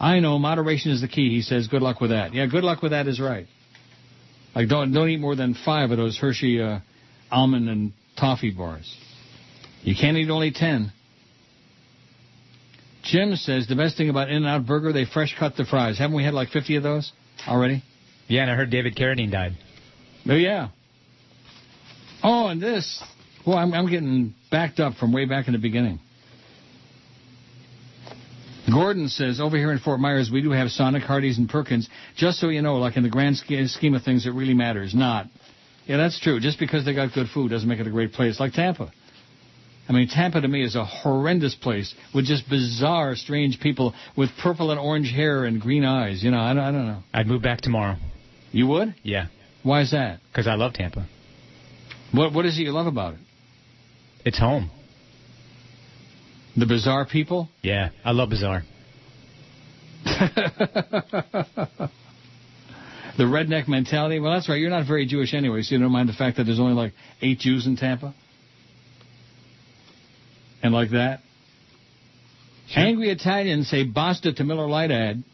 [0.00, 1.68] I know moderation is the key, he says.
[1.68, 2.32] Good luck with that.
[2.32, 3.46] Yeah, good luck with that is right.
[4.54, 6.78] Like don't don't eat more than five of those Hershey uh,
[7.30, 8.96] almond and toffee bars.
[9.82, 10.92] You can't eat only ten.
[13.02, 15.98] Jim says the best thing about In-N-Out Burger, they fresh cut the fries.
[15.98, 17.12] Haven't we had like 50 of those
[17.48, 17.82] already?
[18.28, 19.52] Yeah, and I heard David Carradine died.
[20.28, 20.68] Oh yeah.
[22.22, 23.02] Oh, and this.
[23.46, 25.98] Well, I'm, I'm getting backed up from way back in the beginning.
[28.70, 31.88] Gordon says, over here in Fort Myers, we do have Sonic, Hardee's, and Perkins.
[32.16, 34.94] Just so you know, like in the grand scheme of things, it really matters.
[34.94, 35.26] Not.
[35.90, 36.38] Yeah, that's true.
[36.38, 38.38] Just because they got good food doesn't make it a great place.
[38.38, 38.92] Like Tampa.
[39.88, 44.30] I mean, Tampa to me is a horrendous place with just bizarre, strange people with
[44.40, 46.22] purple and orange hair and green eyes.
[46.22, 47.00] You know, I don't, I don't know.
[47.12, 47.96] I'd move back tomorrow.
[48.52, 48.94] You would?
[49.02, 49.26] Yeah.
[49.64, 50.20] Why is that?
[50.30, 51.08] Because I love Tampa.
[52.12, 53.20] What What is it you love about it?
[54.24, 54.70] It's home.
[56.56, 57.48] The bizarre people?
[57.62, 58.62] Yeah, I love Bizarre.
[63.20, 64.18] the redneck mentality.
[64.18, 64.58] Well, that's right.
[64.58, 66.94] You're not very Jewish anyway, so you don't mind the fact that there's only like
[67.20, 68.14] eight Jews in Tampa.
[70.62, 71.20] And like that.
[72.74, 75.24] Angry Italians say basta to Miller Lite ad.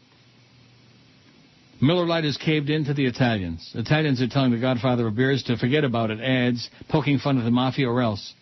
[1.81, 3.71] Miller Lite has caved in to the Italians.
[3.73, 6.19] Italians are telling the godfather of beers to forget about it.
[6.19, 8.33] Ads poking fun at the mafia or else.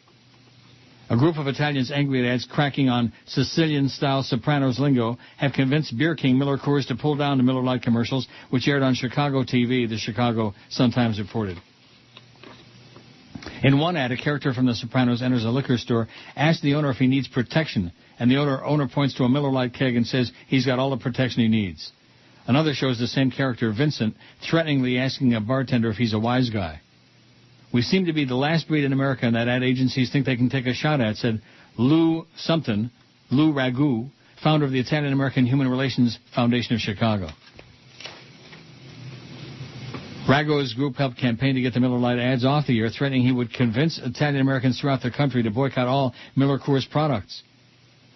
[1.08, 6.16] A group of Italians angry at ads cracking on Sicilian-style Sopranos lingo have convinced Beer
[6.16, 9.88] King Miller Coors to pull down the Miller Lite commercials, which aired on Chicago TV,
[9.88, 11.58] the Chicago Sun-Times reported.
[13.64, 16.90] In one ad, a character from The Sopranos enters a liquor store, asks the owner
[16.90, 20.08] if he needs protection, and the owner, owner points to a Miller Lite keg and
[20.08, 21.92] says he's got all the protection he needs.
[22.48, 24.16] Another shows the same character, Vincent,
[24.50, 26.82] threateningly asking a bartender if he's a wise guy.
[27.76, 30.50] We seem to be the last breed in America that ad agencies think they can
[30.50, 31.42] take a shot at, said
[31.78, 32.90] Lou something,
[33.30, 34.10] Lou Ragu,
[34.42, 37.28] founder of the Italian American Human Relations Foundation of Chicago.
[40.26, 43.34] Rago's group helped campaign to get the Miller Lite ads off the air, threatening he
[43.34, 47.44] would convince Italian Americans throughout the country to boycott all Miller Coors products.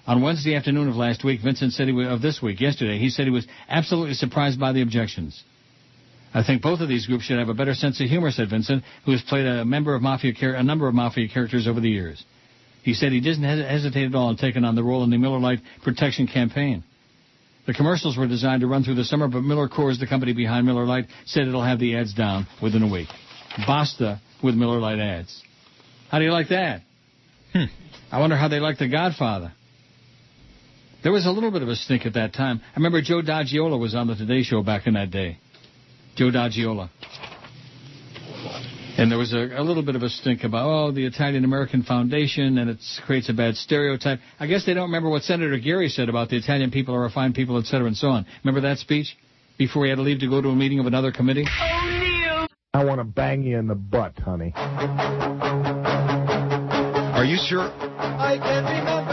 [0.08, 3.10] On Wednesday afternoon of last week, Vincent said he was, of this week, yesterday, he
[3.10, 5.44] said he was absolutely surprised by the objections.
[6.34, 8.84] I think both of these groups should have a better sense of humor, said Vincent,
[9.06, 11.90] who has played a member of mafia char- a number of mafia characters over the
[11.90, 12.24] years.
[12.84, 15.18] He said he doesn't hes- hesitate at all in taking on the role in the
[15.18, 16.84] Miller Lite protection campaign.
[17.66, 20.66] The commercials were designed to run through the summer, but Miller Coors, the company behind
[20.66, 23.10] Miller Lite, said it'll have the ads down within a week.
[23.68, 25.44] Basta with Miller Lite ads.
[26.10, 26.82] How do you like that?
[27.54, 27.66] Hmm.
[28.12, 29.54] I wonder how they like The Godfather.
[31.04, 32.62] There was a little bit of a stink at that time.
[32.64, 35.38] I remember Joe Garagiola was on the Today Show back in that day.
[36.20, 36.90] Joe Garagiola.
[38.98, 41.84] And there was a, a little bit of a stink about, oh, the Italian American
[41.84, 44.20] Foundation, and it creates a bad stereotype.
[44.38, 47.36] I guess they don't remember what Senator Geary said about the Italian people are refined
[47.36, 48.26] people, et cetera, and so on.
[48.44, 49.16] Remember that speech?
[49.58, 51.46] Before he had to leave to go to a meeting of another committee?
[51.48, 54.52] I want to bang you in the butt, honey.
[57.16, 57.62] Are you sure?
[57.62, 59.09] I can remember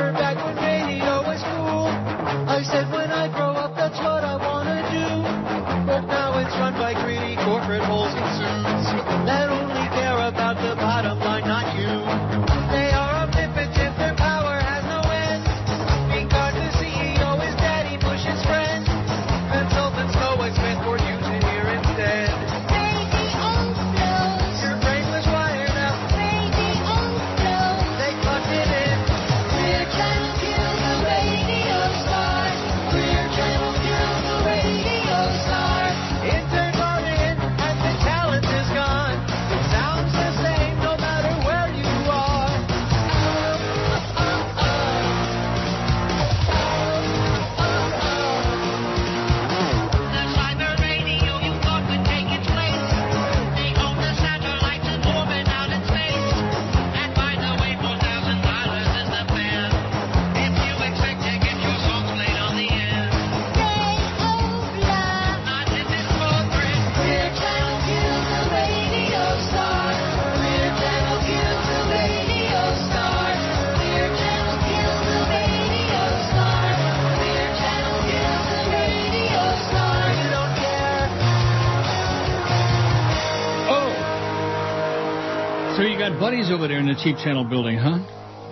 [86.09, 87.99] got buddies over there in the cheap channel building, huh?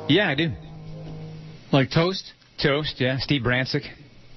[0.09, 0.51] Yeah, I do.
[1.73, 2.33] Like Toast?
[2.61, 3.19] Toast, yeah.
[3.21, 3.83] Steve Bransick.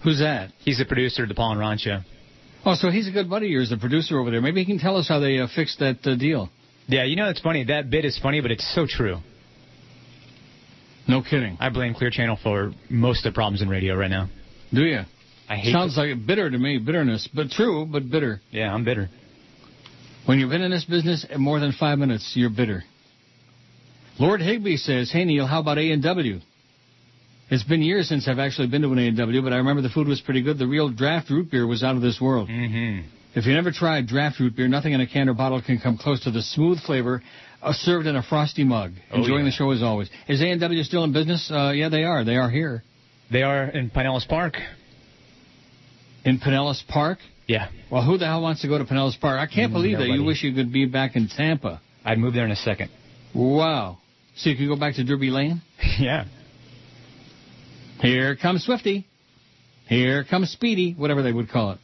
[0.03, 0.51] Who's that?
[0.59, 2.01] He's the producer of the Paul and Ron show.
[2.63, 4.41] Oh, so he's a good buddy of yours, the producer over there.
[4.41, 6.49] Maybe he can tell us how they uh, fixed that uh, deal.
[6.87, 7.63] Yeah, you know it's funny.
[7.63, 9.17] That bit is funny, but it's so true.
[11.07, 11.57] No kidding.
[11.59, 14.29] I blame Clear Channel for most of the problems in radio right now.
[14.71, 14.99] Do you?
[15.49, 15.71] I hate.
[15.71, 18.41] Sounds like bitter to me, bitterness, but true, but bitter.
[18.51, 19.09] Yeah, I'm bitter.
[20.25, 22.83] When you've been in this business more than five minutes, you're bitter.
[24.19, 26.39] Lord Higby says, "Hey Neil, how about A and W?"
[27.49, 29.81] It's been years since I've actually been to an A and W, but I remember
[29.81, 30.57] the food was pretty good.
[30.57, 32.49] The real draft root beer was out of this world.
[32.49, 33.07] Mm-hmm.
[33.35, 35.97] If you never tried draft root beer, nothing in a can or bottle can come
[35.97, 37.21] close to the smooth flavor
[37.61, 38.93] uh, served in a frosty mug.
[39.11, 39.51] Oh, Enjoying yeah.
[39.51, 40.09] the show as always.
[40.27, 41.49] Is A and W still in business?
[41.51, 42.23] Uh, yeah, they are.
[42.25, 42.83] They are here
[43.31, 44.57] They are in Pinellas Park.
[46.25, 47.19] in Pinellas Park.
[47.47, 47.69] Yeah.
[47.89, 49.39] Well, who the hell wants to go to Pinellas Park?
[49.39, 50.07] I can't believe that.
[50.07, 51.79] You wish you could be back in Tampa.
[52.03, 52.89] I'd move there in a second.
[53.33, 53.99] Wow.
[54.37, 55.61] So you could go back to Derby Lane?
[55.99, 56.25] yeah.
[58.01, 59.07] Here comes Swifty.
[59.87, 61.79] Here comes Speedy, whatever they would call it.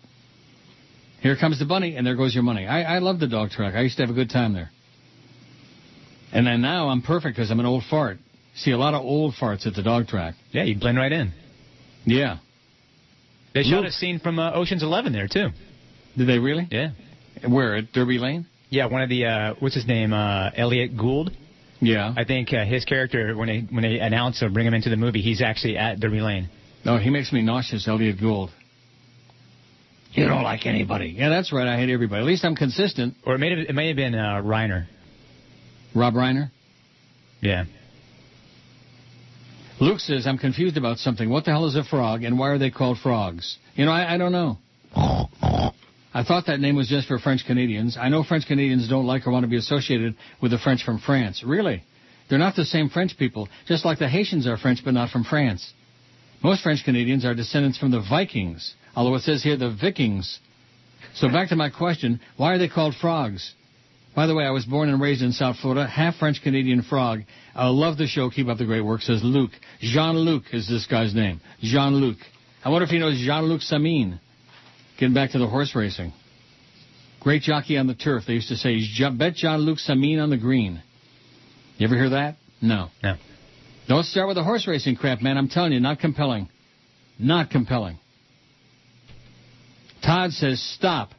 [1.22, 2.68] Here comes the bunny, and there goes your money.
[2.68, 3.76] I, I love the dog track.
[3.76, 4.70] I used to have a good time there.
[6.34, 8.18] And then now I'm perfect because I'm an old fart.
[8.56, 10.36] See a lot of old farts at the dog track.
[10.52, 11.32] Yeah, you blend right in.
[12.06, 12.38] Yeah.
[13.54, 13.86] They shot Luke.
[13.88, 15.50] a scene from uh, Ocean's Eleven there too.
[16.18, 16.68] Did they really?
[16.70, 16.90] Yeah.
[17.48, 18.48] Where at Derby Lane?
[18.70, 21.32] Yeah, one of the uh, what's his name, uh, Elliot Gould.
[21.84, 22.14] Yeah.
[22.16, 24.98] I think uh, his character when they when they announce or bring him into the
[24.98, 26.50] movie, he's actually at Derby Lane.
[26.86, 28.50] No, he makes me nauseous, Elliot Gould.
[30.14, 31.16] You don't like anybody.
[31.18, 31.68] Yeah, that's right.
[31.68, 32.22] I hate everybody.
[32.22, 33.16] At least I'm consistent.
[33.26, 34.86] Or it may have it may have been uh, Reiner.
[35.96, 36.52] Rob Reiner.
[37.42, 37.66] Yeah.
[39.80, 41.30] Luke says, I'm confused about something.
[41.30, 43.58] What the hell is a frog, and why are they called frogs?
[43.76, 44.60] You know, I, I don't know.
[46.14, 47.98] I thought that name was just for French Canadians.
[48.00, 51.00] I know French Canadians don't like or want to be associated with the French from
[51.00, 51.44] France.
[51.44, 51.84] Really?
[52.30, 55.24] They're not the same French people, just like the Haitians are French but not from
[55.24, 55.74] France.
[56.44, 60.40] Most French Canadians are descendants from the Vikings, although it says here the Vikings.
[61.16, 63.54] So back to my question, why are they called frogs?
[64.16, 67.22] By the way, I was born and raised in South Florida, half French Canadian frog.
[67.56, 68.30] I love the show.
[68.30, 69.50] Keep up the great work, says Luc.
[69.80, 71.42] Jean-Luc is this guy's name.
[71.62, 72.18] Jean-Luc.
[72.64, 74.20] I wonder if he knows Jean-Luc Samyn.
[75.00, 76.14] Getting back to the horse racing.
[77.20, 78.24] Great jockey on the turf.
[78.28, 78.80] They used to say,
[79.18, 80.82] bet Jean-Luc Samyn on the green.
[81.78, 82.36] You ever hear that?
[82.62, 82.90] No.
[83.02, 83.16] No.
[83.88, 85.38] Don't start with the horse racing crap, man.
[85.38, 86.50] I'm telling you, not compelling.
[87.18, 87.98] Not compelling.
[90.06, 91.12] Todd says, stop.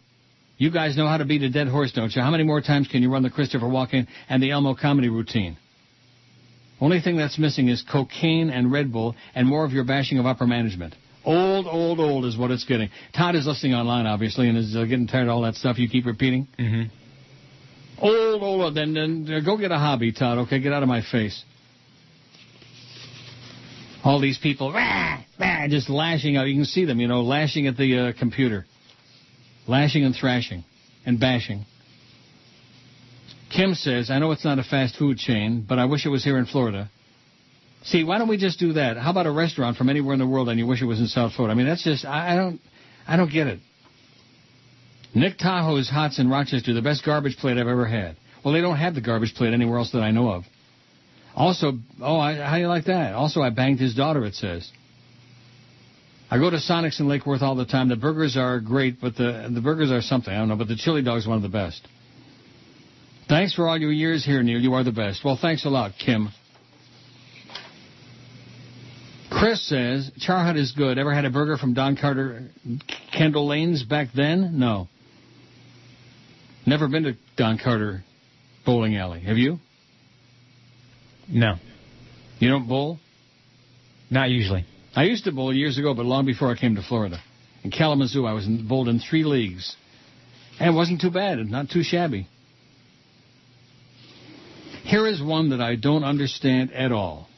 [0.57, 2.23] You guys know how to beat a dead horse, don't you?
[2.23, 5.57] How many more times can you run the Christopher Walken and the Elmo comedy routine?
[6.81, 10.27] Only thing that's missing is cocaine and Red Bull and more of your bashing of
[10.27, 10.95] upper management.
[11.25, 12.91] Old, old, old is what it's getting.
[13.17, 15.89] Todd is listening online, obviously, and is uh, getting tired of all that stuff you
[15.89, 16.47] keep repeating.
[16.59, 18.05] Mm-hmm.
[18.05, 20.59] Old, old, then, then uh, go get a hobby, Todd, okay?
[20.59, 21.43] Get out of my face.
[24.03, 26.47] All these people, rah, rah, just lashing out.
[26.47, 28.67] You can see them, you know, lashing at the uh, computer.
[29.67, 30.65] Lashing and thrashing
[31.07, 31.65] and bashing.
[33.51, 36.23] Kim says, I know it's not a fast food chain, but I wish it was
[36.23, 36.91] here in Florida.
[37.85, 38.97] See, why don't we just do that?
[38.97, 41.07] How about a restaurant from anywhere in the world and you wish it was in
[41.07, 41.53] South Florida?
[41.53, 42.61] I mean, that's just, I, I don't,
[43.07, 43.61] I don't get it.
[45.15, 48.17] Nick Tahou's Hots in Rochester, the best garbage plate I've ever had.
[48.45, 50.45] Well, they don't have the garbage plate anywhere else that I know of.
[51.37, 53.15] Also, oh, I, how do you like that?
[53.15, 54.71] Also, I banged his daughter, it says.
[56.31, 57.89] I go to Sonic's in Lake Worth all the time.
[57.89, 60.33] The burgers are great, but the the burgers are something.
[60.33, 61.87] I don't know, but the chili dog's one of the best.
[63.29, 64.59] Thanks for all your years here, Neil.
[64.59, 65.25] You are the best.
[65.25, 66.31] Well, thanks a lot, Kim.
[69.45, 70.97] Chris says, Char Hut is good.
[70.97, 72.49] Ever had a burger from Don Carter
[73.13, 74.59] Kendall Lanes back then?
[74.59, 74.89] No.
[76.65, 78.03] Never been to Don Carter
[78.65, 79.21] Bowling Alley.
[79.21, 79.59] Have you?
[81.29, 81.57] No.
[82.39, 82.99] You don't bowl?
[84.09, 84.65] Not usually.
[84.97, 87.19] I used to bowl years ago, but long before I came to Florida.
[87.65, 89.77] In Kalamazoo, I was in, bowled in three leagues.
[90.59, 92.29] And it wasn't too bad, not too shabby.
[94.85, 97.29] Here is one that I don't understand at all.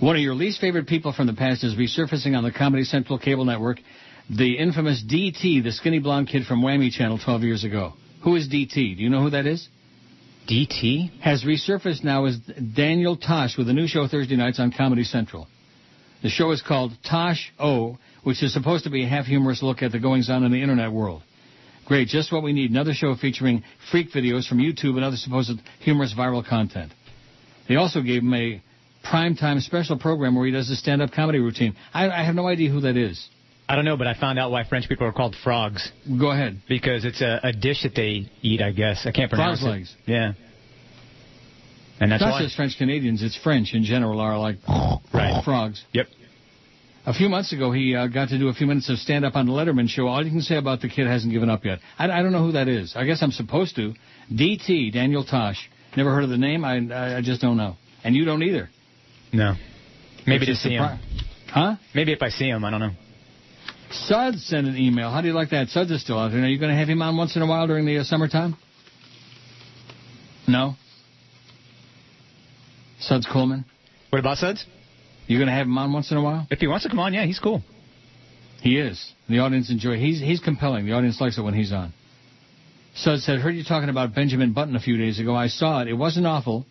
[0.00, 3.18] One of your least favorite people from the past is resurfacing on the Comedy Central
[3.18, 3.80] cable network,
[4.30, 7.92] the infamous DT, the skinny blonde kid from Whammy Channel 12 years ago.
[8.24, 8.96] Who is DT?
[8.96, 9.68] Do you know who that is?
[10.48, 11.20] DT?
[11.20, 15.46] Has resurfaced now as Daniel Tosh with a new show Thursday nights on Comedy Central.
[16.22, 19.82] The show is called Tosh O, which is supposed to be a half humorous look
[19.82, 21.22] at the goings on in the internet world.
[21.84, 22.70] Great, just what we need.
[22.70, 26.90] Another show featuring freak videos from YouTube and other supposed humorous viral content.
[27.68, 28.62] They also gave him a
[29.04, 31.74] primetime special program where he does a stand-up comedy routine.
[31.92, 33.28] I, I have no idea who that is.
[33.68, 35.92] I don't know, but I found out why French people are called frogs.
[36.18, 36.60] Go ahead.
[36.68, 39.06] Because it's a, a dish that they eat, I guess.
[39.06, 39.64] I can't pronounce it.
[39.64, 39.78] Frog's it.
[39.78, 39.96] legs.
[40.06, 40.32] Yeah.
[42.00, 44.56] And that's Not just French Canadians, it's French in general are like
[45.14, 45.44] Right.
[45.44, 45.84] frogs.
[45.92, 46.06] Yep.
[47.06, 49.46] A few months ago, he uh, got to do a few minutes of stand-up on
[49.46, 50.06] the Letterman show.
[50.06, 51.78] All you can say about the kid hasn't given up yet.
[51.98, 52.94] I, I don't know who that is.
[52.96, 53.94] I guess I'm supposed to.
[54.32, 55.70] DT, Daniel Tosh.
[55.96, 56.64] Never heard of the name.
[56.64, 57.76] I, I just don't know.
[58.04, 58.68] And you don't either.
[59.32, 59.54] No.
[60.26, 60.98] Maybe to see him.
[61.48, 61.76] Huh?
[61.94, 62.92] Maybe if I see him, I don't know.
[63.90, 65.10] Suds sent an email.
[65.10, 65.68] How do you like that?
[65.68, 66.40] Suds is still out there.
[66.42, 68.56] Are you going to have him on once in a while during the uh, summertime?
[70.46, 70.74] No?
[73.00, 73.64] Suds Coleman?
[74.10, 74.64] What about Suds?
[75.26, 76.46] You going to have him on once in a while?
[76.50, 77.62] If he wants to come on, yeah, he's cool.
[78.62, 79.12] He is.
[79.28, 79.96] The audience enjoy.
[79.96, 80.84] He's he's compelling.
[80.84, 81.94] The audience likes it when he's on.
[82.94, 85.34] Suds said, "Heard you talking about Benjamin Button a few days ago.
[85.34, 85.88] I saw it.
[85.88, 86.66] It wasn't awful.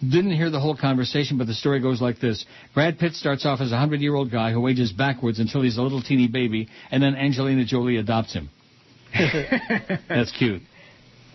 [0.00, 3.60] Didn't hear the whole conversation, but the story goes like this: Brad Pitt starts off
[3.60, 7.16] as a hundred-year-old guy who ages backwards until he's a little teeny baby, and then
[7.16, 8.48] Angelina Jolie adopts him.
[10.08, 10.62] That's cute.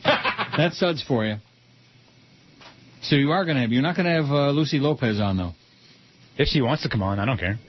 [0.04, 1.36] That's Suds for you.
[3.02, 3.72] So you are going to have.
[3.72, 5.52] You're not going to have uh, Lucy Lopez on though.
[6.38, 7.60] If she wants to come on, I don't care.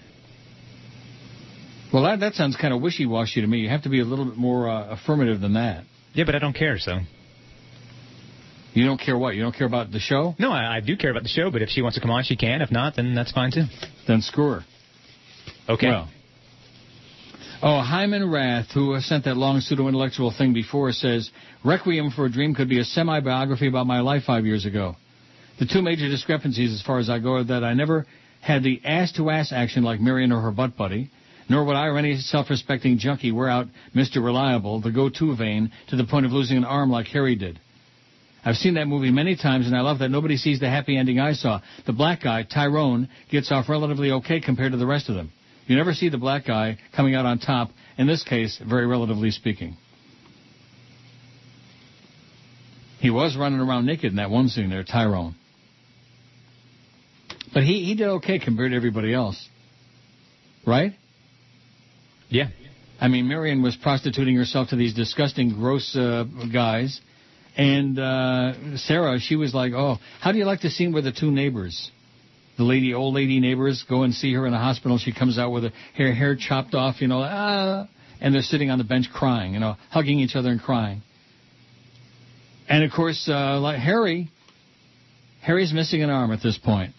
[1.93, 3.59] Well, that that sounds kind of wishy-washy to me.
[3.59, 5.85] You have to be a little bit more uh, affirmative than that.
[6.13, 7.01] Yeah, but I don't care, so.
[8.75, 9.37] You don't care what?
[9.37, 10.35] You don't care about the show?
[10.39, 12.25] No, I, I do care about the show, but if she wants to come on,
[12.25, 12.61] she can.
[12.61, 13.65] If not, then that's fine too.
[14.07, 14.65] Then screw her.
[15.69, 15.89] Okay.
[15.89, 16.09] Well.
[17.63, 21.31] Oh, Hyman Roth, who sent that long pseudo-intellectual thing before, says,
[21.65, 24.97] Requiem for a Dream could be a semi-biography about my life five years ago.
[25.59, 28.07] The two major discrepancies as far as I go are that I never
[28.43, 31.11] had the ass-to-ass action like Marion or her butt buddy,
[31.49, 34.23] nor would I or any self-respecting junkie wear out Mr.
[34.23, 37.61] Reliable, the go-to vein, to the point of losing an arm like Harry did.
[38.45, 41.19] I've seen that movie many times, and I love that nobody sees the happy ending
[41.19, 41.61] I saw.
[41.87, 45.33] The black guy, Tyrone, gets off relatively okay compared to the rest of them.
[45.67, 49.31] You never see the black guy coming out on top, in this case, very relatively
[49.31, 49.77] speaking.
[52.99, 55.35] He was running around naked in that one scene there, Tyrone.
[57.53, 59.49] But he, he did okay compared to everybody else.
[60.67, 60.93] Right?
[62.29, 62.49] Yeah.
[63.01, 67.01] I mean, Marion was prostituting herself to these disgusting, gross uh, guys.
[67.57, 71.13] And uh, Sarah, she was like, oh, how do you like the scene where the
[71.13, 71.91] two neighbors,
[72.57, 74.99] the lady, old lady neighbors, go and see her in the hospital?
[74.99, 77.89] She comes out with her hair, hair chopped off, you know, ah,
[78.21, 81.03] and they're sitting on the bench crying, you know, hugging each other and crying.
[82.69, 84.31] And of course, uh, like Harry,
[85.43, 86.95] Harry's missing an arm at this point.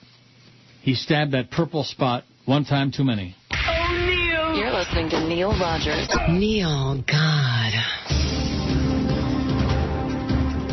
[0.82, 3.36] He stabbed that purple spot one time too many.
[3.52, 3.56] Oh,
[3.90, 4.56] Neil.
[4.56, 6.08] You're listening to Neil Rogers.
[6.30, 8.05] Neil, God.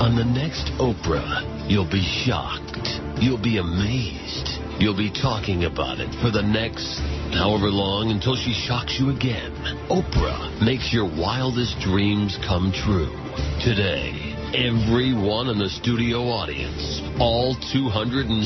[0.02, 2.98] On the next Oprah, you'll be shocked.
[3.22, 4.58] You'll be amazed.
[4.82, 6.98] You'll be talking about it for the next
[7.30, 9.54] however long until she shocks you again.
[9.86, 13.14] Oprah makes your wildest dreams come true.
[13.62, 18.42] Today, everyone in the studio audience, all 276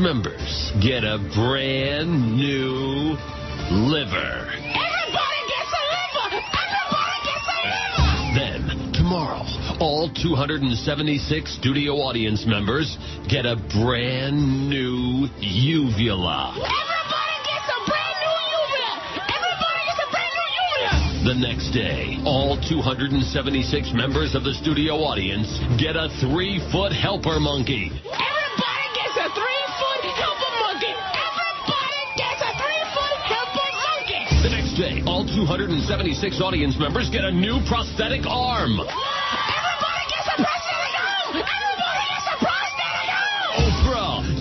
[0.00, 3.20] members, get a brand new
[3.68, 4.48] liver.
[4.48, 6.40] Everybody gets a liver!
[6.40, 8.16] Everybody gets a liver!
[8.32, 9.44] Then, tomorrow,
[9.80, 10.70] all 276
[11.58, 12.96] studio audience members
[13.28, 14.38] get a brand
[14.70, 16.54] new uvula.
[16.54, 18.92] Everybody gets a brand new uvula.
[19.18, 20.94] Everybody gets a brand new uvula.
[21.26, 23.26] The next day, all 276
[23.94, 27.90] members of the studio audience get a three-foot helper monkey.
[27.90, 30.94] Everybody gets a three-foot helper monkey.
[30.94, 34.22] Everybody gets a three-foot helper monkey.
[34.46, 35.82] The next day, all 276
[36.40, 38.78] audience members get a new prosthetic arm.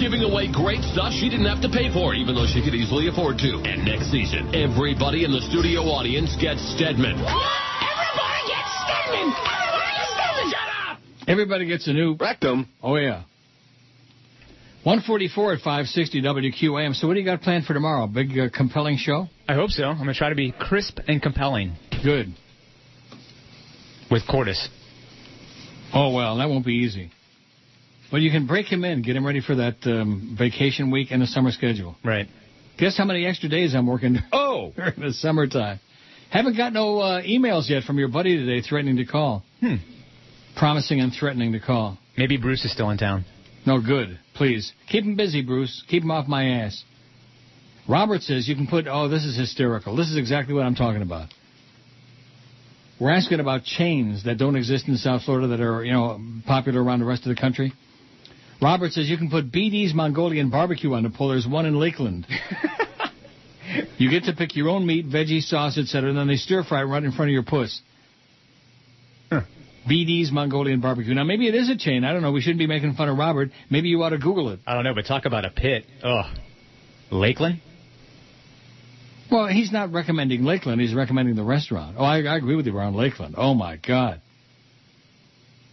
[0.04, 3.08] Giving away great stuff she didn't have to pay for, even though she could easily
[3.08, 3.64] afford to.
[3.64, 7.16] And next season, everybody in the studio audience gets Stedman.
[7.16, 9.32] Everybody gets Stedman.
[9.32, 10.52] Everybody gets Stedman.
[10.52, 10.98] Shut up.
[11.26, 12.68] Everybody gets a new rectum.
[12.84, 13.24] Oh yeah.
[14.84, 16.94] 144 at 560 WQAM.
[16.96, 18.06] So what do you got planned for tomorrow?
[18.06, 19.28] Big uh, compelling show?
[19.48, 19.86] I hope so.
[19.86, 21.78] I'm going to try to be crisp and compelling.
[22.04, 22.34] Good.
[24.12, 24.68] With Cordis.
[25.94, 27.12] Oh well, that won't be easy.
[28.14, 31.20] But you can break him in, get him ready for that um, vacation week and
[31.20, 31.96] the summer schedule.
[32.06, 32.28] Right.
[32.78, 34.72] Guess how many extra days I'm working Oh!
[34.76, 35.80] during the summertime?
[36.30, 39.42] Haven't got no uh, emails yet from your buddy today threatening to call.
[39.62, 39.78] Hmm.
[40.56, 41.98] Promising and threatening to call.
[42.16, 43.26] Maybe Bruce is still in town.
[43.66, 44.20] No good.
[44.36, 44.72] Please.
[44.90, 45.84] Keep him busy, Bruce.
[45.90, 46.84] Keep him off my ass.
[47.90, 49.96] Robert says you can put, oh, this is hysterical.
[49.96, 51.30] This is exactly what I'm talking about.
[53.00, 56.84] We're asking about chains that don't exist in South Florida that are, you know, popular
[56.84, 57.74] around the rest of the country.
[58.64, 61.30] Robert says you can put BD's Mongolian barbecue on the pull.
[61.30, 62.26] There's one in Lakeland.
[63.98, 66.82] you get to pick your own meat, veggie, sauce, etc., and then they stir fry
[66.82, 67.82] it right in front of your puss.
[69.90, 71.14] BD's Mongolian barbecue.
[71.14, 72.06] Now maybe it is a chain.
[72.06, 72.32] I don't know.
[72.32, 73.50] We shouldn't be making fun of Robert.
[73.70, 74.62] Maybe you ought to Google it.
[74.66, 75.86] I don't know, but talk about a pit.
[76.02, 76.26] Ugh.
[77.12, 77.60] Lakeland?
[79.30, 80.80] Well, he's not recommending Lakeland.
[80.80, 81.98] He's recommending the restaurant.
[82.00, 83.36] Oh, I, I agree with you around Lakeland.
[83.38, 84.22] Oh my God.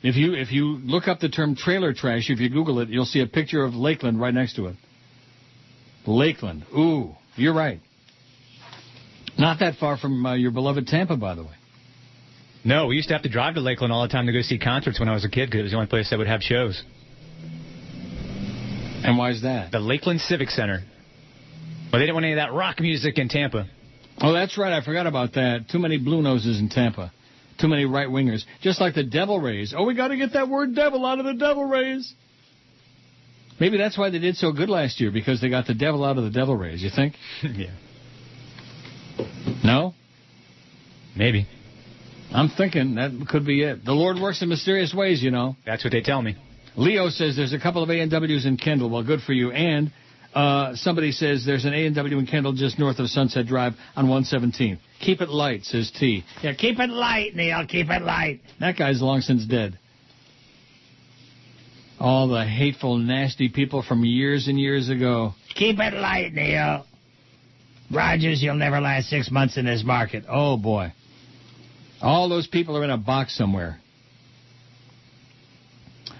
[0.03, 3.05] If you if you look up the term trailer trash, if you Google it, you'll
[3.05, 4.77] see a picture of Lakeland right next to it.
[6.07, 6.65] Lakeland.
[6.77, 7.81] Ooh, you're right.
[9.39, 11.55] Not that far from uh, your beloved Tampa, by the way.
[12.65, 14.59] No, we used to have to drive to Lakeland all the time to go see
[14.59, 16.43] concerts when I was a kid because it was the only place that would have
[16.43, 16.83] shows.
[19.03, 19.73] And why is that?
[19.73, 20.83] The Lakeland Civic Center.
[21.91, 23.67] Well, they didn't want any of that rock music in Tampa.
[24.21, 24.73] Oh, that's right.
[24.73, 25.67] I forgot about that.
[25.71, 27.13] Too many blue noses in Tampa.
[27.61, 28.45] Too many right wingers.
[28.63, 29.75] Just like the Devil Rays.
[29.77, 32.13] Oh, we got to get that word devil out of the Devil Rays.
[33.61, 36.17] Maybe that's why they did so good last year because they got the devil out
[36.17, 36.83] of the Devil Rays.
[36.83, 37.15] You think?
[37.43, 37.75] yeah.
[39.63, 39.93] No?
[41.15, 41.47] Maybe.
[42.33, 43.85] I'm thinking that could be it.
[43.85, 45.57] The Lord works in mysterious ways, you know.
[45.67, 46.37] That's what they tell me.
[46.77, 48.89] Leo says there's a couple of A&Ws in Kendall.
[48.89, 49.51] Well, good for you.
[49.51, 49.93] And
[50.35, 54.79] uh, somebody says there's an A&W in Kendall just north of Sunset Drive on 117.
[55.01, 56.25] Keep it light, says T.
[56.43, 57.67] Yeah, keep it light, Neil.
[57.67, 58.41] Keep it light.
[58.61, 59.79] That guy's long since dead.
[61.99, 65.35] All the hateful, nasty people from years and years ago.
[65.55, 66.87] Keep it light, Neil.
[67.91, 70.25] Rogers, you'll never last six months in this market.
[70.29, 70.93] Oh, boy.
[72.01, 73.80] All those people are in a box somewhere.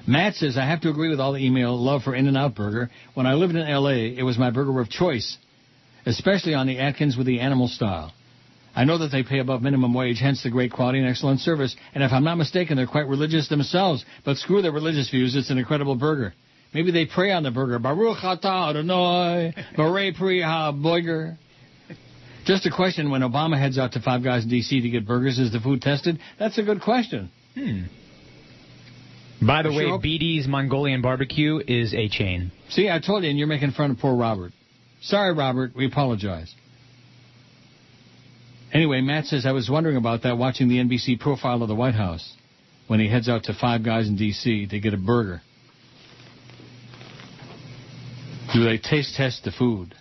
[0.07, 2.91] Matt says, I have to agree with all the email love for In-N-Out Burger.
[3.15, 5.37] When I lived in L.A., it was my burger of choice,
[6.07, 8.13] especially on the Atkins with the animal style.
[8.75, 11.75] I know that they pay above minimum wage, hence the great quality and excellent service.
[11.95, 14.05] And if I'm not mistaken, they're quite religious themselves.
[14.25, 16.35] But screw their religious views, it's an incredible burger.
[16.73, 17.81] Maybe they pray on the burger.
[17.81, 21.37] Baruch atah Adonai, Barei pri ha-boiger.
[22.47, 24.81] Just a question, when Obama heads out to Five Guys in D.C.
[24.81, 26.21] to get burgers, is the food tested?
[26.39, 27.31] That's a good question.
[27.55, 27.83] Hmm.
[29.41, 32.53] By the way, sure BD's Mongolian Barbecue is a chain.
[32.69, 34.53] See, I told you, and you're making fun of poor Robert.
[35.01, 35.75] Sorry, Robert.
[35.75, 36.55] We apologize.
[38.73, 41.95] Anyway, Matt says, I was wondering about that watching the NBC profile of the White
[41.95, 42.37] House
[42.87, 44.67] when he heads out to Five Guys in D.C.
[44.67, 45.43] to get a burger.
[48.53, 49.95] Do they taste test the food?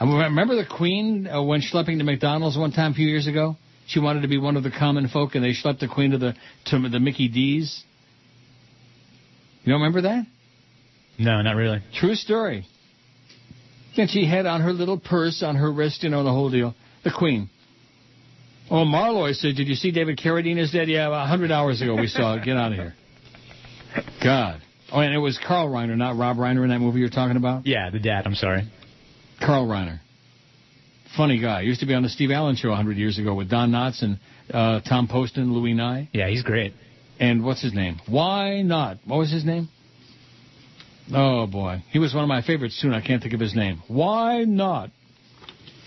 [0.00, 3.56] I remember the Queen uh, when schlepping to McDonald's one time a few years ago?
[3.86, 6.18] She wanted to be one of the common folk, and they schlepped the Queen to
[6.18, 6.34] the
[6.66, 7.84] to the Mickey D's.
[9.64, 10.26] You don't remember that?
[11.18, 11.80] No, not really.
[11.94, 12.66] True story.
[13.96, 16.74] And she had on her little purse on her wrist, you know, the whole deal.
[17.04, 17.50] The Queen.
[18.70, 20.88] Oh, Marlowe said, did you see David Carradine is dead?
[20.88, 22.44] Yeah, about 100 hours ago we saw it.
[22.44, 22.94] Get out of here.
[24.22, 24.62] God.
[24.90, 27.66] Oh, and it was Carl Reiner, not Rob Reiner in that movie you're talking about?
[27.66, 28.26] Yeah, the dad.
[28.26, 28.70] I'm sorry.
[29.40, 30.00] Carl Reiner.
[31.16, 31.62] Funny guy.
[31.62, 34.18] Used to be on the Steve Allen show 100 years ago with Don Knotts and
[34.52, 36.08] uh, Tom Poston, Louis Nye.
[36.12, 36.72] Yeah, he's great.
[37.22, 38.00] And what's his name?
[38.08, 38.98] Why not?
[39.06, 39.68] What was his name?
[41.14, 41.84] Oh, boy.
[41.90, 43.80] He was one of my favorites, too, and I can't think of his name.
[43.86, 44.90] Why not?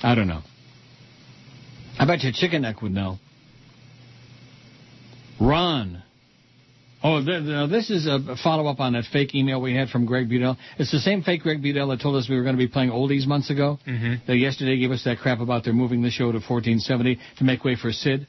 [0.02, 0.44] I don't know.
[2.00, 3.18] I bet you Chicken Neck would know.
[5.40, 6.04] Ron
[7.08, 10.08] Oh, th- th- this is a follow up on that fake email we had from
[10.08, 10.58] Greg Budell.
[10.80, 12.90] It's the same fake Greg Budell that told us we were going to be playing
[12.90, 13.78] oldies months ago.
[13.88, 14.26] Mm-hmm.
[14.26, 17.64] That yesterday gave us that crap about they're moving the show to 1470 to make
[17.64, 18.26] way for Sid.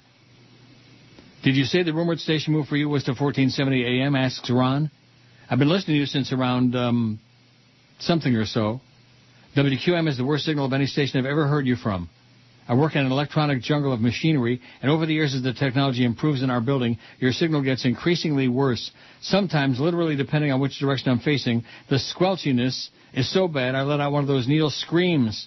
[1.46, 4.16] Did you say the rumored station move for you was to 1470 AM?
[4.16, 4.90] Asks Ron.
[5.48, 7.20] I've been listening to you since around um,
[8.00, 8.80] something or so.
[9.56, 12.10] WQAM is the worst signal of any station I've ever heard you from.
[12.66, 16.04] I work in an electronic jungle of machinery, and over the years as the technology
[16.04, 18.90] improves in our building, your signal gets increasingly worse.
[19.20, 24.00] Sometimes, literally depending on which direction I'm facing, the squelchiness is so bad I let
[24.00, 25.46] out one of those needle screams.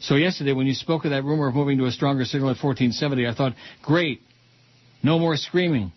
[0.00, 2.62] So yesterday, when you spoke of that rumor of moving to a stronger signal at
[2.62, 4.20] 1470, I thought, great,
[5.02, 5.92] no more screaming.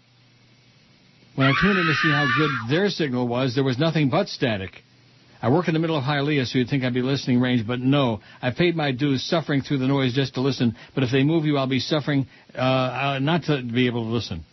[1.36, 4.28] When I tuned in to see how good their signal was, there was nothing but
[4.28, 4.72] static.
[5.42, 7.80] I work in the middle of Hialeah, so you'd think I'd be listening range, but
[7.80, 8.20] no.
[8.42, 11.46] I paid my dues suffering through the noise just to listen, but if they move
[11.46, 14.44] you, I'll be suffering uh, uh, not to be able to listen.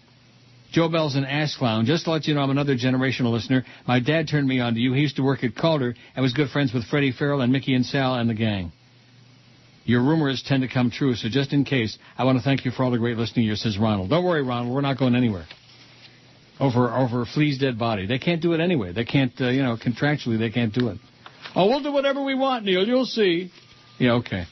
[0.73, 1.85] Joe Bell's an ass clown.
[1.87, 3.65] Just to let you know, I'm another generational listener.
[3.87, 4.93] My dad turned me on to you.
[4.93, 7.75] He used to work at Calder and was good friends with Freddie Farrell and Mickey
[7.75, 8.73] and Sal and the gang.
[9.89, 12.71] Your rumors tend to come true, so just in case, I want to thank you
[12.71, 14.11] for all the great listening here, says Ronald.
[14.11, 15.47] Don't worry, Ronald, we're not going anywhere
[16.61, 18.05] over over Flea's dead body.
[18.05, 18.93] They can't do it anyway.
[18.93, 20.99] They can't, uh, you know, contractually they can't do it.
[21.57, 22.87] Oh, we'll do whatever we want, Neil.
[22.87, 23.51] You'll see.
[23.99, 24.45] Yeah, okay.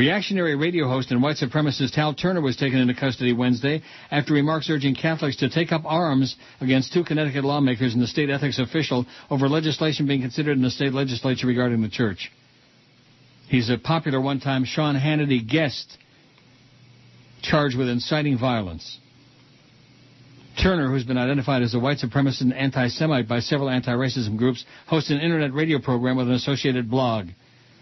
[0.00, 4.70] Reactionary radio host and white supremacist Hal Turner was taken into custody Wednesday after remarks
[4.70, 9.04] urging Catholics to take up arms against two Connecticut lawmakers and the state ethics official
[9.28, 12.32] over legislation being considered in the state legislature regarding the church.
[13.48, 15.98] He's a popular one-time Sean Hannity guest
[17.42, 18.98] charged with inciting violence.
[20.62, 25.10] Turner, who's been identified as a white supremacist and anti-Semite by several anti-racism groups, hosts
[25.10, 27.26] an internet radio program with an associated blog.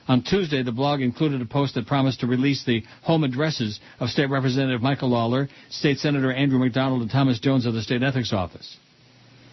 [0.09, 4.09] On Tuesday, the blog included a post that promised to release the home addresses of
[4.09, 8.33] State Representative Michael Lawlor, State Senator Andrew McDonald, and Thomas Jones of the State Ethics
[8.33, 8.79] Office.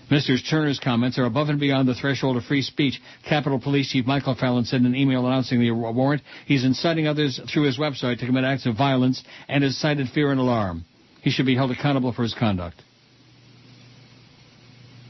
[0.09, 0.37] Mr.
[0.49, 3.01] Turner's comments are above and beyond the threshold of free speech.
[3.27, 7.63] Capitol Police Chief Michael Fallon in an email announcing the warrant, he's inciting others through
[7.63, 10.85] his website to commit acts of violence and has cited fear and alarm.
[11.21, 12.81] He should be held accountable for his conduct.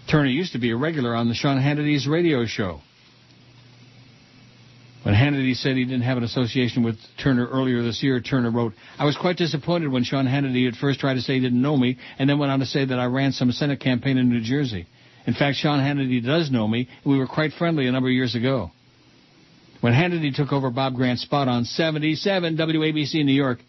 [0.09, 2.79] Turner used to be a regular on the Sean Hannity's radio show.
[5.05, 8.73] When Hannity said he didn't have an association with Turner earlier this year, Turner wrote,
[8.97, 11.77] I was quite disappointed when Sean Hannity at first tried to say he didn't know
[11.77, 14.41] me, and then went on to say that I ran some Senate campaign in New
[14.41, 14.87] Jersey.
[15.27, 18.15] In fact, Sean Hannity does know me, and we were quite friendly a number of
[18.15, 18.71] years ago.
[19.79, 23.59] When Hannity took over Bob Grant's spot on 77 WABC in New York,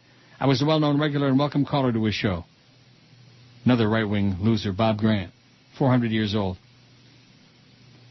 [0.40, 2.47] I was a well-known regular and welcome caller to his show.
[3.66, 5.34] Another right-wing loser, Bob Grant,
[5.76, 6.56] 400 years old.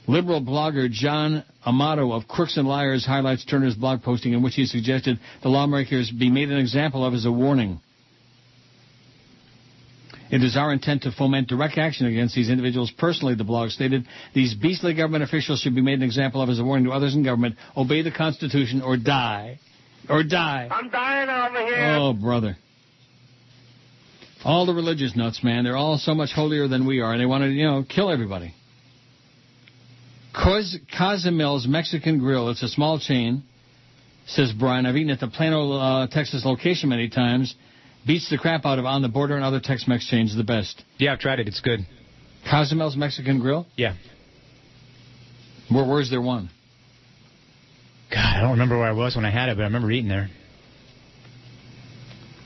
[0.08, 4.66] Liberal blogger John Amato of Crooks and Liars highlights Turner's blog posting in which he
[4.66, 7.80] suggested the lawmakers be made an example of as a warning.
[10.32, 14.08] It is our intent to foment direct action against these individuals personally, the blog stated.
[14.34, 17.16] These beastly government officials should be made an example of as a warning to others
[17.16, 17.56] in government.
[17.78, 19.60] Obey the Constitution or die.
[20.10, 20.68] Or die.
[20.72, 21.96] I'm dying over here.
[21.98, 22.58] Oh, brother.
[24.44, 25.64] All the religious nuts, man.
[25.64, 28.12] They're all so much holier than we are, and they want to, you know, kill
[28.12, 28.54] everybody.
[30.36, 32.50] Cos- Cozymel's Mexican Grill.
[32.50, 33.44] It's a small chain,
[34.28, 34.86] says Brian.
[34.86, 37.56] I've eaten at the Plano, uh, Texas location many times.
[38.06, 40.84] Beats the crap out of On the Border and other Tex-Mex chains the best.
[40.98, 41.48] Yeah, I've tried it.
[41.48, 41.80] It's good.
[42.48, 43.66] Cozymel's Mexican Grill?
[43.76, 43.96] Yeah.
[45.72, 46.50] Where, where's their one?
[48.12, 50.10] God, I don't remember where I was when I had it, but I remember eating
[50.10, 50.30] there.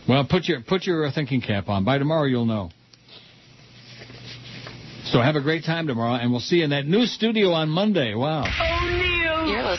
[0.07, 1.83] Well, put your put your uh, thinking cap on.
[1.83, 2.71] By tomorrow, you'll know.
[5.11, 7.67] So have a great time tomorrow, and we'll see you in that new studio on
[7.67, 8.13] Monday.
[8.13, 8.41] Wow.
[8.41, 9.75] O'Neill.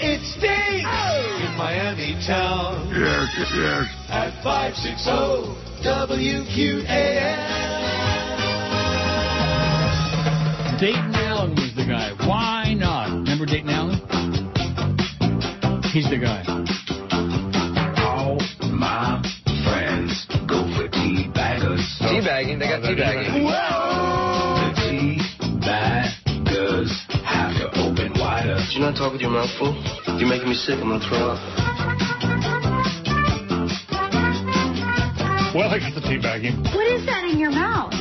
[0.00, 2.90] It's Dave in Miami town.
[2.90, 3.86] Yes, yes.
[4.10, 5.10] At 560
[5.86, 7.38] WQAM.
[10.80, 12.10] Dayton Allen was the guy.
[12.26, 13.10] Why not?
[13.10, 14.00] Remember Dayton Allen?
[15.92, 16.42] He's the guy.
[18.02, 18.40] All
[18.72, 19.22] my
[19.62, 21.98] friends go for tea baggers.
[22.00, 23.44] Teabagging, they got oh, teabagging.
[23.44, 24.27] Whoa!
[28.78, 28.92] Wider.
[28.92, 29.74] Did you not talk with your mouth full?
[30.18, 30.78] You're making me sick.
[30.80, 31.38] I'm gonna throw up.
[35.54, 36.62] Well, I got the tea bagging.
[36.74, 37.92] What is that in your mouth?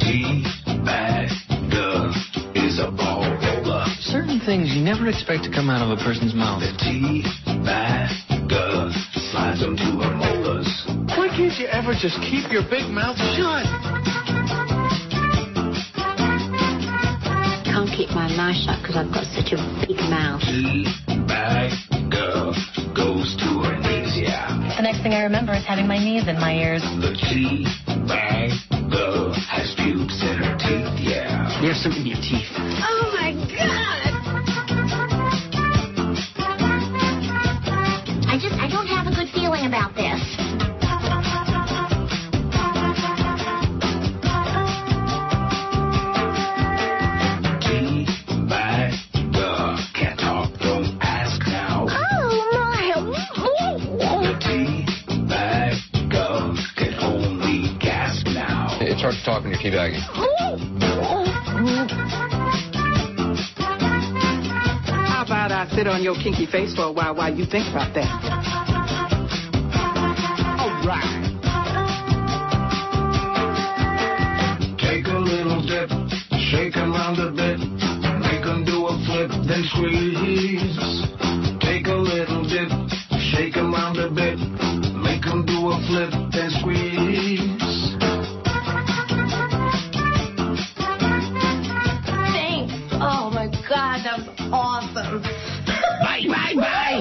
[0.00, 0.44] Tea
[0.84, 2.10] bagger
[2.54, 3.86] is a ball roller.
[4.00, 6.60] Certain things you never expect to come out of a person's mouth.
[6.60, 7.24] The tea
[7.64, 8.90] bagger
[9.30, 11.16] slides onto her molars.
[11.16, 13.64] Why can't you ever just keep your big mouth shut?
[17.64, 20.40] Can't keep my mouth shut because I've got such a big mouth.
[20.42, 20.86] Tea
[21.26, 22.52] bagger
[22.94, 24.74] goes to her knees, yeah.
[24.76, 26.82] The next thing I remember is having my knees in my ears.
[26.82, 27.66] The tea
[28.06, 28.50] bag
[28.90, 31.60] girl has pubes in her teeth, yeah.
[31.60, 32.48] You have something in your teeth.
[32.56, 34.02] Oh my god!
[38.26, 40.33] I just, I don't have a good feeling about this.
[59.34, 60.00] Talk when you're teabagging.
[65.06, 67.94] How about I sit on your kinky face for a while while you think about
[67.94, 68.43] that?